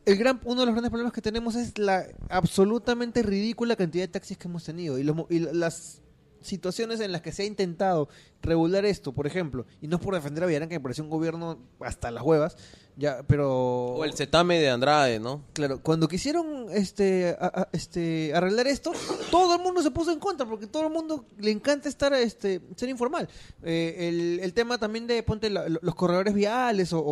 el 0.05 0.17
gran 0.17 0.39
uno 0.43 0.61
de 0.61 0.65
los 0.65 0.75
grandes 0.75 0.89
problemas 0.91 1.13
que 1.13 1.21
tenemos 1.21 1.55
es 1.55 1.77
la 1.77 2.05
absolutamente 2.29 3.21
ridícula 3.23 3.75
cantidad 3.77 4.03
de 4.03 4.09
taxis 4.09 4.37
que 4.37 4.47
hemos 4.49 4.63
tenido 4.65 4.97
y, 4.99 5.03
los 5.03 5.15
y 5.29 5.39
las 5.39 6.01
situaciones 6.43 6.99
en 6.99 7.11
las 7.11 7.21
que 7.21 7.31
se 7.31 7.43
ha 7.43 7.45
intentado 7.45 8.07
regular 8.41 8.85
esto, 8.85 9.11
por 9.13 9.25
ejemplo, 9.27 9.65
y 9.81 9.87
no 9.87 9.95
es 9.97 10.01
por 10.03 10.13
defender 10.13 10.43
a 10.43 10.47
Villarán 10.47 10.69
que 10.69 10.75
me 10.75 10.81
pareció 10.83 11.03
un 11.03 11.09
gobierno 11.09 11.57
hasta 11.79 12.11
las 12.11 12.23
huevas, 12.23 12.55
ya, 12.95 13.23
pero 13.27 13.51
O 13.95 14.03
el 14.05 14.13
Zetame 14.13 14.59
de 14.59 14.69
Andrade, 14.69 15.19
¿no? 15.19 15.41
Claro, 15.53 15.81
cuando 15.81 16.07
quisieron 16.07 16.67
este, 16.71 17.35
a- 17.39 17.61
a- 17.61 17.69
este, 17.71 18.31
arreglar 18.35 18.67
esto, 18.67 18.91
todo 19.31 19.55
el 19.55 19.61
mundo 19.61 19.81
se 19.81 19.89
puso 19.91 20.11
en 20.11 20.19
contra, 20.19 20.45
porque 20.45 20.67
todo 20.67 20.83
el 20.83 20.93
mundo 20.93 21.25
le 21.39 21.49
encanta 21.51 21.89
estar 21.89 22.13
este, 22.13 22.61
ser 22.75 22.89
informal. 22.89 23.27
Eh, 23.63 23.95
el, 24.09 24.39
el 24.41 24.53
tema 24.53 24.77
también 24.77 25.07
de, 25.07 25.23
ponte, 25.23 25.49
la- 25.49 25.67
los 25.69 25.95
corredores 25.95 26.33
viales 26.35 26.93
o, 26.93 26.99
o- 26.99 27.03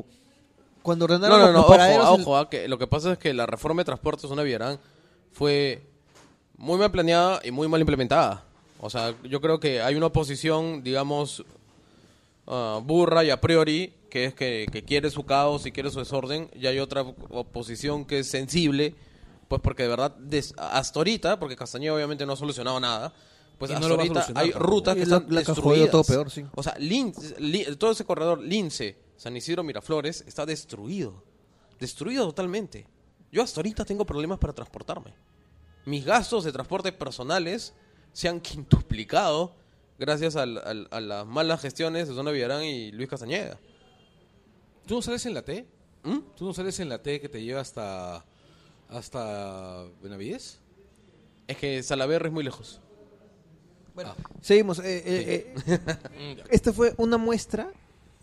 o 0.00 0.04
cuando 0.82 1.08
No, 1.08 1.14
ordenaron 1.14 1.38
no, 1.40 1.44
los, 1.46 1.52
no, 1.54 1.58
los 1.60 1.64
ojo, 1.64 1.72
paraderos... 1.72 2.20
ojo, 2.20 2.36
ah, 2.36 2.50
que 2.50 2.68
lo 2.68 2.76
que 2.78 2.86
pasa 2.86 3.12
es 3.12 3.18
que 3.18 3.32
la 3.32 3.46
reforma 3.46 3.80
de 3.80 3.86
transportes 3.86 4.30
una 4.30 4.42
Villarán 4.42 4.78
fue 5.32 5.86
muy 6.64 6.78
mal 6.78 6.90
planeada 6.90 7.40
y 7.44 7.50
muy 7.50 7.68
mal 7.68 7.80
implementada. 7.80 8.44
O 8.80 8.90
sea, 8.90 9.14
yo 9.22 9.40
creo 9.40 9.60
que 9.60 9.80
hay 9.80 9.94
una 9.94 10.06
oposición, 10.06 10.82
digamos, 10.82 11.44
ah, 12.46 12.80
burra 12.82 13.24
y 13.24 13.30
a 13.30 13.40
priori, 13.40 13.92
que 14.10 14.26
es 14.26 14.34
que, 14.34 14.66
que 14.70 14.82
quiere 14.84 15.10
su 15.10 15.24
caos 15.24 15.66
y 15.66 15.72
quiere 15.72 15.90
su 15.90 15.98
desorden, 15.98 16.50
y 16.54 16.66
hay 16.66 16.78
otra 16.78 17.02
oposición 17.02 18.04
que 18.04 18.20
es 18.20 18.28
sensible, 18.28 18.94
pues 19.48 19.60
porque 19.62 19.82
de 19.84 19.88
verdad, 19.90 20.14
des- 20.16 20.54
hasta 20.56 20.98
ahorita, 21.00 21.38
porque 21.38 21.56
Castañeda 21.56 21.94
obviamente 21.94 22.24
no 22.26 22.32
ha 22.32 22.36
solucionado 22.36 22.78
nada, 22.80 23.12
pues 23.58 23.70
no 23.70 23.76
hasta 23.78 23.88
ahorita 23.94 24.20
hay 24.34 24.50
tampoco. 24.50 24.58
rutas 24.58 24.94
que 24.94 25.00
Y 25.00 25.02
están 25.04 25.26
la 25.28 25.40
destruidas. 25.40 25.90
todo 25.90 26.04
peor, 26.04 26.30
sí. 26.30 26.44
O 26.54 26.62
sea, 26.62 26.74
Lin- 26.78 27.14
Lin- 27.38 27.76
todo 27.76 27.90
ese 27.92 28.04
corredor 28.04 28.40
Lince, 28.42 28.96
San 29.16 29.36
Isidro, 29.36 29.62
Miraflores, 29.62 30.24
está 30.26 30.44
destruido. 30.44 31.22
Destruido 31.78 32.26
totalmente. 32.26 32.86
Yo 33.32 33.42
hasta 33.42 33.60
ahorita 33.60 33.84
tengo 33.84 34.04
problemas 34.04 34.38
para 34.38 34.52
transportarme. 34.52 35.12
Mis 35.84 36.04
gastos 36.04 36.44
de 36.44 36.52
transporte 36.52 36.92
personales 36.92 37.74
se 38.12 38.28
han 38.28 38.40
quintuplicado 38.40 39.54
gracias 39.98 40.36
al- 40.36 40.58
al- 40.58 40.88
a 40.90 41.00
las 41.00 41.26
malas 41.26 41.60
gestiones 41.60 42.08
de 42.08 42.14
Zona 42.14 42.30
Villarán 42.30 42.62
y 42.64 42.90
Luis 42.92 43.08
Castañeda. 43.08 43.58
¿Tú 44.86 44.94
no 44.96 45.02
sales 45.02 45.24
en 45.26 45.34
la 45.34 45.42
T? 45.42 45.66
¿Mm? 46.02 46.18
¿Tú 46.36 46.44
no 46.46 46.52
sales 46.54 46.78
en 46.80 46.88
la 46.88 47.02
T 47.02 47.20
que 47.20 47.28
te 47.28 47.42
lleva 47.42 47.60
hasta 47.60 48.24
hasta 48.88 49.84
Benavides? 50.02 50.60
Es 51.48 51.56
que 51.56 51.82
Salaverry 51.82 52.26
es 52.28 52.32
muy 52.32 52.44
lejos. 52.44 52.80
Bueno, 53.94 54.14
seguimos. 54.40 54.78
eh, 54.80 55.02
eh, 55.06 55.54
eh, 55.66 56.38
Esta 56.50 56.72
fue 56.72 56.94
una 56.98 57.16
muestra, 57.16 57.72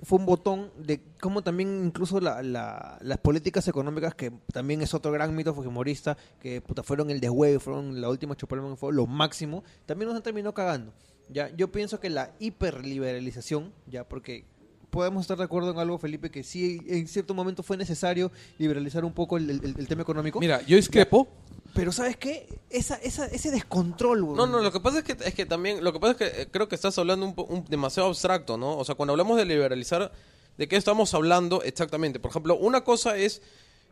fue 0.04 0.18
un 0.20 0.26
botón 0.26 0.72
de 0.78 1.00
cómo 1.20 1.44
también 1.44 1.86
incluso 1.86 2.20
la- 2.20 2.42
la- 2.42 2.98
las 3.02 3.18
políticas 3.20 3.68
económicas, 3.68 4.16
que 4.16 4.32
también 4.52 4.82
es 4.82 4.94
otro 4.94 5.12
gran 5.12 5.36
mito 5.36 5.54
fujimorista, 5.54 6.18
que 6.40 6.60
puta, 6.62 6.82
fueron 6.84 7.10
el 7.12 7.20
deshuevo, 7.20 7.60
fueron 7.60 8.02
la 8.02 8.10
última 8.10 8.36
chupalma, 8.36 8.76
fue 8.76 8.94
lo 8.94 9.06
máximo, 9.06 9.64
también 9.86 10.08
nos 10.10 10.18
han 10.18 10.24
terminado 10.24 10.54
cagando. 10.54 10.92
Ya, 11.30 11.50
yo 11.56 11.72
pienso 11.72 12.00
que 12.00 12.10
la 12.10 12.32
hiperliberalización, 12.40 13.72
ya, 13.88 14.04
porque 14.08 14.44
podemos 14.90 15.22
estar 15.22 15.38
de 15.38 15.44
acuerdo 15.46 15.72
en 15.72 15.78
algo, 15.80 15.98
Felipe, 15.98 16.30
que 16.30 16.44
sí 16.44 16.82
en 16.88 17.08
cierto 17.08 17.34
momento 17.34 17.64
fue 17.64 17.78
necesario 17.78 18.32
liberalizar 18.58 19.06
un 19.06 19.14
poco 19.14 19.38
el, 19.38 19.50
el- 19.50 19.76
el 19.78 19.88
tema 19.88 20.02
económico. 20.02 20.40
Mira, 20.40 20.62
yo 20.64 20.76
discrepo. 20.76 21.28
Pero 21.74 21.92
¿sabes 21.92 22.18
qué? 22.18 22.48
Esa, 22.70 22.96
esa, 22.96 23.26
ese 23.28 23.50
descontrol, 23.52 24.20
No, 24.22 24.26
weón. 24.34 24.52
no, 24.52 24.60
lo 24.60 24.72
que 24.72 24.80
pasa 24.80 25.00
es 25.00 25.04
que, 25.06 25.16
es 25.24 25.34
que 25.34 25.46
también, 25.46 25.84
lo 25.84 25.94
que 25.94 26.00
pasa 26.00 26.12
es 26.12 26.18
que 26.18 26.42
eh, 26.42 26.48
creo 26.52 26.68
que 26.68 26.76
estás 26.76 26.98
hablando 26.98 27.26
un, 27.26 27.34
un- 27.50 27.66
demasiado 27.66 28.10
abstracto, 28.10 28.58
¿no? 28.58 28.78
O 28.78 28.84
sea, 28.86 28.96
cuando 28.96 29.14
hablamos 29.14 29.38
de 29.38 29.46
liberalizar, 29.46 30.12
¿de 30.58 30.68
qué 30.68 30.76
estamos 30.76 31.14
hablando 31.14 31.62
exactamente? 31.64 32.20
Por 32.20 32.32
ejemplo, 32.32 32.56
una 32.58 32.84
cosa 32.84 33.16
es, 33.18 33.42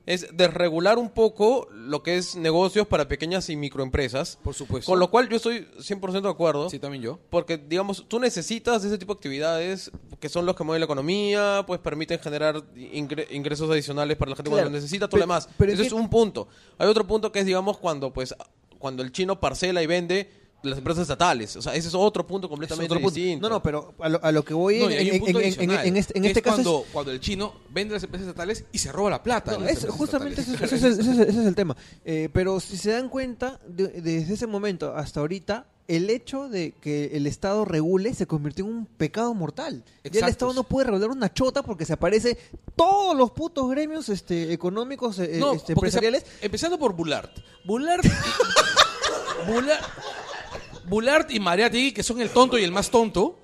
es 0.05 0.27
desregular 0.35 0.97
un 0.97 1.09
poco 1.09 1.67
lo 1.71 2.01
que 2.03 2.17
es 2.17 2.35
negocios 2.35 2.87
para 2.87 3.07
pequeñas 3.07 3.49
y 3.49 3.55
microempresas. 3.55 4.37
Por 4.43 4.53
supuesto. 4.55 4.89
Con 4.91 4.99
lo 4.99 5.09
cual 5.11 5.29
yo 5.29 5.37
estoy 5.37 5.67
100% 5.79 6.21
de 6.21 6.29
acuerdo. 6.29 6.69
Sí, 6.69 6.79
también 6.79 7.03
yo. 7.03 7.19
Porque, 7.29 7.57
digamos, 7.57 8.05
tú 8.07 8.19
necesitas 8.19 8.83
ese 8.83 8.97
tipo 8.97 9.13
de 9.13 9.17
actividades 9.17 9.91
que 10.19 10.29
son 10.29 10.45
los 10.45 10.55
que 10.55 10.63
mueven 10.63 10.81
la 10.81 10.85
economía, 10.85 11.63
pues 11.67 11.79
permiten 11.79 12.19
generar 12.19 12.55
ingre- 12.75 13.27
ingresos 13.31 13.69
adicionales 13.69 14.17
para 14.17 14.31
la 14.31 14.35
gente 14.35 14.49
Claro. 14.49 14.63
cuando 14.65 14.77
necesita 14.77 15.07
todo 15.07 15.17
lo 15.17 15.23
demás. 15.23 15.47
pero 15.57 15.71
Ese 15.71 15.83
es 15.83 15.93
un 15.93 16.09
punto. 16.09 16.47
Hay 16.77 16.87
otro 16.87 17.05
punto 17.05 17.31
que 17.31 17.39
es, 17.39 17.45
digamos, 17.45 17.77
cuando 17.77 18.11
pues 18.11 18.33
cuando 18.79 19.03
el 19.03 19.11
chino 19.11 19.39
parcela 19.41 19.83
y 19.83 19.87
vende 19.87 20.29
las 20.63 20.77
empresas 20.77 21.03
estatales. 21.03 21.55
O 21.55 21.61
sea, 21.61 21.73
ese 21.75 21.87
es 21.87 21.93
otro 21.95 22.25
punto 22.27 22.49
completamente 22.49 22.91
otro 22.91 23.01
punto. 23.01 23.15
distinto. 23.15 23.47
No, 23.47 23.55
no, 23.55 23.63
pero 23.63 23.93
a 23.99 24.09
lo, 24.09 24.23
a 24.23 24.31
lo 24.31 24.43
que 24.43 24.53
voy 24.53 24.79
No, 24.79 24.89
en, 24.89 24.91
en- 24.91 25.25
en- 25.61 25.71
en- 25.71 25.97
este, 25.97 26.17
en 26.17 26.25
este 26.25 26.39
es 26.39 26.43
caso 26.43 26.55
cuando, 26.57 26.83
es- 26.85 26.91
cuando 26.93 27.11
el 27.11 27.19
chino 27.19 27.53
vende 27.69 27.93
las 27.93 28.03
empresas 28.03 28.27
estatales 28.27 28.65
y 28.71 28.77
se 28.77 28.91
roba 28.91 29.09
la 29.09 29.23
plata. 29.23 29.57
No, 29.57 29.65
es- 29.65 29.85
justamente 29.87 30.41
ese, 30.41 30.53
es 30.53 30.83
el, 30.83 30.99
ese 30.99 31.47
es 31.47 31.55
tema. 31.55 31.75
Eh, 32.05 32.29
pero 32.33 32.59
si 32.59 32.77
se 32.77 32.91
dan 32.91 33.09
cuenta, 33.09 33.59
de- 33.67 33.87
desde 34.01 34.33
ese 34.33 34.47
momento 34.47 34.93
hasta 34.95 35.19
ahorita, 35.21 35.65
el 35.87 36.11
hecho 36.11 36.49
de 36.49 36.73
que 36.73 37.11
el 37.17 37.25
Estado 37.25 37.65
regule 37.65 38.13
se 38.13 38.27
convirtió 38.27 38.63
en 38.65 38.71
un 38.71 38.85
pecado 38.85 39.33
mortal. 39.33 39.83
Ya 40.03 40.25
el. 40.25 40.29
Estado 40.31 40.53
no 40.53 40.63
puede 40.63 40.85
regular 40.85 41.09
una 41.09 41.33
chota 41.33 41.63
porque 41.63 41.83
se 41.85 41.93
aparece 41.93 42.37
todos 42.75 43.17
los 43.17 43.31
putos 43.31 43.67
gremios 43.71 44.07
este, 44.09 44.53
económicos, 44.53 45.17
eh, 45.17 45.37
No, 45.39 45.53
este, 45.53 45.67
se- 45.67 45.73
empresariales. 45.73 46.25
empezando 46.41 46.77
por 46.77 46.93
Bullard. 46.93 47.29
Bullard. 47.65 48.01
Bullard. 49.47 49.83
Bullard 50.89 51.29
y 51.29 51.39
Mariategui, 51.39 51.91
que 51.93 52.03
son 52.03 52.19
el 52.21 52.29
tonto 52.29 52.57
y 52.57 52.63
el 52.63 52.71
más 52.71 52.89
tonto. 52.89 53.39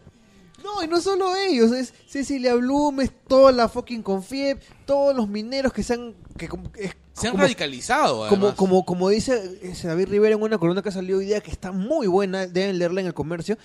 No, 0.64 0.82
y 0.84 0.88
no 0.88 1.00
solo 1.00 1.36
ellos, 1.36 1.72
es 1.72 1.94
Cecilia 2.08 2.56
Blum, 2.56 3.00
es 3.02 3.12
toda 3.28 3.52
la 3.52 3.70
fucking 3.70 4.02
Confiep, 4.02 4.60
todos 4.86 5.16
los 5.16 5.28
mineros 5.28 5.72
que 5.72 5.84
se 5.84 5.94
han... 5.94 6.16
Que, 6.38 6.46
es 6.80 6.92
Se 7.14 7.28
han 7.28 7.34
como- 7.34 7.44
radicalizado. 7.44 8.16
Como, 8.30 8.48
además. 8.48 8.56
como, 8.56 8.86
como 8.86 9.10
dice 9.10 9.60
ese 9.62 9.88
David 9.88 10.08
Rivera 10.10 10.36
en 10.36 10.42
una 10.42 10.58
columna 10.58 10.82
que 10.82 10.90
ha 10.90 10.92
salido 10.92 11.20
hoy 11.20 11.26
día 11.28 11.40
que 11.42 11.52
está 11.52 11.72
muy 11.72 12.08
buena, 12.08 12.48
deben 12.48 12.80
leerla 12.80 13.02
en 13.02 13.08
el 13.08 13.14
comercio. 13.14 13.58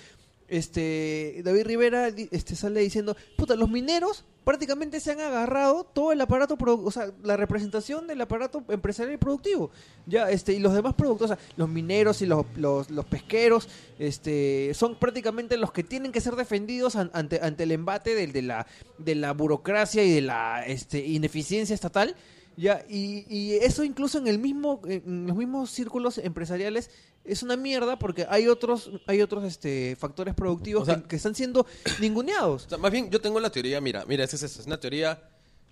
Este 0.47 1.41
David 1.43 1.63
Rivera 1.65 2.09
este, 2.09 2.55
sale 2.55 2.81
diciendo, 2.81 3.15
puta, 3.37 3.55
los 3.55 3.69
mineros 3.69 4.25
prácticamente 4.43 4.99
se 4.99 5.11
han 5.11 5.19
agarrado 5.19 5.83
todo 5.83 6.11
el 6.11 6.21
aparato, 6.21 6.57
o 6.59 6.91
sea, 6.91 7.11
la 7.23 7.37
representación 7.37 8.07
del 8.07 8.21
aparato 8.21 8.63
empresarial 8.69 9.13
y 9.15 9.17
productivo. 9.17 9.69
Ya, 10.07 10.29
este, 10.29 10.53
y 10.53 10.59
los 10.59 10.73
demás 10.73 10.95
productos, 10.95 11.31
o 11.31 11.35
sea, 11.35 11.43
los 11.57 11.69
mineros 11.69 12.21
y 12.21 12.25
los, 12.25 12.45
los, 12.55 12.89
los 12.89 13.05
pesqueros, 13.05 13.69
este, 13.99 14.73
son 14.73 14.95
prácticamente 14.95 15.57
los 15.57 15.71
que 15.71 15.83
tienen 15.83 16.11
que 16.11 16.21
ser 16.21 16.35
defendidos 16.35 16.95
an- 16.95 17.11
ante, 17.13 17.39
ante 17.41 17.63
el 17.63 17.71
embate 17.71 18.15
del- 18.15 18.31
de, 18.33 18.41
la, 18.41 18.67
de 18.97 19.15
la 19.15 19.33
burocracia 19.33 20.03
y 20.03 20.11
de 20.11 20.21
la 20.21 20.65
este, 20.65 21.05
ineficiencia 21.05 21.73
estatal. 21.73 22.15
Ya, 22.57 22.83
y, 22.89 23.25
y 23.29 23.53
eso 23.53 23.83
incluso 23.83 24.17
en 24.17 24.27
el 24.27 24.37
mismo, 24.37 24.81
en 24.85 25.25
los 25.25 25.37
mismos 25.37 25.71
círculos 25.71 26.17
empresariales 26.17 26.91
es 27.23 27.43
una 27.43 27.55
mierda 27.55 27.97
porque 27.99 28.25
hay 28.29 28.47
otros, 28.47 28.91
hay 29.07 29.21
otros 29.21 29.43
este 29.43 29.95
factores 29.95 30.33
productivos 30.35 30.83
O 30.83 30.85
sea- 30.85 30.95
que, 31.01 31.07
que 31.09 31.15
están 31.17 31.35
siendo 31.35 31.65
ninguneados. 31.99 32.65
O 32.65 32.69
sea, 32.69 32.77
más 32.77 32.91
bien, 32.91 33.09
yo 33.11 33.21
tengo 33.21 33.39
la 33.39 33.49
teoría, 33.49 33.79
mira, 33.81 34.03
mira, 34.07 34.23
esa 34.23 34.35
es, 34.35 34.43
esa 34.43 34.61
es 34.61 34.67
una 34.67 34.79
teoría 34.79 35.21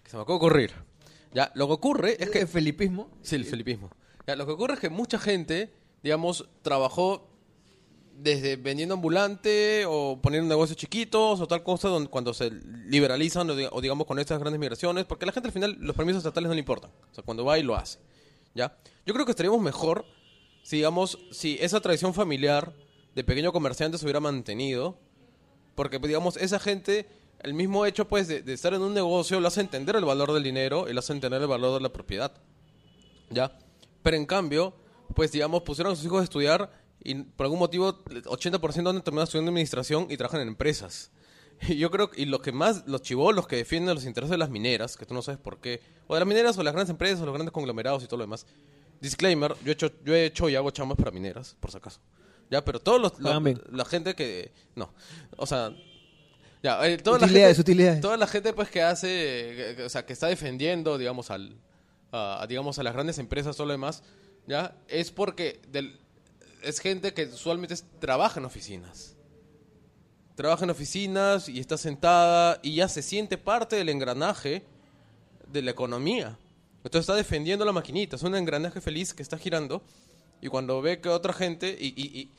que 0.04 0.10
se 0.10 0.16
me 0.18 0.24
acaba 0.24 0.38
de 0.40 0.46
ocurrir. 0.46 0.72
Ya, 1.34 1.52
lo 1.56 1.68
que 1.68 1.74
ocurre 1.74 2.18
es 2.24 2.30
que 2.30 2.40
el 2.42 2.48
felipismo. 2.48 3.10
Sí, 3.22 3.36
el 3.36 3.46
felipismo. 3.46 3.90
Ya, 4.28 4.36
lo 4.36 4.46
que 4.46 4.52
ocurre 4.52 4.76
es 4.76 4.80
que 4.80 4.90
mucha 4.90 5.18
gente, 5.20 5.72
digamos, 6.04 6.48
trabajó 6.62 7.28
desde 8.16 8.58
vendiendo 8.58 8.96
ambulante 8.96 9.86
o 9.88 10.20
poniendo 10.22 10.50
negocios 10.50 10.76
chiquitos 10.78 11.40
o 11.40 11.48
tal 11.48 11.64
cosa 11.64 11.88
donde, 11.88 12.10
cuando 12.10 12.34
se 12.34 12.52
liberalizan 12.52 13.50
o, 13.50 13.56
diga- 13.56 13.70
o 13.72 13.80
digamos 13.80 14.06
con 14.08 14.20
estas 14.20 14.40
grandes 14.40 14.60
migraciones, 14.60 15.06
porque 15.06 15.24
a 15.26 15.28
la 15.28 15.32
gente 15.32 15.48
al 15.48 15.54
final 15.54 15.78
los 15.80 15.96
permisos 15.96 16.20
estatales 16.20 16.48
no 16.50 16.54
le 16.54 16.60
importan. 16.60 16.92
O 17.12 17.14
sea, 17.16 17.24
cuando 17.24 17.46
va 17.46 17.58
y 17.58 17.64
lo 17.64 17.76
hace. 17.76 17.98
¿Ya? 18.56 18.76
Yo 19.06 19.14
creo 19.14 19.26
que 19.26 19.32
estaríamos 19.32 19.62
mejor 19.62 20.06
si, 20.70 20.76
digamos, 20.76 21.18
si 21.32 21.58
esa 21.62 21.82
tradición 21.82 22.14
familiar 22.14 22.76
de 23.16 23.24
pequeño 23.24 23.52
comerciante 23.52 23.98
se 23.98 24.06
hubiera 24.06 24.20
mantenido. 24.20 25.00
Porque, 25.74 26.00
pues, 26.00 26.10
digamos, 26.10 26.38
esa 26.38 26.60
gente, 26.60 27.08
el 27.40 27.56
mismo 27.56 27.88
hecho, 27.88 28.08
pues, 28.08 28.28
de, 28.28 28.44
estar 28.54 28.76
en 28.76 28.84
un 28.84 28.94
negocio, 28.94 29.40
le 29.40 29.48
hace 29.48 29.62
entender 29.62 29.96
el 29.96 30.06
valor 30.06 30.32
del 30.32 30.44
dinero 30.44 30.88
y 30.88 30.94
le 30.94 31.00
hace 31.00 31.12
entender 31.12 31.42
el 31.42 31.48
valor 31.48 31.74
de 31.74 31.80
la 31.82 31.92
propiedad. 31.92 32.34
¿Ya? 33.32 33.58
Pero 34.04 34.16
en 34.16 34.28
cambio, 34.28 34.76
pues, 35.16 35.32
digamos, 35.32 35.64
pusieron 35.64 35.94
a 35.94 35.96
sus 35.96 36.06
hijos 36.06 36.22
a 36.22 36.24
estudiar 36.26 36.72
y 37.04 37.16
por 37.16 37.46
algún 37.46 37.58
motivo 37.58 38.04
80% 38.04 38.90
han 38.92 39.02
terminado 39.02 39.24
estudiando 39.24 39.50
administración 39.50 40.06
y 40.08 40.18
trabajan 40.18 40.42
en 40.42 40.50
empresas. 40.50 41.10
Y 41.68 41.78
yo 41.78 41.90
creo 41.90 42.12
que 42.12 42.22
y 42.22 42.26
los 42.26 42.42
que 42.42 42.52
más, 42.52 42.88
los 42.88 43.02
chivolos 43.02 43.48
que 43.48 43.56
defienden 43.56 43.96
los 43.96 44.06
intereses 44.06 44.30
de 44.30 44.38
las 44.38 44.52
mineras, 44.52 44.98
que 44.98 45.08
tú 45.08 45.16
no 45.16 45.24
sabes 45.24 45.42
por 45.42 45.60
qué, 45.60 45.82
o 46.06 46.14
de 46.14 46.20
las 46.20 46.28
mineras 46.28 46.60
o 46.60 46.64
las 46.64 46.74
grandes 46.74 46.92
empresas 46.92 47.22
o 47.22 47.26
los 47.26 47.34
grandes 47.34 47.54
conglomerados 47.54 48.04
y 48.04 48.06
todo 48.06 48.18
lo 48.18 48.26
demás. 48.26 48.46
Disclaimer, 49.02 49.56
yo 49.64 49.72
he 49.72 49.74
hecho, 49.74 49.92
yo 50.04 50.14
he 50.16 50.26
hecho 50.26 50.50
y 50.50 50.56
hago 50.56 50.72
chambas 50.72 50.98
para 50.98 51.12
mineras, 51.12 51.56
por 51.60 51.72
si 51.72 51.78
acaso. 51.78 52.00
Ya, 52.50 52.64
pero 52.66 52.80
todos 52.80 53.00
los, 53.00 53.20
la, 53.20 53.30
la 53.72 53.86
gente 53.86 54.16
que, 54.16 54.52
no, 54.76 54.92
o 55.38 55.46
sea, 55.46 55.72
ya, 56.64 56.86
eh, 56.88 56.98
toda 56.98 57.20
la 57.20 57.26
Utilidades, 57.26 57.58
gente, 57.58 57.72
utilidades. 57.72 58.02
toda 58.02 58.18
la 58.18 58.28
gente 58.28 58.54
pues 58.54 58.70
que 58.70 58.82
hace, 58.82 59.08
que- 59.08 59.74
que- 59.78 59.84
o 59.84 59.90
sea, 59.90 60.06
que 60.06 60.14
está 60.14 60.28
defendiendo, 60.28 60.98
digamos, 60.98 61.30
al, 61.32 61.56
a, 62.12 62.42
a, 62.42 62.48
digamos, 62.48 62.80
a 62.80 62.84
las 62.84 62.94
grandes 62.94 63.20
empresas, 63.20 63.56
todo 63.56 63.68
lo 63.68 63.74
demás, 63.74 64.04
ya, 64.48 64.76
es 64.88 65.12
porque 65.12 65.62
del, 65.72 66.00
es 66.64 66.80
gente 66.80 67.14
que 67.14 67.26
usualmente 67.26 67.76
es- 67.76 67.86
trabaja 68.00 68.40
en 68.40 68.46
oficinas 68.46 69.16
trabaja 70.36 70.64
en 70.64 70.70
oficinas 70.70 71.50
y 71.50 71.60
está 71.60 71.78
sentada 71.78 72.60
y 72.64 72.76
ya 72.76 72.88
se 72.88 73.02
siente 73.02 73.38
parte 73.38 73.76
del 73.76 73.90
engranaje 73.90 74.64
de 75.52 75.62
la 75.62 75.72
economía. 75.72 76.38
Entonces 76.84 77.02
está 77.02 77.16
defendiendo 77.16 77.66
la 77.66 77.72
maquinita, 77.74 78.16
es 78.16 78.24
un 78.24 78.36
engranaje 78.36 78.80
feliz 78.82 79.14
que 79.14 79.22
está 79.24 79.38
girando 79.38 79.82
y 80.42 80.48
cuando 80.48 80.82
ve 80.82 81.02
que 81.02 81.10
otra 81.10 81.34
gente 81.34 81.78
y, 81.80 81.88
y, 81.88 82.20
y, 82.20 82.32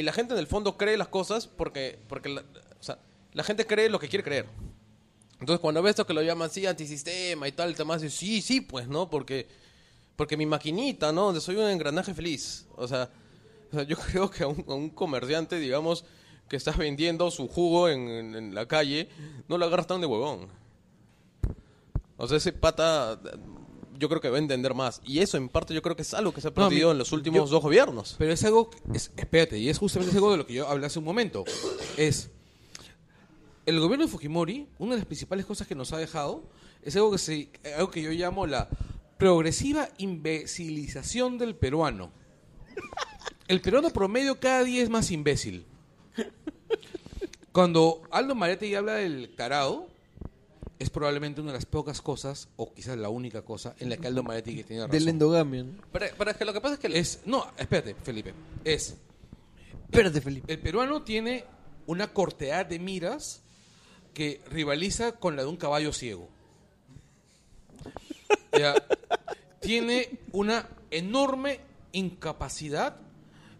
y 0.00 0.02
la 0.02 0.12
gente 0.12 0.32
en 0.32 0.40
el 0.40 0.46
fondo 0.46 0.76
cree 0.78 0.96
las 0.96 1.08
cosas 1.08 1.46
porque, 1.46 1.98
porque 2.08 2.30
la, 2.30 2.40
o 2.40 2.82
sea, 2.82 2.98
la 3.32 3.44
gente 3.44 3.66
cree 3.66 3.90
lo 3.90 3.98
que 3.98 4.08
quiere 4.08 4.24
creer. 4.24 4.46
Entonces 5.38 5.60
cuando 5.60 5.82
ve 5.82 5.90
esto 5.90 6.06
que 6.06 6.14
lo 6.14 6.22
llaman 6.22 6.48
así 6.48 6.64
antisistema 6.64 7.46
y 7.46 7.52
tal, 7.52 7.68
el 7.68 7.76
tema 7.76 7.96
dice, 7.98 8.08
sí, 8.08 8.40
sí, 8.40 8.62
pues, 8.62 8.88
¿no? 8.88 9.10
Porque, 9.10 9.46
porque 10.16 10.36
mi 10.38 10.46
maquinita, 10.46 11.12
¿no? 11.12 11.38
Soy 11.40 11.56
un 11.56 11.68
engranaje 11.68 12.14
feliz. 12.14 12.66
O 12.76 12.88
sea, 12.88 13.10
yo 13.86 13.96
creo 14.10 14.30
que 14.30 14.44
a 14.44 14.46
un, 14.46 14.88
comerciante, 14.90 15.58
digamos, 15.58 16.06
que 16.48 16.56
está 16.56 16.70
vendiendo 16.72 17.30
su 17.30 17.48
jugo 17.48 17.90
en, 17.90 18.08
en- 18.08 18.34
en 18.36 18.54
la 18.54 18.66
calle, 18.66 19.08
no 19.48 19.58
lo 19.58 19.66
agarras 19.66 19.86
tan 19.86 20.00
de 20.00 20.06
huevón. 20.06 20.48
O 22.16 22.26
sea, 22.28 22.36
ese 22.38 22.52
pata, 22.52 23.20
yo 23.98 24.08
creo 24.08 24.20
que 24.20 24.28
va 24.30 24.36
a 24.36 24.40
entender 24.40 24.74
más. 24.74 25.00
Y 25.04 25.20
eso, 25.20 25.36
en 25.36 25.48
parte, 25.48 25.74
yo 25.74 25.82
creo 25.82 25.96
que 25.96 26.02
es 26.02 26.14
algo 26.14 26.32
que 26.32 26.40
se 26.40 26.48
ha 26.48 26.50
No, 26.50 26.54
perdido 26.54 26.88
mi- 26.88 26.92
en 26.92 26.98
los 26.98 27.12
últimos 27.12 27.48
yo- 27.50 27.54
dos 27.54 27.62
gobiernos. 27.62 28.14
Pero 28.18 28.32
es 28.32 28.44
algo, 28.44 28.70
es, 28.92 29.10
espérate, 29.16 29.58
y 29.58 29.68
es 29.68 29.78
justamente 29.78 30.14
algo 30.16 30.30
de 30.32 30.36
lo 30.38 30.46
que 30.46 30.54
yo 30.54 30.68
hablé 30.68 30.86
hace 30.86 30.98
un 30.98 31.04
momento. 31.04 31.44
Es, 31.96 32.30
el 33.66 33.80
gobierno 33.80 34.04
de 34.06 34.10
Fujimori, 34.12 34.68
una 34.78 34.92
de 34.92 34.98
las 34.98 35.06
principales 35.06 35.46
cosas 35.46 35.66
que 35.66 35.74
nos 35.74 35.92
ha 35.92 35.98
dejado, 35.98 36.44
es 36.82 36.94
algo 36.96 37.10
que, 37.12 37.18
se, 37.18 37.48
algo 37.76 37.90
que 37.90 38.02
yo 38.02 38.10
llamo 38.10 38.46
la 38.46 38.68
progresiva 39.18 39.88
imbecilización 39.98 41.38
del 41.38 41.54
peruano. 41.54 42.10
El 43.48 43.60
peruano 43.60 43.90
promedio 43.90 44.38
cada 44.40 44.64
día 44.64 44.82
es 44.82 44.90
más 44.90 45.10
imbécil. 45.10 45.64
Cuando 47.52 48.02
Aldo 48.10 48.34
Maretti 48.34 48.74
habla 48.74 48.94
del 48.94 49.32
tarado, 49.36 49.86
es 50.84 50.90
probablemente 50.90 51.40
una 51.40 51.52
de 51.52 51.58
las 51.58 51.66
pocas 51.66 52.00
cosas, 52.00 52.48
o 52.56 52.72
quizás 52.72 52.96
la 52.96 53.08
única 53.08 53.42
cosa, 53.42 53.74
en 53.78 53.90
la 53.90 53.96
que 53.96 54.06
Aldo 54.06 54.22
Maretti 54.22 54.62
tiene 54.62 54.82
razón. 54.82 54.90
Del 54.90 55.08
endogamia. 55.08 55.64
¿no? 55.64 55.72
Pero, 55.92 56.06
pero 56.16 56.30
es 56.30 56.36
que 56.36 56.44
lo 56.44 56.52
que 56.52 56.60
pasa 56.60 56.74
es 56.74 56.80
que... 56.80 56.98
Es, 56.98 57.20
no, 57.26 57.46
espérate, 57.58 57.94
Felipe. 57.94 58.32
Es, 58.64 58.96
Espérate, 59.84 60.20
Felipe. 60.20 60.52
el 60.52 60.58
peruano 60.58 61.02
tiene 61.02 61.44
una 61.86 62.12
cortead 62.12 62.66
de 62.66 62.78
miras 62.78 63.42
que 64.12 64.40
rivaliza 64.50 65.12
con 65.12 65.36
la 65.36 65.42
de 65.42 65.48
un 65.48 65.56
caballo 65.56 65.92
ciego. 65.92 66.28
Ya, 68.58 68.74
tiene 69.60 70.18
una 70.32 70.68
enorme 70.90 71.60
incapacidad 71.92 72.96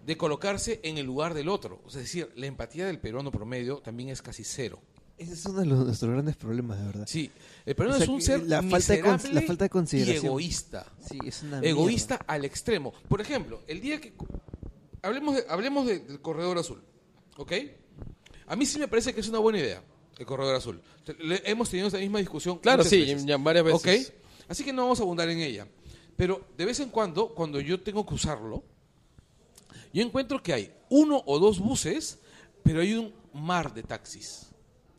de 0.04 0.16
colocarse 0.16 0.80
en 0.82 0.98
el 0.98 1.06
lugar 1.06 1.34
del 1.34 1.48
otro. 1.48 1.80
Es 1.86 1.94
decir, 1.94 2.30
la 2.36 2.46
empatía 2.46 2.86
del 2.86 2.98
peruano 2.98 3.30
promedio 3.30 3.78
también 3.78 4.08
es 4.08 4.20
casi 4.20 4.44
cero. 4.44 4.80
Ese 5.16 5.34
es 5.34 5.46
uno 5.46 5.60
de 5.60 5.66
los- 5.66 5.84
nuestros 5.86 6.10
grandes 6.10 6.36
problemas, 6.36 6.78
de 6.78 6.86
verdad. 6.86 7.04
Sí, 7.08 7.30
el 7.64 7.74
O 7.80 7.92
sea, 7.94 8.02
es 8.02 8.08
un 8.08 8.20
ser 8.20 8.42
la 8.42 8.62
falta 8.62 8.92
de 8.94 9.02
la 9.32 9.42
falta 9.42 9.64
de 9.64 9.70
consideración. 9.70 10.24
y 10.24 10.26
egoísta. 10.26 10.86
Sí, 11.08 11.18
es 11.24 11.42
una 11.42 11.60
egoísta 11.60 12.16
al 12.26 12.44
extremo. 12.44 12.92
Por 13.08 13.20
ejemplo, 13.20 13.62
el 13.68 13.80
día 13.80 14.00
que 14.00 14.12
hablemos 15.02 15.36
de- 15.36 15.44
hablemos 15.48 15.86
de- 15.86 16.00
del 16.00 16.20
corredor 16.20 16.58
azul, 16.58 16.82
¿ok? 17.36 17.52
A 18.46 18.56
mí 18.56 18.66
sí 18.66 18.78
me 18.78 18.88
parece 18.88 19.14
que 19.14 19.20
es 19.20 19.28
una 19.28 19.38
buena 19.38 19.58
idea 19.60 19.82
el 20.18 20.26
corredor 20.26 20.56
azul. 20.56 20.80
Le- 21.20 21.42
hemos 21.48 21.70
tenido 21.70 21.88
esa 21.88 21.98
misma 21.98 22.18
discusión. 22.18 22.58
Claro, 22.58 22.82
sí, 22.84 23.00
veces, 23.00 23.24
ya 23.24 23.36
varias 23.36 23.64
veces. 23.64 24.08
¿ok? 24.08 24.14
Así 24.48 24.64
que 24.64 24.72
no 24.72 24.82
vamos 24.82 24.98
a 25.00 25.02
abundar 25.04 25.28
en 25.28 25.38
ella. 25.38 25.66
Pero 26.16 26.44
de 26.56 26.64
vez 26.64 26.78
en 26.80 26.90
cuando, 26.90 27.34
cuando 27.34 27.60
yo 27.60 27.80
tengo 27.80 28.04
que 28.06 28.14
usarlo, 28.14 28.62
yo 29.92 30.02
encuentro 30.02 30.42
que 30.42 30.52
hay 30.52 30.72
uno 30.90 31.22
o 31.26 31.38
dos 31.38 31.58
buses, 31.60 32.18
pero 32.62 32.80
hay 32.80 32.94
un 32.94 33.12
mar 33.32 33.72
de 33.74 33.82
taxis. 33.82 34.48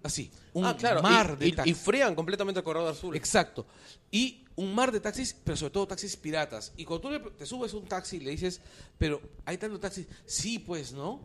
Así, 0.05 0.29
un 0.53 0.65
ah, 0.65 0.77
claro, 0.77 1.01
mar 1.01 1.35
y, 1.37 1.39
de 1.39 1.47
y- 1.47 1.51
taxis. 1.53 1.71
y 1.71 1.79
frían 1.83 2.13
completamente 2.13 2.59
el 2.59 2.63
corredor 2.63 2.91
azul. 2.91 3.15
Exacto. 3.15 3.65
Y 4.11 4.45
un 4.55 4.73
mar 4.75 4.91
de 4.91 4.99
taxis, 4.99 5.35
pero 5.43 5.57
sobre 5.57 5.71
todo 5.71 5.87
taxis 5.87 6.15
piratas. 6.15 6.71
Y 6.77 6.85
cuando 6.85 7.09
tú 7.19 7.29
te 7.31 7.45
subes 7.45 7.73
a 7.73 7.77
un 7.77 7.85
taxi 7.87 8.17
y 8.17 8.19
le 8.19 8.31
dices, 8.31 8.61
pero 8.99 9.19
hay 9.45 9.57
tantos 9.57 9.79
taxis, 9.79 10.05
sí, 10.25 10.59
pues, 10.59 10.93
¿no? 10.93 11.21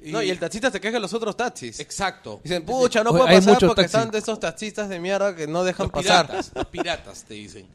No, 0.00 0.20
y 0.22 0.30
el 0.30 0.38
taxista 0.38 0.70
se 0.70 0.80
queja 0.80 0.94
de 0.94 1.00
los 1.00 1.12
otros 1.14 1.36
taxis. 1.36 1.78
Exacto. 1.80 2.40
Dicen, 2.42 2.64
pucha, 2.64 3.02
no 3.04 3.10
puedo 3.10 3.24
pasar 3.26 3.54
porque 3.60 3.82
taxis. 3.82 3.84
están 3.94 4.10
de 4.10 4.18
esos 4.18 4.38
taxistas 4.40 4.88
de 4.88 5.00
mierda 5.00 5.34
que 5.34 5.46
no 5.46 5.62
dejan 5.64 5.84
Los 5.86 5.92
pasar. 5.92 6.26
piratas, 6.26 6.52
los 6.54 6.66
piratas 6.66 7.24
te 7.24 7.34
dicen. 7.34 7.66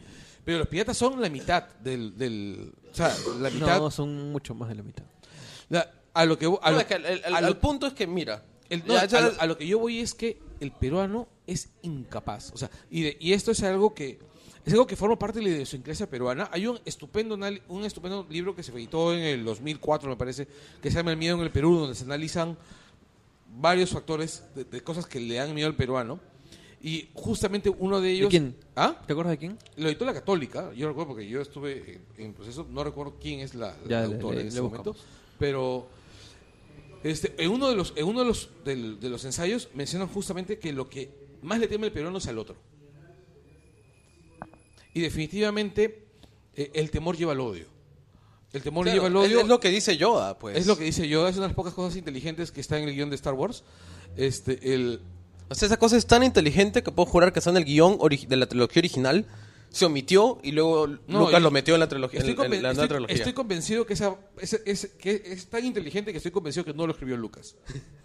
Pero 0.46 0.58
los 0.60 0.68
piratas 0.68 0.98
son 0.98 1.22
la 1.22 1.30
mitad 1.30 1.64
del... 1.82 2.18
del 2.18 2.74
o 2.92 2.96
sea, 2.96 3.16
la 3.40 3.50
mitad... 3.50 3.78
No, 3.80 3.90
son 3.92 4.32
mucho 4.32 4.54
más 4.56 4.68
de 4.70 4.76
la 4.76 4.84
mitad. 4.84 5.04
la- 5.70 5.90
a 6.14 6.26
lo 6.26 6.38
que... 6.38 6.46
A 6.46 6.50
No, 6.70 6.72
lo, 6.76 6.80
es 6.82 6.86
que 6.86 6.94
el, 6.96 7.06
el- 7.06 7.22
el- 7.26 7.34
a 7.34 7.42
lo- 7.42 7.48
el 7.48 7.58
punto 7.58 7.88
es 7.88 7.94
que, 7.94 8.06
mira, 8.08 8.44
el- 8.70 8.84
no, 8.86 8.94
ya, 9.06 9.18
a, 9.18 9.22
lo, 9.22 9.42
a 9.42 9.46
lo 9.48 9.58
que 9.58 9.68
yo 9.68 9.80
voy 9.80 10.00
es 10.00 10.14
que 10.14 10.38
el 10.60 10.72
peruano 10.72 11.28
es 11.48 11.70
incapaz. 11.82 12.52
O 12.54 12.58
sea, 12.58 12.70
y, 12.90 13.02
de- 13.04 13.18
y 13.20 13.34
esto 13.34 13.52
es 13.52 13.62
algo 13.64 13.94
que 13.94 14.20
es 14.66 14.72
algo 14.72 14.88
que 14.88 14.96
forma 14.96 15.20
parte 15.20 15.40
de 15.40 15.46
la 15.46 15.52
idiosincrasia 15.56 16.10
peruana. 16.10 16.50
Hay 16.54 16.68
un 16.68 16.80
estupendo 16.86 17.38
un 17.68 17.84
estupendo 17.84 18.26
libro 18.30 18.56
que 18.56 18.64
se 18.64 18.72
editó 18.72 19.14
en 19.14 19.20
el 19.24 19.44
2004, 19.44 20.10
me 20.10 20.16
parece, 20.16 20.48
que 20.82 20.90
se 20.90 20.96
llama 20.98 21.12
El 21.12 21.18
miedo 21.18 21.36
en 21.36 21.42
el 21.42 21.52
Perú, 21.52 21.76
donde 21.80 21.96
se 21.96 22.06
analizan 22.06 22.58
varios 23.60 23.90
factores 23.92 24.44
de, 24.56 24.64
de 24.64 24.82
cosas 24.82 25.06
que 25.06 25.20
le 25.20 25.36
dan 25.36 25.54
miedo 25.54 25.68
al 25.68 25.76
peruano. 25.76 26.20
Y 26.82 27.10
justamente 27.14 27.70
uno 27.70 28.02
de 28.02 28.12
ellos... 28.12 28.30
quién? 28.30 28.56
¿Ah? 28.76 29.02
¿Te 29.06 29.14
acuerdas 29.14 29.32
de 29.32 29.38
quién? 29.38 29.58
Lo 29.78 29.88
editó 29.88 30.04
la 30.06 30.14
Católica, 30.14 30.74
yo 30.74 30.88
recuerdo 30.90 31.10
porque 31.14 31.28
yo 31.28 31.40
estuve 31.42 32.02
en, 32.18 32.26
en 32.26 32.34
proceso, 32.34 32.66
no 32.70 32.84
recuerdo 32.84 33.16
quién 33.22 33.40
es 33.40 33.56
la, 33.56 33.76
la 33.84 33.90
Ya, 33.90 34.00
le- 34.08 34.16
autora 34.16 34.36
le- 34.36 34.42
en 34.42 34.48
ese 34.50 34.62
momento, 34.62 34.94
pero 35.40 35.88
este, 37.04 37.34
en 37.38 37.52
uno 37.52 37.70
de 37.70 37.76
los, 37.76 37.94
en 37.96 38.06
uno 38.06 38.20
de 38.22 38.26
los, 38.26 38.50
del- 38.66 39.00
de 39.00 39.10
los 39.10 39.24
ensayos 39.26 39.70
mencionan 39.74 40.08
justamente 40.08 40.58
que 40.60 40.72
lo 40.74 40.90
que 40.90 41.12
más 41.42 41.60
le 41.60 41.68
teme 41.68 41.88
el 41.88 41.94
peruano 41.94 42.18
es 42.18 42.28
al 42.28 42.38
otro. 42.38 42.56
Y 44.94 45.02
definitivamente 45.02 46.06
eh, 46.56 46.72
el 46.74 46.92
temor 46.92 47.18
lleva 47.18 47.32
al 47.32 47.40
odio. 47.40 47.66
El 48.54 48.62
temor 48.62 48.84
claro, 48.86 48.96
lleva 48.96 49.08
al 49.08 49.26
es, 49.26 49.32
odio. 49.32 49.42
es 49.42 49.48
lo 49.48 49.60
que 49.60 49.70
dice 49.70 49.98
Yoda, 49.98 50.38
pues. 50.38 50.56
es 50.58 50.68
lo 50.68 50.78
que 50.78 50.84
dice 50.84 51.08
yo, 51.08 51.28
es 51.28 51.36
una 51.36 51.44
de 51.46 51.50
las 51.50 51.56
pocas 51.56 51.74
cosas 51.74 51.98
inteligentes 51.98 52.52
que 52.52 52.62
está 52.62 52.78
en 52.78 52.88
el 52.88 52.94
guion 52.96 53.10
de 53.10 53.16
Star 53.16 53.34
Wars. 53.34 53.64
Este, 54.16 54.74
el, 54.76 55.02
O 55.50 55.56
sea, 55.56 55.66
esa 55.66 55.78
cosa 55.78 55.98
es 55.98 56.06
tan 56.06 56.22
inteligente 56.24 56.84
que 56.84 56.92
puedo 56.92 57.08
jurar 57.10 57.34
que 57.34 57.40
está 57.40 57.50
en 57.50 57.58
el 57.58 57.66
guion 57.66 57.98
ori- 57.98 58.28
de 58.28 58.36
la 58.38 58.46
trilogía 58.46 58.80
original, 58.82 59.26
se 59.74 59.86
omitió 59.86 60.40
y 60.44 60.52
luego 60.52 60.86
No, 61.08 61.20
Lucas 61.26 61.42
lo 61.42 61.50
metió 61.52 61.74
en 61.74 61.80
la 61.80 61.90
trilogía. 61.90 62.20
Estoy, 62.20 62.36
en- 62.36 62.40
en 62.40 62.46
conven- 62.46 62.56
la 62.62 62.70
nueva 62.70 62.72
estoy- 62.84 62.88
trilogía. 62.90 63.16
estoy 63.16 63.34
convencido 63.34 63.86
que, 63.88 63.94
esa, 63.94 64.16
ese- 64.40 64.62
ese- 64.66 64.92
que 64.98 65.22
es 65.26 65.48
tan 65.48 65.66
inteligente 65.66 66.12
que 66.12 66.18
estoy 66.18 66.32
convencido 66.32 66.64
que 66.64 66.74
no 66.76 66.86
lo 66.88 66.94
escribió 66.94 67.18
Lucas. 67.18 67.56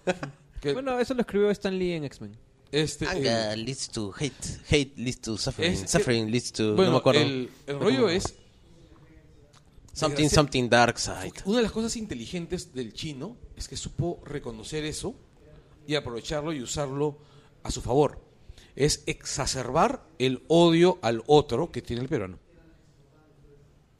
Que, 0.60 0.72
Bueno, 0.72 0.98
eso 0.98 1.14
lo 1.14 1.20
escribió 1.20 1.50
Stan 1.52 1.78
Lee 1.78 1.92
en 1.92 2.04
X-Men. 2.04 2.36
este, 2.72 3.06
Anger 3.06 3.52
el- 3.52 3.64
leads 3.64 3.90
to 3.90 4.12
hate, 4.18 4.34
hate 4.68 4.92
leads 4.96 5.20
to 5.20 5.36
suffering, 5.38 5.72
Es 5.72 5.82
que- 5.82 5.88
suffering 5.88 6.30
leads 6.32 6.50
to... 6.52 6.74
bueno, 6.74 6.86
no 6.86 6.92
me 6.96 6.98
acuerdo. 6.98 7.20
el, 7.20 7.48
el 7.68 7.78
rollo 7.78 8.08
es 8.08 8.34
something, 9.92 10.28
something 10.28 10.68
dark 10.68 10.98
side. 10.98 11.32
una 11.44 11.58
de 11.58 11.62
las 11.64 11.72
cosas 11.72 11.96
inteligentes 11.96 12.72
del 12.74 12.92
chino 12.92 13.36
es 13.56 13.68
que 13.68 13.76
supo 13.76 14.20
reconocer 14.24 14.84
eso 14.84 15.14
y 15.86 15.94
aprovecharlo 15.94 16.52
y 16.52 16.60
usarlo 16.62 17.18
a 17.62 17.70
su 17.70 17.80
favor. 17.82 18.20
Es 18.80 19.02
exacerbar 19.06 20.04
el 20.20 20.40
odio 20.46 20.98
al 21.02 21.24
otro 21.26 21.72
que 21.72 21.82
tiene 21.82 22.00
el 22.02 22.08
peruano. 22.08 22.38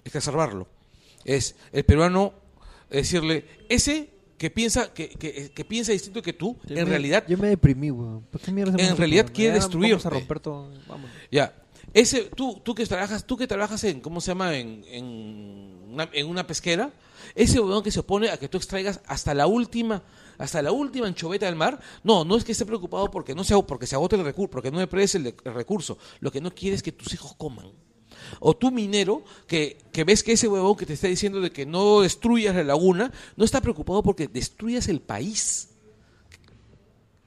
Exacerbarlo. 0.05 0.69
Es 1.25 1.57
el 1.73 1.85
peruano 1.85 2.33
decirle, 2.89 3.45
ese 3.69 4.11
que 4.39 4.51
piensa 4.51 4.95
que, 4.95 5.09
que- 5.09 5.51
que 5.51 5.65
piensa 5.65 5.91
distinto 5.91 6.23
que 6.23 6.33
tú, 6.33 6.57
Yo 6.65 6.77
en 6.77 6.85
me- 6.85 6.91
realidad 6.91 7.25
Yo 7.27 7.37
me 7.39 7.49
deprimí, 7.49 7.91
weón. 7.91 8.23
¿Por 8.31 8.41
qué 8.41 8.53
mierda 8.53 8.77
En 8.79 8.97
realidad 8.97 9.27
quiere 9.35 9.55
Ya, 9.57 9.61
destruirte. 9.63 9.95
Vamos 9.95 10.07
a 10.07 10.11
romper 10.11 10.39
todo. 10.41 10.71
Vamos. 10.87 11.11
Ya, 11.33 11.53
ese, 11.93 12.31
tú, 12.37 12.61
tú 12.65 12.73
que 12.75 12.87
trabajas, 12.87 13.25
tú 13.27 13.37
que 13.37 13.49
trabajas 13.49 13.83
en, 13.83 14.01
¿cómo 14.01 14.21
se 14.21 14.31
llama? 14.31 14.57
En, 14.57 14.85
en, 14.89 15.05
una, 15.91 16.09
en 16.13 16.27
una 16.29 16.47
pesquera, 16.47 16.93
ese 17.35 17.59
huevón 17.59 17.83
que 17.83 17.91
se 17.91 17.99
opone 17.99 18.31
a 18.31 18.37
que 18.37 18.49
tú 18.49 18.59
extraigas 18.59 19.01
hasta 19.07 19.35
la 19.35 19.49
última, 19.49 20.05
hasta 20.39 20.63
la 20.63 20.73
última 20.73 21.07
anchoveta 21.07 21.47
del 21.47 21.57
mar, 21.57 21.81
no, 22.05 22.25
no 22.25 22.37
es 22.37 22.45
que 22.45 22.53
esté 22.53 22.65
preocupado 22.65 23.11
porque 23.11 23.35
no 23.35 23.45
se, 23.45 23.61
porque 23.65 23.87
se 23.87 23.97
agote 23.97 24.17
el 24.17 24.25
recurso, 24.25 24.51
porque 24.51 24.71
no 24.71 24.79
depredes 24.79 25.17
el, 25.17 25.27
el 25.27 25.55
recurso. 25.55 25.99
Lo 26.21 26.31
que 26.31 26.41
no 26.41 26.55
quiere 26.55 26.77
es 26.77 26.83
que 26.83 26.93
tus 26.93 27.13
hijos 27.13 27.35
coman. 27.37 27.71
O 28.41 28.57
tú 28.57 28.71
minero, 28.71 29.23
que, 29.47 29.79
que 29.93 30.05
ves 30.05 30.23
que 30.23 30.33
ese 30.33 30.49
huevón 30.49 30.77
que 30.77 30.87
te 30.87 30.93
está 30.93 31.09
diciendo 31.09 31.41
de 31.41 31.51
que 31.51 31.67
no 31.67 32.01
destruyas 32.01 32.55
la 32.55 32.65
laguna, 32.65 33.13
no 33.37 33.45
está 33.45 33.61
preocupado 33.61 34.03
porque 34.03 34.29
destruyas 34.29 34.89
el 34.89 35.01
país, 35.01 35.71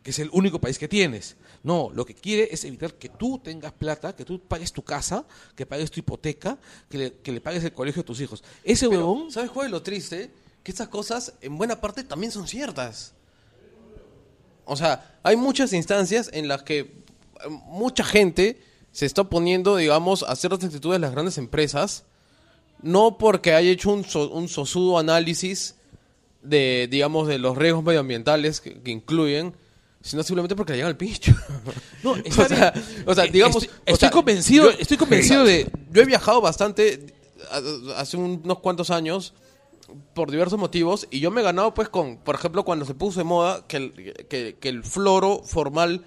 que 0.03 0.11
es 0.11 0.19
el 0.19 0.29
único 0.33 0.59
país 0.59 0.77
que 0.77 0.87
tienes. 0.87 1.37
No, 1.63 1.91
lo 1.93 2.05
que 2.05 2.15
quiere 2.15 2.49
es 2.51 2.63
evitar 2.65 2.95
que 2.95 3.09
tú 3.09 3.37
tengas 3.37 3.71
plata, 3.71 4.15
que 4.15 4.25
tú 4.25 4.39
pagues 4.39 4.73
tu 4.73 4.81
casa, 4.81 5.25
que 5.55 5.65
pagues 5.65 5.91
tu 5.91 5.99
hipoteca, 5.99 6.57
que 6.89 6.97
le, 6.97 7.13
que 7.13 7.31
le 7.31 7.39
pagues 7.39 7.63
el 7.63 7.73
colegio 7.73 8.01
a 8.01 8.05
tus 8.05 8.19
hijos. 8.19 8.43
Ese 8.63 8.89
Pero, 8.89 9.11
huevón... 9.11 9.31
¿Sabes 9.31 9.51
cuál 9.51 9.67
es 9.67 9.71
lo 9.71 9.83
triste? 9.83 10.31
Que 10.63 10.71
estas 10.71 10.87
cosas, 10.89 11.33
en 11.41 11.57
buena 11.57 11.81
parte, 11.81 12.03
también 12.03 12.31
son 12.31 12.47
ciertas. 12.47 13.13
O 14.65 14.75
sea, 14.75 15.17
hay 15.23 15.35
muchas 15.35 15.73
instancias 15.73 16.29
en 16.33 16.47
las 16.47 16.63
que 16.63 16.79
eh, 16.79 16.91
mucha 17.65 18.03
gente 18.03 18.61
se 18.91 19.05
está 19.05 19.21
oponiendo, 19.21 19.75
digamos, 19.75 20.23
a 20.23 20.35
ciertas 20.35 20.63
actitudes 20.65 20.95
de 20.95 20.99
las 20.99 21.11
grandes 21.11 21.37
empresas, 21.37 22.03
no 22.81 23.17
porque 23.17 23.53
haya 23.53 23.71
hecho 23.71 23.91
un, 23.91 24.03
so- 24.05 24.29
un 24.29 24.47
sosudo 24.49 24.99
análisis 24.99 25.75
de, 26.43 26.87
digamos, 26.91 27.27
de 27.27 27.37
los 27.39 27.57
riesgos 27.57 27.83
medioambientales 27.83 28.61
que, 28.61 28.79
que 28.81 28.91
incluyen, 28.91 29.55
sino 30.01 30.23
simplemente 30.23 30.55
porque 30.55 30.73
le 30.73 30.77
llegan 30.77 30.89
al 30.91 30.97
pincho. 30.97 31.33
No, 32.03 32.11
o, 32.13 32.15
está 32.17 32.47
sea, 32.47 32.73
o 33.05 33.13
sea, 33.15 33.25
Eh, 33.25 33.31
digamos... 33.31 33.63
estoy, 33.63 33.77
o 33.77 33.81
estoy 33.85 33.97
sea, 33.99 34.11
convencido, 34.11 34.71
yo- 34.71 34.77
estoy 34.79 34.97
convencido 34.97 35.43
de... 35.43 35.69
yo 35.91 36.01
he 36.01 36.05
viajado 36.05 36.39
bastante 36.41 37.13
hace 37.95 38.17
unos 38.17 38.59
cuantos 38.59 38.89
años 38.91 39.33
por 40.13 40.31
diversos 40.31 40.59
motivos 40.59 41.07
y 41.11 41.19
yo 41.19 41.31
me 41.31 41.41
he 41.41 41.43
ganado 41.43 41.73
pues 41.73 41.89
con, 41.89 42.17
por 42.17 42.35
ejemplo, 42.35 42.63
cuando 42.63 42.85
se 42.85 42.93
puso 42.93 43.19
de 43.19 43.23
moda 43.23 43.65
que 43.67 43.77
el, 43.77 43.93
que, 44.29 44.55
que 44.59 44.69
el 44.69 44.83
floro 44.83 45.41
formal 45.43 46.03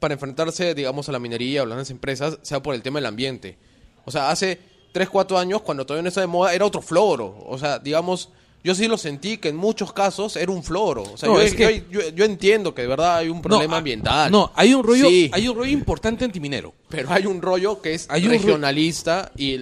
para 0.00 0.14
enfrentarse, 0.14 0.74
digamos, 0.74 1.08
a 1.08 1.12
la 1.12 1.18
minería 1.18 1.62
o 1.62 1.66
las 1.66 1.90
empresas 1.90 2.38
sea 2.42 2.62
por 2.62 2.74
el 2.74 2.82
tema 2.82 2.98
del 2.98 3.06
ambiente. 3.06 3.56
O 4.04 4.10
sea, 4.10 4.30
hace 4.30 4.58
3, 4.92 5.08
4 5.08 5.38
años, 5.38 5.62
cuando 5.62 5.86
todavía 5.86 6.02
no 6.02 6.08
estaba 6.08 6.22
de 6.26 6.32
moda, 6.32 6.52
era 6.54 6.66
otro 6.66 6.82
floro. 6.82 7.36
O 7.46 7.56
sea, 7.56 7.78
digamos, 7.78 8.30
yo 8.64 8.74
sí 8.74 8.88
lo 8.88 8.98
sentí 8.98 9.38
que 9.38 9.48
en 9.50 9.56
muchos 9.56 9.92
casos 9.92 10.34
era 10.36 10.50
un 10.50 10.62
floro. 10.64 11.02
O 11.04 11.16
sea, 11.16 11.28
No, 11.28 11.36
yo, 11.36 11.40
es 11.42 11.54
que- 11.54 11.84
yo- 11.88 12.00
yo- 12.00 12.08
yo 12.10 12.24
entiendo 12.24 12.74
que 12.74 12.82
de 12.82 12.88
verdad 12.88 13.16
hay 13.18 13.28
un 13.28 13.40
problema 13.40 13.66
no, 13.70 13.74
ah, 13.74 13.78
ambiental. 13.78 14.30
No, 14.32 14.50
hay 14.56 14.74
un 14.74 14.82
rollo, 14.82 15.08
Sí. 15.08 15.30
hay 15.32 15.46
un 15.48 15.56
rollo 15.56 15.70
importante 15.70 16.24
antiminero. 16.24 16.74
Pero 16.88 17.08
hay 17.12 17.26
un 17.26 17.40
rollo 17.40 17.80
que 17.80 17.94
es 17.94 18.06
Hay 18.10 18.22
un 18.26 18.32
ro- 18.32 18.38
regionalista 18.38 19.30
y 19.36 19.60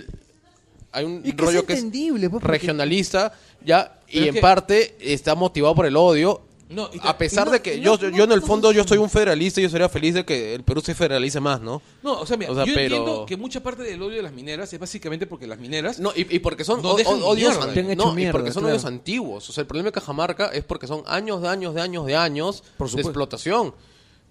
hay 0.92 1.04
un 1.04 1.22
Y 1.24 1.32
que 1.32 1.42
rollo 1.42 1.60
es 1.60 1.64
que 1.66 1.72
es 1.74 1.84
pues, 1.84 2.30
porque- 2.30 2.46
regionalista 2.48 3.32
ya 3.64 3.98
Pero 4.10 4.24
y 4.24 4.28
en 4.28 4.34
que- 4.34 4.40
parte 4.40 4.96
está 5.00 5.34
motivado 5.34 5.74
por 5.74 5.86
el 5.86 5.96
odio. 5.96 6.42
No, 6.68 6.88
y 6.92 7.00
te- 7.00 7.08
a 7.08 7.18
pesar 7.18 7.46
no- 7.46 7.52
de 7.52 7.60
que 7.62 7.80
yo, 7.80 7.96
no- 8.00 8.16
yo 8.16 8.22
en 8.22 8.30
el 8.30 8.42
fondo 8.42 8.70
yo 8.70 8.84
soy 8.86 8.98
un 8.98 9.10
federalista 9.10 9.58
y 9.60 9.64
yo 9.64 9.68
sería 9.70 9.88
feliz 9.88 10.14
de 10.14 10.24
que 10.24 10.54
el 10.54 10.62
Perú 10.62 10.80
se 10.80 10.94
federalice 10.94 11.40
más, 11.40 11.60
¿no? 11.60 11.82
No, 12.04 12.20
o 12.20 12.24
sea, 12.26 12.36
mira, 12.36 12.52
O 12.52 12.54
sea, 12.54 12.64
yo 12.64 12.74
pero- 12.74 12.94
entiendo 12.96 13.26
que 13.26 13.36
mucha 13.36 13.60
parte 13.60 13.82
del 13.82 14.00
odio 14.00 14.18
de 14.18 14.22
las 14.22 14.32
mineras 14.32 14.72
es 14.72 14.78
básicamente 14.78 15.26
porque 15.26 15.48
las 15.48 15.58
mineras... 15.58 15.98
No, 15.98 16.12
y, 16.14 16.32
y 16.32 16.38
porque 16.38 16.62
son 16.62 16.80
No 16.80 16.94
dejan 16.94 17.20
odios, 17.24 17.50
mierda. 17.54 17.64
an- 17.64 17.74
Te 17.74 17.80
han 17.80 17.90
hecho 17.90 18.04
no, 18.06 18.12
y 18.12 18.14
mierda, 18.14 18.32
porque 18.32 18.52
son 18.52 18.62
claro. 18.62 18.76
odios 18.76 18.84
antiguos. 18.84 19.50
O 19.50 19.52
sea, 19.52 19.62
el 19.62 19.66
problema 19.66 19.88
de 19.88 19.92
Cajamarca 19.94 20.46
es 20.52 20.62
porque 20.62 20.86
son 20.86 21.02
años 21.06 21.42
de 21.42 21.48
años 21.48 21.74
de 21.74 21.80
años 21.80 22.06
de 22.06 22.14
años 22.14 22.62
Por 22.76 22.88
de 22.88 23.02
explotación. 23.02 23.74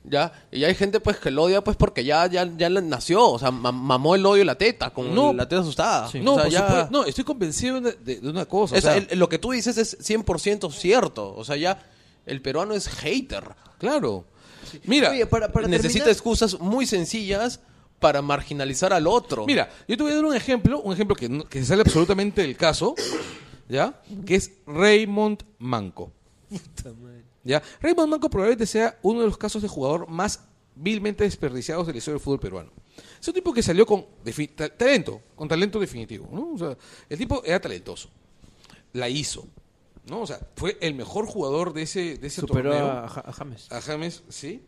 ¿Ya? 0.04 0.32
Y 0.52 0.64
hay 0.64 0.74
gente 0.76 1.00
pues 1.02 1.18
que 1.18 1.30
lo 1.30 1.44
odia 1.44 1.62
pues 1.62 1.76
porque 1.76 2.04
ya, 2.06 2.26
ya, 2.28 2.50
ya 2.58 2.70
nació, 2.70 3.30
o 3.32 3.38
sea, 3.38 3.52
ma- 3.52 3.72
mamó 3.74 4.16
el 4.16 4.26
odio 4.26 4.42
y 4.44 4.46
la 4.46 4.56
teta, 4.58 4.92
con 4.92 5.14
No. 5.14 5.34
la 5.34 5.48
teta 5.48 5.62
asustada. 5.62 6.10
no, 6.22 6.34
o 6.34 6.36
sea, 6.36 6.44
por 6.46 6.52
ya- 6.54 6.68
supuesto, 6.68 6.90
no, 6.92 7.04
estoy 7.06 7.24
convencido 7.26 7.82
de, 7.82 7.92
de- 7.94 8.20
de 8.22 8.30
una 8.30 8.46
cosa. 8.46 8.76
o 8.76 8.78
O 8.78 8.82
sea, 8.82 8.96
el- 8.96 9.20
lo 9.20 9.28
que 9.28 9.38
tú 9.40 9.52
dices 9.52 9.78
es 9.78 9.98
100% 10.00 10.72
cierto. 10.72 11.36
O 11.36 11.44
sea, 11.44 11.58
ya 11.58 11.84
el 12.26 12.42
peruano 12.42 12.74
es 12.74 12.88
hater. 12.88 13.44
claro. 13.78 14.26
Mira, 14.84 15.10
Oye, 15.10 15.26
para, 15.26 15.52
para 15.52 15.68
Necesita 15.68 16.06
terminar- 16.06 16.12
excusas 16.12 16.60
muy 16.60 16.86
sencillas 16.86 17.60
para 18.00 18.22
marginalizar 18.22 18.94
al 18.94 19.08
otro. 19.08 19.46
Mira, 19.48 19.70
yo 19.88 19.98
te 19.98 20.04
voy 20.04 20.12
a 20.12 20.16
dar 20.16 20.26
un 20.26 20.36
ejemplo, 20.36 20.80
un 20.82 20.94
ejemplo 20.94 21.16
que, 21.16 21.44
que 21.50 21.66
sale 21.66 21.82
absolutamente 21.82 22.42
del 22.44 22.56
caso, 22.56 22.94
¿ya? 23.68 24.00
Que 24.26 24.36
es 24.36 24.52
Raymond 24.68 25.44
Manco. 25.58 26.12
¿Ya? 27.44 27.62
Raymond 27.82 28.10
Manco 28.10 28.30
probablemente 28.30 28.66
sea 28.66 28.98
uno 29.02 29.22
de 29.22 29.28
los 29.28 29.38
casos 29.38 29.62
de 29.62 29.68
jugador 29.68 30.08
más 30.10 30.42
vilmente 30.76 31.24
desperdiciados 31.24 31.88
de 31.88 31.94
la 31.94 31.98
historia 32.00 32.16
del 32.16 32.24
fútbol 32.24 32.40
peruano. 32.40 32.72
Es 33.20 33.28
un 33.28 33.34
tipo 33.34 33.54
que 33.54 33.64
salió 33.64 33.86
con 33.86 34.06
talento, 34.78 35.22
con 35.36 35.48
talento 35.48 35.80
definitivo, 35.80 36.28
¿no? 36.32 36.52
O 36.54 36.58
sea, 36.58 36.78
el 37.08 37.18
tipo 37.18 37.42
era 37.46 37.60
talentoso. 37.60 38.10
La 38.94 39.08
hizo, 39.10 39.48
¿no? 40.08 40.22
O 40.22 40.28
sea, 40.28 40.40
fue 40.56 40.78
el 40.82 40.96
mejor 40.96 41.26
jugador 41.28 41.74
de 41.74 41.84
ese, 41.84 42.18
de 42.18 42.28
ese 42.28 42.42
Superó 42.42 42.72
torneo 42.72 42.92
a, 42.92 43.08
Ja- 43.08 43.24
a 43.26 43.32
James. 43.34 43.72
a 43.72 43.82
James, 43.82 44.24
sí. 44.30 44.64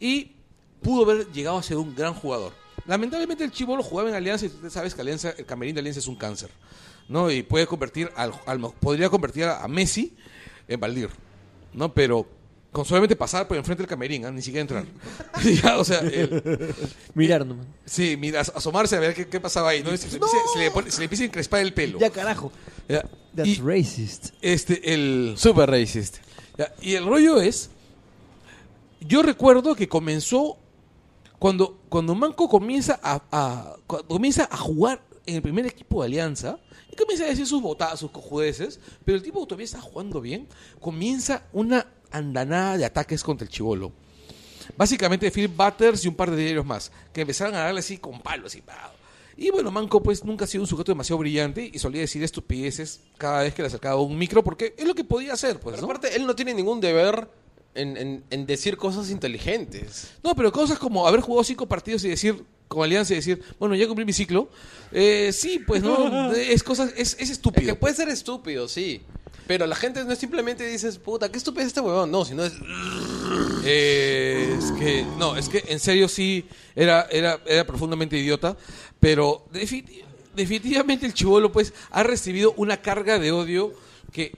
Y 0.00 0.36
pudo 0.82 1.10
haber 1.10 1.30
llegado 1.32 1.58
a 1.58 1.62
ser 1.62 1.76
un 1.76 1.94
gran 1.94 2.14
jugador. 2.14 2.52
Lamentablemente 2.86 3.44
el 3.44 3.50
Chivolo 3.50 3.82
jugaba 3.82 4.08
en 4.08 4.14
Alianza 4.14 4.46
y 4.46 4.48
tú 4.48 4.70
sabes 4.70 4.94
que 4.94 5.00
Alianza, 5.00 5.30
el 5.36 5.44
camerín 5.44 5.74
de 5.74 5.80
Alianza 5.80 6.00
es 6.00 6.06
un 6.06 6.16
cáncer. 6.16 6.50
¿no? 7.08 7.30
Y 7.30 7.42
puede 7.42 7.66
convertir 7.66 8.10
al, 8.16 8.32
al- 8.46 8.72
podría 8.80 9.08
convertir 9.10 9.44
a, 9.44 9.62
a 9.62 9.68
Messi 9.68 10.16
en 10.68 10.80
Valdir. 10.80 11.10
¿No? 11.76 11.94
Pero 11.94 12.26
con 12.72 12.84
solamente 12.84 13.14
pasar 13.16 13.46
por 13.48 13.56
enfrente 13.56 13.82
del 13.84 13.88
camerín, 13.88 14.24
¿ah? 14.26 14.30
ni 14.30 14.42
siquiera 14.42 14.62
entrar. 14.62 14.84
Ya, 15.62 15.78
o 15.78 15.84
sea, 15.84 16.00
eh, 16.04 16.74
Mirar 17.14 17.46
nomás. 17.46 17.66
sí, 17.84 18.16
mira, 18.18 18.40
as- 18.40 18.52
asomarse 18.54 18.96
a 18.96 19.00
ver 19.00 19.14
qué, 19.14 19.26
qué 19.28 19.40
pasaba 19.40 19.70
ahí, 19.70 19.82
¿no? 19.82 19.90
Se, 19.92 19.98
se- 20.10 20.18
se 20.18 20.58
le 20.58 20.70
pone- 20.70 20.90
se 20.90 20.98
le 20.98 21.04
empieza 21.04 21.22
a 21.22 21.26
encrespar 21.26 21.60
el 21.60 21.72
pelo. 21.72 21.98
Ya 21.98 22.10
carajo. 22.10 22.50
Ya. 22.88 23.04
That's 23.34 23.48
Y 23.48 23.60
racist. 23.60 24.30
este, 24.42 24.92
el, 24.94 25.34
Super 25.38 25.70
racist. 25.70 26.16
Ya, 26.58 26.72
Y 26.80 26.94
el 26.94 27.04
rollo 27.06 27.40
es, 27.40 27.70
yo 29.00 29.22
recuerdo 29.22 29.74
que 29.74 29.88
comenzó 29.88 30.56
cuando, 31.38 31.78
cuando 31.88 32.14
Manco 32.14 32.48
comienza 32.48 32.98
a, 33.02 33.22
a- 33.30 33.76
cuando 33.86 34.08
comienza 34.08 34.48
a 34.50 34.56
jugar 34.56 35.02
en 35.26 35.36
el 35.36 35.42
primer 35.42 35.66
equipo 35.66 36.00
de 36.02 36.06
Alianza 36.06 36.58
y 36.96 37.00
comienza 37.02 37.24
a 37.24 37.28
decir 37.28 37.46
sus 37.46 37.60
botadas, 37.62 38.00
sus 38.00 38.10
cojudeces, 38.10 38.80
pero 39.04 39.16
el 39.16 39.22
tipo 39.22 39.44
todavía 39.46 39.64
está 39.64 39.80
jugando 39.80 40.20
bien, 40.20 40.48
comienza 40.80 41.44
una 41.52 41.86
andanada 42.10 42.78
de 42.78 42.84
ataques 42.84 43.22
contra 43.22 43.44
el 43.46 43.52
chivolo. 43.52 43.92
Básicamente 44.76 45.30
Philip 45.30 45.56
Butters 45.56 46.04
y 46.04 46.08
un 46.08 46.14
par 46.14 46.30
de 46.30 46.36
diarios 46.42 46.66
más, 46.66 46.90
que 47.12 47.20
empezaron 47.22 47.54
a 47.54 47.58
darle 47.58 47.80
así 47.80 47.98
con 47.98 48.20
palos 48.20 48.54
y 48.56 48.62
pao. 48.62 48.92
Y 49.36 49.50
bueno, 49.50 49.70
Manco 49.70 50.02
pues 50.02 50.24
nunca 50.24 50.44
ha 50.44 50.48
sido 50.48 50.62
un 50.62 50.66
sujeto 50.68 50.92
demasiado 50.92 51.18
brillante 51.18 51.70
y 51.72 51.78
solía 51.78 52.00
decir 52.00 52.22
estupideces 52.24 53.00
cada 53.18 53.42
vez 53.42 53.52
que 53.54 53.62
le 53.62 53.68
acercaba 53.68 54.00
un 54.00 54.16
micro 54.16 54.42
porque 54.42 54.74
es 54.78 54.86
lo 54.86 54.94
que 54.94 55.04
podía 55.04 55.34
hacer, 55.34 55.60
pues, 55.60 55.76
Pero 55.76 55.86
¿no? 55.86 55.92
aparte, 55.92 56.16
él 56.16 56.26
no 56.26 56.34
tiene 56.34 56.54
ningún 56.54 56.80
deber 56.80 57.28
en, 57.74 57.96
en- 57.98 58.24
en 58.30 58.46
decir 58.46 58.78
cosas 58.78 59.10
inteligentes. 59.10 60.12
No, 60.24 60.34
pero 60.34 60.50
cosas 60.50 60.78
como 60.78 61.06
haber 61.06 61.20
jugado 61.20 61.44
cinco 61.44 61.66
partidos 61.66 62.02
y 62.04 62.08
decir, 62.08 62.44
con 62.68 62.82
Alianza 62.84 63.12
y 63.12 63.16
decir, 63.16 63.42
bueno, 63.58 63.74
ya 63.74 63.86
cumplí 63.86 64.04
mi 64.04 64.12
ciclo. 64.12 64.48
Eh, 64.92 65.30
sí, 65.32 65.60
pues 65.66 65.82
no, 65.82 66.32
es 66.32 66.62
cosas, 66.62 66.90
es, 66.96 67.14
es 67.14 67.20
Es 67.22 67.30
estúpido. 67.30 67.66
que 67.66 67.74
puede 67.74 67.94
ser 67.94 68.08
estúpido, 68.08 68.68
sí. 68.68 69.02
Pero 69.46 69.66
la 69.66 69.76
gente 69.76 70.04
no 70.04 70.10
es 70.12 70.18
simplemente 70.18 70.66
dices, 70.68 70.98
puta, 70.98 71.30
qué 71.30 71.38
estúpido 71.38 71.62
es 71.62 71.68
este 71.68 71.80
huevón. 71.80 72.10
No, 72.10 72.24
sino 72.24 72.44
es. 72.44 72.52
Eh, 73.64 74.56
es 74.58 74.72
que, 74.72 75.04
no, 75.18 75.36
es 75.36 75.48
que 75.48 75.62
en 75.68 75.78
serio 75.80 76.08
sí 76.08 76.46
era, 76.74 77.06
era, 77.10 77.40
era 77.46 77.64
profundamente 77.66 78.18
idiota, 78.18 78.56
pero 79.00 79.46
defi- 79.52 79.84
definitivamente 80.34 81.06
el 81.06 81.14
chivolo 81.14 81.52
pues 81.52 81.72
ha 81.90 82.02
recibido 82.02 82.52
una 82.56 82.78
carga 82.82 83.18
de 83.18 83.32
odio 83.32 83.72
que 84.12 84.32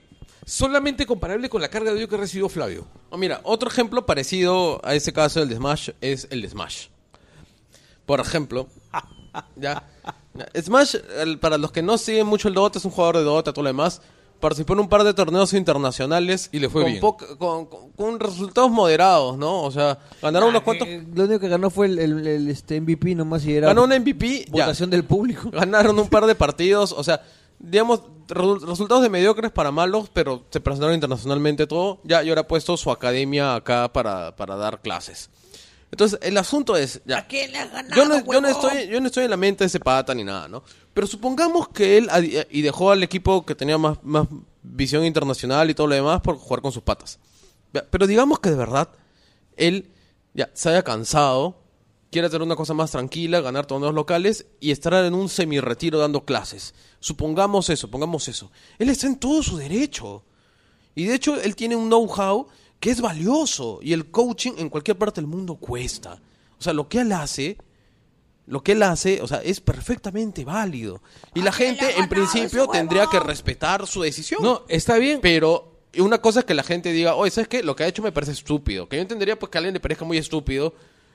solamente 0.45 1.05
comparable 1.05 1.49
con 1.49 1.61
la 1.61 1.69
carga 1.69 1.91
de 1.91 1.97
odio 1.97 2.07
que 2.09 2.15
ha 2.15 2.19
recibido 2.19 2.49
Flavio. 2.49 2.87
Oh, 3.09 3.17
mira, 3.17 3.41
otro 3.43 3.69
ejemplo 3.69 4.05
parecido 4.05 4.79
a 4.83 4.95
ese 4.95 5.13
caso 5.13 5.39
del 5.39 5.49
de 5.49 5.55
Smash 5.55 5.89
es 6.01 6.27
el 6.31 6.41
de 6.41 6.49
Smash. 6.49 6.87
Por 8.09 8.19
ejemplo, 8.19 8.67
ya. 9.55 9.83
Smash, 10.59 10.95
el- 11.19 11.37
para 11.37 11.57
los 11.59 11.71
que 11.71 11.81
no 11.83 11.97
siguen 11.99 12.25
mucho 12.25 12.47
el 12.47 12.55
Dota, 12.55 12.79
es 12.79 12.85
un 12.85 12.91
jugador 12.91 13.17
de 13.17 13.23
Dota, 13.23 13.53
todo 13.53 13.61
lo 13.63 13.69
demás. 13.69 14.01
Participó 14.39 14.73
en 14.73 14.79
un 14.79 14.89
par 14.89 15.03
de 15.03 15.13
torneos 15.13 15.53
internacionales. 15.53 16.49
Y 16.51 16.59
le 16.59 16.69
fue 16.69 16.81
con 16.83 16.91
bien. 16.91 17.01
poca- 17.01 17.27
con, 17.37 17.65
con- 17.67 17.91
con 17.91 18.19
resultados 18.19 18.71
moderados, 18.71 19.37
¿no? 19.37 19.61
O 19.63 19.69
sea, 19.71 19.99
ganaron 20.21 20.49
unos 20.49 20.61
cuantos. 20.63 20.87
Eh, 20.87 21.05
Lo 21.13 21.25
único 21.25 21.39
que 21.39 21.49
ganó 21.49 21.69
fue 21.69 21.85
el, 21.87 21.99
el- 21.99 22.25
el, 22.27 22.49
este 22.49 22.79
MVP 22.81 23.13
nomás 23.15 23.45
y 23.45 23.53
era 23.53 23.67
Ganó 23.67 23.83
un 23.83 23.91
MVP. 23.93 24.45
ya. 24.47 24.51
votación 24.65 24.89
del 24.89 25.03
público. 25.03 25.49
Ganaron 25.53 25.99
un 25.99 26.07
par 26.07 26.25
de 26.25 26.33
partidos, 26.45 26.93
o 26.93 27.03
sea, 27.03 27.21
digamos, 27.59 28.01
resu- 28.29 28.61
resultados 28.65 29.03
de 29.03 29.09
mediocres 29.09 29.51
para 29.51 29.71
malos, 29.71 30.09
pero 30.13 30.43
se 30.49 30.59
presentaron 30.61 30.95
internacionalmente 30.95 31.67
todo. 31.67 31.99
Ya, 32.05 32.23
y 32.23 32.29
ahora 32.29 32.41
ha 32.41 32.47
puesto 32.47 32.75
su 32.77 32.89
academia 32.91 33.53
acá 33.55 33.91
para, 33.91 34.35
para 34.35 34.55
dar 34.55 34.79
clases. 34.81 35.29
Entonces, 35.91 36.19
el 36.21 36.37
asunto 36.37 36.77
es, 36.77 37.01
ya. 37.05 37.27
yo, 37.95 38.05
no, 38.05 38.23
yo, 38.23 38.41
no 38.41 38.47
estoy, 38.47 38.87
yo 38.87 39.01
no 39.01 39.07
estoy 39.07 39.23
en 39.23 39.31
la 39.31 39.37
mente 39.37 39.63
de 39.63 39.67
ese 39.67 39.79
pata 39.79 40.13
ni 40.13 40.23
nada, 40.23 40.47
¿no? 40.47 40.63
Pero 40.93 41.07
supongamos 41.07 41.69
que 41.69 41.97
él, 41.97 42.09
y 42.51 42.61
dejó 42.61 42.91
al 42.91 43.01
equipo 43.01 43.45
que 43.45 43.55
tenía 43.55 43.77
más, 43.77 43.97
más 44.03 44.27
visión 44.61 45.03
internacional 45.03 45.69
y 45.69 45.73
todo 45.73 45.87
lo 45.87 45.95
demás 45.95 46.21
por 46.21 46.37
jugar 46.37 46.61
con 46.61 46.71
sus 46.71 46.83
patas. 46.83 47.19
Pero 47.89 48.05
digamos 48.05 48.39
que 48.39 48.49
de 48.49 48.55
verdad, 48.55 48.89
él 49.57 49.89
ya 50.33 50.49
se 50.53 50.69
haya 50.69 50.83
cansado 50.83 51.55
quiere 52.11 52.27
hacer 52.27 52.41
una 52.41 52.55
cosa 52.55 52.73
más 52.73 52.91
tranquila, 52.91 53.41
ganar 53.41 53.65
torneos 53.65 53.93
locales 53.93 54.45
y 54.59 54.71
estar 54.71 54.93
en 54.93 55.13
un 55.13 55.29
semi-retiro 55.29 55.99
dando 55.99 56.25
clases. 56.25 56.73
Supongamos 56.99 57.69
eso, 57.69 57.89
pongamos 57.89 58.27
eso. 58.27 58.51
Él 58.77 58.89
está 58.89 59.07
en 59.07 59.17
todo 59.17 59.43
su 59.43 59.57
derecho. 59.57 60.23
Y 60.95 61.05
de 61.05 61.15
hecho, 61.15 61.39
él 61.39 61.55
tiene 61.55 61.75
un 61.75 61.87
know-how 61.87 62.47
que 62.79 62.91
es 62.91 63.01
valioso. 63.01 63.79
Y 63.81 63.93
el 63.93 64.09
coaching 64.09 64.53
en 64.57 64.69
cualquier 64.69 64.97
parte 64.97 65.21
del 65.21 65.27
mundo 65.27 65.55
cuesta. 65.55 66.19
O 66.57 66.61
sea, 66.61 66.73
lo 66.73 66.87
que 66.87 67.01
él 67.01 67.11
hace, 67.11 67.57
lo 68.47 68.63
que 68.63 68.73
él 68.73 68.83
hace, 68.83 69.21
o 69.21 69.27
sea, 69.27 69.41
es 69.43 69.61
perfectamente 69.61 70.43
válido. 70.43 71.01
Y 71.33 71.41
la 71.41 71.51
gente, 71.51 71.97
en 71.97 72.09
principio, 72.09 72.67
tendría 72.67 73.07
que 73.07 73.19
respetar 73.19 73.87
su 73.87 74.01
decisión. 74.01 74.41
No, 74.43 74.63
está 74.67 74.97
bien. 74.97 75.19
Pero 75.21 75.79
una 75.97 76.19
cosa 76.19 76.39
es 76.39 76.45
que 76.45 76.53
la 76.53 76.63
gente 76.63 76.91
diga, 76.91 77.15
oye, 77.15 77.31
¿sabes 77.31 77.47
qué? 77.47 77.63
Lo 77.63 77.75
que 77.75 77.83
ha 77.83 77.87
hecho 77.87 78.01
me 78.01 78.11
parece 78.11 78.33
estúpido. 78.33 78.87
Que 78.87 78.97
yo 78.97 79.01
entendería 79.01 79.37
pues 79.37 79.49
que 79.49 79.57
a 79.57 79.59
alguien 79.59 79.73
le 79.73 79.79
parezca 79.79 80.05
muy 80.05 80.17
estúpido 80.17 80.73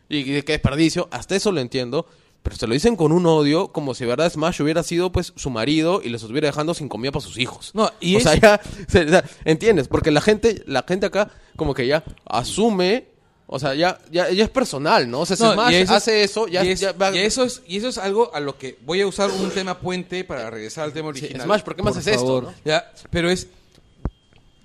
y 0.09 0.43
que 0.43 0.53
desperdicio. 0.53 1.09
Hasta 1.11 1.37
eso 1.37 1.53
lo 1.53 1.61
entiendo. 1.61 2.07
Pero 2.45 2.57
se 2.57 2.67
lo 2.69 2.75
dicen 2.75 2.95
con 2.95 3.11
un 3.11 3.25
odio, 3.27 3.69
como 3.73 3.95
si 3.95 4.05
verdad 4.05 4.31
Smash 4.31 4.61
hubiera 4.61 4.83
sido 4.83 5.11
pues 5.11 5.33
su 5.35 5.49
marido 5.51 6.01
y 6.05 6.11
les 6.11 6.21
estuviera 6.23 6.47
dejando 6.47 6.75
sin 6.75 6.89
comida 6.89 7.11
para 7.11 7.25
sus 7.25 7.39
hijos. 7.39 7.71
No, 7.75 7.91
y 8.01 8.15
o 8.15 8.19
es- 8.19 8.25
sea, 8.25 8.35
ya, 8.37 8.61
se- 8.89 9.07
o 9.07 9.09
sea, 9.09 9.25
¿entiendes? 9.47 9.89
Porque 9.89 10.11
la 10.13 10.21
gente, 10.21 10.63
la 10.67 10.85
gente 10.87 11.07
acá 11.07 11.31
como 11.57 11.73
que 11.75 11.87
ya 11.87 12.05
asume, 12.27 13.07
o 13.47 13.59
sea, 13.59 13.75
ya, 13.75 13.99
ya, 14.11 14.31
ya 14.31 14.45
es 14.45 14.51
personal, 14.51 15.11
¿no? 15.11 15.21
O 15.21 15.27
sea, 15.27 15.37
si 15.37 15.43
No, 15.43 15.55
Smash 15.55 15.73
eso 15.75 15.83
es- 15.85 15.91
hace 15.91 16.23
eso, 16.23 16.47
ya, 16.47 16.65
y, 16.65 16.69
es- 16.73 16.81
ya 16.81 16.93
va- 16.93 17.15
y 17.17 17.19
eso 17.21 17.45
es, 17.45 17.63
y 17.67 17.79
eso 17.79 17.89
es 17.89 17.97
algo 17.99 18.31
a 18.35 18.41
lo 18.41 18.59
que 18.59 18.79
voy 18.85 19.01
a 19.01 19.07
usar 19.07 19.31
un 19.31 19.51
tema 19.51 19.79
puente 19.81 20.23
para 20.25 20.51
regresar 20.51 20.85
al 20.85 20.93
tema 20.93 21.13
Sí, 21.15 21.21
original. 21.25 21.47
Smash, 21.47 21.63
¿por 21.63 21.77
qué 21.77 21.83
Por 21.83 21.93
haces 21.93 22.07
esto? 22.09 22.43
no? 22.43 22.55
Ya, 22.65 22.93
pero 23.11 23.31
es 23.31 23.47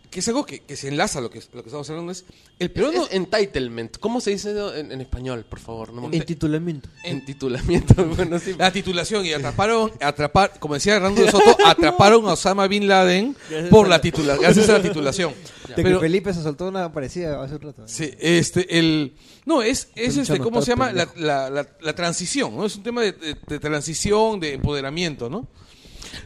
que 0.09 0.21
es 0.21 0.27
algo 0.27 0.43
que, 0.45 0.61
que 0.61 0.75
se 0.75 0.87
enlaza 0.87 1.19
a 1.19 1.21
lo 1.21 1.29
que, 1.29 1.39
lo 1.53 1.61
que 1.61 1.69
estamos 1.69 1.87
hablando 1.89 2.11
es 2.11 2.25
el 2.57 2.71
peruano 2.71 3.05
Es 3.05 3.13
entitlement. 3.13 3.97
¿Cómo 3.99 4.19
se 4.21 4.31
dice 4.31 4.51
en, 4.79 4.91
en 4.91 5.01
español, 5.01 5.45
por 5.47 5.59
favor? 5.59 5.93
No 5.93 6.07
me- 6.07 6.17
Intitulamiento. 6.17 6.89
Entitulamiento. 7.03 7.93
bueno, 8.15 8.39
sí. 8.39 8.55
la 8.57 8.71
titulación 8.71 9.25
y 9.25 9.33
atraparon 9.33 9.91
atrapar 10.01 10.59
como 10.59 10.73
decía 10.73 10.95
Hernando 10.95 11.21
de 11.21 11.29
Soto 11.29 11.55
atraparon 11.65 12.25
a 12.27 12.33
Osama 12.33 12.67
bin 12.67 12.87
Laden 12.87 13.35
por 13.69 13.87
la 13.87 14.01
titulación 14.01 14.41
gracias 14.43 14.67
a 14.69 14.73
la 14.73 14.81
titulación 14.81 15.33
De 15.67 15.75
que 15.75 15.83
pero 15.83 15.99
Felipe 15.99 16.33
se 16.33 16.41
soltó 16.41 16.67
una 16.67 16.91
parecida 16.91 17.41
hace 17.43 17.55
un 17.55 17.61
rato. 17.61 17.83
sí, 17.87 18.09
este 18.19 18.79
el 18.79 19.13
no 19.45 19.61
es 19.61 19.89
es 19.95 20.17
este 20.17 20.39
cómo 20.39 20.61
se 20.63 20.71
llama 20.71 20.91
la, 20.91 21.07
la, 21.17 21.49
la- 21.51 21.67
la 21.79 21.93
transición 21.95 22.55
no 22.55 22.65
es 22.65 22.75
un 22.75 22.83
tema 22.83 23.01
de, 23.03 23.11
de- 23.11 23.37
de 23.47 23.59
transición 23.59 24.39
de 24.39 24.53
empoderamiento 24.53 25.29
no 25.29 25.47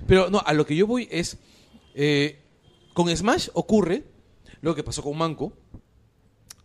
pero 0.08 0.30
no 0.30 0.42
a 0.46 0.54
lo 0.54 0.66
que 0.66 0.76
yo 0.76 0.88
voy 0.88 1.08
es 1.12 1.38
eh, 1.96 2.40
con 2.94 3.16
Smash 3.16 3.50
ocurre 3.54 4.04
lo 4.62 4.76
que 4.76 4.84
pasó 4.84 5.04
con 5.04 5.18
Manco 5.18 5.54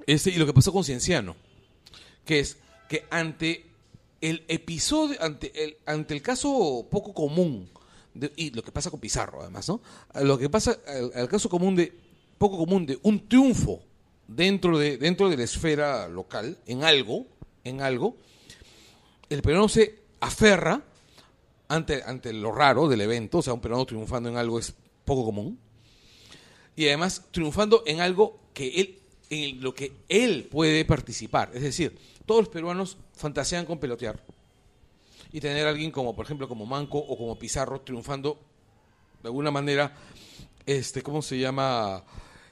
este, 0.07 0.31
y 0.31 0.37
lo 0.37 0.47
que 0.47 0.55
pasó 0.55 0.73
con 0.73 0.85
Cienciano 0.85 1.37
que 2.25 2.41
es 2.41 2.59
que 2.89 3.07
ante 3.11 3.65
el 4.21 4.45
episodio, 4.49 5.17
ante 5.23 5.65
el, 5.65 5.77
ante 5.87 6.15
el 6.15 6.23
caso 6.23 6.87
poco 6.91 7.15
común, 7.15 7.71
y 8.37 8.51
lo 8.51 8.63
que 8.63 8.73
pasa 8.73 8.91
con 8.91 9.01
Pizarro 9.01 9.41
además, 9.41 9.69
¿no? 9.69 9.81
Lo 10.23 10.39
que 10.39 10.51
pasa, 10.51 10.79
al 11.15 11.29
caso 11.29 11.49
común 11.49 11.77
de, 11.77 11.93
poco 12.37 12.59
común 12.59 12.85
de 12.85 12.99
un 13.03 13.29
triunfo 13.29 13.81
dentro 14.27 14.79
de, 14.79 14.99
dentro 14.99 15.31
de 15.31 15.37
la 15.37 15.45
esfera 15.45 16.09
local, 16.09 16.59
en 16.67 16.85
algo, 16.85 17.27
en 17.65 17.81
algo, 17.81 18.17
el 19.31 19.41
peruano 19.41 19.69
se 19.69 20.01
aferra 20.21 20.83
ante, 21.69 22.03
ante 22.03 22.33
lo 22.33 22.51
raro 22.51 22.89
del 22.89 23.03
evento, 23.03 23.39
o 23.39 23.43
sea, 23.43 23.55
un 23.55 23.61
peruano 23.61 23.87
triunfando 23.87 24.29
en 24.29 24.37
algo 24.37 24.59
es 24.59 24.75
poco 25.05 25.25
común, 25.25 25.59
y 26.79 26.87
además 26.87 27.25
triunfando 27.33 27.83
en 27.87 28.01
algo 28.01 28.39
que 28.55 28.69
él 28.81 28.99
en 29.31 29.61
lo 29.61 29.75
que 29.75 29.93
él 30.09 30.49
puede 30.51 30.85
participar 30.85 31.51
es 31.53 31.63
decir 31.63 31.99
todos 32.25 32.43
los 32.43 32.49
peruanos 32.49 32.97
fantasean 33.17 33.67
con 33.67 33.79
pelotear 33.79 34.23
y 35.33 35.41
tener 35.41 35.67
a 35.67 35.71
alguien 35.71 35.91
como 35.91 36.15
por 36.15 36.25
ejemplo 36.25 36.47
como 36.49 36.65
Manco 36.67 36.99
o 36.99 37.19
como 37.19 37.37
Pizarro 37.37 37.81
triunfando 37.81 38.39
de 39.23 39.29
alguna 39.29 39.51
manera 39.51 39.93
este 40.65 41.03
cómo 41.03 41.21
se 41.21 41.37
llama 41.39 42.05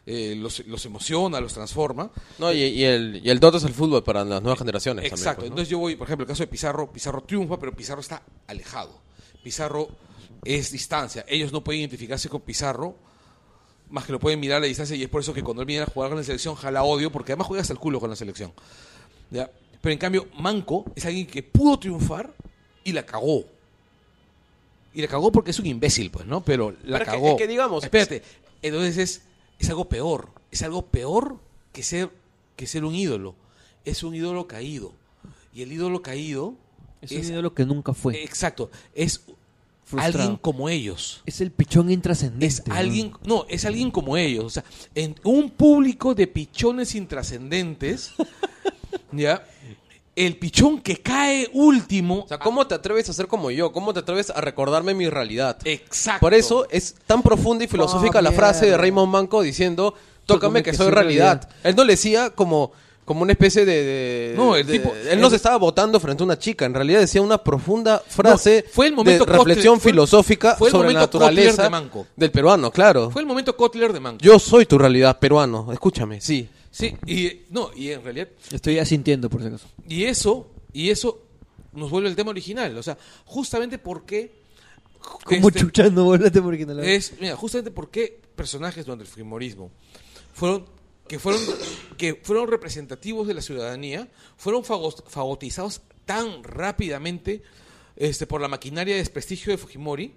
Eh, 0.08 0.36
los, 0.36 0.64
los 0.68 0.84
emociona 0.86 1.40
los 1.40 1.52
transforma 1.52 2.08
No, 2.38 2.52
y, 2.52 2.62
y 2.62 2.84
el, 2.84 3.20
y 3.24 3.28
el 3.28 3.40
Dota 3.40 3.56
es 3.58 3.64
el 3.64 3.74
fútbol 3.74 4.04
para 4.04 4.24
las 4.24 4.40
nuevas 4.40 4.58
generaciones. 4.60 5.02
también, 5.02 5.18
Exacto. 5.18 5.40
pues, 5.40 5.50
¿no? 5.50 5.54
Entonces 5.54 5.68
yo 5.68 5.78
voy, 5.80 5.96
por 5.96 6.06
ejemplo, 6.06 6.22
el 6.22 6.28
caso 6.28 6.44
de 6.44 6.46
Pizarro, 6.46 6.92
Pizarro 6.92 7.22
triunfa, 7.24 7.58
pero 7.58 7.72
Pizarro 7.74 8.00
está 8.00 8.22
alejado. 8.46 9.00
Pizarro 9.42 9.88
es 10.44 10.70
distancia. 10.70 11.24
Ellos 11.26 11.50
no 11.52 11.64
pueden 11.64 11.80
identificarse 11.80 12.28
con 12.28 12.40
Pizarro, 12.42 12.94
más 13.90 14.04
que 14.04 14.12
lo 14.12 14.18
pueden 14.20 14.40
mirar 14.40 14.58
a 14.58 14.60
la 14.60 14.66
distancia, 14.66 14.96
y 14.96 15.02
es 15.02 15.08
por 15.08 15.20
eso 15.20 15.32
que 15.32 15.42
cuando 15.42 15.62
él 15.62 15.66
viene 15.66 15.82
a 15.82 15.86
jugar 15.86 16.10
con 16.10 16.18
la 16.18 16.24
selección 16.24 16.54
jala 16.54 16.82
odio, 16.82 17.10
porque 17.12 17.32
además 17.32 17.46
juega 17.46 17.60
hasta 17.62 17.72
el 17.72 17.78
culo 17.78 18.00
con 18.00 18.10
la 18.10 18.16
selección. 18.16 18.52
¿Ya? 19.30 19.50
Pero 19.80 19.92
en 19.92 19.98
cambio, 19.98 20.28
Manco 20.38 20.84
es 20.96 21.04
alguien 21.06 21.26
que 21.26 21.42
pudo 21.42 21.78
triunfar 21.78 22.32
y 22.84 22.92
la 22.92 23.04
cagó. 23.06 23.44
Y 24.94 25.02
la 25.02 25.08
cagó 25.08 25.30
porque 25.30 25.50
es 25.50 25.58
un 25.58 25.66
imbécil, 25.66 26.10
pues, 26.10 26.26
¿no? 26.26 26.42
Pero 26.42 26.70
la 26.70 26.76
Pero 26.82 26.94
es 26.96 27.00
que- 27.00 27.06
cagó. 27.06 27.28
es 27.28 27.36
que 27.36 27.46
digamos- 27.46 27.84
Espérate. 27.84 28.22
Entonces 28.62 28.96
es, 28.98 29.22
es 29.58 29.68
algo 29.68 29.88
peor. 29.88 30.30
Es 30.50 30.62
algo 30.62 30.86
peor 30.86 31.36
que 31.72 31.82
ser, 31.82 32.10
que 32.56 32.66
ser 32.66 32.84
un 32.84 32.94
ídolo. 32.94 33.34
Es 33.84 34.02
un 34.02 34.14
ídolo 34.14 34.46
caído. 34.46 34.92
Y 35.54 35.62
el 35.62 35.72
ídolo 35.72 36.02
caído 36.02 36.54
Es 37.02 37.12
un 37.12 37.24
ídolo 37.24 37.52
que 37.54 37.64
nunca 37.66 37.92
fue. 37.92 38.22
Exacto. 38.24 38.70
Es 38.94 39.22
Frustrado. 39.86 40.18
alguien 40.18 40.36
como 40.36 40.68
ellos. 40.68 41.22
es 41.26 41.40
el 41.40 41.52
pichón 41.52 41.90
intrascendente. 41.92 42.46
Es 42.46 42.66
¿no? 42.66 42.74
alguien, 42.74 43.12
no, 43.24 43.46
es 43.48 43.64
alguien 43.64 43.92
como 43.92 44.16
ellos. 44.16 44.44
O 44.44 44.50
sea, 44.50 44.64
en 44.96 45.14
un 45.22 45.48
público 45.50 46.12
de 46.14 46.26
pichones 46.26 46.96
intrascendentes, 46.96 48.10
¿ya? 49.12 49.46
El 50.16 50.38
pichón 50.38 50.80
que 50.80 50.96
cae 50.96 51.48
último. 51.52 52.22
O 52.24 52.28
sea, 52.28 52.38
¿cómo 52.38 52.66
te 52.66 52.74
atreves 52.74 53.08
a 53.10 53.12
ser 53.12 53.28
como 53.28 53.50
yo? 53.50 53.70
¿Cómo 53.70 53.92
te 53.92 54.00
atreves 54.00 54.30
a 54.30 54.40
recordarme 54.40 54.92
mi 54.94 55.08
realidad? 55.08 55.58
Exacto. 55.64 56.20
Por 56.20 56.34
eso 56.34 56.66
es 56.70 56.94
tan 57.06 57.22
profunda 57.22 57.64
y 57.64 57.68
filosófica 57.68 58.18
Oh, 58.18 58.22
la 58.22 58.32
frase 58.32 58.66
de. 58.66 58.76
Raymond 58.78 59.12
Manco 59.12 59.42
diciendo, 59.42 59.94
tócame 60.24 60.62
que, 60.62 60.72
soy 60.74 60.90
realidad. 60.90 61.42
realidad. 61.42 61.56
Él 61.64 61.76
no 61.76 61.84
le 61.84 61.92
decía 61.92 62.30
como, 62.30 62.72
como 63.06 63.22
una 63.22 63.32
especie 63.32 63.64
de... 63.64 63.72
de- 63.84 64.34
No, 64.36 64.54
el 64.56 64.66
de- 64.66 64.72
tipo- 64.78 64.92
Él 64.94 65.18
no 65.20 65.26
el- 65.28 65.30
se 65.30 65.36
estaba 65.36 65.56
votando 65.56 65.98
frente 65.98 66.22
a 66.22 66.26
una 66.26 66.38
chica, 66.38 66.66
en 66.66 66.74
realidad 66.74 67.00
decía 67.00 67.22
una 67.22 67.42
profunda 67.42 68.02
frase 68.06 68.64
No, 68.66 68.72
fue 68.74 68.88
el 68.88 68.92
momento 68.94 69.24
de 69.24 69.32
reflexión 69.32 69.76
Kotler, 69.76 69.80
fue- 69.82 69.92
filosófica 69.92 70.56
fue 70.56 70.68
el 70.68 70.72
sobre 70.72 70.92
la 70.92 71.00
naturaleza 71.00 71.62
de 71.62 71.70
Manco. 71.70 72.06
del 72.14 72.30
peruano, 72.30 72.70
claro. 72.70 73.10
Fue 73.10 73.22
el 73.22 73.26
momento 73.28 73.56
Kotler 73.56 73.94
de 73.94 74.00
Manco. 74.00 74.18
Yo 74.22 74.38
soy 74.38 74.66
tu 74.66 74.76
realidad 74.76 75.18
peruano, 75.18 75.72
escúchame, 75.72 76.20
sí. 76.20 76.46
Sí, 76.70 76.94
y 77.06 77.44
no, 77.50 77.70
y 77.74 77.90
en 77.92 78.04
realidad 78.04 78.28
Estoy 78.50 78.78
asintiendo, 78.78 79.30
por 79.30 79.40
si 79.40 79.46
acaso. 79.46 79.66
Y 79.88 80.04
eso, 80.04 80.50
y 80.74 80.90
eso 80.90 81.22
nos 81.72 81.88
vuelve 81.90 82.10
al 82.10 82.16
tema 82.16 82.28
original. 82.30 82.76
O 82.76 82.82
sea, 82.82 82.98
justamente 83.24 83.78
porque. 83.78 84.44
Como 85.24 85.48
este, 85.48 85.60
chucha 85.60 85.88
no 85.88 86.04
volate 86.04 86.42
porque 86.42 86.66
no 86.66 86.74
la 86.74 86.84
es, 86.84 87.14
mira, 87.20 87.34
justamente 87.36 87.70
porque 87.70 88.20
personajes 88.34 88.84
durante 88.84 89.04
el 89.04 89.08
fujimorismo 89.08 89.70
fueron 90.34 90.66
que 91.08 91.18
fueron 91.18 91.40
que 91.96 92.20
fueron 92.22 92.48
representativos 92.48 93.26
de 93.26 93.34
la 93.34 93.40
ciudadanía, 93.42 94.08
fueron 94.36 94.64
fagotizados 94.64 95.80
tan 96.04 96.42
rápidamente 96.44 97.42
este 97.96 98.26
por 98.26 98.40
la 98.40 98.48
maquinaria 98.48 98.94
de 98.94 99.00
desprestigio 99.00 99.50
de 99.52 99.58
Fujimori. 99.58 100.14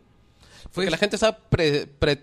Fue 0.72 0.84
Porque 0.84 0.92
la 0.92 0.98
gente 0.98 1.16
está 1.16 1.38
pre- 1.38 1.88
pre- 1.88 2.22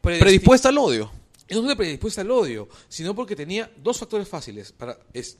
predispuesta 0.00 0.68
al 0.68 0.78
odio. 0.78 1.10
no 1.50 1.62
solo 1.62 1.76
predispuesta 1.76 2.20
al 2.20 2.30
odio, 2.30 2.68
sino 2.88 3.14
porque 3.14 3.34
tenía 3.34 3.70
dos 3.78 3.98
factores 3.98 4.28
fáciles 4.28 4.72
para 4.72 4.98
es 5.14 5.38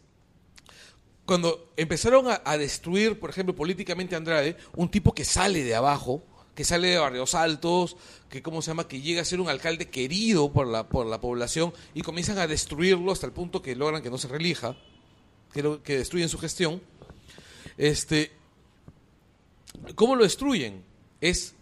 cuando 1.26 1.72
empezaron 1.76 2.26
a, 2.30 2.40
a 2.42 2.56
destruir, 2.56 3.20
por 3.20 3.28
ejemplo, 3.28 3.54
políticamente 3.54 4.14
a 4.14 4.18
Andrade, 4.18 4.56
un 4.76 4.90
tipo 4.90 5.14
que 5.14 5.26
sale 5.26 5.62
de 5.62 5.74
abajo, 5.74 6.22
que 6.58 6.64
sale 6.64 6.88
de 6.88 6.98
barrios 6.98 7.36
altos, 7.36 7.96
que 8.28 8.42
cómo 8.42 8.62
se 8.62 8.72
llama, 8.72 8.88
que 8.88 9.00
llega 9.00 9.22
a 9.22 9.24
ser 9.24 9.40
un 9.40 9.48
alcalde 9.48 9.88
querido 9.88 10.52
por 10.52 10.66
la 10.66 10.88
por 10.88 11.06
la 11.06 11.20
población 11.20 11.72
y 11.94 12.02
comienzan 12.02 12.36
a 12.38 12.48
destruirlo 12.48 13.12
hasta 13.12 13.26
el 13.26 13.32
punto 13.32 13.62
que 13.62 13.76
logran 13.76 14.02
que 14.02 14.10
no 14.10 14.18
se 14.18 14.26
relija, 14.26 14.76
que, 15.52 15.62
lo- 15.62 15.80
que 15.84 15.96
destruyen 15.98 16.28
su 16.28 16.36
gestión. 16.36 16.82
Este, 17.76 18.32
¿cómo 19.94 20.16
lo 20.16 20.24
destruyen? 20.24 20.82
Es 21.20 21.54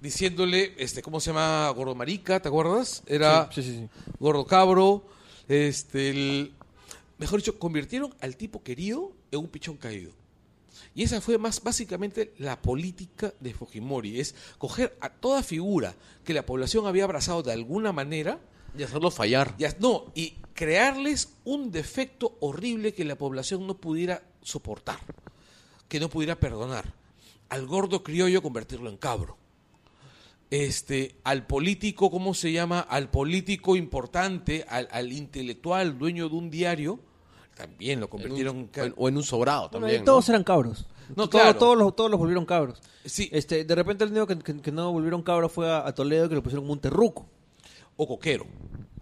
diciéndole, 0.00 0.74
este, 0.78 1.00
¿cómo 1.00 1.20
se 1.20 1.30
llama? 1.30 1.68
Gordo 1.70 1.94
Marica, 1.94 2.40
¿te 2.40 2.48
acuerdas? 2.48 3.04
Era 3.06 3.48
Sí, 3.52 3.62
sí, 3.62 3.72
sí. 3.72 3.88
Gordo 4.18 4.44
Cabro, 4.46 5.04
este, 5.46 6.10
el- 6.10 6.52
mejor 7.18 7.38
dicho, 7.38 7.56
convirtieron 7.56 8.12
al 8.20 8.36
tipo 8.36 8.64
querido 8.64 9.12
en 9.30 9.38
un 9.40 9.48
pichón 9.48 9.76
caído. 9.76 10.10
Y 10.94 11.02
esa 11.02 11.20
fue 11.20 11.38
más 11.38 11.62
básicamente 11.62 12.32
la 12.38 12.60
política 12.60 13.32
de 13.40 13.54
Fujimori, 13.54 14.20
es 14.20 14.34
coger 14.58 14.96
a 15.00 15.10
toda 15.10 15.42
figura 15.42 15.94
que 16.24 16.34
la 16.34 16.46
población 16.46 16.86
había 16.86 17.04
abrazado 17.04 17.42
de 17.42 17.52
alguna 17.52 17.92
manera, 17.92 18.40
Y 18.76 18.82
hacerlo 18.82 19.10
fallar. 19.10 19.54
y, 19.58 19.64
no, 19.80 20.12
y 20.14 20.34
crearles 20.54 21.34
un 21.44 21.70
defecto 21.70 22.36
horrible 22.40 22.94
que 22.94 23.04
la 23.04 23.16
población 23.16 23.66
no 23.66 23.76
pudiera 23.78 24.22
soportar, 24.42 25.00
que 25.88 26.00
no 26.00 26.08
pudiera 26.08 26.36
perdonar. 26.36 26.94
Al 27.48 27.66
gordo 27.66 28.02
criollo 28.02 28.42
convertirlo 28.42 28.90
en 28.90 28.96
cabro 28.96 29.40
este, 30.50 31.14
al 31.22 31.46
político, 31.46 32.10
¿cómo 32.10 32.34
se 32.34 32.52
llama? 32.52 32.80
Al 32.80 33.08
político 33.08 33.76
importante, 33.76 34.66
al, 34.68 34.88
al 34.90 35.12
intelectual, 35.12 35.96
dueño 35.96 36.28
de 36.28 36.34
un 36.34 36.50
diario, 36.50 36.98
también 37.60 38.00
lo 38.00 38.06
En 38.06 38.10
convirtieron... 38.10 38.56
un- 38.56 38.70
o, 38.76 38.84
en, 38.84 38.94
o 38.96 39.08
en 39.08 39.16
un 39.16 39.22
sobrado 39.22 39.70
también. 39.70 40.04
todos 40.04 40.28
¿no? 40.28 40.34
eran 40.34 40.44
cabros. 40.44 40.86
No, 41.10 41.28
Todo- 41.28 41.28
claro. 41.42 41.58
todos, 41.58 41.76
los, 41.78 41.96
todos 41.96 42.10
los 42.10 42.18
volvieron 42.20 42.46
cabros. 42.46 42.80
Sí, 43.04 43.28
Este, 43.32 43.64
de 43.64 43.74
repente 43.74 44.04
el 44.04 44.10
único 44.10 44.26
que, 44.26 44.38
que- 44.38 44.60
que 44.60 44.72
no 44.72 44.92
volvieron 44.92 45.22
cabros 45.22 45.50
fue 45.52 45.70
a, 45.70 45.86
a 45.86 45.94
Toledo 45.94 46.28
que 46.28 46.34
lo 46.36 46.42
pusieron 46.42 46.64
como 46.64 46.72
un 46.74 46.80
terruco. 46.80 47.26
o 47.96 48.06
coquero. 48.06 48.46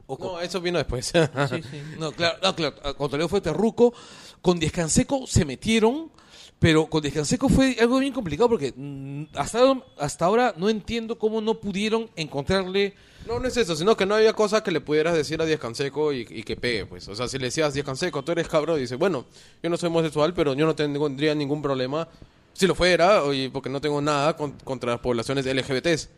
O 0.06 0.16
co- 0.18 0.32
No, 0.32 0.40
eso 0.40 0.60
vino 0.60 0.78
después. 0.78 1.12
No, 1.98 2.12
claro, 2.12 2.38
no, 2.42 2.54
claro. 2.56 2.76
Con 2.96 3.10
Toledo 3.10 3.28
fue 3.28 3.40
Terruco. 3.40 3.92
Con 4.40 4.58
Descanseco 4.58 5.26
se 5.26 5.44
metieron, 5.44 6.10
pero 6.58 6.86
con 6.86 7.02
Descanseco 7.02 7.48
fue 7.50 7.76
algo 7.78 7.98
bien 7.98 8.12
complicado 8.14 8.48
porque 8.48 8.72
mm, 8.74 9.24
hasta, 9.34 9.60
hasta 9.98 10.24
ahora 10.24 10.54
no 10.56 10.70
entiendo 10.70 11.18
cómo 11.18 11.40
no 11.42 11.60
pudieron 11.60 12.08
encontrarle. 12.16 12.94
No, 13.28 13.38
no 13.38 13.46
es 13.46 13.56
eso, 13.56 13.76
sino 13.76 13.96
que 13.96 14.06
no 14.06 14.14
había 14.14 14.32
cosa 14.32 14.62
que 14.62 14.70
le 14.70 14.80
pudieras 14.80 15.14
decir 15.14 15.40
a 15.40 15.44
Díaz 15.44 15.60
Canseco 15.60 16.12
y, 16.12 16.26
y 16.30 16.42
que 16.42 16.56
pegue, 16.56 16.86
pues. 16.86 17.06
O 17.08 17.14
sea, 17.14 17.28
si 17.28 17.38
le 17.38 17.44
decías, 17.46 17.74
Díaz 17.74 17.84
Canseco, 17.86 18.22
tú 18.24 18.32
eres 18.32 18.48
cabro, 18.48 18.74
dice, 18.76 18.96
bueno, 18.96 19.26
yo 19.62 19.68
no 19.68 19.76
soy 19.76 19.88
homosexual, 19.88 20.32
pero 20.34 20.54
yo 20.54 20.64
no 20.64 20.74
tendría 20.74 21.34
ningún 21.34 21.60
problema 21.62 22.08
si 22.54 22.66
lo 22.66 22.74
fuera, 22.74 23.22
y 23.32 23.48
porque 23.50 23.68
no 23.68 23.80
tengo 23.80 24.00
nada 24.00 24.34
con- 24.36 24.52
contra 24.64 24.90
las 24.92 25.00
poblaciones 25.00 25.46
LGBTs. 25.46 26.08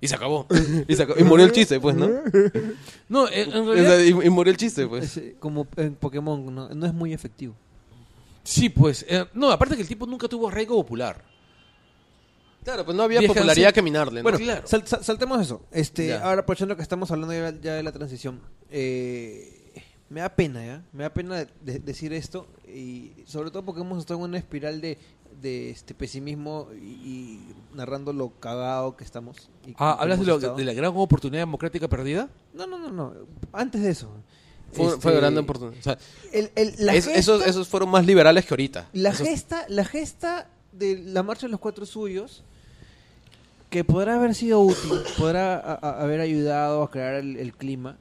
Y 0.00 0.08
se 0.08 0.14
acabó. 0.16 0.46
y, 0.88 0.94
se 0.96 1.04
acabó. 1.04 1.18
Y 1.20 1.24
murió 1.24 1.46
el 1.46 1.52
chiste, 1.52 1.80
pues, 1.80 1.94
¿no? 1.96 2.10
No, 3.08 3.28
en, 3.30 3.50
realidad. 3.66 3.98
y, 4.00 4.08
y 4.26 4.30
murió 4.30 4.50
el 4.50 4.56
chiste, 4.58 4.86
pues. 4.86 5.04
Es, 5.04 5.16
eh, 5.16 5.36
como 5.38 5.66
en 5.76 5.94
Pokémon, 5.94 6.54
no, 6.54 6.68
no 6.68 6.86
es 6.86 6.92
muy 6.92 7.14
efectivo. 7.14 7.54
Sí, 8.42 8.68
pues. 8.68 9.06
eh, 9.08 9.24
no, 9.32 9.50
aparte 9.50 9.76
que 9.76 9.82
el 9.82 9.88
tipo 9.88 10.04
nunca 10.04 10.28
tuvo 10.28 10.48
arraigo 10.48 10.74
popular. 10.76 11.24
Claro, 12.64 12.84
pues 12.84 12.96
no 12.96 13.02
había 13.02 13.20
popularidad 13.26 13.72
que 13.72 13.82
minarle, 13.82 14.20
¿no? 14.20 14.22
Bueno, 14.24 14.38
claro. 14.38 14.66
sal- 14.66 14.86
sal- 14.86 15.04
saltemos 15.04 15.40
eso. 15.40 15.62
Este, 15.70 16.08
Ya. 16.08 16.24
ahora 16.24 16.40
aprovechando 16.42 16.74
que 16.76 16.82
estamos 16.82 17.10
hablando 17.10 17.32
ya, 17.34 17.54
ya 17.60 17.74
de 17.74 17.82
la 17.82 17.92
transición, 17.92 18.40
eh, 18.70 19.72
me 20.08 20.20
da 20.20 20.28
pena, 20.34 20.64
¿ya? 20.64 20.82
Me 20.92 21.02
da 21.04 21.10
pena 21.12 21.36
de- 21.36 21.48
de- 21.60 21.78
decir 21.78 22.12
esto 22.12 22.46
y 22.66 23.12
sobre 23.26 23.50
todo 23.50 23.64
porque 23.64 23.80
hemos 23.82 23.98
estado 23.98 24.20
en 24.20 24.24
una 24.30 24.38
espiral 24.38 24.80
de, 24.80 24.98
de 25.40 25.70
este 25.70 25.94
pesimismo 25.94 26.68
y, 26.74 26.84
y 26.86 27.54
narrando 27.74 28.12
lo 28.12 28.30
cagado 28.40 28.96
que 28.96 29.04
estamos. 29.04 29.48
y 29.66 29.70
que 29.70 29.76
Ah, 29.78 29.96
¿Hablas 30.00 30.20
de, 30.20 30.26
lo- 30.26 30.38
la 30.58 30.72
gran 30.72 30.92
oportunidad 30.94 31.42
democrática 31.42 31.88
perdida? 31.88 32.28
No, 32.54 32.66
no, 32.66 32.78
no, 32.78 32.90
no. 32.90 33.12
Antes 33.52 33.82
de 33.82 33.90
eso. 33.90 34.10
Fue, 34.72 34.86
Este, 34.86 35.00
fue 35.00 35.14
grande 35.14 35.40
oportunidad. 35.40 35.78
O 35.78 35.82
sea, 35.82 35.98
el- 36.32 36.50
el- 36.56 36.74
la 36.78 36.94
es- 36.94 37.04
gesta- 37.06 37.18
esos, 37.18 37.46
esos 37.46 37.68
fueron 37.68 37.90
más 37.90 38.04
liberales 38.06 38.44
que 38.46 38.54
ahorita. 38.54 38.88
La 38.92 39.10
Esos- 39.10 39.26
gesta, 39.28 39.64
la 39.68 39.84
gesta 39.84 40.48
de 40.72 40.98
la 40.98 41.22
marcha 41.22 41.46
de 41.46 41.50
los 41.52 41.60
cuatro 41.60 41.86
suyos, 41.86 42.42
que 43.74 43.82
podrá 43.82 44.14
haber 44.14 44.36
sido 44.36 44.60
útil, 44.60 45.00
podrá 45.18 45.56
haber 45.58 46.20
ayudado 46.20 46.84
a 46.84 46.90
crear 46.92 47.14
el, 47.14 47.52
clima, 47.54 47.98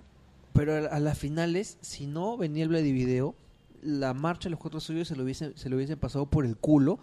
pero 0.54 0.72
a, 0.72 0.86
a 0.86 1.00
las 1.00 1.18
finales, 1.18 1.80
si 1.82 2.06
no 2.06 2.38
venía 2.38 2.64
el 2.64 2.70
video, 2.70 3.34
la 3.82 4.14
marcha 4.14 4.44
de 4.44 4.52
los 4.52 4.60
cuatro 4.60 4.80
suyos 4.80 5.08
se 5.08 5.16
lo 5.16 5.24
hubiesen, 5.24 5.58
se 5.58 5.70
lo 5.70 5.78
hubiesen 5.78 5.98
pasado 5.98 6.28
por 6.28 6.46
el 6.46 6.58
culo 6.58 7.00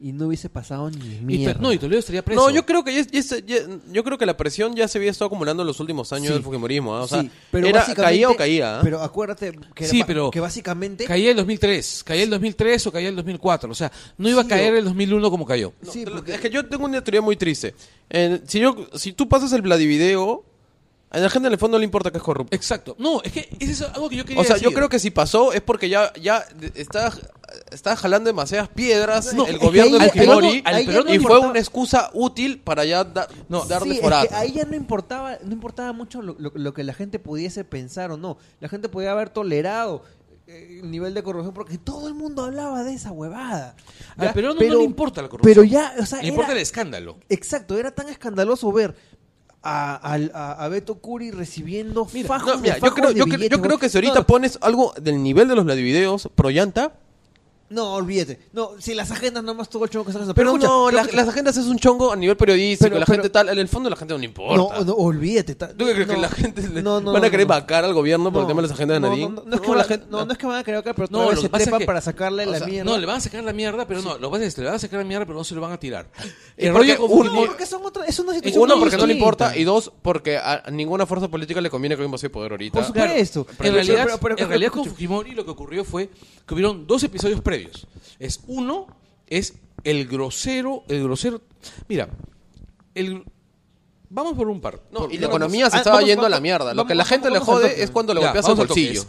y 0.00 0.12
no 0.12 0.26
hubiese 0.26 0.50
pasado 0.50 0.90
ni 0.90 0.98
mierda. 1.20 1.60
no, 1.60 1.72
y 1.72 1.78
Toledo 1.78 2.00
estaría 2.00 2.22
preso. 2.24 2.40
No, 2.40 2.50
yo 2.50 2.66
creo 2.66 2.82
que 2.84 2.92
ya- 2.94 3.06
ya 3.10 3.22
se- 3.22 3.42
ya- 3.42 3.60
yo 3.92 4.04
creo 4.04 4.18
que 4.18 4.26
la 4.26 4.36
presión 4.36 4.74
ya 4.74 4.86
se 4.88 4.98
había 4.98 5.10
estado 5.10 5.28
acumulando 5.28 5.62
en 5.62 5.66
los 5.68 5.78
últimos 5.80 6.12
años 6.12 6.26
Sí. 6.28 6.32
del 6.34 6.42
Fujimorismo. 6.42 6.94
¿ah? 6.96 7.02
O 7.02 7.08
sea, 7.08 7.22
Sí, 7.22 7.30
pero 7.50 7.66
era, 7.68 7.86
caía 7.94 8.28
o 8.28 8.36
caía. 8.36 8.78
¿ah? 8.78 8.80
Pero 8.82 9.00
acuérdate 9.00 9.56
que, 9.74 9.86
Sí, 9.86 10.00
ba- 10.00 10.06
pero 10.06 10.30
que 10.30 10.40
básicamente... 10.40 11.04
Caía 11.04 11.30
el 11.30 11.36
2003, 11.36 12.02
caía 12.04 12.24
el 12.24 12.30
2003 12.30 12.86
o 12.86 12.92
caía 12.92 13.08
el 13.08 13.16
2004. 13.16 13.70
O 13.70 13.74
sea, 13.74 13.90
no 14.18 14.28
iba 14.28 14.42
Sí, 14.42 14.46
a 14.46 14.48
caer 14.50 14.74
o- 14.74 14.78
el 14.78 14.84
2001 14.84 15.30
como 15.30 15.46
cayó. 15.46 15.72
No, 15.80 15.90
Sí, 15.92 16.04
te 16.04 16.10
lo- 16.10 16.16
porque- 16.16 16.34
Es 16.34 16.40
que 16.40 16.50
yo 16.50 16.66
tengo 16.66 16.84
una 16.84 17.02
teoría 17.02 17.22
muy 17.22 17.36
triste. 17.36 17.74
Eh, 18.10 18.40
si, 18.46 18.58
yo, 18.60 18.76
si 18.94 19.12
tú 19.12 19.28
pasas 19.28 19.52
el 19.52 19.62
Vladivideo, 19.62 20.44
a 21.14 21.18
la 21.20 21.30
gente 21.30 21.46
en 21.46 21.52
el 21.52 21.58
fondo 21.58 21.76
no 21.76 21.80
le 21.80 21.84
importa 21.84 22.10
que 22.10 22.18
es 22.18 22.22
corrupto. 22.24 22.54
Exacto. 22.56 22.96
No, 22.98 23.22
es 23.22 23.32
que 23.32 23.48
eso 23.60 23.86
es 23.86 23.92
algo 23.94 24.08
que 24.08 24.16
yo 24.16 24.24
quería 24.24 24.40
O 24.40 24.44
sea, 24.44 24.56
yo 24.56 24.62
decir. 24.64 24.74
creo 24.76 24.88
que 24.88 24.98
si 24.98 25.10
pasó 25.10 25.52
es 25.52 25.60
porque 25.62 25.88
ya, 25.88 26.12
ya 26.20 26.44
está, 26.74 27.12
está 27.70 27.96
jalando 27.96 28.28
demasiadas 28.28 28.68
piedras 28.68 29.32
No, 29.32 29.46
el 29.46 29.54
es 29.54 29.60
que 29.60 29.66
gobierno 29.66 29.98
de 29.98 30.04
ahí 30.04 30.26
no- 30.26 30.38
ahí 30.64 30.86
ya 30.86 30.92
no 30.92 31.00
y 31.00 31.04
fue 31.04 31.14
importaba- 31.16 31.50
una 31.50 31.58
excusa 31.60 32.10
útil 32.14 32.60
para 32.60 32.84
ya 32.84 33.04
da- 33.04 33.28
No, 33.48 33.64
darle 33.64 33.94
Sí, 33.94 34.00
es 34.04 34.28
que 34.28 34.34
ahí 34.34 34.52
ya 34.52 34.64
no 34.64 34.74
importaba, 34.74 35.38
no 35.44 35.52
importaba 35.52 35.92
mucho 35.92 36.20
lo, 36.20 36.34
lo- 36.38 36.52
lo 36.54 36.74
que 36.74 36.82
la 36.84 36.94
gente 36.94 37.18
pudiese 37.18 37.64
pensar 37.64 38.10
o 38.10 38.16
no. 38.16 38.36
La 38.60 38.68
gente 38.68 38.88
podía 38.88 39.12
haber 39.12 39.30
tolerado 39.30 40.02
eh, 40.46 40.80
el 40.82 40.90
nivel 40.90 41.14
de 41.14 41.22
corrupción 41.22 41.54
porque 41.54 41.78
todo 41.78 42.06
el 42.06 42.12
mundo 42.12 42.44
hablaba 42.44 42.82
de 42.84 42.92
esa 42.92 43.12
huevada. 43.12 43.76
Al 44.18 44.34
no 44.42 44.52
le 44.52 44.82
importa 44.84 45.22
la 45.22 45.28
corrupción. 45.30 45.54
Pero 45.54 45.64
ya, 45.64 45.94
o 45.98 46.04
sea, 46.04 46.20
Le 46.20 46.28
importa 46.28 46.50
era- 46.52 46.58
el 46.60 46.62
escándalo. 46.62 47.16
exacto, 47.30 47.78
era 47.78 47.92
tan 47.94 48.10
escandaloso 48.10 48.70
ver 48.70 48.94
a, 49.64 49.94
al- 49.96 50.30
a- 50.34 50.52
a 50.64 50.68
Beto 50.68 50.96
Curi 50.96 51.30
recibiendo 51.30 52.06
Mira, 52.12 52.28
fajos 52.28 52.56
no, 52.56 52.60
mira, 52.60 52.74
de 52.74 52.80
yo 52.80 52.94
creo, 52.94 53.08
de 53.12 53.18
yo, 53.18 53.24
cre- 53.24 53.36
billetes, 53.36 53.50
yo 53.50 53.62
creo 53.62 53.78
que 53.78 53.88
si 53.88 53.96
ahorita 53.96 54.26
pones 54.26 54.58
algo 54.60 54.92
del 55.00 55.22
nivel 55.22 55.48
de 55.48 55.54
los 55.56 55.64
Vladivideos 55.64 56.28
pro 56.34 56.50
llanta, 56.50 56.92
No, 57.70 57.94
olvídate. 57.94 58.38
No, 58.52 58.72
si 58.78 58.94
las 58.94 59.10
agendas 59.10 59.42
nomás 59.42 59.68
todo 59.68 59.84
el 59.84 59.90
chongo 59.90 60.04
que 60.04 60.10
están 60.10 60.22
haciendo. 60.22 60.34
pero, 60.34 60.50
escucha, 60.50 60.66
no, 60.68 60.84
pero 60.86 60.96
la- 60.96 61.02
escucha. 61.02 61.16
las 61.16 61.28
agendas 61.28 61.56
es 61.56 61.66
un 61.66 61.78
chongo 61.78 62.12
a 62.12 62.16
nivel 62.16 62.36
periodístico, 62.36 62.90
Pero- 62.90 63.00
la 63.00 63.06
pero- 63.06 63.16
gente 63.22 63.30
tal, 63.30 63.48
en 63.48 63.58
el 63.58 63.68
fondo 63.68 63.88
la 63.90 63.96
gente 63.96 64.14
no 64.14 64.18
le 64.18 64.26
importa. 64.26 64.78
No, 64.78 64.84
no, 64.84 64.92
olvídate. 64.94 65.54
ta- 65.54 65.68
¿Tú 65.74 65.86
qué 65.86 65.92
crees 65.94 66.06
que 66.08 66.14
no, 66.14 66.20
la 66.20 66.28
gente 66.28 66.62
le- 66.68 66.82
no, 66.82 67.00
no, 67.00 67.12
van 67.12 67.22
a 67.22 67.26
no, 67.26 67.30
querer 67.30 67.46
no. 67.46 67.54
vacar 67.54 67.84
al 67.84 67.94
gobierno 67.94 68.30
por 68.32 68.40
el 68.40 68.44
No, 68.44 68.48
tema 68.48 68.62
de 68.62 68.68
las 68.68 68.76
agendas 68.76 68.96
de 68.96 69.00
no, 69.00 69.08
Nadine? 69.08 69.28
No, 69.30 69.34
no, 69.42 69.42
no 69.48 69.54
es 69.56 69.60
que 69.62 69.68
la 69.68 69.74
van 69.76 69.86
gente- 69.86 70.06
no, 70.10 70.24
no 70.26 70.32
es 70.32 70.38
que 70.38 70.46
van 70.46 70.58
a 70.58 70.64
querer 70.64 70.80
acá, 70.80 70.94
pero 70.94 71.08
No, 71.10 71.18
todavía 71.18 71.34
lo 71.34 71.40
se 71.40 71.46
que 71.46 71.50
pasa 71.50 71.62
es 71.62 71.64
trepan 71.66 71.78
que- 71.80 71.86
para 71.86 72.00
sacarle 72.00 72.46
o 72.46 72.50
la 72.50 72.58
sea, 72.58 72.66
mierda. 72.66 72.90
No, 72.92 72.98
le 72.98 73.06
van 73.06 73.16
a 73.16 73.20
sacar 73.20 73.42
la 73.44 73.52
mierda, 73.52 73.86
pero 73.86 74.02
no, 74.02 74.18
lo 74.18 74.28
que 74.30 74.32
pasa 74.32 74.44
es 74.44 74.54
que 74.54 74.60
le 74.60 74.66
van 74.66 74.76
a 74.76 74.78
sacar 74.78 74.98
la 75.00 75.04
mierda, 75.06 75.24
pero 75.26 75.38
no 75.38 75.44
se 75.44 75.54
lo 75.54 75.60
van 75.60 75.72
a 75.72 75.80
tirar. 75.80 76.10
El 76.56 76.72
rollo 76.74 77.04
uno- 77.06 77.32
No, 77.32 77.46
porque 77.46 77.66
son 77.66 77.84
otra, 77.84 78.04
es 78.04 78.18
una 78.20 78.34
situación 78.34 78.62
Uno, 78.62 78.74
muy 78.76 78.82
porque 78.84 78.96
no 78.98 79.06
le 79.06 79.14
distinta. 79.14 79.46
importa, 79.46 79.56
y 79.56 79.64
dos, 79.64 79.90
porque 80.02 80.36
a 80.38 80.62
ninguna 80.70 81.06
fuerza 81.06 81.28
política 81.28 81.60
le 81.60 81.70
conviene 81.70 81.96
que 81.96 82.02
el 82.02 82.08
mismo 82.08 82.28
poder 82.30 82.52
ahorita. 82.52 82.74
Por 82.78 82.86
supuesto. 82.86 83.46
en 83.60 83.72
realidad, 83.74 84.06
en 84.62 84.70
con. 84.70 84.84
Fujimori 84.84 85.32
lo 85.32 85.44
que 85.44 85.50
ocurrió 85.50 85.84
fue 85.84 86.10
que 86.46 86.54
hubieron 86.54 86.86
dos 86.86 87.02
episodios 87.02 87.40
previos. 87.56 87.86
Es 88.18 88.40
uno, 88.46 88.86
es 89.26 89.54
el 89.84 90.06
grosero, 90.06 90.84
el 90.88 91.02
grosero. 91.02 91.40
Mira, 91.88 92.08
el 92.94 93.24
vamos 94.08 94.34
por 94.34 94.48
un 94.48 94.60
par. 94.60 94.80
No, 94.92 95.00
por- 95.00 95.12
y 95.12 95.18
la 95.18 95.26
vamos- 95.28 95.36
economía 95.36 95.70
se 95.70 95.76
ah, 95.76 95.78
estaba 95.80 95.96
vamos, 95.96 96.08
yendo 96.08 96.26
a 96.26 96.28
la 96.28 96.36
vamos, 96.36 96.42
mierda. 96.42 96.74
Lo 96.74 96.86
que 96.86 96.94
la 96.94 97.04
gente 97.04 97.30
le 97.30 97.38
jode 97.40 97.82
es 97.82 97.90
cuando 97.90 98.14
le 98.14 98.20
Ya, 98.20 98.26
golpeas 98.28 98.46
toque. 98.46 98.58
bolsillo. 98.66 99.04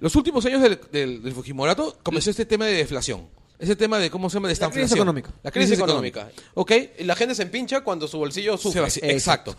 Los 0.00 0.16
últimos 0.16 0.44
años 0.46 0.60
del, 0.62 0.80
del, 0.90 1.22
del 1.22 1.32
Fujimorato 1.32 1.98
comenzó 2.02 2.30
este 2.30 2.44
tema 2.44 2.66
de 2.66 2.72
deflación. 2.72 3.28
Ese 3.58 3.76
tema 3.76 3.98
de, 4.00 4.10
¿cómo 4.10 4.28
se 4.28 4.34
llama? 4.34 4.48
De 4.48 4.56
La 4.56 4.70
crisis 4.70 4.92
económica. 4.96 5.30
La 5.44 5.52
crisis, 5.52 5.68
Crisis 5.70 5.84
económica. 5.84 6.20
económica. 6.22 6.42
¿Ok? 6.54 6.72
Y 6.98 7.04
la 7.04 7.14
gente 7.14 7.36
se 7.36 7.42
empincha 7.44 7.82
cuando 7.82 8.08
su 8.08 8.18
bolsillo 8.18 8.56
sufre. 8.58 8.80
vacía. 8.80 9.08
Exacto. 9.08 9.54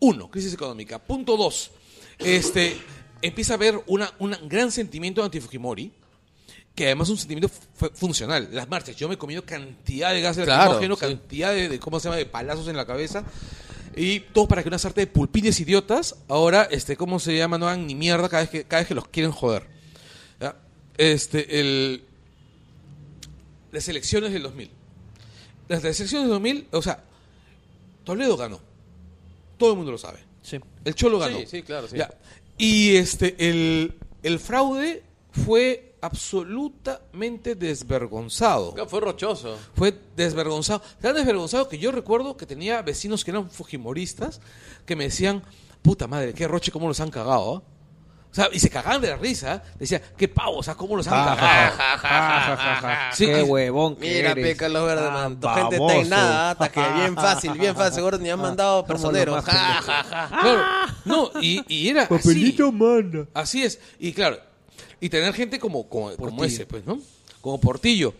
Uno, 0.00 0.30
crisis 0.30 0.52
económica. 0.52 0.98
Punto 0.98 1.38
dos, 1.38 1.70
este, 2.18 2.76
empieza 3.22 3.54
a 3.54 3.56
haber 3.56 3.82
una, 3.86 4.12
un 4.18 4.36
gran 4.48 4.70
sentimiento 4.70 5.24
anti-Fujimori, 5.24 5.90
que 6.74 6.86
además 6.86 7.08
es 7.08 7.12
un 7.12 7.18
sentimiento 7.18 7.48
fu- 7.48 7.90
funcional. 7.94 8.48
Las 8.52 8.68
marchas, 8.68 8.96
yo 8.96 9.08
me 9.08 9.14
he 9.14 9.18
comido 9.18 9.44
cantidad 9.44 10.12
de 10.12 10.20
gases 10.20 10.44
Claro, 10.44 10.80
sí. 10.80 10.88
cantidad 10.98 11.52
de, 11.52 11.68
de, 11.68 11.78
¿cómo 11.78 12.00
se 12.00 12.04
llama?, 12.08 12.16
de 12.16 12.26
palazos 12.26 12.68
en 12.68 12.76
la 12.76 12.86
cabeza. 12.86 13.24
Y 13.94 14.20
todo 14.20 14.48
para 14.48 14.62
que 14.62 14.68
una 14.68 14.78
sarta 14.78 15.02
de 15.02 15.06
pulpines 15.06 15.60
idiotas 15.60 16.16
ahora, 16.28 16.66
este, 16.70 16.96
¿cómo 16.96 17.18
se 17.20 17.36
llama? 17.36 17.58
No 17.58 17.68
hagan 17.68 17.86
ni 17.86 17.94
mierda 17.94 18.28
cada 18.30 18.42
vez 18.42 18.50
que, 18.50 18.64
cada 18.64 18.80
vez 18.80 18.88
que 18.88 18.94
los 18.94 19.06
quieren 19.08 19.32
joder. 19.32 19.66
¿Ya? 20.40 20.56
Este, 20.96 21.60
el, 21.60 22.04
las 23.70 23.88
elecciones 23.88 24.32
del 24.32 24.42
2000. 24.44 24.70
Las 25.68 25.84
elecciones 25.84 26.12
del 26.24 26.28
2000, 26.30 26.68
o 26.72 26.80
sea, 26.82 27.02
Toledo 28.04 28.36
ganó. 28.36 28.60
Todo 29.58 29.72
el 29.72 29.76
mundo 29.76 29.92
lo 29.92 29.98
sabe. 29.98 30.20
Sí. 30.42 30.58
El 30.84 30.94
Cholo 30.94 31.18
ganó. 31.18 31.38
Sí, 31.40 31.46
sí, 31.46 31.62
claro, 31.62 31.86
sí. 31.86 31.96
Ya. 31.96 32.10
Y 32.58 32.96
este, 32.96 33.36
el, 33.48 33.94
el 34.22 34.38
fraude 34.38 35.02
fue 35.44 35.91
absolutamente 36.02 37.54
desvergonzado. 37.54 38.74
Fue 38.88 39.00
rochoso. 39.00 39.56
Fue 39.74 39.94
desvergonzado. 40.16 40.82
Tan 41.00 41.14
desvergonzado 41.14 41.68
que 41.68 41.78
yo 41.78 41.90
recuerdo 41.92 42.36
que 42.36 42.44
tenía 42.44 42.82
vecinos 42.82 43.24
que 43.24 43.30
eran 43.30 43.48
fujimoristas 43.50 44.40
que 44.84 44.96
me 44.96 45.04
decían, 45.04 45.42
puta 45.80 46.06
madre, 46.06 46.34
qué 46.34 46.46
roche, 46.48 46.70
cómo 46.72 46.88
los 46.88 47.00
han 47.00 47.10
cagado. 47.10 47.56
¿ah?". 47.66 47.68
O 48.30 48.34
sea, 48.34 48.48
y 48.50 48.58
se 48.60 48.70
cagaban 48.70 49.02
de 49.02 49.08
la 49.10 49.16
risa. 49.16 49.62
Decía, 49.78 50.00
qué 50.16 50.26
pavo, 50.26 50.56
o 50.56 50.62
sea, 50.62 50.74
cómo 50.74 50.96
los 50.96 51.06
han 51.06 51.36
cagado. 51.36 53.12
Sí, 53.12 53.26
Qué 53.26 53.40
y- 53.40 53.42
huevón 53.42 53.94
que 53.96 54.08
Mira, 54.10 54.30
eres. 54.30 54.44
pe, 54.46 54.56
Carlos 54.56 54.86
Verde, 54.86 55.06
Ah, 55.06 55.10
man. 55.12 55.38
Tu 55.38 55.48
gente 55.48 55.76
está 55.76 55.94
en 55.96 56.08
nada, 56.08 56.50
hasta 56.52 56.72
que 56.72 56.80
bien 56.94 57.14
fácil, 57.26 57.52
bien 57.52 57.76
fácil. 57.76 57.94
Seguro 57.96 58.16
ni 58.18 58.30
han 58.30 58.40
mandado 58.40 58.86
personeros. 58.86 59.36
los 59.36 59.44
más 59.46 59.54
Ja, 59.54 59.82
ja, 59.82 60.02
ja. 60.04 60.40
Claro, 60.40 60.62
no, 61.04 61.30
y, 61.42 61.62
y 61.68 61.88
era 61.90 62.04
así. 62.04 62.14
Papelito 62.16 62.72
manda. 62.72 63.26
Así 63.34 63.62
es. 63.64 63.78
Y 63.98 64.14
claro, 64.14 64.38
y 65.02 65.08
tener 65.10 65.34
gente 65.34 65.58
como, 65.58 65.86
como, 65.88 66.10
ese, 66.44 66.64
pues, 66.64 66.86
¿no? 66.86 66.98
Como 67.42 67.60
Portillo. 67.60 68.14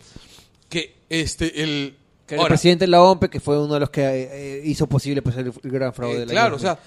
Que 0.69 0.95
este, 1.09 1.63
el. 1.63 1.97
Que 2.27 2.35
era 2.35 2.43
el 2.45 2.49
presidente 2.49 2.85
de 2.85 2.91
la 2.91 3.03
OMP, 3.03 3.25
que 3.31 3.41
fue 3.41 3.59
uno 3.63 3.75
de 3.75 3.81
los 3.81 3.91
que 3.91 4.03
eh, 4.03 4.29
eh, 4.33 4.63
hizo 4.65 4.87
posible 4.87 5.23
pues, 5.23 5.37
el, 5.37 5.47
el 5.63 5.71
gran 5.71 5.95
fraude 5.95 6.17
eh, 6.17 6.21
de 6.21 6.27
la 6.27 6.33
claro, 6.33 6.57
o 6.57 6.59
sea, 6.59 6.79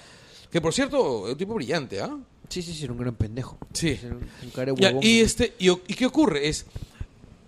que 0.50 0.60
por 0.60 0.72
cierto, 0.72 1.26
es 1.26 1.32
un 1.32 1.38
tipo 1.38 1.54
brillante, 1.54 2.00
¿ah? 2.00 2.16
Sí, 2.48 2.62
sí, 2.62 2.72
sí, 2.74 2.84
era 2.84 2.92
un 2.92 2.98
gran 3.00 3.14
pendejo. 3.16 3.58
Sí. 3.72 3.88
Era 4.02 4.14
un, 4.14 4.28
un 4.44 4.50
cara 4.50 4.72
de 4.72 4.80
Ya, 4.80 4.88
huevón. 4.88 5.02
y 5.04 5.20
este 5.20 5.54
y, 5.58 5.74
qué 5.94 6.06
ocurre 6.06 6.48
es 6.48 6.66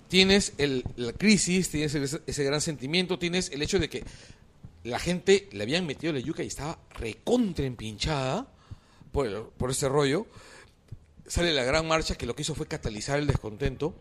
tienes 0.08 0.54
el, 0.58 0.84
la 0.96 1.12
crisis 1.12 1.68
tienes 1.70 1.94
ese, 1.94 2.20
ese 2.26 2.44
gran 2.44 2.60
sentimiento 2.62 3.18
tienes 3.18 3.50
el 3.50 3.60
hecho 3.62 3.78
de 3.78 3.88
que 3.90 4.04
la 4.84 4.98
gente 4.98 5.48
le 5.52 5.62
habían 5.64 5.84
metido 5.86 6.12
la 6.14 6.18
yuca 6.20 6.42
y 6.42 6.46
estaba 6.46 6.78
recontra 6.98 7.66
empinchada 7.66 8.46
por, 9.12 9.26
el- 9.26 9.42
por 9.56 9.70
ese 9.70 9.88
rollo 9.88 10.26
sale 11.28 11.52
la 11.52 11.64
gran 11.64 11.86
marcha 11.86 12.14
que 12.16 12.26
lo 12.26 12.34
que 12.34 12.42
hizo 12.42 12.54
fue 12.54 12.66
catalizar 12.66 13.18
el 13.18 13.26
descontento 13.26 13.94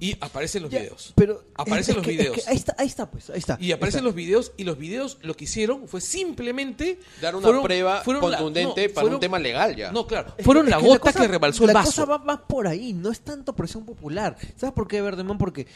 y 0.00 0.16
aparecen 0.20 0.62
los 0.62 0.70
Ya, 0.70 0.78
videos. 0.80 1.12
Pero 1.16 1.42
Aparecen 1.56 1.92
es 1.92 1.96
los 1.96 2.04
que- 2.06 2.12
es 2.12 2.18
videos. 2.18 2.36
que 2.36 2.50
ahí 2.50 2.56
está, 2.56 2.74
ahí 2.78 2.86
está, 2.86 3.10
pues, 3.10 3.30
ahí 3.30 3.38
está. 3.38 3.56
Y 3.60 3.72
aparecen 3.72 4.04
los 4.04 4.14
videos 4.14 4.52
y 4.56 4.62
los 4.64 4.78
videos 4.78 5.18
lo 5.22 5.34
que 5.34 5.44
hicieron 5.44 5.88
fue 5.88 6.00
simplemente 6.00 7.00
Dar 7.20 7.34
una 7.34 7.44
fueron- 7.46 7.62
prueba 7.64 8.02
fueron 8.02 8.30
la- 8.30 8.38
contundente 8.38 8.88
no, 8.88 8.94
para 8.94 9.02
fueron- 9.04 9.14
un 9.14 9.20
tema 9.20 9.38
legal 9.40 9.74
ya. 9.74 9.90
No, 9.90 10.06
claro. 10.06 10.34
Es 10.38 10.44
Fueron 10.44 10.64
que- 10.66 10.70
la 10.70 10.78
es 10.78 10.84
gota 10.84 10.98
cosa- 11.00 11.20
que 11.20 11.28
rebalsó 11.28 11.64
el 11.64 11.68
La 11.68 11.72
vaso. 11.74 11.86
cosa 11.90 12.04
va 12.04 12.18
más 12.18 12.40
por 12.48 12.68
ahí, 12.68 12.92
no 12.92 13.10
es 13.10 13.20
tanto 13.20 13.54
presión 13.56 13.84
popular. 13.84 14.36
¿Sabes 14.56 14.72
por 14.72 14.86
qué, 14.86 15.00
Verdeman? 15.02 15.36
Porque 15.36 15.66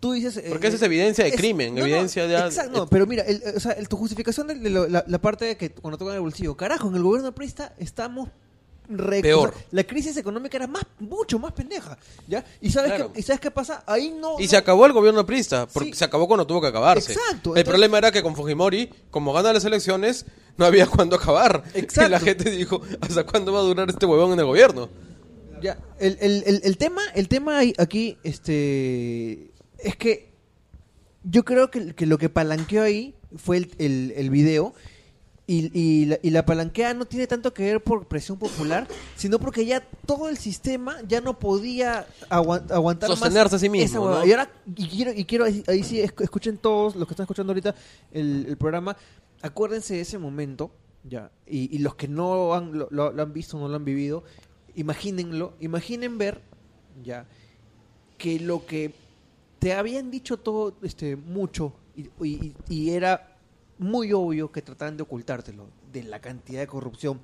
tú 0.00 0.12
dices... 0.14 0.36
eh, 0.38 0.46
Porque 0.48 0.66
esa 0.66 0.76
es 0.76 0.82
evidencia 0.82 1.22
de 1.22 1.30
es- 1.30 1.36
crimen, 1.36 1.74
no, 1.74 1.80
no, 1.80 1.86
evidencia 1.86 2.26
de... 2.26 2.36
Exacto, 2.38 2.76
no, 2.76 2.86
pero 2.88 3.06
mira, 3.06 3.22
el- 3.22 3.40
o 3.56 3.60
sea, 3.60 3.70
el- 3.72 3.88
tu 3.88 3.96
justificación 3.96 4.48
de, 4.48 4.56
la, 4.68 5.04
la 5.06 5.18
parte 5.20 5.44
de 5.44 5.56
que 5.56 5.70
cuando 5.70 5.96
tocan 5.96 6.14
el 6.16 6.20
bolsillo, 6.22 6.56
carajo, 6.56 6.88
en 6.88 6.96
el 6.96 7.02
gobierno 7.04 7.32
prista 7.34 7.72
estamos 7.78 8.28
Peor. 9.22 9.54
la 9.72 9.84
crisis 9.84 10.16
económica 10.16 10.56
era 10.56 10.66
más 10.66 10.82
mucho 10.98 11.38
más 11.38 11.52
pendeja, 11.52 11.98
¿ya? 12.26 12.44
¿Y 12.60 12.70
sabes 12.70 12.92
Claro. 12.92 13.12
qué, 13.12 13.20
y 13.20 13.22
sabes 13.22 13.40
qué 13.40 13.50
pasa? 13.50 13.84
Ahí 13.86 14.10
no 14.18 14.36
Y 14.38 14.44
no- 14.44 14.48
se 14.48 14.56
acabó 14.56 14.86
el 14.86 14.92
gobierno 14.92 15.26
prista, 15.26 15.66
porque 15.66 15.90
Sí. 15.90 15.98
se 15.98 16.04
acabó 16.06 16.26
cuando 16.26 16.46
tuvo 16.46 16.60
que 16.62 16.68
acabarse. 16.68 17.12
Exacto, 17.12 17.30
El 17.30 17.36
entonces- 17.60 17.64
problema 17.64 17.98
era 17.98 18.10
que 18.10 18.22
con 18.22 18.34
Fujimori, 18.34 18.88
como 19.10 19.32
gana 19.32 19.52
las 19.52 19.64
elecciones, 19.64 20.24
no 20.56 20.64
había 20.64 20.86
cuándo 21.04 21.16
acabar. 21.16 21.62
Exacto. 21.74 22.06
Y 22.08 22.10
la 22.10 22.20
gente 22.20 22.50
dijo, 22.50 22.80
¿hasta 23.00 23.24
cuándo 23.24 23.52
va 23.52 23.58
a 23.60 23.62
durar 23.62 23.90
este 23.90 24.06
huevón 24.06 24.32
en 24.32 24.38
el 24.40 24.46
gobierno? 24.46 24.88
Ya, 25.60 25.76
el, 25.98 26.16
el, 26.20 26.42
el, 26.46 26.60
el 26.64 26.76
tema, 26.78 27.02
el 27.14 27.28
tema 27.28 27.60
aquí, 27.78 28.16
este, 28.22 29.50
es 29.78 29.96
que 29.96 30.30
yo 31.24 31.44
creo 31.44 31.70
que, 31.70 31.94
que 31.94 32.06
lo 32.06 32.16
que 32.16 32.28
palanqueó 32.28 32.82
ahí 32.84 33.14
fue 33.36 33.58
el, 33.78 34.12
el 34.16 34.30
video 34.30 34.72
y, 35.50 35.70
y, 35.76 36.04
la, 36.04 36.18
y 36.22 36.30
la 36.30 36.44
palanquea 36.44 36.92
no 36.94 37.06
tiene 37.06 37.26
tanto 37.26 37.52
que 37.54 37.62
ver 37.64 37.82
por 37.82 38.06
presión 38.06 38.38
popular, 38.38 38.86
sino 39.16 39.38
porque 39.40 39.64
ya 39.66 39.80
todo 40.06 40.28
el 40.28 40.36
sistema 40.36 40.98
ya 41.08 41.20
no 41.22 41.38
podía 41.38 42.06
aguan- 42.28 42.70
aguantar 42.70 43.08
más 43.08 43.18
Sostenerse 43.18 43.56
a 43.56 43.58
sí 43.58 43.68
mismo, 43.70 43.84
esa 43.86 43.98
huevada. 44.00 44.20
¿no? 44.20 44.26
Y 44.26 44.30
ahora, 44.32 44.50
y 44.76 44.86
quiero, 44.88 45.12
y 45.12 45.24
quiero 45.24 45.44
ahí, 45.46 45.64
ahí 45.66 45.82
sí, 45.82 45.96
esc- 46.02 46.22
escuchen 46.22 46.58
todos 46.58 46.94
los 46.96 47.08
que 47.08 47.14
están 47.14 47.24
escuchando 47.24 47.50
ahorita 47.52 47.74
el, 48.12 48.44
el 48.46 48.56
programa, 48.58 48.94
acuérdense 49.40 49.94
de 49.94 50.02
ese 50.02 50.18
momento, 50.18 50.70
ya, 51.02 51.30
y, 51.46 51.74
y 51.74 51.78
los 51.78 51.94
que 51.94 52.08
no 52.08 52.52
han, 52.54 52.76
lo, 52.78 52.86
lo- 52.90 53.10
lo 53.10 53.22
han 53.22 53.32
visto, 53.32 53.58
no 53.58 53.68
lo 53.68 53.76
han 53.76 53.84
vivido, 53.86 54.24
imagínenlo, 54.76 55.54
imaginen 55.60 56.18
ver, 56.18 56.42
ya, 57.02 57.26
que 58.18 58.38
lo 58.38 58.66
que 58.66 58.92
te 59.58 59.72
habían 59.72 60.10
dicho 60.10 60.36
todo, 60.36 60.74
este, 60.82 61.16
mucho, 61.16 61.72
y, 61.96 62.02
y- 62.24 62.54
y 62.68 62.90
era 62.90 63.27
muy 63.78 64.12
obvio 64.12 64.52
que 64.52 64.62
trataban 64.62 64.96
de 64.96 65.02
ocultártelo, 65.02 65.68
de 65.92 66.02
la 66.04 66.20
cantidad 66.20 66.60
de 66.60 66.66
corrupción, 66.66 67.20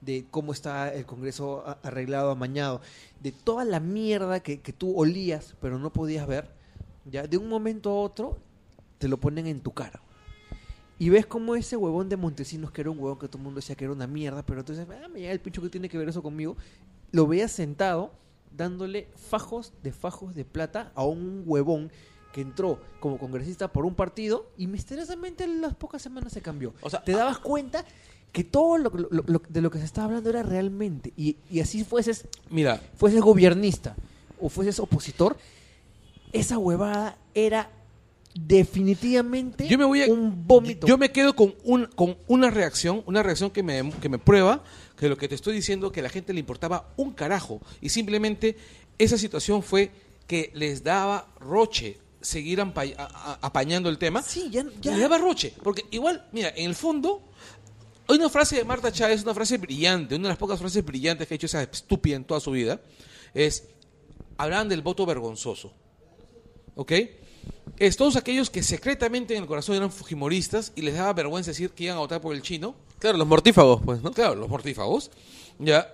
de 0.00 0.26
cómo 0.30 0.52
está 0.52 0.92
el 0.92 1.06
Congreso 1.06 1.64
arreglado, 1.82 2.30
amañado, 2.30 2.80
de 3.20 3.32
toda 3.32 3.64
la 3.64 3.80
mierda 3.80 4.40
que, 4.40 4.60
que 4.60 4.72
tú 4.72 4.96
olías, 4.96 5.54
pero 5.60 5.78
no 5.78 5.92
podías 5.92 6.26
ver, 6.26 6.50
ya, 7.04 7.26
de 7.26 7.36
un 7.36 7.48
momento 7.48 7.90
a 7.90 8.00
otro, 8.00 8.38
te 8.98 9.08
lo 9.08 9.18
ponen 9.18 9.46
en 9.46 9.60
tu 9.60 9.72
cara. 9.72 10.00
Y 11.00 11.10
ves 11.10 11.26
como 11.26 11.54
ese 11.54 11.76
huevón 11.76 12.08
de 12.08 12.16
Montesinos, 12.16 12.72
que 12.72 12.80
era 12.80 12.90
un 12.90 12.98
huevón 12.98 13.18
que 13.18 13.28
todo 13.28 13.38
el 13.38 13.44
mundo 13.44 13.58
decía 13.58 13.76
que 13.76 13.84
era 13.84 13.92
una 13.92 14.08
mierda, 14.08 14.44
pero 14.44 14.60
entonces, 14.60 14.86
ah, 14.90 15.08
me 15.08 15.20
llega 15.20 15.32
el 15.32 15.40
pincho 15.40 15.62
que 15.62 15.68
tiene 15.68 15.88
que 15.88 15.96
ver 15.96 16.08
eso 16.08 16.22
conmigo, 16.22 16.56
lo 17.12 17.26
veías 17.26 17.52
sentado 17.52 18.12
dándole 18.56 19.08
fajos 19.14 19.72
de 19.82 19.92
fajos 19.92 20.34
de 20.34 20.44
plata 20.44 20.90
a 20.94 21.04
un 21.04 21.44
huevón 21.46 21.92
que 22.32 22.40
entró 22.42 22.78
como 23.00 23.18
congresista 23.18 23.68
por 23.72 23.84
un 23.84 23.94
partido 23.94 24.50
y 24.56 24.66
misteriosamente 24.66 25.44
en 25.44 25.60
las 25.60 25.74
pocas 25.74 26.02
semanas 26.02 26.32
se 26.32 26.42
cambió. 26.42 26.74
O 26.82 26.90
sea, 26.90 27.02
te 27.02 27.12
dabas 27.12 27.38
cuenta 27.38 27.84
que 28.32 28.44
todo 28.44 28.76
lo, 28.78 28.90
lo- 28.90 29.24
lo- 29.26 29.42
de 29.48 29.60
lo 29.62 29.70
que 29.70 29.78
se 29.78 29.84
estaba 29.86 30.06
hablando 30.06 30.28
era 30.30 30.42
realmente, 30.42 31.12
y, 31.16 31.36
y 31.50 31.60
así 31.60 31.84
fueses, 31.84 32.26
Mira, 32.50 32.80
fueses 32.96 33.20
gobernista 33.22 33.96
o 34.40 34.48
fueses 34.50 34.78
opositor, 34.78 35.36
esa 36.32 36.58
huevada 36.58 37.16
era 37.34 37.70
definitivamente 38.34 39.66
yo 39.66 39.78
me 39.78 39.84
voy 39.84 40.02
a, 40.02 40.06
un 40.12 40.46
vómito. 40.46 40.86
Yo 40.86 40.98
me 40.98 41.10
quedo 41.10 41.34
con, 41.34 41.54
un, 41.64 41.86
con 41.86 42.16
una 42.28 42.50
reacción, 42.50 43.02
una 43.06 43.22
reacción 43.22 43.50
que 43.50 43.62
me, 43.62 43.90
que 44.00 44.08
me 44.08 44.18
prueba 44.18 44.62
que 44.96 45.08
lo 45.08 45.16
que 45.16 45.28
te 45.28 45.34
estoy 45.34 45.54
diciendo 45.54 45.90
que 45.90 46.00
a 46.00 46.02
la 46.02 46.08
gente 46.10 46.32
le 46.32 46.40
importaba 46.40 46.92
un 46.96 47.12
carajo 47.12 47.60
y 47.80 47.88
simplemente 47.88 48.56
esa 48.98 49.16
situación 49.16 49.62
fue 49.62 49.90
que 50.26 50.50
les 50.54 50.84
daba 50.84 51.28
roche 51.40 51.98
seguir 52.20 52.60
ampa- 52.60 52.94
a- 52.96 53.04
a- 53.32 53.38
apañando 53.42 53.88
el 53.88 53.98
tema. 53.98 54.22
Sí, 54.22 54.48
ya- 54.50 54.64
ya. 54.80 54.92
Les 54.92 55.00
daba 55.00 55.18
roche, 55.18 55.54
porque 55.62 55.84
igual, 55.90 56.26
mira, 56.32 56.52
en 56.56 56.66
el 56.70 56.74
fondo 56.74 57.22
hay 58.08 58.16
una 58.16 58.28
frase 58.28 58.56
de 58.56 58.64
Marta 58.64 58.90
Chávez, 58.90 59.22
una 59.22 59.34
frase 59.34 59.58
brillante, 59.58 60.14
una 60.16 60.24
de 60.24 60.28
las 60.30 60.38
pocas 60.38 60.58
frases 60.58 60.84
brillantes 60.84 61.28
que 61.28 61.34
ha 61.34 61.36
hecho 61.36 61.46
esa 61.46 61.62
estúpida 61.62 62.16
en 62.16 62.24
toda 62.24 62.40
su 62.40 62.50
vida, 62.52 62.80
es, 63.34 63.64
hablaban 64.36 64.68
del 64.68 64.82
voto 64.82 65.04
vergonzoso. 65.06 65.72
¿Ok? 66.74 66.92
Es 67.78 67.96
todos 67.96 68.16
aquellos 68.16 68.50
que 68.50 68.62
secretamente 68.62 69.34
en 69.36 69.42
el 69.42 69.46
corazón 69.48 69.76
eran 69.76 69.92
fujimoristas 69.92 70.72
y 70.74 70.82
les 70.82 70.94
daba 70.94 71.12
vergüenza 71.12 71.50
decir 71.50 71.70
que 71.70 71.84
iban 71.84 71.96
a 71.96 72.00
votar 72.00 72.20
por 72.20 72.34
el 72.34 72.42
chino. 72.42 72.74
Claro, 72.98 73.18
los 73.18 73.26
mortífagos, 73.26 73.82
pues, 73.84 74.02
¿no? 74.02 74.10
Claro, 74.12 74.34
los 74.34 74.48
mortífagos. 74.48 75.10
Ya. 75.58 75.92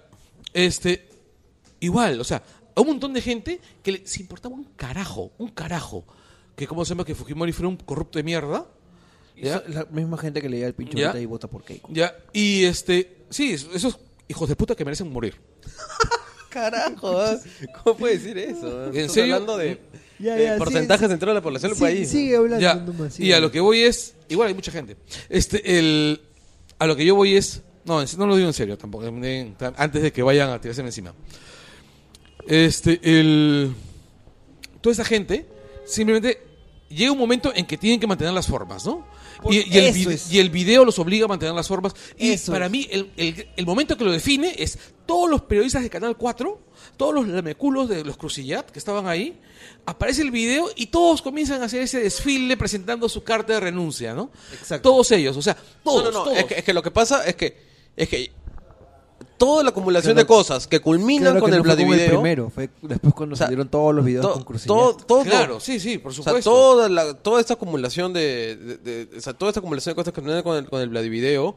Este. 0.52 1.08
Igual, 1.80 2.20
o 2.20 2.24
sea, 2.24 2.42
a 2.74 2.80
un 2.80 2.86
montón 2.88 3.12
de 3.12 3.20
gente 3.20 3.60
que 3.82 3.92
le, 3.92 4.06
se 4.06 4.20
importaba 4.20 4.54
un 4.54 4.64
carajo, 4.76 5.32
un 5.38 5.48
carajo. 5.48 6.04
Que 6.56 6.66
como 6.66 6.84
se 6.84 6.90
llama 6.90 7.04
que 7.04 7.14
Fujimori 7.14 7.52
fuera 7.52 7.68
un 7.68 7.76
corrupto 7.76 8.18
de 8.18 8.22
mierda. 8.22 8.66
La 9.36 9.86
misma 9.90 10.16
gente 10.18 10.40
que 10.40 10.48
le 10.48 10.56
llega 10.56 10.68
el 10.68 10.74
pincho 10.74 10.96
Ya. 10.96 11.18
y 11.18 11.26
vota 11.26 11.48
por 11.48 11.64
Keiko. 11.64 11.88
Ya. 11.92 12.14
Y 12.32 12.64
este. 12.64 13.24
Sí, 13.30 13.52
esos 13.52 13.98
hijos 14.28 14.48
de 14.48 14.54
puta 14.56 14.74
que 14.76 14.84
merecen 14.84 15.10
morir. 15.12 15.34
Carajo, 16.50 17.24
¿eh? 17.26 17.38
¿cómo 17.82 17.96
puede 17.96 18.14
decir 18.18 18.38
eso? 18.38 18.92
¿En 18.92 19.10
serio? 19.10 19.34
hablando 19.34 19.56
de, 19.56 19.80
Ya, 20.20 20.36
de 20.36 20.44
ya, 20.44 20.52
sí, 20.54 20.58
porcentajes 20.58 21.06
sí. 21.06 21.08
dentro 21.10 21.30
de 21.30 21.34
la 21.34 21.42
población 21.42 21.70
del 21.72 21.76
Sí, 21.78 21.82
país. 21.84 22.08
sigue 22.08 22.36
hablando 22.36 22.60
Ya, 22.60 22.74
nomás, 22.76 23.18
y 23.18 23.32
a 23.32 23.36
sigue. 23.36 23.40
lo 23.40 23.50
que 23.50 23.60
voy 23.60 23.80
es, 23.80 24.14
igual 24.28 24.48
hay 24.48 24.54
mucha 24.54 24.70
gente. 24.70 24.96
Este, 25.28 25.78
el, 25.78 26.20
a 26.78 26.86
lo 26.86 26.94
que 26.94 27.04
yo 27.04 27.16
voy 27.16 27.34
es, 27.36 27.62
no, 27.84 28.00
en- 28.00 28.08
no 28.18 28.26
lo 28.26 28.36
digo 28.36 28.46
en 28.46 28.54
serio 28.54 28.78
tampoco, 28.78 29.04
antes 29.76 30.02
de 30.02 30.12
que 30.12 30.22
vayan 30.22 30.50
a 30.50 30.60
tirarse 30.60 30.82
encima. 30.82 31.12
Este, 32.46 33.00
el, 33.02 33.74
toda 34.80 34.92
esa 34.92 35.04
gente 35.04 35.46
simplemente 35.86 36.40
llega 36.88 37.12
un 37.12 37.18
momento 37.18 37.52
en 37.54 37.66
que 37.66 37.76
tienen 37.78 37.98
que 38.00 38.06
mantener 38.06 38.32
las 38.34 38.46
formas, 38.46 38.84
¿no? 38.84 39.06
Por- 39.42 39.52
Y, 39.52 39.64
y 39.68 39.78
el, 39.78 40.20
y 40.30 40.38
el 40.38 40.50
video 40.50 40.84
los 40.84 40.98
obliga 40.98 41.24
a 41.24 41.28
mantener 41.28 41.54
las 41.54 41.66
formas. 41.68 41.94
Y 42.16 42.30
Eso 42.32 42.52
para 42.52 42.66
es. 42.66 42.70
mí, 42.72 42.86
el, 42.90 43.10
el- 43.16 43.48
el 43.56 43.66
momento 43.66 43.96
que 43.96 44.04
lo 44.04 44.12
define 44.12 44.54
es 44.58 44.78
todos 45.06 45.28
los 45.28 45.42
periodistas 45.42 45.82
de 45.82 45.90
Canal 45.90 46.16
4, 46.16 46.60
todos 46.96 47.14
los 47.14 47.26
lameculos 47.28 47.88
de 47.88 48.04
los 48.04 48.16
Crucillat 48.16 48.70
que 48.70 48.78
estaban 48.78 49.06
ahí, 49.08 49.38
aparece 49.86 50.22
el 50.22 50.30
video 50.30 50.70
y 50.76 50.86
todos 50.86 51.20
comienzan 51.20 51.62
a 51.62 51.66
hacer 51.66 51.82
ese 51.82 52.00
desfile 52.00 52.56
presentando 52.56 53.08
su 53.08 53.22
carta 53.24 53.54
de 53.54 53.60
renuncia, 53.60 54.14
¿no? 54.14 54.30
Exacto. 54.52 54.90
Todos 54.90 55.10
ellos, 55.12 55.36
o 55.36 55.42
sea, 55.42 55.56
todos, 55.82 56.04
no, 56.04 56.10
no, 56.10 56.18
no, 56.18 56.24
todos. 56.24 56.38
Es, 56.38 56.44
que, 56.44 56.54
es 56.58 56.64
que 56.64 56.72
lo 56.72 56.82
que 56.82 56.90
pasa 56.90 57.26
es 57.26 57.34
que, 57.36 57.56
es 57.96 58.08
que 58.08 58.30
toda 59.44 59.62
la 59.62 59.70
acumulación 59.70 60.14
Claro. 60.14 60.24
de 60.24 60.26
cosas 60.26 60.66
que 60.66 60.80
culminan 60.80 61.32
Claro 61.34 61.40
con 61.40 61.50
que 61.50 61.56
el 61.56 61.62
no 61.62 61.64
fue 61.64 61.74
como 61.76 61.86
Vladivideo, 61.88 62.20
primero, 62.20 62.50
fue 62.50 62.70
después 62.82 63.14
cuando 63.14 63.34
O 63.34 63.36
sea, 63.36 63.46
salieron 63.46 63.68
todos 63.68 63.94
los 63.94 64.04
videos 64.04 64.22
to- 64.26 64.44
con 64.44 64.58
todo, 64.58 64.96
todo, 64.96 65.22
Claro, 65.22 65.60
sí, 65.60 65.78
sí, 65.80 65.98
por 65.98 66.12
o 66.12 66.14
sea, 66.14 66.24
supuesto. 66.24 66.50
toda, 66.50 66.88
la, 66.88 67.14
toda 67.14 67.40
esta 67.40 67.54
acumulación 67.54 68.12
de, 68.12 68.56
de- 68.56 69.06
de- 69.06 69.18
o 69.18 69.20
sea, 69.20 69.32
toda 69.34 69.50
esta 69.50 69.60
acumulación 69.60 69.92
de 69.92 69.96
cosas 69.96 70.12
que 70.12 70.20
culminan 70.20 70.42
con 70.42 70.56
el, 70.56 70.68
con 70.68 70.80
el 70.80 70.88
Vladivideo, 70.88 71.56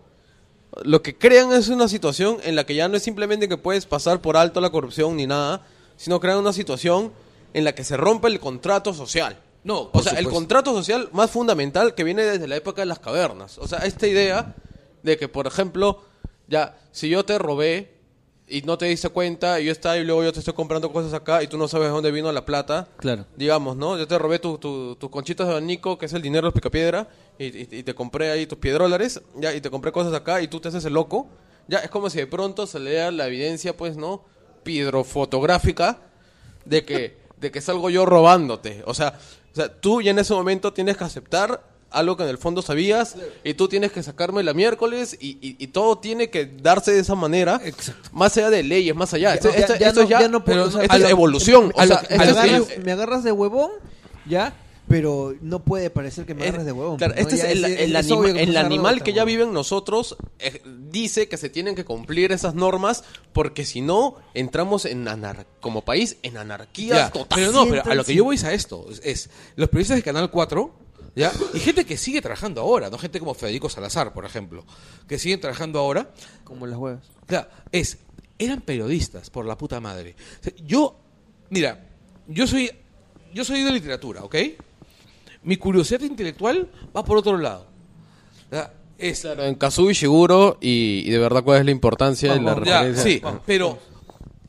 lo 0.84 1.02
que 1.02 1.18
crean 1.18 1.52
es 1.54 1.70
una 1.70 1.88
situación 1.88 2.38
en 2.44 2.56
la 2.56 2.66
que 2.66 2.76
ya 2.76 2.88
no 2.88 2.98
es 2.98 3.04
simplemente 3.04 3.48
que 3.48 3.58
puedes 3.58 3.86
pasar 3.86 4.22
por 4.22 4.38
alto 4.38 4.60
la 4.62 4.70
corrupción 4.70 5.16
ni 5.16 5.26
nada, 5.26 5.66
sino 5.96 6.20
crean 6.20 6.38
una 6.40 6.54
situación 6.54 7.12
en 7.54 7.64
la 7.64 7.74
que 7.74 7.84
se 7.84 7.98
rompe 7.98 8.28
el 8.28 8.40
contrato 8.40 8.94
social. 8.94 9.40
No, 9.64 9.90
O 9.92 10.02
sea, 10.02 10.12
el 10.14 10.20
supuesto. 10.20 10.32
contrato 10.32 10.74
social 10.74 11.10
más 11.14 11.32
fundamental 11.32 11.94
que 11.96 12.04
viene 12.04 12.24
desde 12.24 12.48
la 12.48 12.56
época 12.56 12.82
de 12.82 12.86
las 12.86 13.00
cavernas. 13.00 13.58
O 13.58 13.68
sea, 13.68 13.80
esta 13.80 14.08
idea 14.08 14.56
de 15.04 15.18
que, 15.18 15.28
por 15.28 15.48
ejemplo, 15.48 16.02
ya, 16.48 16.78
si 16.91 17.10
yo 17.10 17.24
te 17.26 17.38
robé 17.38 17.91
y 18.49 18.61
no 18.61 18.78
te 18.78 18.86
diste 18.86 19.10
cuenta 19.10 19.60
y 19.60 19.65
yo 19.65 19.72
estaba 19.74 19.98
y 19.98 20.06
luego 20.06 20.24
yo 20.24 20.32
te 20.32 20.40
estoy 20.40 20.53
comprando 20.53 20.91
cosas 20.94 21.14
acá 21.14 21.44
y 21.44 21.48
tú 21.48 21.57
no 21.57 21.68
sabes 21.68 21.88
de 21.88 21.91
dónde 21.94 22.11
vino 22.11 22.32
la 22.32 22.45
plata, 22.45 22.88
Claro. 22.98 23.26
digamos, 23.36 23.76
¿no? 23.76 23.98
Yo 23.98 24.07
te 24.07 24.18
robé 24.18 24.40
tu- 24.40 24.57
tu- 24.57 24.95
tus 24.95 25.10
conchitas 25.10 25.48
de 25.48 25.52
abanico, 25.53 25.98
que 25.98 26.06
es 26.06 26.14
el 26.14 26.22
dinero 26.22 26.44
de 26.44 26.48
los 26.48 26.53
picapiedra, 26.53 27.10
y, 27.38 27.45
y- 27.45 27.68
y 27.80 27.84
te 27.84 27.94
compré 27.94 28.32
ahí 28.32 28.48
tus 28.48 28.57
piedrólares, 28.57 29.22
ya, 29.36 29.53
y 29.53 29.60
te 29.60 29.69
compré 29.69 29.91
cosas 29.91 30.14
acá 30.14 30.41
y 30.41 30.48
tú 30.48 30.60
te 30.61 30.69
haces 30.69 30.86
el 30.86 30.94
loco. 30.94 31.28
Ya, 31.68 31.80
es 31.80 31.90
como 31.90 32.10
si 32.10 32.19
de 32.19 32.28
pronto 32.28 32.65
se 32.65 32.80
lea 32.80 33.11
la 33.11 33.28
evidencia, 33.28 33.76
pues, 33.76 33.98
¿no? 33.98 34.24
Piedrofotográfica 34.64 35.98
de 36.65 36.86
que, 36.86 37.18
de 37.38 37.52
que 37.52 37.61
salgo 37.61 37.90
yo 37.90 38.06
robándote. 38.06 38.84
O 38.86 38.94
sea, 38.94 39.19
o 39.52 39.56
sea, 39.56 39.69
tú 39.82 40.02
ya 40.02 40.11
en 40.11 40.19
ese 40.19 40.34
momento 40.34 40.72
tienes 40.74 40.98
que 40.98 41.03
aceptar 41.03 41.61
algo 41.92 42.18
que 42.18 42.24
en 42.24 42.30
el 42.30 42.38
fondo 42.38 42.62
sabías 42.62 43.16
y 43.44 43.54
tú 43.54 43.68
tienes 43.68 43.92
que 43.92 44.04
sacarme 44.04 44.44
la 44.44 44.54
miércoles 44.54 45.18
y, 45.20 45.38
y- 45.42 45.56
y 45.60 45.68
todo 45.68 45.98
tiene 46.00 46.30
que 46.30 46.46
darse 46.46 46.92
de 46.92 47.00
esa 47.00 47.16
manera. 47.16 47.62
Exacto. 47.64 48.10
Más 48.14 48.36
allá 48.38 48.50
de 48.50 48.64
leyes, 48.64 48.96
más 48.96 49.14
allá. 49.14 49.34
Esto, 49.36 49.50
esto- 49.50 49.74
esto 49.74 49.94
no- 49.94 50.02
es 50.04 50.10
ya, 50.10 50.28
no 50.28 50.44
puedo- 50.44 50.46
pero 50.46 50.64
o 50.68 50.72
sea, 50.72 50.82
esto 50.82 50.94
a 50.94 50.98
es 50.98 51.02
lo- 51.04 51.10
evolución. 51.10 51.72
o 51.76 51.84
sea, 51.86 52.04
me, 52.10 52.16
agarras, 52.24 52.64
me 52.84 52.92
agarras 52.92 53.24
de 53.24 53.32
huevón, 53.32 53.72
ya, 54.26 54.54
pero 54.90 55.34
no 55.42 55.64
puede 55.64 55.90
parecer 55.90 56.26
que 56.26 56.34
me 56.34 56.44
agarres 56.44 56.66
de 56.66 56.72
huevón. 56.72 56.98
Claro, 56.98 57.14
¿no? 57.16 57.20
este 57.22 57.36
Ya 57.38 57.44
es 57.46 57.52
el, 57.52 57.66
es- 57.66 57.80
el 57.82 57.96
es 57.96 58.06
anima- 58.06 58.20
obvio 58.22 58.34
que 58.34 58.42
el 58.44 58.48
me 58.50 58.52
agarras 58.58 58.66
animal 58.72 59.04
que 59.04 59.14
ya 59.14 59.24
vive 59.26 59.44
en 59.44 59.52
nosotros 59.54 60.16
eh, 60.40 60.62
dice 60.92 61.28
que 61.28 61.36
se 61.38 61.50
tienen 61.50 61.76
que 61.76 61.84
cumplir 61.84 62.32
esas 62.32 62.54
normas 62.56 63.04
porque 63.34 63.66
si 63.66 63.82
no 63.82 64.16
entramos 64.34 64.86
en 64.86 65.08
anar 65.08 65.46
como 65.60 65.84
país 65.84 66.18
en 66.24 66.38
anarquía 66.38 66.96
Ya, 66.96 67.10
total. 67.12 67.38
pero 67.40 67.52
no, 67.52 67.68
pero 67.68 67.84
a 67.90 67.96
lo 67.96 68.04
que 68.06 68.16
yo 68.16 68.24
voy 68.24 68.36
es 68.38 68.44
a 68.46 68.54
esto. 68.54 68.86
Es, 68.90 69.02
es 69.04 69.30
los 69.58 69.68
periodistas 69.70 69.98
de 69.98 70.04
Canal 70.04 70.32
4, 70.32 70.72
¿ya? 71.18 71.31
Y 71.53 71.60
gente 71.60 71.85
que 71.85 71.98
sigue 71.98 72.22
trabajando 72.22 72.61
ahora, 72.61 72.89
no 72.89 72.98
gente 72.98 73.19
como 73.19 73.34
Federico 73.34 73.69
Salazar, 73.69 74.14
por 74.14 74.23
ejemplo, 74.23 74.64
que 75.07 75.18
siguen 75.19 75.41
trabajando 75.41 75.80
ahora. 75.80 76.11
Como 76.44 76.65
las 76.68 76.77
huevas. 76.80 77.03
Claro, 77.26 77.49
es, 77.72 77.98
eran 78.39 78.61
periodistas, 78.61 79.30
por 79.30 79.45
la 79.45 79.57
puta 79.57 79.80
madre. 79.81 80.15
O 80.39 80.44
sea, 80.44 80.53
yo, 80.65 80.95
mira, 81.49 81.84
yo 82.27 82.45
soy, 82.48 82.72
yo 83.34 83.44
soy 83.44 83.64
de 83.64 83.72
literatura, 83.72 84.23
¿ok? 84.23 84.35
Mi 85.44 85.57
curiosidad 85.57 86.02
intelectual 86.02 86.69
va 86.95 87.03
por 87.03 87.18
otro 87.18 87.38
lado. 87.38 87.68
Es, 88.98 89.22
Claro, 89.22 89.44
en 89.45 89.56
Kazuo 89.56 89.91
Ishiguro 89.91 90.57
y, 90.60 91.03
y 91.06 91.10
de 91.11 91.19
verdad 91.19 91.44
cuál 91.44 91.60
es 91.60 91.65
la 91.65 91.72
importancia 91.72 92.34
de 92.34 92.41
la 92.41 92.56
Ya, 92.64 92.81
referencia. 92.84 93.03
sí, 93.03 93.22
pero 93.45 93.77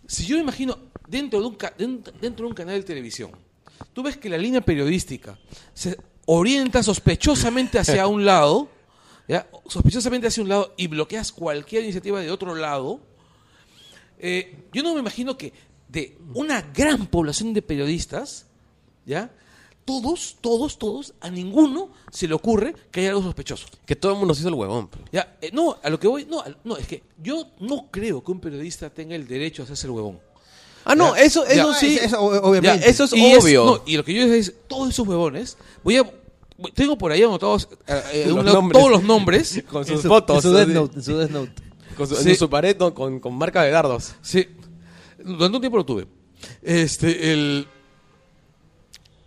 si 0.06 0.24
yo 0.26 0.36
me 0.36 0.42
imagino 0.42 0.78
dentro 1.06 1.40
de, 1.40 1.46
un 1.46 2.02
dentro 2.20 2.44
de 2.46 2.48
un 2.48 2.54
canal 2.54 2.76
de 2.76 2.82
televisión, 2.82 3.30
tú 3.92 4.02
ves 4.02 4.16
que 4.16 4.30
la 4.30 4.38
línea 4.38 4.60
periodística 4.62 5.38
se 5.74 5.98
orienta 6.30 6.82
sospechosamente 6.82 7.78
hacia 7.78 8.06
un 8.06 8.26
lado, 8.26 8.68
¿ya? 9.26 9.48
sospechosamente 9.66 10.26
hacia 10.26 10.42
un 10.42 10.50
lado 10.50 10.74
y 10.76 10.86
bloqueas 10.86 11.32
cualquier 11.32 11.84
iniciativa 11.84 12.20
de 12.20 12.30
otro 12.30 12.54
lado, 12.54 13.00
eh, 14.18 14.64
yo 14.72 14.82
no 14.82 14.92
me 14.94 15.00
imagino 15.00 15.36
que 15.38 15.52
de 15.88 16.18
una 16.34 16.60
gran 16.60 17.06
población 17.06 17.54
de 17.54 17.62
periodistas, 17.62 18.46
¿ya? 19.06 19.30
Todos, 19.86 20.36
todos, 20.42 20.78
todos, 20.78 21.14
a 21.20 21.30
ninguno 21.30 21.90
se 22.12 22.28
le 22.28 22.34
ocurre 22.34 22.74
que 22.90 23.00
haya 23.00 23.08
algo 23.10 23.22
sospechoso. 23.22 23.66
Que 23.86 23.96
todo 23.96 24.12
el 24.12 24.18
mundo 24.18 24.34
se 24.34 24.40
hizo 24.40 24.48
el 24.50 24.54
huevón. 24.54 24.88
pues. 24.88 25.02
Ya, 25.12 25.38
eh, 25.40 25.48
no, 25.50 25.78
a 25.82 25.88
lo 25.88 25.98
que 25.98 26.08
voy, 26.08 26.26
no, 26.26 26.44
no, 26.64 26.76
es 26.76 26.86
que 26.86 27.04
yo 27.22 27.46
no 27.60 27.86
creo 27.90 28.22
que 28.22 28.30
un 28.32 28.38
periodista 28.40 28.90
tenga 28.90 29.14
el 29.16 29.26
derecho 29.26 29.62
a 29.62 29.64
hacerse 29.64 29.86
el 29.86 29.92
huevón. 29.92 30.20
Ah, 30.84 30.94
no, 30.94 31.16
Ya, 31.16 31.22
eso, 31.22 31.44
eso 31.46 31.72
ya, 31.72 31.78
sí. 31.78 31.96
es- 31.96 32.02
eso, 32.04 32.20
o- 32.20 32.50
obviamente. 32.50 32.80
Ya, 32.80 32.86
eso 32.86 33.04
es 33.04 33.12
Y 33.14 33.24
es- 33.32 33.42
obvio. 33.42 33.64
no, 33.64 33.82
y 33.86 33.96
lo 33.96 34.04
que 34.04 34.12
yo 34.12 34.22
digo 34.24 34.34
es, 34.34 34.52
todos 34.68 34.90
esos 34.90 35.06
huevones, 35.08 35.56
voy 35.82 35.96
a, 35.96 36.02
voy- 36.02 36.12
tengo 36.74 36.98
por 36.98 37.12
ahí 37.12 37.22
anotados 37.22 37.68
eh, 37.86 38.02
eh, 38.12 38.24
Los 38.28 38.44
lado 38.44 38.68
todos 38.72 38.90
los 38.90 39.02
nombres. 39.04 39.62
con 39.70 39.82
En 39.82 39.88
sus 39.88 40.02
su, 40.02 40.08
fotos. 40.08 40.44
en 40.44 40.50
su 40.50 40.56
Death. 40.56 40.68
Note, 40.68 40.96
en 40.96 41.02
su 41.02 41.16
Death 41.16 41.30
Note. 41.30 41.52
Con 41.96 42.06
su, 42.06 42.16
Sí. 42.16 42.30
en 42.30 42.36
su 42.36 42.50
pared 42.50 42.76
no, 42.78 42.94
con, 42.94 43.20
con 43.20 43.34
marca 43.36 43.62
de 43.62 43.70
dardos. 43.70 44.14
Sí, 44.22 44.46
durante 45.18 45.56
un 45.56 45.60
tiempo 45.60 45.76
lo 45.78 45.84
tuve. 45.86 46.06
Este, 46.62 47.32
el... 47.32 47.66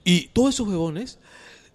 Y 0.03 0.27
todos 0.27 0.53
esos 0.55 0.67
huevones 0.67 1.19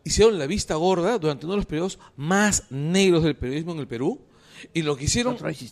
hicieron 0.04 0.38
la 0.38 0.46
vista 0.46 0.74
gorda 0.74 1.18
durante 1.18 1.46
uno 1.46 1.54
de 1.54 1.58
los 1.58 1.66
periodos 1.66 1.98
más 2.16 2.64
negros 2.70 3.22
del 3.24 3.36
periodismo 3.36 3.72
en 3.72 3.78
el 3.80 3.86
Perú. 3.86 4.20
Y 4.74 4.82
lo 4.82 4.96
que 4.96 5.04
hicieron... 5.04 5.36
Sí, 5.38 5.70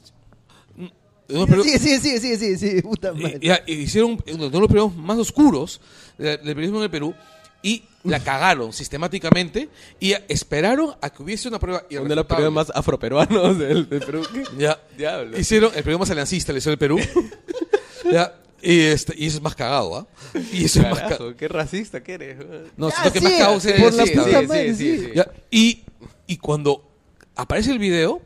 sí, 1.78 1.98
sí, 1.98 2.18
sí, 2.18 2.36
sí, 2.36 2.58
sí, 2.58 2.82
puta 2.82 3.12
madre. 3.14 3.38
Y, 3.40 3.46
ya, 3.46 3.60
y 3.66 3.72
hicieron 3.74 4.22
uno 4.32 4.50
de 4.50 4.58
los 4.60 4.68
periodos 4.68 4.94
más 4.94 5.16
oscuros 5.18 5.80
de- 6.18 6.36
del 6.36 6.54
periodismo 6.54 6.78
en 6.78 6.84
el 6.84 6.90
Perú 6.90 7.14
y 7.64 7.82
la 8.04 8.20
cagaron 8.20 8.74
sistemáticamente 8.74 9.70
y 9.98 10.12
esperaron 10.28 10.94
a 11.00 11.08
que 11.08 11.22
hubiese 11.22 11.48
una 11.48 11.58
prueba 11.58 11.82
Uno 11.90 12.04
de 12.04 12.14
los 12.14 12.26
periodos 12.26 12.52
más 12.52 12.70
afroperuanos 12.74 13.58
del, 13.58 13.88
del 13.88 14.00
Perú. 14.00 14.22
Ya, 14.58 14.78
Diablo. 14.96 15.38
hicieron 15.38 15.72
el 15.74 15.82
periodo 15.82 16.00
más 16.00 16.10
aliancista, 16.10 16.52
le 16.52 16.58
hicieron 16.58 16.74
el 16.74 16.78
Perú. 16.78 17.00
ya, 18.12 18.34
y, 18.60 18.80
este, 18.80 19.14
y 19.16 19.26
eso 19.26 19.38
es 19.38 19.42
más 19.42 19.54
cagado, 19.54 19.96
¿ah? 19.96 20.06
Y 20.52 20.66
eso 20.66 20.82
es 20.82 20.90
más 20.90 21.00
cagado. 21.00 21.34
Qué 21.34 21.48
racista 21.48 22.02
que 22.02 22.12
eres. 22.12 22.36
No, 22.76 22.90
Ya, 22.90 22.96
sino 22.96 23.12
que 23.12 23.18
sí, 23.18 23.24
más 23.24 23.32
cagado 23.32 23.56
es 23.56 23.80
por 23.80 23.94
la 23.94 24.04
puta 24.04 24.42
madre, 24.42 24.74
sí. 24.74 25.10
Ya, 25.14 25.32
y, 25.50 25.84
y 26.26 26.36
cuando 26.36 26.86
aparece 27.34 27.70
el 27.72 27.78
video, 27.78 28.20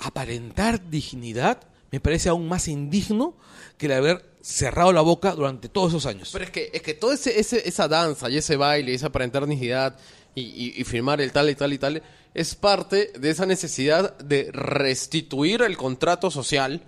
aparentar 0.00 0.90
dignidad 0.90 1.60
me 1.92 2.00
parece 2.00 2.28
aún 2.28 2.48
más 2.48 2.66
indigno 2.66 3.36
que 3.78 3.86
el 3.86 3.92
haber 3.92 4.29
cerrado 4.42 4.92
la 4.92 5.00
boca 5.02 5.32
durante 5.34 5.68
todos 5.68 5.90
esos 5.92 6.06
años. 6.06 6.30
Pero 6.32 6.44
es 6.44 6.50
que, 6.50 6.70
es 6.72 6.82
que 6.82 6.94
toda 6.94 7.14
ese, 7.14 7.38
ese- 7.38 7.68
esa 7.68 7.88
danza 7.88 8.30
y 8.30 8.36
ese 8.38 8.56
baile 8.56 8.94
esa 8.94 9.08
aparentar 9.08 9.46
dignidad 9.46 9.96
y, 10.34 10.42
y, 10.42 10.74
y 10.76 10.84
firmar 10.84 11.20
el 11.20 11.32
tal 11.32 11.50
y 11.50 11.54
tal 11.54 11.72
y 11.72 11.78
tal 11.78 12.02
es 12.32 12.54
parte 12.54 13.12
de 13.18 13.30
esa 13.30 13.44
necesidad 13.44 14.16
de 14.18 14.50
restituir 14.52 15.62
el 15.62 15.76
contrato 15.76 16.30
social 16.30 16.82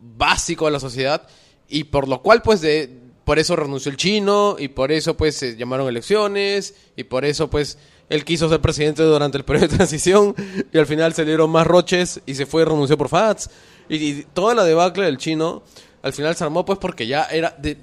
básico 0.00 0.66
de 0.66 0.70
la 0.72 0.80
sociedad 0.80 1.26
y 1.68 1.84
por 1.84 2.06
lo 2.08 2.22
cual 2.22 2.42
pues 2.42 2.60
de 2.60 2.90
por 3.24 3.38
eso 3.40 3.56
renunció 3.56 3.90
el 3.90 3.96
chino 3.96 4.56
y 4.58 4.68
por 4.68 4.92
eso 4.92 5.16
pues 5.16 5.36
se 5.36 5.56
llamaron 5.56 5.88
elecciones 5.88 6.74
y 6.96 7.04
por 7.04 7.24
eso 7.24 7.50
pues 7.50 7.78
él 8.08 8.24
quiso 8.24 8.48
ser 8.48 8.60
presidente 8.60 9.02
durante 9.02 9.36
el 9.38 9.44
periodo 9.44 9.66
de 9.68 9.76
transición 9.76 10.34
y 10.72 10.78
al 10.78 10.86
final 10.86 11.12
se 11.14 11.24
dieron 11.24 11.50
más 11.50 11.66
roches 11.66 12.20
y 12.24 12.36
se 12.36 12.46
fue 12.46 12.62
y 12.62 12.64
renunció 12.66 12.96
por 12.96 13.08
FATS 13.08 13.50
y, 13.88 13.96
y 13.96 14.22
toda 14.32 14.54
la 14.54 14.62
debacle 14.64 15.06
del 15.06 15.18
chino 15.18 15.64
al 16.06 16.12
final 16.12 16.34
se 16.36 16.44
armó 16.44 16.64
pues 16.64 16.78
porque 16.78 17.06
ya 17.06 17.24
era 17.24 17.54
de, 17.58 17.76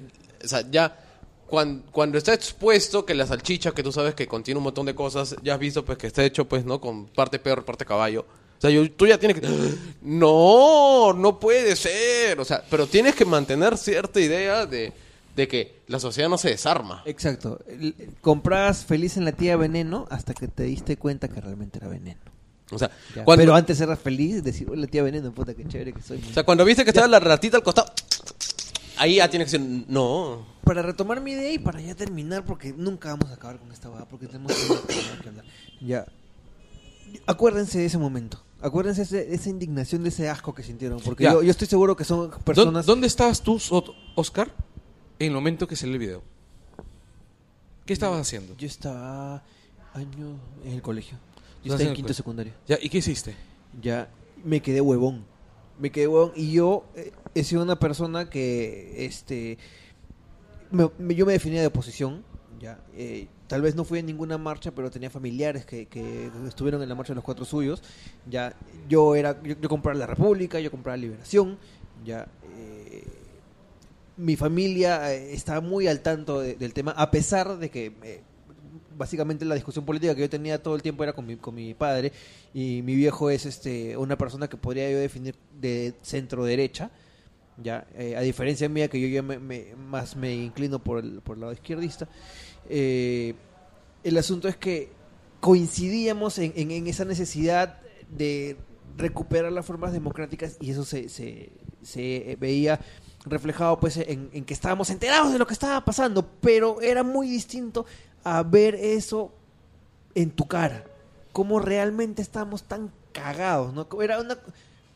o 0.44 0.48
sea 0.48 0.64
ya 0.70 0.98
cuando, 1.46 1.84
cuando 1.92 2.18
está 2.18 2.32
expuesto 2.34 3.04
que 3.04 3.14
la 3.14 3.26
salchicha 3.26 3.72
que 3.72 3.82
tú 3.82 3.92
sabes 3.92 4.14
que 4.14 4.26
contiene 4.26 4.58
un 4.58 4.64
montón 4.64 4.86
de 4.86 4.94
cosas 4.94 5.36
ya 5.42 5.54
has 5.54 5.60
visto 5.60 5.84
pues 5.84 5.98
que 5.98 6.06
está 6.06 6.24
hecho 6.24 6.46
pues 6.46 6.64
no 6.64 6.80
con 6.80 7.06
parte 7.06 7.38
perro 7.38 7.64
parte 7.64 7.84
caballo 7.84 8.24
o 8.56 8.60
sea, 8.60 8.70
yo- 8.70 8.90
tú 8.90 9.06
ya 9.06 9.18
tienes 9.18 9.38
que... 9.40 9.46
No, 10.02 11.12
no 11.12 11.38
puede 11.38 11.76
ser. 11.76 12.40
O 12.40 12.44
sea, 12.46 12.62
pero 12.70 12.86
tienes 12.86 13.14
que 13.14 13.24
mantener 13.26 13.76
cierta 13.76 14.20
idea 14.20 14.64
de, 14.64 14.92
de 15.36 15.48
que 15.48 15.80
la 15.88 15.98
sociedad 15.98 16.30
no 16.30 16.38
se 16.38 16.48
desarma. 16.50 17.02
Exacto. 17.04 17.60
Comprabas 18.22 18.84
feliz 18.86 19.16
en 19.18 19.24
la 19.26 19.32
tía 19.32 19.56
veneno 19.56 20.06
hasta 20.10 20.32
que 20.32 20.48
te 20.48 20.62
diste 20.62 20.96
cuenta 20.96 21.28
que 21.28 21.40
realmente 21.40 21.78
era 21.78 21.88
veneno. 21.88 22.20
O 22.70 22.78
sea, 22.78 22.90
Ya. 23.14 23.24
cuando, 23.24 23.42
Pero 23.42 23.54
antes 23.54 23.78
eras 23.80 23.98
feliz, 23.98 24.42
decir, 24.42 24.68
"Hola, 24.70 24.82
la 24.82 24.86
tía 24.86 25.02
veneno, 25.02 25.30
puta, 25.32 25.52
qué 25.52 25.66
chévere 25.68 25.92
que 25.92 26.00
soy. 26.00 26.24
o 26.30 26.32
sea, 26.32 26.44
cuando 26.44 26.64
viste 26.64 26.84
que 26.84 26.90
estaba 26.90 27.06
la 27.08 27.20
ratita 27.20 27.58
al 27.58 27.62
costado, 27.62 27.92
ahí 28.98 29.16
ya 29.16 29.28
tienes 29.30 29.50
que 29.50 29.58
decir, 29.58 29.84
no. 29.88 30.46
Para 30.64 30.82
retomar 30.82 31.20
mi 31.20 31.32
idea 31.32 31.52
y 31.52 31.58
para 31.58 31.80
ya 31.80 31.94
terminar, 31.94 32.44
porque 32.44 32.72
nunca 32.72 33.10
vamos 33.10 33.30
a 33.30 33.34
acabar 33.34 33.58
con 33.58 33.70
esta 33.72 33.90
hueá, 33.90 34.06
porque 34.06 34.26
tenemos 34.26 34.52
que- 34.54 35.28
hablar. 35.28 35.44
Ya. 35.80 36.06
Acuérdense 37.26 37.78
de 37.78 37.86
ese 37.86 37.98
momento. 37.98 38.42
Acuérdense 38.60 39.04
de 39.04 39.34
esa 39.34 39.50
indignación, 39.50 40.02
de 40.02 40.08
ese 40.08 40.28
asco 40.28 40.54
que 40.54 40.62
sintieron. 40.62 41.00
Porque 41.00 41.24
yo, 41.24 41.42
yo 41.42 41.50
estoy 41.50 41.66
seguro 41.68 41.94
que 41.96 42.04
son 42.04 42.30
¿Dó- 42.30 42.38
personas... 42.38 42.86
¿Dónde 42.86 43.06
estabas 43.06 43.42
tú, 43.42 43.60
Oscar, 44.14 44.50
en 45.18 45.26
el 45.28 45.32
momento 45.34 45.68
que 45.68 45.76
salió 45.76 45.94
el 45.94 45.98
video? 46.00 46.22
¿Qué 47.86 47.92
estabas 47.92 48.20
haciendo? 48.20 48.56
Yo 48.56 48.66
estaba 48.66 49.42
año 49.92 50.38
en 50.64 50.72
el 50.72 50.82
colegio. 50.82 51.18
Yo 51.62 51.74
estaba 51.74 51.90
en 51.90 51.96
quinto 51.96 52.14
secundario. 52.14 52.52
Ya, 52.66 52.78
¿Y 52.80 52.88
qué 52.88 52.98
hiciste? 52.98 53.34
ya 53.82 54.08
me 54.44 54.60
quedé 54.62 54.80
huevón. 54.80 55.24
Me 55.78 55.90
quedé 55.90 56.06
huevón 56.08 56.32
y 56.36 56.52
yo 56.52 56.84
eh, 56.94 57.12
he 57.34 57.44
sido 57.44 57.62
una 57.62 57.78
persona 57.78 58.28
que, 58.30 59.04
este, 59.06 59.58
me- 60.70 61.14
yo 61.14 61.26
me 61.26 61.32
definía 61.32 61.60
de 61.60 61.66
oposición, 61.68 62.24
ya, 62.60 62.78
eh, 62.96 63.28
tal 63.46 63.62
vez 63.62 63.74
no 63.74 63.84
fui 63.84 63.98
en 63.98 64.06
ninguna 64.06 64.38
marcha, 64.38 64.70
pero 64.72 64.90
tenía 64.90 65.10
familiares 65.10 65.64
que, 65.66 65.86
que 65.86 66.30
estuvieron 66.48 66.82
en 66.82 66.88
la 66.88 66.94
marcha 66.94 67.12
de 67.12 67.16
los 67.16 67.24
cuatro 67.24 67.44
suyos, 67.44 67.82
ya, 68.28 68.54
yo 68.88 69.14
era, 69.16 69.40
yo, 69.42 69.56
compraba 69.68 69.98
la 69.98 70.06
República, 70.06 70.60
yo 70.60 70.70
compraba 70.70 70.96
Liberación, 70.96 71.58
ya, 72.04 72.26
eh, 72.56 73.04
mi 74.16 74.36
familia 74.36 75.12
eh, 75.12 75.32
estaba 75.34 75.60
muy 75.60 75.88
al 75.88 76.00
tanto 76.00 76.40
de- 76.40 76.54
del 76.54 76.72
tema, 76.72 76.92
a 76.92 77.10
pesar 77.10 77.58
de 77.58 77.68
que 77.70 77.92
eh, 78.02 78.22
básicamente 78.96 79.44
la 79.44 79.56
discusión 79.56 79.84
política 79.84 80.14
que 80.14 80.20
yo 80.20 80.30
tenía 80.30 80.62
todo 80.62 80.76
el 80.76 80.82
tiempo 80.82 81.02
era 81.02 81.12
con 81.12 81.26
mi, 81.26 81.36
con 81.36 81.54
mi 81.54 81.74
padre 81.74 82.12
y 82.52 82.80
mi 82.82 82.94
viejo 82.94 83.28
es 83.28 83.44
este 83.44 83.96
una 83.96 84.16
persona 84.16 84.48
que 84.48 84.56
podría 84.56 84.88
yo 84.90 84.98
definir 84.98 85.34
de 85.60 85.94
centro 86.02 86.44
derecha 86.44 86.92
ya 87.56 87.86
eh, 87.94 88.16
a 88.16 88.20
diferencia 88.20 88.68
mía 88.68 88.88
que 88.88 89.00
yo 89.00 89.08
ya 89.08 89.22
me, 89.22 89.38
más 89.76 90.16
me 90.16 90.34
inclino 90.34 90.78
por 90.78 90.98
el, 90.98 91.20
por 91.20 91.36
el 91.36 91.40
lado 91.40 91.52
izquierdista 91.52 92.08
eh, 92.68 93.34
el 94.02 94.16
asunto 94.18 94.48
es 94.48 94.56
que 94.56 94.90
coincidíamos 95.40 96.38
en, 96.38 96.86
esa 96.86 97.04
necesidad 97.04 97.80
de 98.10 98.56
recuperar 98.96 99.52
las 99.52 99.66
formas 99.66 99.92
democráticas 99.92 100.56
y 100.60 100.70
eso 100.70 100.84
se, 100.84 101.08
se 101.08 102.36
veía 102.40 102.80
reflejado 103.24 103.78
pues 103.80 103.96
en, 103.96 104.30
en 104.32 104.44
que 104.44 104.54
estábamos 104.54 104.90
enterados 104.90 105.32
de 105.32 105.38
lo 105.38 105.46
que 105.46 105.54
estaba 105.54 105.84
pasando, 105.84 106.28
pero 106.40 106.80
era 106.80 107.02
muy 107.02 107.28
distinto 107.28 107.86
a 108.22 108.42
ver 108.42 108.74
eso 108.74 109.32
en 110.14 110.30
tu 110.30 110.46
cara, 110.46 110.84
cómo 111.32 111.58
realmente 111.58 112.22
estábamos 112.22 112.64
tan 112.64 112.92
cagados, 113.12 113.72
¿no? 113.72 113.86
Era 114.02 114.20
una 114.20 114.38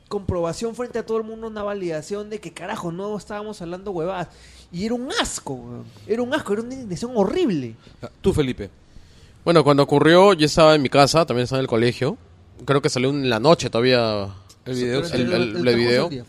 comprobación 0.08 0.74
frente 0.74 0.98
a 0.98 1.06
todo 1.06 1.18
el 1.18 1.24
mundo, 1.24 1.46
una 1.48 1.62
validación 1.62 2.30
de 2.30 2.40
que 2.40 2.52
carajo, 2.52 2.90
no 2.92 3.16
estábamos 3.16 3.60
hablando 3.62 3.90
huevadas. 3.90 4.28
Y 4.72 4.84
era 4.84 4.94
un 4.94 5.08
asco, 5.20 5.54
weón. 5.54 5.84
era 6.06 6.22
un 6.22 6.34
asco, 6.34 6.52
era 6.54 6.62
una 6.62 6.74
indignación 6.74 7.12
horrible. 7.14 7.74
Ah, 8.02 8.10
Tú, 8.20 8.32
Felipe. 8.32 8.70
Bueno, 9.44 9.64
cuando 9.64 9.82
ocurrió, 9.82 10.32
yo 10.34 10.46
estaba 10.46 10.74
en 10.74 10.82
mi 10.82 10.88
casa, 10.88 11.24
también 11.24 11.44
estaba 11.44 11.60
en 11.60 11.64
el 11.64 11.68
colegio. 11.68 12.18
Creo 12.64 12.82
que 12.82 12.88
salió 12.90 13.10
en 13.10 13.30
la 13.30 13.38
noche 13.40 13.70
todavía 13.70 14.28
El 14.64 14.74
video. 14.74 15.00
el- 15.00 15.04
el- 15.06 15.20
el 15.20 15.28
transcurso 15.52 15.76
video. 15.76 16.08
día. 16.08 16.24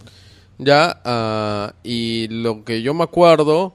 Ya, 0.58 1.02
ah, 1.06 1.74
y 1.84 2.28
lo 2.30 2.64
que 2.66 2.82
yo 2.82 2.94
me 2.94 3.04
acuerdo 3.04 3.74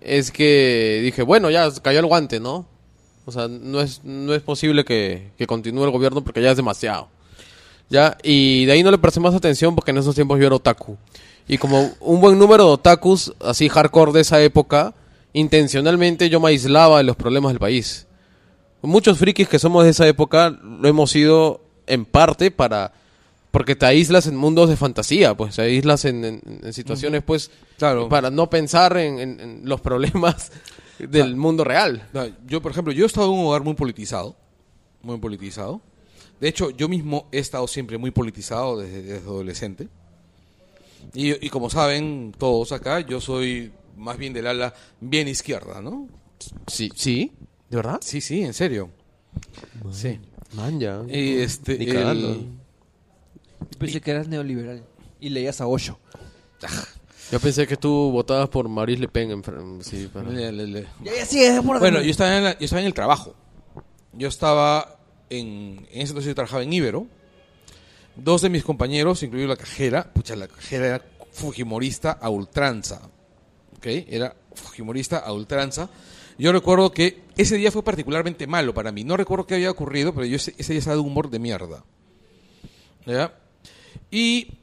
es 0.00 0.30
que 0.30 1.00
dije, 1.02 1.22
bueno, 1.22 1.50
ya 1.50 1.70
cayó 1.80 2.00
el 2.00 2.06
guante, 2.06 2.40
¿no? 2.40 2.66
O 3.24 3.30
sea, 3.32 3.46
no 3.48 3.80
es, 3.80 4.02
no 4.04 4.34
es 4.34 4.42
posible 4.42 4.84
que, 4.84 5.30
que 5.38 5.46
continúe 5.46 5.84
el 5.84 5.90
gobierno 5.92 6.22
porque 6.24 6.42
ya 6.42 6.50
es 6.50 6.56
demasiado. 6.56 7.08
¿Ya? 7.88 8.16
Y 8.22 8.64
de 8.64 8.72
ahí 8.72 8.82
no 8.82 8.90
le 8.90 8.98
presté 8.98 9.20
más 9.20 9.34
atención 9.34 9.74
porque 9.74 9.90
en 9.90 9.98
esos 9.98 10.14
tiempos 10.14 10.38
yo 10.40 10.46
era 10.46 10.56
otaku. 10.56 10.96
Y 11.48 11.58
como 11.58 11.90
un 12.00 12.20
buen 12.20 12.38
número 12.38 12.64
de 12.66 12.70
otakus, 12.72 13.34
así 13.40 13.68
hardcore 13.68 14.12
de 14.12 14.20
esa 14.20 14.40
época, 14.40 14.94
intencionalmente 15.32 16.30
yo 16.30 16.40
me 16.40 16.48
aislaba 16.48 16.98
de 16.98 17.04
los 17.04 17.16
problemas 17.16 17.50
del 17.52 17.58
país. 17.58 18.06
Muchos 18.80 19.18
frikis 19.18 19.48
que 19.48 19.58
somos 19.58 19.84
de 19.84 19.90
esa 19.90 20.06
época 20.08 20.50
lo 20.50 20.88
hemos 20.88 21.10
sido 21.10 21.60
en 21.86 22.04
parte 22.04 22.50
para... 22.50 22.92
Porque 23.50 23.76
te 23.76 23.84
aíslas 23.84 24.26
en 24.26 24.34
mundos 24.36 24.70
de 24.70 24.76
fantasía, 24.76 25.36
pues 25.36 25.56
te 25.56 25.62
aíslas 25.62 26.06
en, 26.06 26.24
en- 26.24 26.60
en 26.62 26.72
situaciones, 26.72 27.22
pues, 27.22 27.50
Claro. 27.76 28.08
para 28.08 28.30
no 28.30 28.48
pensar 28.48 28.96
en, 28.96 29.18
en- 29.20 29.60
los 29.68 29.78
problemas 29.82 30.50
del 30.98 31.36
mundo 31.36 31.62
real. 31.62 32.08
Yo, 32.46 32.62
por 32.62 32.72
ejemplo, 32.72 32.94
yo 32.94 33.04
he 33.04 33.06
estado 33.06 33.26
en 33.30 33.38
un 33.40 33.46
hogar 33.46 33.62
muy 33.62 33.74
politizado. 33.74 34.34
Muy 35.02 35.18
politizado. 35.18 35.82
De 36.42 36.48
hecho, 36.48 36.70
yo 36.70 36.88
mismo 36.88 37.28
he 37.30 37.38
estado 37.38 37.68
siempre 37.68 37.98
muy 37.98 38.10
politizado 38.10 38.76
desde, 38.80 39.00
desde 39.04 39.18
adolescente. 39.28 39.86
Y, 41.14 41.46
y 41.46 41.48
como 41.50 41.70
saben 41.70 42.34
todos 42.36 42.72
acá, 42.72 42.98
yo 42.98 43.20
soy 43.20 43.70
más 43.96 44.18
bien 44.18 44.32
del 44.32 44.48
ala 44.48 44.74
bien 45.00 45.28
izquierda, 45.28 45.80
¿no? 45.80 46.08
Sí, 46.66 46.90
sí, 46.96 47.30
¿de 47.70 47.76
verdad? 47.76 48.00
Sí, 48.02 48.20
sí, 48.20 48.42
en 48.42 48.54
serio. 48.54 48.90
Sí. 49.92 50.18
Man, 50.54 50.80
ya. 50.80 51.02
Y 51.08 51.38
este, 51.38 51.78
Ni 51.78 51.86
el-. 51.88 52.48
Yo 53.70 53.78
pensé 53.78 54.00
que 54.00 54.10
eras 54.10 54.26
neoliberal. 54.26 54.82
Y 55.20 55.28
leías 55.28 55.60
a 55.60 55.68
Osho. 55.68 56.00
Yo 57.30 57.38
pensé 57.38 57.68
que 57.68 57.76
tú 57.76 58.10
votabas 58.10 58.48
por 58.48 58.68
Maurice 58.68 58.98
Le 59.00 59.06
Pen. 59.06 59.30
En, 59.30 59.78
sí, 59.84 60.10
para- 60.12 60.28
le- 60.28 60.50
le- 60.50 60.66
le- 60.66 60.86
Ya, 61.04 61.14
ya, 61.16 61.24
sí, 61.24 61.40
es 61.40 61.60
por 61.62 61.78
Bueno, 61.78 62.02
yo 62.02 62.10
estaba, 62.10 62.36
en 62.36 62.42
la- 62.42 62.58
yo 62.58 62.64
estaba 62.64 62.80
en 62.80 62.86
el 62.88 62.94
trabajo. 62.94 63.36
Yo 64.12 64.26
estaba 64.26 64.98
en, 65.38 65.86
en 65.90 66.00
ese 66.00 66.10
entonces 66.10 66.26
yo 66.26 66.34
trabajaba 66.34 66.62
en 66.62 66.72
Ibero. 66.72 67.06
Dos 68.14 68.42
de 68.42 68.50
mis 68.50 68.62
compañeros, 68.62 69.22
incluido 69.22 69.48
la 69.48 69.56
cajera, 69.56 70.12
pucha, 70.12 70.36
la 70.36 70.46
cajera 70.46 70.86
era 70.86 71.04
fujimorista 71.32 72.12
a 72.12 72.28
ultranza. 72.28 73.00
¿Ok? 73.76 73.86
Era 73.86 74.36
fujimorista 74.54 75.18
a 75.18 75.32
ultranza. 75.32 75.88
Yo 76.38 76.52
recuerdo 76.52 76.92
que 76.92 77.22
ese 77.36 77.56
día 77.56 77.72
fue 77.72 77.82
particularmente 77.82 78.46
malo 78.46 78.74
para 78.74 78.92
mí. 78.92 79.04
No 79.04 79.16
recuerdo 79.16 79.46
qué 79.46 79.54
había 79.54 79.70
ocurrido, 79.70 80.14
pero 80.14 80.26
yo 80.26 80.36
ese, 80.36 80.54
ese 80.58 80.72
día 80.72 80.80
estaba 80.80 80.96
de 80.96 81.02
humor 81.02 81.30
de 81.30 81.38
mierda. 81.38 81.84
¿Ya? 83.06 83.34
Y 84.10 84.58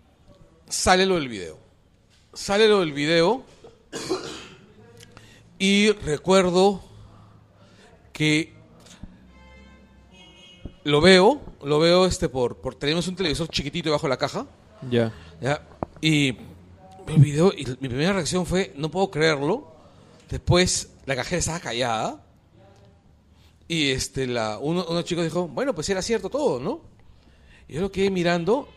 sale 0.68 1.06
lo 1.06 1.16
del 1.16 1.28
video. 1.28 1.58
Sale 2.34 2.68
lo 2.68 2.82
del 2.82 2.94
video. 2.94 3.44
Y 5.58 5.92
recuerdo 5.92 6.84
que 8.14 8.59
lo 10.90 11.02
veo, 11.02 11.40
lo 11.64 11.80
veo 11.80 12.06
este 12.06 12.30
por, 12.30 12.58
por 12.58 12.76
tenemos 12.76 13.08
un 13.08 13.16
televisor 13.16 13.48
chiquitito 13.48 13.90
debajo 13.90 14.08
de 14.08 14.10
la 14.10 14.18
caja, 14.18 14.46
Ya. 14.90 15.14
¿ya? 15.42 15.62
Y 16.02 16.30
el 17.08 17.18
video 17.20 17.52
y 17.56 17.66
mi 17.80 17.90
primera 17.90 18.14
reacción 18.14 18.46
fue, 18.46 18.74
no 18.76 18.90
puedo 18.90 19.12
creerlo. 19.12 19.74
Después 20.30 20.92
la 21.06 21.16
cajera 21.16 21.40
estaba 21.40 21.60
callada. 21.60 22.24
Y 23.68 23.90
este 23.92 24.26
la 24.26 24.58
uno, 24.60 24.86
uno 24.90 25.02
chico 25.04 25.24
dijo, 25.24 25.48
bueno, 25.48 25.76
pues 25.76 25.90
era 25.90 26.02
cierto 26.02 26.30
todo, 26.30 26.60
¿no? 26.60 26.82
Y 27.68 27.74
yo 27.74 27.82
lo 27.82 27.92
quedé 27.92 28.10
mirando, 28.10 28.68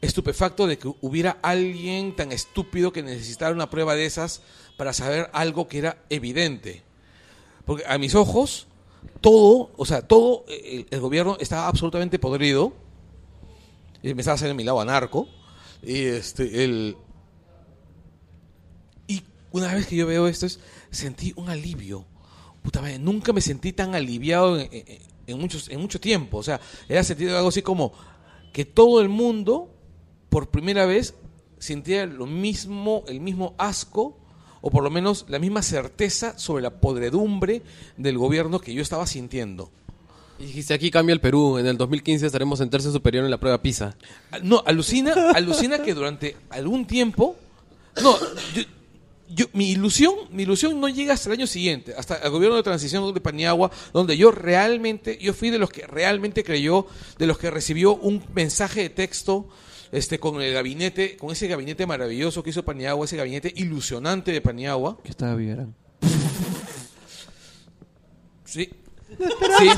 estupefacto 0.00 0.66
de 0.66 0.78
que 0.78 0.90
hubiera 1.02 1.38
alguien 1.42 2.16
tan 2.16 2.32
estúpido 2.32 2.92
que 2.92 3.02
necesitara 3.02 3.54
una 3.54 3.68
prueba 3.68 3.94
de 3.94 4.06
esas 4.06 4.40
para 4.76 4.92
saber 4.92 5.28
algo 5.32 5.68
que 5.68 5.78
era 5.78 5.98
evidente. 6.08 6.82
Porque 7.66 7.84
a 7.86 7.98
mis 7.98 8.14
ojos, 8.14 8.68
todo, 9.20 9.70
o 9.76 9.84
sea, 9.86 10.02
todo 10.06 10.44
el, 10.48 10.86
el 10.90 11.00
gobierno 11.00 11.36
estaba 11.40 11.68
absolutamente 11.68 12.18
podrido. 12.18 12.72
Y 14.02 14.14
me 14.14 14.20
estaba 14.22 14.34
haciendo 14.36 14.54
mi 14.54 14.64
lado 14.64 14.80
anarco. 14.80 15.26
Y 15.82 16.02
este, 16.04 16.64
el. 16.64 16.96
Y 19.08 19.22
una 19.52 19.72
vez 19.74 19.86
que 19.86 19.96
yo 19.96 20.06
veo 20.06 20.26
esto, 20.28 20.46
es, 20.46 20.60
sentí 20.90 21.32
un 21.36 21.48
alivio. 21.50 22.04
Puta 22.62 22.80
madre, 22.80 22.98
nunca 22.98 23.32
me 23.32 23.40
sentí 23.40 23.72
tan 23.72 23.94
aliviado 23.94 24.58
en, 24.58 24.68
en- 24.72 24.98
en 25.28 25.40
muchos, 25.40 25.68
en 25.68 25.80
mucho 25.80 26.00
tiempo. 26.00 26.38
O 26.38 26.42
sea, 26.42 26.60
era 26.88 27.02
sentido 27.02 27.36
algo 27.36 27.48
así 27.48 27.62
como 27.62 27.92
que 28.52 28.64
todo 28.64 29.00
el 29.00 29.08
mundo, 29.08 29.70
por 30.28 30.50
primera 30.50 30.86
vez, 30.86 31.14
sentía 31.58 32.06
lo 32.06 32.26
mismo, 32.26 33.02
el 33.08 33.20
mismo 33.20 33.54
asco, 33.58 34.18
o 34.60 34.70
por 34.70 34.82
lo 34.82 34.90
menos 34.90 35.26
la 35.28 35.38
misma 35.38 35.62
certeza 35.62 36.38
sobre 36.38 36.62
la 36.62 36.70
podredumbre 36.80 37.62
del 37.96 38.18
gobierno 38.18 38.58
que 38.60 38.74
yo 38.74 38.82
estaba 38.82 39.06
sintiendo. 39.06 39.70
Y 40.38 40.44
dijiste, 40.46 40.74
aquí 40.74 40.90
cambia 40.90 41.14
el 41.14 41.20
Perú. 41.20 41.56
En 41.58 41.66
el 41.66 41.78
2015 41.78 42.26
estaremos 42.26 42.60
en 42.60 42.68
tercer 42.68 42.92
superior 42.92 43.24
en 43.24 43.30
la 43.30 43.38
prueba 43.38 43.62
PISA. 43.62 43.96
No, 44.42 44.62
alucina, 44.66 45.14
alucina 45.34 45.78
que 45.82 45.94
durante 45.94 46.36
algún 46.50 46.86
tiempo. 46.86 47.36
No, 48.02 48.14
yo, 48.54 48.62
yo- 49.30 49.46
mi 49.54 49.70
ilusión, 49.70 50.12
mi 50.32 50.42
ilusión 50.42 50.78
no 50.78 50.88
llega 50.90 51.14
hasta 51.14 51.30
el 51.30 51.38
año 51.38 51.46
siguiente, 51.46 51.94
hasta 51.96 52.16
el 52.16 52.30
gobierno 52.30 52.56
de 52.56 52.62
transición 52.62 53.14
de 53.14 53.20
Paniagua, 53.22 53.70
donde 53.94 54.16
yo 54.18 54.30
realmente, 54.30 55.16
yo 55.20 55.32
fui 55.32 55.48
de 55.48 55.58
los 55.58 55.70
que 55.70 55.86
realmente 55.86 56.44
creyó, 56.44 56.86
de 57.18 57.26
los 57.26 57.38
que 57.38 57.50
recibió 57.50 57.94
un 57.94 58.22
mensaje 58.34 58.82
de 58.82 58.90
texto 58.90 59.48
este 59.96 60.18
con 60.20 60.40
el 60.42 60.52
gabinete, 60.52 61.16
con 61.16 61.30
ese 61.32 61.48
gabinete 61.48 61.86
maravilloso 61.86 62.42
que 62.42 62.50
hizo 62.50 62.64
Paniagua, 62.64 63.04
ese 63.06 63.16
gabinete 63.16 63.52
ilusionante 63.56 64.32
de 64.32 64.40
Paniagua. 64.40 64.98
Que 65.02 65.10
estaba 65.10 65.34
Villarán. 65.34 65.74
Sí. 68.44 68.68
Sí. 69.58 69.70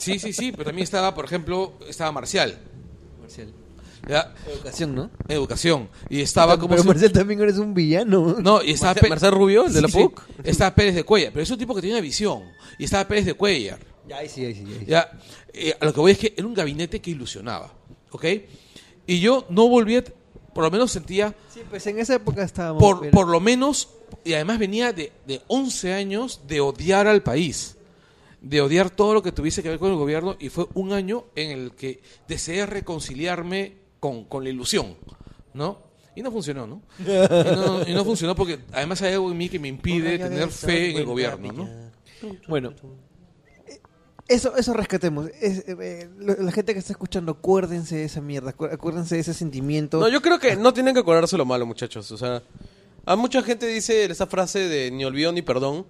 sí, 0.00 0.18
sí, 0.18 0.32
sí, 0.32 0.52
pero 0.52 0.64
también 0.64 0.84
estaba, 0.84 1.14
por 1.14 1.24
ejemplo, 1.24 1.74
estaba 1.88 2.10
Marcial, 2.12 2.58
Marcial. 3.20 3.48
¿ya? 4.08 4.34
Educación, 4.50 4.94
¿no? 4.94 5.10
Educación. 5.28 5.88
Y 6.08 6.20
estaba 6.20 6.56
como 6.58 6.70
Pero 6.70 6.82
si- 6.82 6.88
Marcial 6.88 7.12
también 7.12 7.40
eres 7.40 7.58
un 7.58 7.74
villano. 7.74 8.36
No, 8.40 8.62
y 8.62 8.70
estaba 8.72 8.94
Pe- 8.94 9.08
Marcel 9.08 9.32
Rubio, 9.32 9.66
el 9.66 9.72
de 9.72 9.82
la 9.82 9.88
PUC. 9.88 10.22
sí. 10.26 10.32
Estaba 10.44 10.74
Pérez 10.74 10.94
de 10.94 11.04
Cuellar, 11.04 11.32
pero 11.32 11.42
es 11.42 11.50
un 11.50 11.58
tipo 11.58 11.74
que 11.74 11.80
tenía 11.82 11.96
una 11.96 12.02
visión. 12.02 12.42
Y 12.78 12.84
estaba 12.84 13.06
Pérez 13.06 13.26
de 13.26 13.34
Cuellar. 13.34 13.78
Ya, 14.08 14.16
ahí 14.18 14.28
sí, 14.28 14.44
ahí 14.44 14.54
sí. 14.54 14.64
ahí 14.66 14.76
sí. 14.80 14.86
Ya, 14.86 15.10
eh, 15.52 15.74
a 15.78 15.84
lo 15.84 15.92
que 15.92 16.00
voy 16.00 16.12
es 16.12 16.18
que 16.18 16.34
era 16.36 16.46
un 16.46 16.54
gabinete 16.54 17.00
que 17.00 17.10
ilusionaba. 17.10 17.72
¿Ok? 18.10 18.24
Y 19.10 19.18
yo 19.18 19.44
no 19.48 19.68
volví 19.68 19.96
a. 19.96 20.04
Por 20.54 20.62
lo 20.62 20.70
menos 20.70 20.92
sentía. 20.92 21.34
Sí, 21.52 21.62
pues 21.68 21.84
en 21.88 21.98
esa 21.98 22.14
época 22.14 22.44
estábamos... 22.44 22.80
Por, 22.80 23.10
por 23.10 23.26
lo 23.26 23.40
menos. 23.40 23.88
Y 24.22 24.34
además 24.34 24.60
venía 24.60 24.92
de, 24.92 25.12
de 25.26 25.42
11 25.48 25.94
años 25.94 26.42
de 26.46 26.60
odiar 26.60 27.08
al 27.08 27.20
país. 27.20 27.76
De 28.40 28.60
odiar 28.60 28.88
todo 28.88 29.14
lo 29.14 29.22
que 29.22 29.32
tuviese 29.32 29.64
que 29.64 29.68
ver 29.68 29.80
con 29.80 29.90
el 29.90 29.96
gobierno. 29.96 30.36
Y 30.38 30.48
fue 30.48 30.66
un 30.74 30.92
año 30.92 31.24
en 31.34 31.50
el 31.50 31.72
que 31.72 32.00
deseé 32.28 32.66
reconciliarme 32.66 33.78
con, 33.98 34.26
con 34.26 34.44
la 34.44 34.50
ilusión. 34.50 34.96
¿No? 35.54 35.78
Y 36.14 36.22
no 36.22 36.30
funcionó, 36.30 36.68
¿no? 36.68 36.82
Y 37.00 37.02
no, 37.02 37.88
y 37.88 37.92
no 37.92 38.04
funcionó 38.04 38.36
porque 38.36 38.60
además 38.72 39.02
hay 39.02 39.14
algo 39.14 39.32
en 39.32 39.38
mí 39.38 39.48
que 39.48 39.58
me 39.58 39.66
impide 39.66 40.18
tener 40.18 40.48
fe 40.50 40.92
en 40.92 40.98
el 40.98 41.04
gobierno, 41.04 41.52
¿no? 41.52 41.68
Bueno, 42.46 42.74
eso, 44.30 44.56
eso 44.56 44.72
rescatemos. 44.72 45.28
Es, 45.40 45.58
eh, 45.68 45.76
eh, 45.80 46.08
la 46.38 46.52
gente 46.52 46.72
que 46.72 46.78
está 46.78 46.92
escuchando, 46.92 47.32
acuérdense 47.32 47.96
de 47.96 48.04
esa 48.04 48.20
mierda, 48.20 48.54
acu- 48.56 48.72
acuérdense 48.72 49.16
de 49.16 49.20
ese 49.20 49.34
sentimiento. 49.34 49.98
No, 50.00 50.08
yo 50.08 50.22
creo 50.22 50.38
que 50.38 50.56
no 50.56 50.72
tienen 50.72 50.94
que 50.94 51.00
acordarse 51.00 51.36
lo 51.36 51.44
malo, 51.44 51.66
muchachos. 51.66 52.10
O 52.12 52.16
sea, 52.16 52.42
a 53.04 53.16
mucha 53.16 53.42
gente 53.42 53.66
dice 53.66 54.04
esa 54.06 54.26
frase 54.26 54.60
de 54.60 54.90
ni 54.90 55.04
olvido 55.04 55.32
ni 55.32 55.42
perdón. 55.42 55.86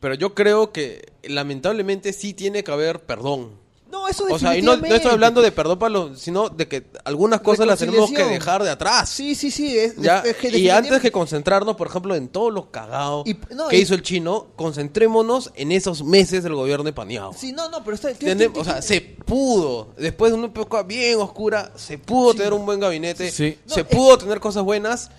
Pero 0.00 0.14
yo 0.14 0.32
creo 0.34 0.72
que 0.72 1.12
lamentablemente 1.24 2.12
sí 2.12 2.32
tiene 2.32 2.62
que 2.62 2.70
haber 2.70 3.00
perdón. 3.00 3.50
No, 3.90 4.06
eso 4.06 4.26
O 4.30 4.38
sea, 4.38 4.54
y 4.56 4.60
no, 4.60 4.76
no 4.76 4.86
estoy 4.86 5.10
hablando 5.10 5.40
de 5.40 5.50
perdón 5.50 5.78
para 5.78 5.88
los, 5.90 6.18
sino 6.20 6.50
de 6.50 6.68
que 6.68 6.86
algunas 7.04 7.40
cosas 7.40 7.66
las 7.66 7.78
tenemos 7.78 8.10
que 8.12 8.22
dejar 8.24 8.62
de 8.62 8.68
atrás. 8.70 9.08
Sí, 9.08 9.34
sí, 9.34 9.50
sí. 9.50 9.78
Es, 9.78 9.96
Ya, 9.96 10.18
es 10.20 10.36
que 10.36 10.56
y 10.58 10.68
antes 10.68 11.00
que 11.00 11.10
concentrarnos, 11.10 11.74
por 11.76 11.86
ejemplo, 11.88 12.14
en 12.14 12.28
todo 12.28 12.50
lo 12.50 12.70
cagado 12.70 13.22
Y- 13.26 13.34
no, 13.54 13.68
que 13.68 13.78
y- 13.78 13.80
hizo 13.80 13.94
el 13.94 14.02
chino, 14.02 14.48
concentrémonos 14.56 15.52
en 15.54 15.72
esos 15.72 16.04
meses 16.04 16.42
del 16.42 16.54
gobierno 16.54 16.84
de 16.84 16.92
Paniagua. 16.92 17.34
Sí, 17.36 17.52
no, 17.52 17.68
no, 17.70 17.82
pero 17.82 17.94
está... 17.94 18.10
O 18.54 18.64
sea, 18.64 18.82
se 18.82 19.00
pudo, 19.00 19.94
después 19.96 20.32
de 20.32 20.38
una 20.38 20.46
época 20.48 20.82
bien 20.82 21.18
oscura, 21.20 21.72
se 21.76 21.96
pudo 21.98 22.34
tener 22.34 22.52
un 22.52 22.66
buen 22.66 22.80
gabinete, 22.80 23.30
Sí. 23.30 23.58
se 23.66 23.82
No, 23.82 23.88
pudo 23.88 24.18
tener 24.18 24.38
cosas 24.40 24.64
buenas 24.64 25.10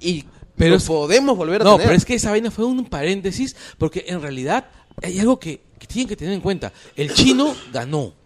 y 0.00 0.24
Pero 0.56 0.72
lo 0.72 0.76
es- 0.76 0.84
podemos 0.84 1.36
volver 1.36 1.62
a 1.62 1.64
No, 1.64 1.72
tener. 1.72 1.86
pero 1.86 1.96
es 1.96 2.04
que 2.04 2.14
esa 2.14 2.30
vaina 2.30 2.50
fue 2.50 2.64
un 2.66 2.84
paréntesis, 2.86 3.56
porque 3.78 4.04
en 4.08 4.20
realidad 4.20 4.66
hay 5.02 5.18
algo 5.18 5.38
que, 5.40 5.62
que 5.78 5.86
tienen 5.86 6.08
que 6.08 6.16
tener 6.16 6.34
en 6.34 6.40
cuenta. 6.40 6.72
El 6.96 7.14
chino 7.14 7.54
ganó. 7.72 8.17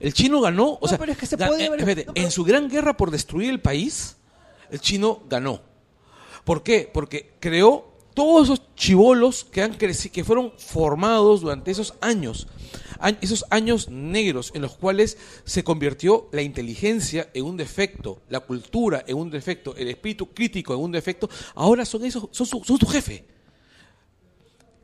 El 0.00 0.12
chino 0.14 0.40
ganó, 0.40 0.70
o 0.70 0.78
No, 0.82 0.88
sea, 0.88 0.98
pero 0.98 1.12
es 1.12 1.18
que 1.18 1.26
se 1.26 1.36
ga- 1.36 1.46
puede 1.48 1.66
haber- 1.66 1.80
espérate, 1.80 2.06
no, 2.06 2.14
pero- 2.14 2.26
en 2.26 2.32
su 2.32 2.42
gran 2.44 2.68
guerra 2.68 2.96
por 2.96 3.10
destruir 3.10 3.50
el 3.50 3.60
país, 3.60 4.16
el 4.70 4.80
chino 4.80 5.22
ganó. 5.28 5.60
¿Por 6.44 6.62
qué? 6.62 6.90
Porque 6.92 7.34
creó 7.38 7.86
todos 8.14 8.44
esos 8.44 8.74
chivolos 8.74 9.44
que 9.44 9.62
han 9.62 9.78
creci- 9.78 10.10
que 10.10 10.24
fueron 10.24 10.52
formados 10.58 11.42
durante 11.42 11.70
esos 11.70 11.94
años, 12.00 12.48
esos 13.20 13.44
años 13.50 13.88
negros 13.88 14.50
en 14.54 14.62
los 14.62 14.72
cuales 14.76 15.16
se 15.44 15.62
convirtió 15.64 16.28
la 16.32 16.42
inteligencia 16.42 17.30
en 17.34 17.44
un 17.44 17.56
defecto, 17.56 18.20
la 18.28 18.40
cultura 18.40 19.04
en 19.06 19.16
un 19.16 19.30
defecto, 19.30 19.74
el 19.76 19.88
espíritu 19.88 20.26
crítico 20.32 20.74
en 20.74 20.80
un 20.80 20.92
defecto, 20.92 21.28
ahora 21.54 21.84
son 21.84 22.04
esos, 22.04 22.26
son, 22.32 22.46
su- 22.46 22.64
son 22.64 22.78
tu 22.78 22.86
jefe. 22.86 23.24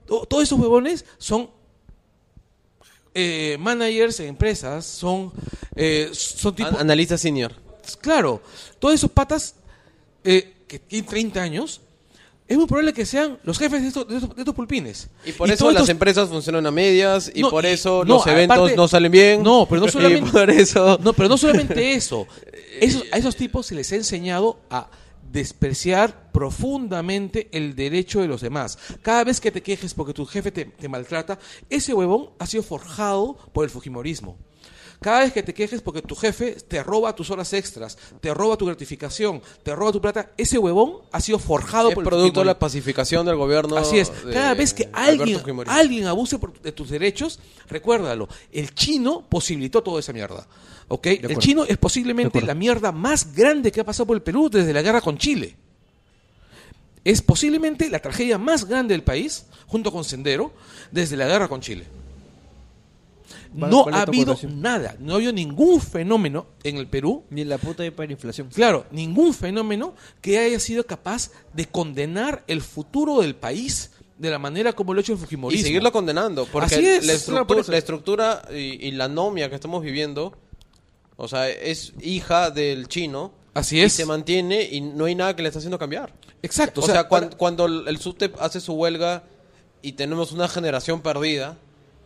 To- 0.07 0.25
Todos 0.27 0.45
esos 0.45 0.59
huevones 0.59 1.05
son 1.19 1.51
eh, 3.19 3.57
managers 3.59 4.21
en 4.21 4.27
empresas, 4.29 4.85
son, 4.85 5.33
eh, 5.75 6.11
son 6.13 6.55
tipo... 6.55 6.69
An- 6.69 6.77
Analista 6.81 7.17
senior. 7.17 7.53
Claro, 8.01 8.43
todos 8.79 8.95
esos 8.95 9.11
patas 9.11 9.55
eh, 10.25 10.53
que 10.69 10.79
tienen 10.79 11.09
30 11.09 11.41
años, 11.41 11.81
es 12.49 12.57
muy 12.57 12.67
probable 12.67 12.93
que 12.93 13.07
sean 13.07 13.39
los 13.43 13.59
jefes 13.59 13.81
de 13.83 13.89
estos, 13.89 14.07
de 14.07 14.17
estos, 14.17 14.37
de 14.37 14.43
estos 14.43 14.55
pulpines. 14.55 15.09
Y 15.25 15.33
por 15.33 15.51
eso 15.51 15.65
las 15.67 15.75
estos- 15.83 15.89
empresas 15.89 16.29
funcionan 16.29 16.67
a 16.67 16.71
medias 16.71 17.31
y 17.35 17.41
No, 17.41 17.51
por 17.51 17.65
y- 17.65 17.69
eso 17.69 18.05
no, 18.05 18.17
los 18.17 18.27
eventos 18.27 18.57
aparte- 18.59 18.77
no 18.77 18.87
salen 18.87 19.11
bien. 19.11 19.43
No, 19.43 19.67
pero 19.69 19.81
no 19.81 19.89
solamente- 19.91 20.31
por 20.31 20.51
eso... 20.51 20.99
No, 21.03 21.13
pero 21.13 21.29
no 21.29 21.37
solamente 21.39 21.95
eso. 21.95 22.27
Esos- 22.81 23.05
a 23.11 23.17
esos 23.19 23.35
tipos 23.37 23.67
se 23.67 23.75
les 23.75 23.91
ha 23.93 23.97
enseñado 23.97 24.59
a 24.71 24.89
despreciar 25.33 26.31
profundamente 26.33 27.49
el 27.53 27.75
derecho 27.75 28.21
de 28.21 28.29
los 28.29 28.41
demás. 28.41 28.79
Cada 29.03 29.25
vez 29.25 29.41
que 29.41 29.51
te 29.51 29.63
quejes 29.63 29.95
porque 29.95 30.13
tu 30.15 30.27
jefe 30.27 30.51
te, 30.53 30.65
te 30.67 30.89
maltrata, 30.89 31.39
ese 31.71 31.95
huevón 31.95 32.31
ha 32.39 32.47
sido 32.47 32.63
forjado 32.63 33.37
por 33.53 33.65
el 33.65 33.71
Fujimorismo. 33.71 34.37
Cada 34.99 35.21
vez 35.21 35.33
que 35.35 35.43
te 35.43 35.53
quejes 35.53 35.83
porque 35.83 36.01
tu 36.01 36.15
jefe 36.17 36.53
te 36.53 36.83
roba 36.83 37.15
tus 37.15 37.31
horas 37.31 37.53
extras, 37.53 37.99
te 38.23 38.33
roba 38.33 38.57
tu 38.57 38.65
gratificación, 38.65 39.43
te 39.63 39.75
roba 39.75 39.93
tu 39.93 40.01
plata, 40.01 40.31
ese 40.39 40.57
huevón 40.57 41.01
ha 41.13 41.21
sido 41.21 41.39
forjado 41.39 41.91
Es 41.91 41.95
por 41.95 42.03
el 42.05 42.09
producto 42.09 42.41
de 42.41 42.47
la 42.47 42.59
pacificación 42.59 43.27
del 43.27 43.37
gobierno. 43.37 43.77
Así 43.77 43.99
es. 43.99 44.11
Cada 44.33 44.55
vez 44.55 44.73
que 44.73 44.89
alguien, 44.95 45.39
alguien 45.69 46.07
abuse 46.07 46.39
por- 46.39 46.59
de 46.63 46.73
tus 46.73 46.89
derechos, 46.89 47.39
recuérdalo. 47.69 48.27
El 48.51 48.75
chino 48.75 49.27
posibilitó 49.29 49.83
toda 49.83 50.01
esa 50.01 50.15
mierda. 50.15 50.47
¿Ok? 50.89 51.07
El 51.07 51.39
chino 51.39 51.65
es 51.65 51.77
posiblemente 51.79 52.41
la 52.43 52.55
mierda 52.55 52.93
más 52.93 53.35
grande 53.35 53.73
que 53.73 53.81
ha 53.81 53.85
pasado 53.85 54.07
por 54.07 54.17
el 54.17 54.23
Perú 54.23 54.49
desde 54.51 54.73
la 54.73 54.83
guerra 54.83 55.01
con 55.01 55.19
Chile. 55.19 55.57
Es 57.05 57.23
posiblemente 57.23 57.89
la 57.89 58.01
tragedia 58.01 58.39
más 58.39 58.65
grande 58.65 58.95
del 58.95 59.03
país, 59.03 59.47
junto 59.67 59.93
con 59.93 60.05
Sendero, 60.05 60.53
desde 60.91 61.17
la 61.17 61.27
guerra 61.27 61.49
con 61.49 61.61
Chile. 61.61 61.85
No 63.53 63.85
¿cuál 63.85 63.95
ha 63.95 64.03
habido 64.03 64.37
nada, 64.49 64.97
no 64.99 65.13
ha 65.13 65.17
habido 65.17 65.33
ningún 65.33 65.81
fenómeno 65.81 66.47
en 66.63 66.77
el 66.77 66.89
Perú 66.89 67.25
Ni 67.31 67.45
la 67.45 67.59
puta 67.59 67.85
hiperinflación. 67.87 68.49
Claro, 68.49 68.87
ningún 68.91 69.33
fenómeno 69.33 69.95
que 70.21 70.39
haya 70.39 70.61
sido 70.61 70.85
capaz 70.85 71.31
de 71.55 71.67
condenar 71.67 72.45
el 72.49 72.61
futuro 72.61 73.23
del 73.23 73.35
país 73.35 73.93
de 74.19 74.31
la 74.31 74.39
manera 74.39 74.73
como 74.73 74.93
lo 74.95 75.01
ha 75.01 75.03
hecho 75.03 75.13
el 75.13 75.19
Y 75.19 75.23
Fujimorismo. 75.23 75.65
seguirlo 75.65 75.93
condenando. 75.93 76.47
Porque 76.47 76.75
Así 76.75 76.87
es, 76.87 77.07
la, 77.07 77.13
estructura, 77.15 77.61
eso. 77.61 77.73
la 77.73 77.79
estructura 77.79 78.49
y, 78.51 78.87
y 78.89 78.91
la 78.93 79.09
nomia 79.09 79.49
que 79.49 79.55
estamos 79.55 79.83
viviendo, 79.83 80.37
o 81.17 81.29
sea, 81.29 81.49
es 81.49 81.93
hija 82.01 82.51
del 82.51 82.89
chino. 82.89 83.33
Así 83.55 83.79
Y 83.79 83.81
es. 83.83 83.93
se 83.95 84.05
mantiene 84.05 84.63
y 84.71 84.81
no 84.83 85.07
hay 85.07 85.15
nada 85.15 85.35
que 85.35 85.43
le 85.43 85.49
está 85.49 85.59
haciendo 85.61 85.79
cambiar. 85.79 86.13
Exacto. 86.43 86.83
O, 86.83 86.87
sea, 86.87 87.09
cuan- 87.09 87.31
cuando, 87.37 87.65
el 87.67 87.89
el 87.89 87.99
SUTEP 87.99 88.37
hace 88.41 88.61
su 88.61 88.75
huelga 88.75 89.25
y 89.81 89.93
tenemos 89.93 90.33
una 90.33 90.47
generación 90.49 91.01
perdida, 91.01 91.57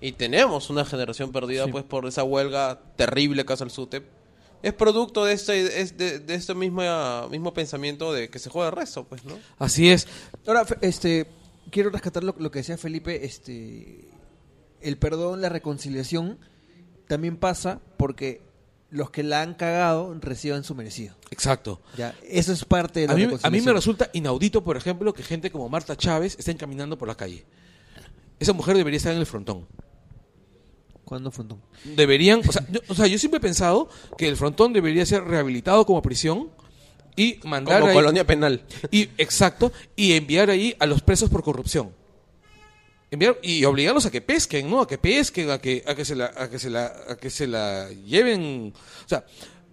y 0.01 0.13
tenemos 0.13 0.71
una 0.71 0.85
generación 0.85 1.31
perdida 1.33 1.67
pues 1.67 1.85
por 1.85 2.07
esa 2.07 2.25
huelga 2.25 2.81
terrible 2.97 3.45
que 3.45 3.53
hace 3.53 3.65
el 3.65 3.71
SUTEP, 3.71 4.05
es 4.63 4.73
producto 4.75 5.25
de 5.25 5.33
este, 5.35 5.81
es 5.81 5.97
de, 5.99 6.19
de 6.21 6.35
este 6.35 6.55
mismo, 6.55 6.83
mismo 7.31 7.53
pensamiento 7.53 8.13
de 8.13 8.29
que 8.31 8.39
se 8.39 8.49
juega 8.51 8.69
el 8.71 8.77
resto, 8.77 9.05
pues, 9.05 9.25
¿no? 9.25 9.39
Así 9.59 9.91
es. 9.91 10.07
Ahora, 10.47 10.65
este, 10.83 11.27
quiero 11.71 11.91
rescatar 11.91 12.23
lo, 12.25 12.35
lo 12.39 12.51
que 12.51 12.61
decía 12.61 12.77
Felipe, 12.79 13.25
este, 13.25 14.09
el 14.83 14.97
perdón, 14.99 15.41
la 15.41 15.49
reconciliación, 15.49 16.39
también 17.09 17.37
pasa 17.37 17.81
porque 17.97 18.41
los 18.91 19.11
que 19.11 19.23
la 19.23 19.43
han 19.43 19.55
cagado 19.55 20.17
reciban 20.21 20.65
su 20.65 20.75
merecido. 20.75 21.15
Exacto. 21.31 21.81
Ya, 21.97 22.15
eso 22.29 22.53
es 22.53 22.65
parte 22.65 23.01
de 23.01 23.07
la 23.07 23.13
A 23.13 23.17
mí, 23.17 23.29
a 23.43 23.51
mí 23.51 23.61
me 23.61 23.73
resulta 23.73 24.11
inaudito, 24.13 24.63
por 24.65 24.77
ejemplo, 24.77 25.15
que 25.15 25.23
gente 25.23 25.51
como 25.51 25.69
Marta 25.69 25.97
Chávez 25.97 26.37
estén 26.39 26.57
caminando 26.57 26.99
por 26.99 27.07
la 27.09 27.15
calle. 27.17 27.45
Esa 28.39 28.53
mujer 28.53 28.77
debería 28.77 28.97
estar 28.97 29.13
en 29.13 29.19
el 29.21 29.27
frontón. 29.27 29.67
¿Cuándo 31.05 31.33
un- 31.37 31.61
Deberían, 31.97 32.41
o 32.49 32.53
sea, 32.53 32.65
yo, 32.71 32.81
o 32.89 32.95
sea, 32.95 33.07
yo 33.07 33.19
siempre 33.19 33.39
he 33.39 33.41
pensado 33.41 33.89
que 34.17 34.29
el 34.29 34.37
frontón 34.37 34.73
debería 34.73 35.05
ser 35.05 35.25
rehabilitado 35.25 35.85
como 35.85 36.01
prisión 36.03 36.51
y 37.17 37.41
mandar 37.45 37.81
Como 37.81 37.91
ahí- 37.91 37.97
colonia 37.97 38.25
penal. 38.25 38.63
Y, 38.93 39.09
exacto, 39.19 39.73
y 39.97 40.13
enviar 40.13 40.51
ahí 40.51 40.77
a 40.79 40.87
los 40.87 41.03
presos 41.03 41.29
por 41.29 41.43
corrupción. 41.43 41.91
Enviar, 43.11 43.39
y 43.43 43.65
obligarlos 43.65 44.07
a 44.07 44.11
que 44.11 44.21
pesquen, 44.21 44.71
¿no? 44.71 44.83
A 44.83 44.87
que 44.87 44.97
pesquen, 44.97 45.51
a 45.51 45.59
que, 45.59 45.83
a 45.85 45.97
que 45.97 46.05
se 46.05 46.15
la, 46.15 46.27
a 46.27 46.49
que 46.49 46.59
se 46.61 46.71
la, 46.71 46.87
a 47.09 47.17
que 47.17 47.29
se 47.29 47.47
la 47.49 47.89
lleven. 47.91 48.73
O 49.05 49.09
sea, 49.09 49.25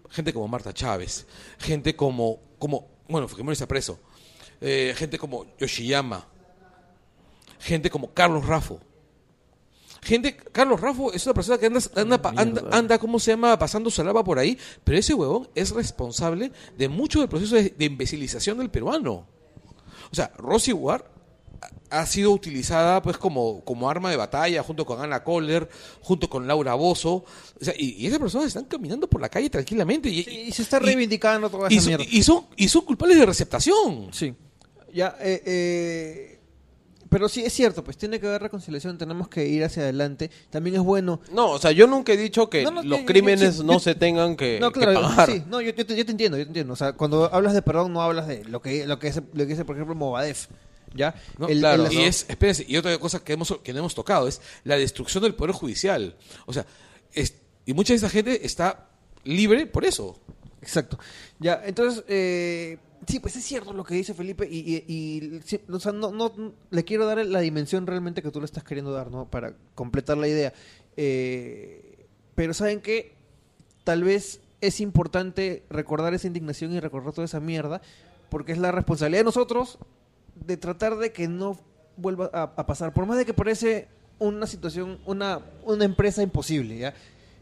gente 0.10 0.34
como 0.34 0.48
Marta 0.48 0.74
Chávez, 0.74 1.28
gente 1.60 1.96
como, 1.96 2.40
como, 2.58 2.88
bueno, 3.08 3.28
Fujimori 3.28 3.54
está 3.54 3.68
preso, 3.68 4.00
eh, 4.60 4.94
gente 4.98 5.20
como 5.20 5.56
Yoshiyama, 5.60 6.28
gente 7.60 7.92
como 7.92 8.12
Carlos 8.12 8.46
Rafo. 8.46 8.80
Gente, 10.02 10.38
Carlos 10.38 10.80
Rafo 10.80 11.12
es 11.12 11.26
una 11.26 11.34
persona 11.34 11.58
que 11.58 11.66
anda, 11.66 11.82
anda, 11.96 12.22
anda, 12.36 12.62
anda, 12.72 12.98
¿cómo 12.98 13.20
se 13.20 13.32
llama? 13.32 13.60
Pasando 13.60 13.92
su 13.92 14.04
lava 14.04 14.24
por 14.24 14.40
ahí, 14.40 14.58
pero 14.84 14.98
ese 14.98 15.14
huevón 15.14 15.50
es 15.54 15.72
responsable 15.72 16.52
de 16.78 16.88
mucho 16.88 17.20
del 17.20 17.28
proceso 17.28 17.56
de, 17.56 17.72
de 17.72 17.86
imbecilización 17.86 18.58
del 18.58 18.70
peruano. 18.70 19.28
O 20.10 20.16
sea, 20.16 20.32
Rosy 20.38 20.72
Ward 20.72 21.04
ha 21.90 22.06
sido 22.06 22.32
utilizada 22.32 23.02
pues 23.02 23.18
como, 23.18 23.62
como 23.64 23.90
arma 23.90 24.10
de 24.12 24.18
batalla 24.18 24.62
junto 24.64 24.86
con 24.86 25.02
Ana 25.02 25.24
Kohler, 25.24 25.70
junto 26.02 26.30
con 26.30 26.46
Laura 26.48 26.74
Bozo. 26.76 27.14
O 27.60 27.64
sea, 27.64 27.74
y, 27.78 27.92
y 27.94 28.08
esas 28.08 28.20
personas 28.20 28.48
están 28.48 28.66
caminando 28.66 29.08
por 29.10 29.22
la 29.22 29.30
calle 29.30 29.50
tranquilamente. 29.50 30.10
Y, 30.10 30.24
Sí, 30.24 30.40
y 30.48 30.52
se 30.52 30.62
está 30.64 30.78
y- 30.78 30.86
reivindicando 30.86 31.50
toda 31.50 31.72
y 31.72 31.78
esa 31.78 31.88
mierda. 31.88 32.06
y, 32.10 32.24
son, 32.24 32.46
y 32.56 32.68
son 32.68 32.82
culpables 32.84 33.18
de 33.18 33.26
receptación. 33.26 34.10
Sí. 34.12 34.34
Ya, 34.94 35.16
eh, 35.20 35.42
eh, 35.46 36.40
pero 37.10 37.30
sí, 37.30 37.42
es 37.46 37.54
cierto, 37.54 37.84
pues 37.86 37.98
tiene 37.98 38.20
que 38.20 38.28
haber 38.28 38.42
reconciliación, 38.42 38.98
tenemos 38.98 39.30
que 39.30 39.48
ir 39.48 39.64
hacia 39.64 39.84
adelante. 39.84 40.30
También 40.50 40.76
es 40.76 40.82
bueno... 40.82 41.22
No, 41.32 41.52
o 41.52 41.60
sea, 41.60 41.72
yo 41.72 41.88
nunca 41.88 42.12
he 42.12 42.18
dicho 42.18 42.50
que 42.50 42.64
No, 42.64 42.72
no, 42.72 42.84
los 42.84 42.92
yo- 42.92 42.98
yo- 43.00 43.06
crímenes 43.06 43.64
no 43.64 43.74
yo- 43.74 43.80
se 43.80 43.96
tengan 43.96 44.36
que, 44.36 44.60
No, 44.60 44.72
que 44.74 44.82
claro, 44.82 45.02
pagar. 45.04 45.30
sí, 45.32 45.44
no, 45.48 45.62
yo, 45.62 45.72
yo 45.74 45.86
te, 45.86 45.96
yo 45.96 46.06
te 46.06 46.12
entiendo, 46.12 46.38
yo 46.38 46.44
te 46.44 46.50
entiendo. 46.50 46.74
O 46.74 46.76
sea, 46.76 46.94
cuando 46.94 47.34
hablas 47.34 47.54
de 47.54 47.62
perdón, 47.62 47.94
no 47.94 48.02
hablas 48.02 48.28
de 48.28 48.44
lo 48.46 48.62
que 48.62 48.86
lo 48.86 49.00
que 49.00 49.08
dice, 49.08 49.22
lo 49.22 49.46
que 49.46 49.52
dice 49.52 49.64
por 49.64 49.76
ejemplo, 49.78 49.96
Movadef. 49.96 50.48
¿Ya? 50.96 51.16
¿no? 51.38 51.48
El- 51.48 51.60
claro, 51.60 51.86
el- 51.88 51.94
y 51.94 52.02
es, 52.04 52.26
espérense, 52.30 52.66
y 52.68 52.78
otra 52.78 52.98
cosa 52.98 53.24
que 53.24 53.34
hemos, 53.34 53.58
que 53.64 53.74
no 53.74 53.80
hemos 53.80 53.96
tocado 53.96 54.28
es 54.28 54.42
la 54.64 54.78
destrucción 54.78 55.24
del 55.24 55.36
poder 55.36 55.54
judicial. 55.54 56.16
O 56.46 56.54
sea, 56.54 56.66
es- 57.14 57.36
y 57.66 57.74
mucha 57.74 57.94
de 57.94 57.98
esa 57.98 58.10
gente 58.10 58.46
está 58.46 58.90
libre 59.24 59.66
por 59.68 59.86
eso. 59.86 60.20
Exacto. 60.62 60.98
Ya, 61.40 61.62
entonces, 61.66 62.04
eh, 62.08 62.78
sí, 63.08 63.20
pues 63.20 63.36
es 63.36 63.44
cierto 63.44 63.74
lo 63.74 63.84
que 63.84 63.94
dice 63.96 64.14
Felipe 64.14 64.48
y, 64.50 64.58
y- 64.76 64.84
y, 64.94 65.42
sí, 65.46 65.60
o 65.70 65.80
sea, 65.80 65.92
no, 65.92 66.12
no, 66.12 66.54
le 66.72 66.84
quiero 66.84 67.06
dar 67.06 67.24
la 67.26 67.40
dimensión 67.42 67.86
realmente 67.86 68.22
que 68.22 68.32
tú 68.32 68.40
le 68.40 68.46
estás 68.46 68.64
queriendo 68.64 68.92
dar, 68.92 69.12
¿no? 69.12 69.30
Para 69.30 69.54
completar 69.76 70.18
la 70.18 70.28
idea. 70.28 70.54
Eh, 70.96 72.06
pero 72.36 72.54
¿saben 72.54 72.82
qué? 72.82 73.14
Tal 73.84 74.04
vez 74.04 74.42
es 74.62 74.82
importante 74.82 75.64
recordar 75.70 76.14
esa 76.14 76.28
indignación 76.28 76.74
y 76.74 76.80
recordar 76.80 77.14
toda 77.14 77.26
esa 77.26 77.40
mierda, 77.40 77.82
porque 78.30 78.52
es 78.52 78.58
la 78.58 78.72
responsabilidad 78.72 79.20
de 79.22 79.26
nosotros 79.26 79.78
de 80.46 80.58
tratar 80.58 80.98
de 80.98 81.12
que 81.12 81.28
no 81.28 81.58
vuelva 81.96 82.30
a, 82.34 82.44
a 82.44 82.66
pasar. 82.66 82.94
Por 82.94 83.06
más 83.06 83.18
de 83.18 83.26
que 83.26 83.34
parece 83.34 83.88
una 84.20 84.48
situación, 84.48 85.00
una, 85.06 85.40
una 85.64 85.86
empresa 85.86 86.22
imposible, 86.24 86.78
¿ya? 86.78 86.94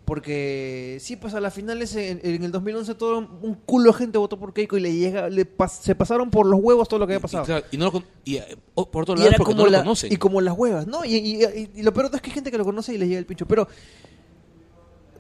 Porque 0.06 0.98
sí, 1.02 1.16
pues 1.16 1.34
a 1.34 1.40
la 1.40 1.50
final 1.50 1.82
ese- 1.82 2.12
en, 2.12 2.20
en 2.24 2.44
el 2.44 2.52
2011 2.52 2.94
todo 2.94 3.18
un 3.18 3.56
culo 3.66 3.92
de 3.92 3.98
gente 3.98 4.18
votó 4.20 4.38
por 4.38 4.54
Keiko 4.54 4.78
y 4.78 4.82
le 4.82 4.94
llega, 4.94 5.30
le 5.30 5.48
pas- 5.48 5.80
se 5.82 5.96
pasaron 5.96 6.30
por 6.30 6.46
los 6.46 6.60
huevos 6.62 6.88
todo 6.88 7.00
lo 7.00 7.08
que 7.08 7.14
había 7.14 7.20
Y, 7.20 7.24
pasado. 7.24 7.46
claro, 7.46 7.66
y 7.72 7.78
no 7.78 7.86
lo 7.86 7.92
con- 7.92 8.06
y, 8.24 8.36
eh, 8.36 8.56
por 8.76 9.02
otro 9.02 9.16
Y 9.16 9.20
lado, 9.20 9.32
porque 9.38 9.54
como 9.54 9.58
no 9.58 9.66
lo 9.66 9.72
la- 9.72 9.80
conocen. 9.80 10.14
y 10.14 10.18
como 10.18 10.42
las 10.42 10.56
huevas, 10.56 10.86
¿no? 10.86 11.04
Y, 11.06 11.16
y- 11.16 11.44
y- 11.44 11.72
y 11.76 11.82
lo 11.82 11.92
peor 11.92 12.12
es 12.14 12.22
que 12.22 12.30
hay 12.30 12.34
gente 12.36 12.52
que 12.52 12.58
lo 12.60 12.66
conoce 12.66 12.94
y 12.94 13.00
le 13.00 13.08
llega 13.08 13.18
el 13.20 13.26
pincho. 13.26 13.48
Pero 13.48 13.68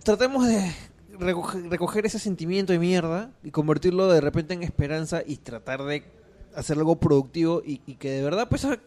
tratemos 0.03 0.45
de 0.47 0.71
recoger, 1.19 1.63
recoger 1.69 2.05
ese 2.05 2.19
sentimiento 2.19 2.73
de 2.73 2.79
mierda 2.79 3.31
y 3.43 3.51
convertirlo 3.51 4.07
de 4.11 4.21
repente 4.21 4.53
en 4.53 4.63
esperanza 4.63 5.21
y 5.25 5.37
tratar 5.37 5.83
de 5.83 6.03
hacer 6.55 6.77
algo 6.77 6.97
productivo 6.97 7.61
y, 7.65 7.81
y 7.85 7.95
que 7.95 8.09
de 8.11 8.23
verdad, 8.23 8.49
pues, 8.49 8.63
esa, 8.63 8.79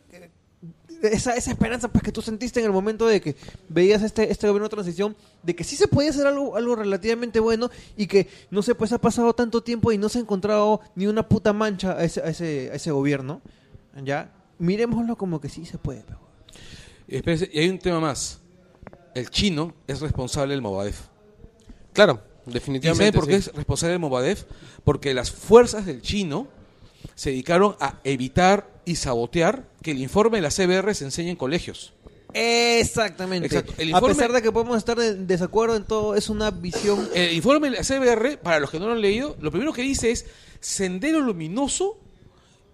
esa, 1.03 1.37
esa 1.37 1.51
esperanza 1.51 1.89
pues 1.89 2.03
que 2.03 2.13
tú 2.13 2.23
sentiste 2.23 2.61
en 2.61 2.67
el 2.67 2.73
momento 2.73 3.07
de 3.07 3.21
que 3.21 3.37
veías 3.69 4.03
este, 4.03 4.31
este 4.31 4.49
gobierno 4.49 4.67
de 4.67 4.75
transición, 4.75 5.17
de 5.43 5.55
que 5.55 5.65
sí 5.65 5.77
se 5.77 5.89
podía 5.89 6.11
hacer 6.11 6.27
algo, 6.27 6.57
algo 6.57 6.77
relativamente 6.77 7.41
bueno 7.41 7.71
y 7.97 8.07
que, 8.07 8.29
no 8.51 8.63
sé, 8.63 8.75
pues 8.75 8.93
ha 8.93 9.01
pasado 9.01 9.33
tanto 9.35 9.63
tiempo 9.63 9.93
y 9.93 9.99
no 9.99 10.09
se 10.09 10.19
ha 10.19 10.23
encontrado 10.23 10.81
ni 10.95 11.07
una 11.07 11.29
puta 11.29 11.53
mancha 11.53 11.93
a 11.93 12.05
ese, 12.05 12.21
a 12.21 12.29
ese, 12.29 12.71
a 12.73 12.75
ese 12.75 12.91
gobierno, 12.91 13.41
¿ya? 14.03 14.33
Miremoslo 14.59 15.17
como 15.17 15.41
que 15.41 15.49
sí 15.49 15.65
se 15.65 15.79
puede. 15.79 16.05
y 17.07 17.59
hay 17.59 17.69
un 17.69 17.79
tema 17.79 18.01
más. 18.01 18.41
El 19.15 19.31
chino 19.31 19.75
es 19.87 20.01
responsable 20.01 20.55
del 20.55 20.63
Movadef. 20.63 21.01
Claro, 21.93 22.23
¿Y 22.47 22.53
definitivamente. 22.53 23.07
saben 23.07 23.15
por 23.15 23.27
qué 23.29 23.41
sí. 23.41 23.51
es 23.51 23.57
responsable 23.57 23.93
del 23.93 24.01
Movadef? 24.01 24.45
Porque 24.85 25.15
las 25.15 25.31
fuerzas 25.31 25.87
del 25.87 26.03
chino 26.03 26.49
se 27.15 27.31
dedicaron 27.31 27.77
a 27.81 28.01
evitar 28.05 28.69
y 28.85 28.97
sabotear 28.97 29.65
que 29.83 29.91
el 29.93 29.99
informe 30.01 30.39
de 30.39 30.43
la 30.43 30.51
CBR 30.51 30.95
se 30.95 31.05
enseñe 31.05 31.31
en 31.31 31.37
colegios. 31.37 31.93
Exactamente. 32.35 33.47
Exacto. 33.47 33.73
El 33.79 33.95
A 33.95 33.99
informe- 33.99 34.15
pesar 34.15 34.33
de 34.33 34.43
que 34.43 34.53
podemos 34.53 34.77
estar 34.77 34.99
en 35.01 35.27
desacuerdo 35.27 35.77
en 35.77 35.85
todo, 35.85 36.15
es 36.15 36.29
una 36.29 36.51
visión. 36.51 37.09
El 37.15 37.33
informe 37.35 37.71
de 37.71 37.77
la 37.79 37.83
CBR, 37.85 38.39
para 38.39 38.61
los 38.61 38.71
que 38.71 38.79
no 38.79 38.87
lo 38.87 38.93
han 38.93 39.01
leído, 39.01 39.37
lo 39.41 39.51
primero 39.51 39.73
que 39.73 39.83
dice 39.83 40.11
es 40.11 40.27
Sendero 40.61 41.21
Luminoso 41.21 41.99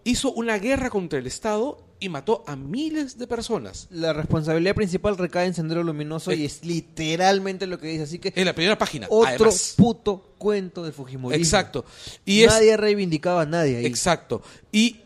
hizo 0.04 0.32
una 0.32 0.58
guerra 0.58 0.90
contra 0.90 1.18
el 1.18 1.26
Estado 1.26 1.78
y 2.00 2.08
mató 2.08 2.44
a 2.46 2.56
miles 2.56 3.16
de 3.18 3.26
personas. 3.26 3.86
La 3.90 4.12
responsabilidad 4.12 4.74
principal 4.74 5.16
recae 5.16 5.46
en 5.46 5.54
Sendero 5.54 5.82
Luminoso 5.82 6.30
Eh. 6.32 6.36
y 6.36 6.44
es 6.44 6.64
literalmente 6.64 7.66
lo 7.66 7.78
que 7.78 7.88
dice. 7.88 8.02
Así 8.02 8.18
que 8.18 8.32
En 8.36 8.44
la 8.44 8.54
primera 8.54 8.76
página, 8.76 9.06
otro 9.10 9.28
además. 9.46 9.74
puto 9.76 10.34
cuento 10.38 10.82
del 10.82 10.92
Fujimorismo. 10.92 11.42
Exacto. 11.42 11.84
Y 12.24 12.42
es 12.42 12.48
Nadie 12.52 12.76
reivindicaba 12.76 13.42
a 13.42 13.46
nadie 13.46 13.78
ahí. 13.78 13.86
Exacto. 13.86 14.42
Y 14.72 15.00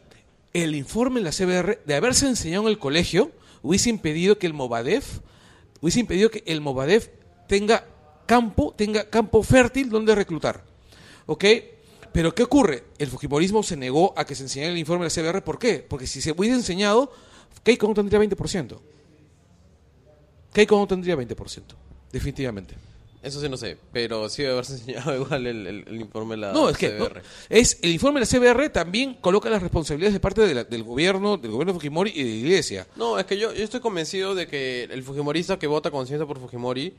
el 0.52 0.74
informe 0.74 1.20
en 1.20 1.24
la 1.24 1.30
CBR, 1.32 1.80
de 1.84 1.94
haberse 1.94 2.26
enseñado 2.26 2.64
en 2.64 2.70
el 2.70 2.78
colegio, 2.78 3.30
hubiese 3.62 3.90
impedido 3.90 4.38
que 4.38 4.46
el 4.46 4.54
Movadef, 4.54 5.20
hubiese 5.80 6.00
impedido 6.00 6.30
que 6.30 6.42
el 6.46 6.60
Movadef 6.60 7.08
tenga 7.46 7.84
campo, 8.26 8.74
tenga 8.76 9.08
campo 9.08 9.42
fértil 9.42 9.88
donde 9.90 10.14
reclutar. 10.14 10.64
¿Ok? 11.26 11.44
Pero 12.18 12.34
¿qué 12.34 12.42
ocurre? 12.42 12.82
El 12.98 13.06
Fujimorismo 13.06 13.62
se 13.62 13.76
negó 13.76 14.12
a 14.16 14.24
que 14.26 14.34
se 14.34 14.42
enseñara 14.42 14.72
el 14.72 14.78
informe 14.78 15.08
de 15.08 15.22
la 15.22 15.30
CBR. 15.32 15.44
¿Por 15.44 15.56
qué? 15.56 15.86
Porque 15.88 16.08
si 16.08 16.20
se 16.20 16.32
hubiese 16.32 16.56
enseñado, 16.56 17.12
Keiko 17.62 17.86
no 17.86 17.94
tendría 17.94 18.18
20%. 18.18 18.76
Keiko 20.52 20.76
no 20.78 20.88
tendría 20.88 21.14
20%. 21.16 21.62
Definitivamente. 22.10 22.74
Eso 23.22 23.40
sí 23.40 23.48
no 23.48 23.56
sé, 23.56 23.76
pero 23.92 24.28
sí 24.28 24.42
debe 24.42 24.54
haberse 24.54 24.72
enseñado 24.74 25.14
igual 25.22 25.46
el, 25.46 25.64
el- 25.68 25.84
el 25.86 26.00
informe 26.00 26.34
de 26.34 26.40
la 26.40 26.52
No, 26.52 26.68
es 26.70 26.76
que 26.76 26.90
no, 26.98 27.08
es 27.48 27.78
el 27.82 27.90
informe 27.92 28.18
de 28.20 28.26
la 28.26 28.54
CBR 28.54 28.68
también 28.70 29.14
coloca 29.14 29.48
las 29.48 29.62
responsabilidades 29.62 30.14
de 30.14 30.18
parte 30.20 30.40
de 30.44 30.54
la- 30.54 30.64
del 30.64 30.82
gobierno, 30.82 31.36
del 31.36 31.52
gobierno 31.52 31.72
de 31.72 31.78
Fujimori 31.78 32.10
y 32.16 32.24
de 32.24 32.30
la 32.30 32.34
iglesia. 32.36 32.86
No, 32.96 33.16
es 33.16 33.26
que 33.26 33.38
yo, 33.38 33.52
yo 33.52 33.62
estoy 33.62 33.78
convencido 33.78 34.34
de 34.34 34.48
que 34.48 34.84
el 34.90 35.04
Fujimorista 35.04 35.56
que 35.56 35.68
vota 35.68 35.92
conciencia 35.92 36.26
por 36.26 36.40
Fujimori, 36.40 36.94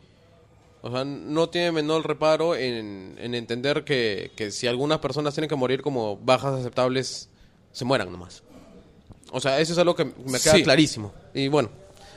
o 0.82 0.92
sea, 0.92 1.04
no 1.04 1.50
tiene 1.50 1.72
menor 1.72 2.08
reparo 2.08 2.56
en, 2.56 3.16
en 3.20 3.36
entender 3.36 3.84
que, 3.84 4.32
que 4.36 4.52
si 4.52 4.68
algunas 4.68 5.00
personas 5.00 5.34
tienen 5.34 5.50
que 5.50 5.56
morir 5.56 5.82
como 5.82 6.18
bajas 6.18 6.54
aceptables, 6.60 7.30
se 7.72 7.86
mueran 7.86 8.12
nomás. 8.12 8.44
O 9.32 9.40
sea, 9.40 9.60
eso 9.60 9.74
es 9.74 9.80
algo 9.80 9.96
que 9.96 10.06
me 10.06 10.40
queda 10.40 10.54
Sí. 10.56 10.64
clarísimo. 10.64 11.14
Y 11.34 11.48
bueno, 11.50 11.70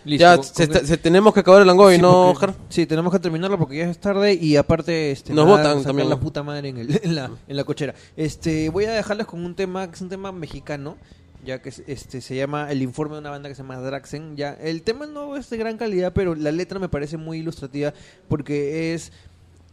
Listo, 0.05 0.21
ya 0.23 0.43
se, 0.43 0.87
se- 0.87 0.97
tenemos 0.97 1.33
que 1.35 1.41
acabar 1.41 1.61
el 1.61 1.67
Langoy, 1.69 1.97
Sí, 1.97 2.03
¿no, 2.03 2.35
Jar? 2.35 2.55
Sí, 2.69 2.87
tenemos 2.87 3.13
que 3.13 3.19
terminarlo 3.21 3.59
porque 3.59 3.77
ya 3.79 3.91
es 3.91 3.99
tarde 3.99 4.35
y 4.35 4.57
aparte 4.57 5.13
este, 5.13 5.33
Nos 5.33 5.45
me 5.45 5.51
va 5.53 5.57
a 5.59 5.61
botan 5.61 5.73
sacar 5.79 5.87
también. 5.91 6.09
la 6.09 6.19
puta 6.19 6.43
madre 6.43 6.71
en, 6.71 6.79
el- 6.79 7.01
en 7.05 7.15
la, 7.15 7.31
en 7.47 7.57
la 7.57 7.65
cochera. 7.65 7.95
Este, 8.17 8.69
voy 8.71 8.87
a 8.87 8.93
dejarles 8.93 9.27
con 9.27 9.45
un 9.45 9.55
tema 9.55 9.87
que 9.89 9.95
es 9.97 10.01
un 10.01 10.09
tema 10.09 10.33
mexicano, 10.33 10.97
ya 11.45 11.61
que 11.61 11.69
es- 11.71 11.83
este 11.87 12.21
se 12.21 12.37
llama 12.37 12.71
el 12.71 12.83
informe 12.83 13.15
de 13.15 13.21
una 13.21 13.31
banda 13.31 13.49
que 13.49 13.55
se 13.55 13.63
llama 13.63 13.79
Draxen. 13.79 14.37
Ya 14.37 14.53
el 14.55 14.83
tema 14.83 15.07
no 15.07 15.37
es 15.37 15.51
de 15.51 15.57
gran 15.57 15.77
calidad, 15.77 16.13
pero 16.13 16.35
la 16.35 16.53
letra 16.53 16.79
me 16.79 16.89
parece 16.89 17.17
muy 17.17 17.39
ilustrativa 17.39 17.93
porque 18.29 18.95
es 18.95 19.13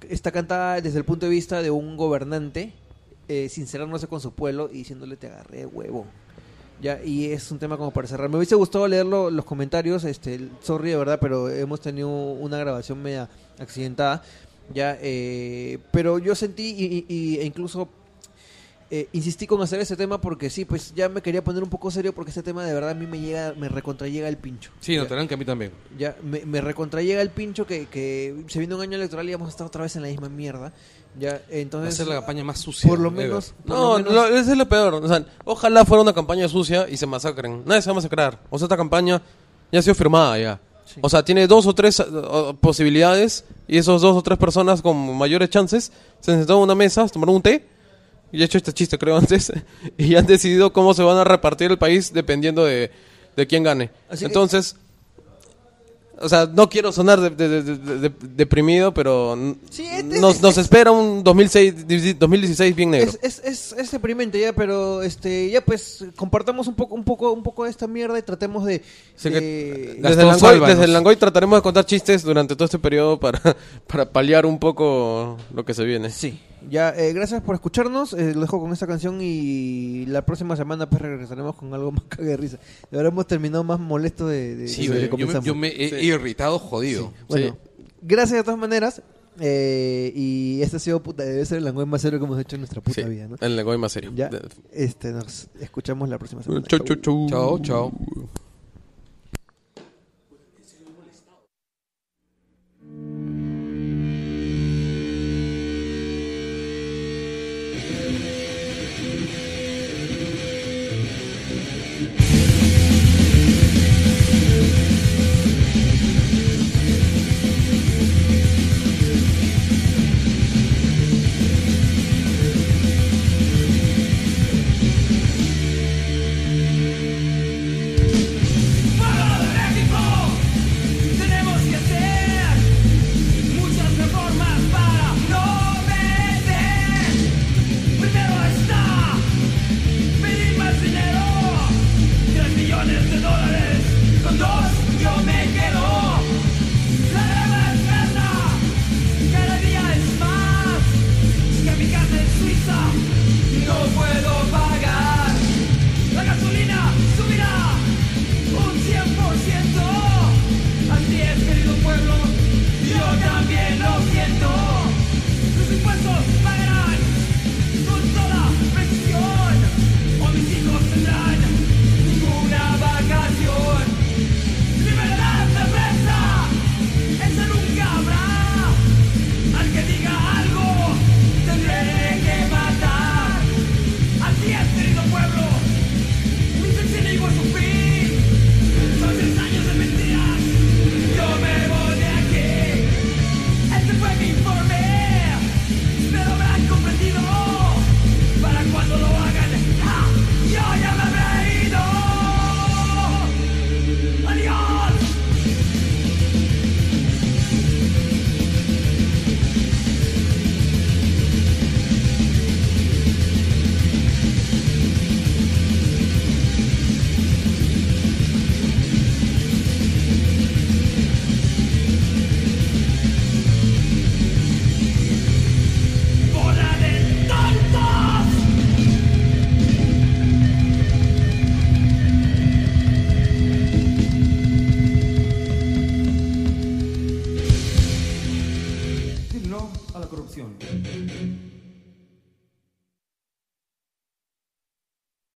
está 0.10 0.32
cantada 0.32 0.80
desde 0.82 0.98
el 0.98 1.04
punto 1.06 1.26
de 1.26 1.32
vista 1.32 1.62
de 1.62 1.72
un 1.72 1.98
gobernante 1.98 2.72
eh, 3.28 3.48
sincerándose 3.50 4.08
con 4.08 4.22
su 4.22 4.32
pueblo 4.34 4.70
y 4.72 4.78
diciéndole 4.80 5.16
te 5.18 5.28
agarré 5.28 5.66
huevo. 5.66 6.06
Ya, 6.82 7.04
y 7.04 7.26
es 7.26 7.52
un 7.52 7.60
tema 7.60 7.76
como 7.78 7.92
para 7.92 8.08
cerrar. 8.08 8.30
Me 8.30 8.38
hubiese 8.38 8.56
gustado 8.56 8.88
leerlo 8.88 9.30
los 9.30 9.44
comentarios, 9.44 10.06
este, 10.06 10.48
sorry 10.62 10.92
de 10.92 10.96
verdad, 10.96 11.20
pero 11.22 11.50
hemos 11.50 11.82
tenido 11.82 12.08
una 12.10 12.58
grabación 12.58 13.04
media 13.04 13.30
accidentada. 13.60 14.24
Ya, 14.74 14.98
eh, 15.02 15.80
pero 15.92 16.20
yo 16.20 16.34
sentí 16.36 16.74
y- 16.78 17.06
y- 17.14 17.38
e 17.40 17.44
incluso 17.46 17.90
eh, 18.92 19.08
insistí 19.14 19.46
con 19.46 19.62
hacer 19.62 19.80
ese 19.80 19.96
tema 19.96 20.20
porque 20.20 20.50
sí, 20.50 20.66
pues 20.66 20.94
ya 20.96 21.10
me 21.10 21.22
quería 21.22 21.44
poner 21.44 21.62
un 21.62 21.70
poco 21.70 21.92
serio 21.92 22.14
porque 22.14 22.32
este 22.32 22.42
tema 22.44 22.64
de 22.66 22.74
verdad 22.74 22.90
a 22.90 22.94
mí 22.96 23.06
me 23.06 23.20
llega, 23.20 23.54
me 23.58 23.70
recontrallega 23.70 24.28
el 24.28 24.38
pincho. 24.38 24.72
Sí, 24.80 24.96
Ya. 24.96 25.02
notarán 25.02 25.28
que 25.28 25.36
a 25.36 25.38
mí 25.38 25.46
también. 25.46 25.72
Ya, 25.98 26.16
me, 26.24 26.44
me 26.46 26.60
recontrallega 26.62 27.22
el 27.22 27.30
pincho 27.30 27.68
que, 27.68 27.86
que 27.88 28.44
se 28.48 28.58
viene 28.60 28.74
un 28.76 28.82
año 28.82 28.96
electoral 28.98 29.30
y 29.30 29.34
vamos 29.34 29.48
a 29.48 29.52
estar 29.52 29.68
otra 29.68 29.84
vez 29.84 29.96
en 29.96 30.02
la 30.02 30.08
misma 30.08 30.30
mierda. 30.30 30.74
Ya, 31.20 31.34
Va 31.34 31.38
a 31.38 31.42
entonces, 31.50 31.96
ser 31.96 32.08
la 32.08 32.16
campaña 32.16 32.44
más 32.44 32.60
sucia. 32.60 32.88
por 32.90 33.00
lo 33.00 33.12
menos, 33.12 33.54
por 33.66 33.76
No, 33.76 33.92
lo 33.98 33.98
menos- 33.98 34.14
lo- 34.14 34.28
ese 34.38 34.52
es 34.52 34.58
lo 34.58 34.68
peor. 34.70 34.94
O 34.94 35.08
sea, 35.08 35.26
ojalá 35.46 35.86
fuera 35.86 36.02
una 36.04 36.14
campaña 36.14 36.48
sucia 36.48 36.88
y 36.90 36.98
se 36.98 37.06
masacren. 37.06 37.64
Nadie 37.66 37.82
se 37.82 37.90
va 37.90 37.94
a 37.94 37.96
masacrar. 37.96 38.40
O 38.50 38.58
sea, 38.58 38.66
esta 38.66 38.78
campaña 38.78 39.22
ya 39.72 39.80
ha 39.80 39.82
sido 39.82 39.96
firmada 39.96 40.38
ya. 40.40 40.60
Sí. 40.86 41.00
O 41.04 41.10
sea, 41.10 41.24
tiene 41.24 41.46
dos 41.46 41.68
o 41.68 41.76
tres 41.76 42.00
eh, 42.00 42.06
posibilidades 42.62 43.46
y 43.68 43.78
esos 43.78 44.02
dos 44.02 44.16
o 44.18 44.22
tres 44.22 44.38
personas 44.38 44.82
con 44.82 45.18
mayores 45.18 45.50
chances 45.50 45.92
se 46.20 46.32
sentaron 46.36 46.60
en 46.60 46.64
una 46.64 46.76
mesa, 46.76 47.08
tomaron 47.08 47.36
un 47.36 47.42
té 47.42 47.68
y 48.32 48.42
he 48.42 48.46
hecho 48.46 48.58
este 48.58 48.74
chiste 48.74 48.98
creo 48.98 49.18
antes 49.18 49.52
y 49.98 50.16
han 50.16 50.26
decidido 50.26 50.72
cómo 50.74 50.94
se 50.94 51.04
van 51.04 51.18
a 51.18 51.24
repartir 51.24 51.72
el 51.72 51.78
país 51.78 52.14
dependiendo 52.14 52.64
de, 52.66 52.92
de 53.36 53.48
quién 53.48 53.64
gane. 53.64 53.90
Así 54.10 54.20
que- 54.20 54.26
Entonces, 54.28 54.76
o 56.22 56.28
sea, 56.28 56.46
no 56.54 56.68
quiero 56.70 56.92
sonar 56.92 57.22
de- 57.22 57.30
de- 57.30 57.64
de- 57.64 57.78
de- 57.78 57.98
de- 58.10 58.14
deprimido, 58.36 58.94
pero 58.94 59.38
Sí, 59.70 59.86
este- 59.86 60.20
nos, 60.20 60.42
nos 60.42 60.58
espera 60.58 60.92
un 60.92 61.24
2006, 61.24 61.74
2016 62.20 62.76
bien 62.76 62.92
negro. 62.92 63.10
Es, 63.22 63.40
es, 63.40 63.42
es, 63.46 63.72
es 63.80 63.92
deprimente 63.92 64.38
ya, 64.38 64.52
pero 64.52 65.02
este 65.02 65.50
ya 65.50 65.62
pues 65.62 66.04
compartamos 66.18 66.68
un 66.68 66.76
poco 66.76 66.96
un 66.96 67.06
poco 67.06 67.32
un 67.32 67.42
poco 67.42 67.64
de 67.64 67.70
esta 67.70 67.88
mierda 67.88 68.20
y 68.20 68.22
tratemos 68.22 68.66
de, 68.66 68.82
que 69.24 69.96
desde, 69.98 70.22
el 70.24 70.28
Langoy, 70.28 70.60
desde 70.60 70.84
el 70.84 70.92
Langoy 70.92 71.16
trataremos 71.16 71.58
de 71.60 71.64
contar 71.64 71.86
chistes 71.86 72.22
durante 72.24 72.54
todo 72.54 72.66
este 72.66 72.80
periodo 72.80 73.18
para, 73.18 73.40
para 73.88 74.12
paliar 74.12 74.46
un 74.46 74.60
poco 74.60 75.38
lo 75.54 75.64
que 75.64 75.74
se 75.74 75.86
viene. 75.86 76.10
Sí, 76.10 76.38
ya, 76.70 76.90
eh, 76.96 77.14
gracias 77.14 77.42
por 77.42 77.56
escucharnos. 77.56 78.14
eh, 78.14 78.34
lo 78.34 78.42
dejo 78.42 78.60
con 78.60 78.72
esta 78.72 78.88
canción 78.88 79.20
y 79.22 80.06
la 80.08 80.26
próxima 80.26 80.56
semana 80.56 80.90
pues 80.90 81.02
regresaremos 81.02 81.56
con 81.56 81.74
algo 81.74 81.92
más 81.94 82.04
cague 82.10 82.30
de 82.30 82.38
risa. 82.38 82.58
De 82.90 82.98
verdad 82.98 83.12
hemos 83.12 83.28
terminado 83.28 83.64
más 83.64 83.80
molesto 83.80 84.28
de, 84.28 84.56
de, 84.56 84.68
Sí, 84.68 84.88
de 84.88 84.96
yo, 84.96 85.02
me, 85.02 85.10
comenzamos. 85.10 85.46
yo 85.46 85.56
me 85.56 85.68
he 85.70 86.04
irritado 86.04 86.60
jodido. 86.60 87.14
Bueno, 87.28 87.58
gracias 88.02 88.38
de 88.38 88.44
todas 88.44 88.60
maneras. 88.60 89.02
eh, 89.42 90.12
y 90.16 90.62
este 90.62 90.78
ha 90.78 90.80
sido 90.80 91.02
puta, 91.02 91.24
debe 91.24 91.46
ser 91.46 91.60
el 91.60 91.64
lenguaje 91.64 91.90
más 91.90 92.02
serio 92.02 92.20
que 92.20 92.26
hemos 92.26 92.40
hecho 92.40 92.56
en 92.58 92.62
nuestra 92.62 92.82
puta 92.82 93.02
Sí, 93.02 93.08
vida, 93.08 93.28
¿no? 93.28 93.36
el 93.40 93.56
Langoy 93.56 93.78
más 93.78 93.92
serio. 93.94 94.12
Ya, 94.16 94.30
este, 94.74 95.12
nos 95.12 95.48
escuchamos 95.62 96.10
la 96.10 96.18
próxima 96.18 96.44
semana. 96.44 96.66
Chau, 96.68 96.80
chau, 96.80 96.96
chau. 96.98 97.28
Chao, 97.30 97.60
chao. 97.60 97.92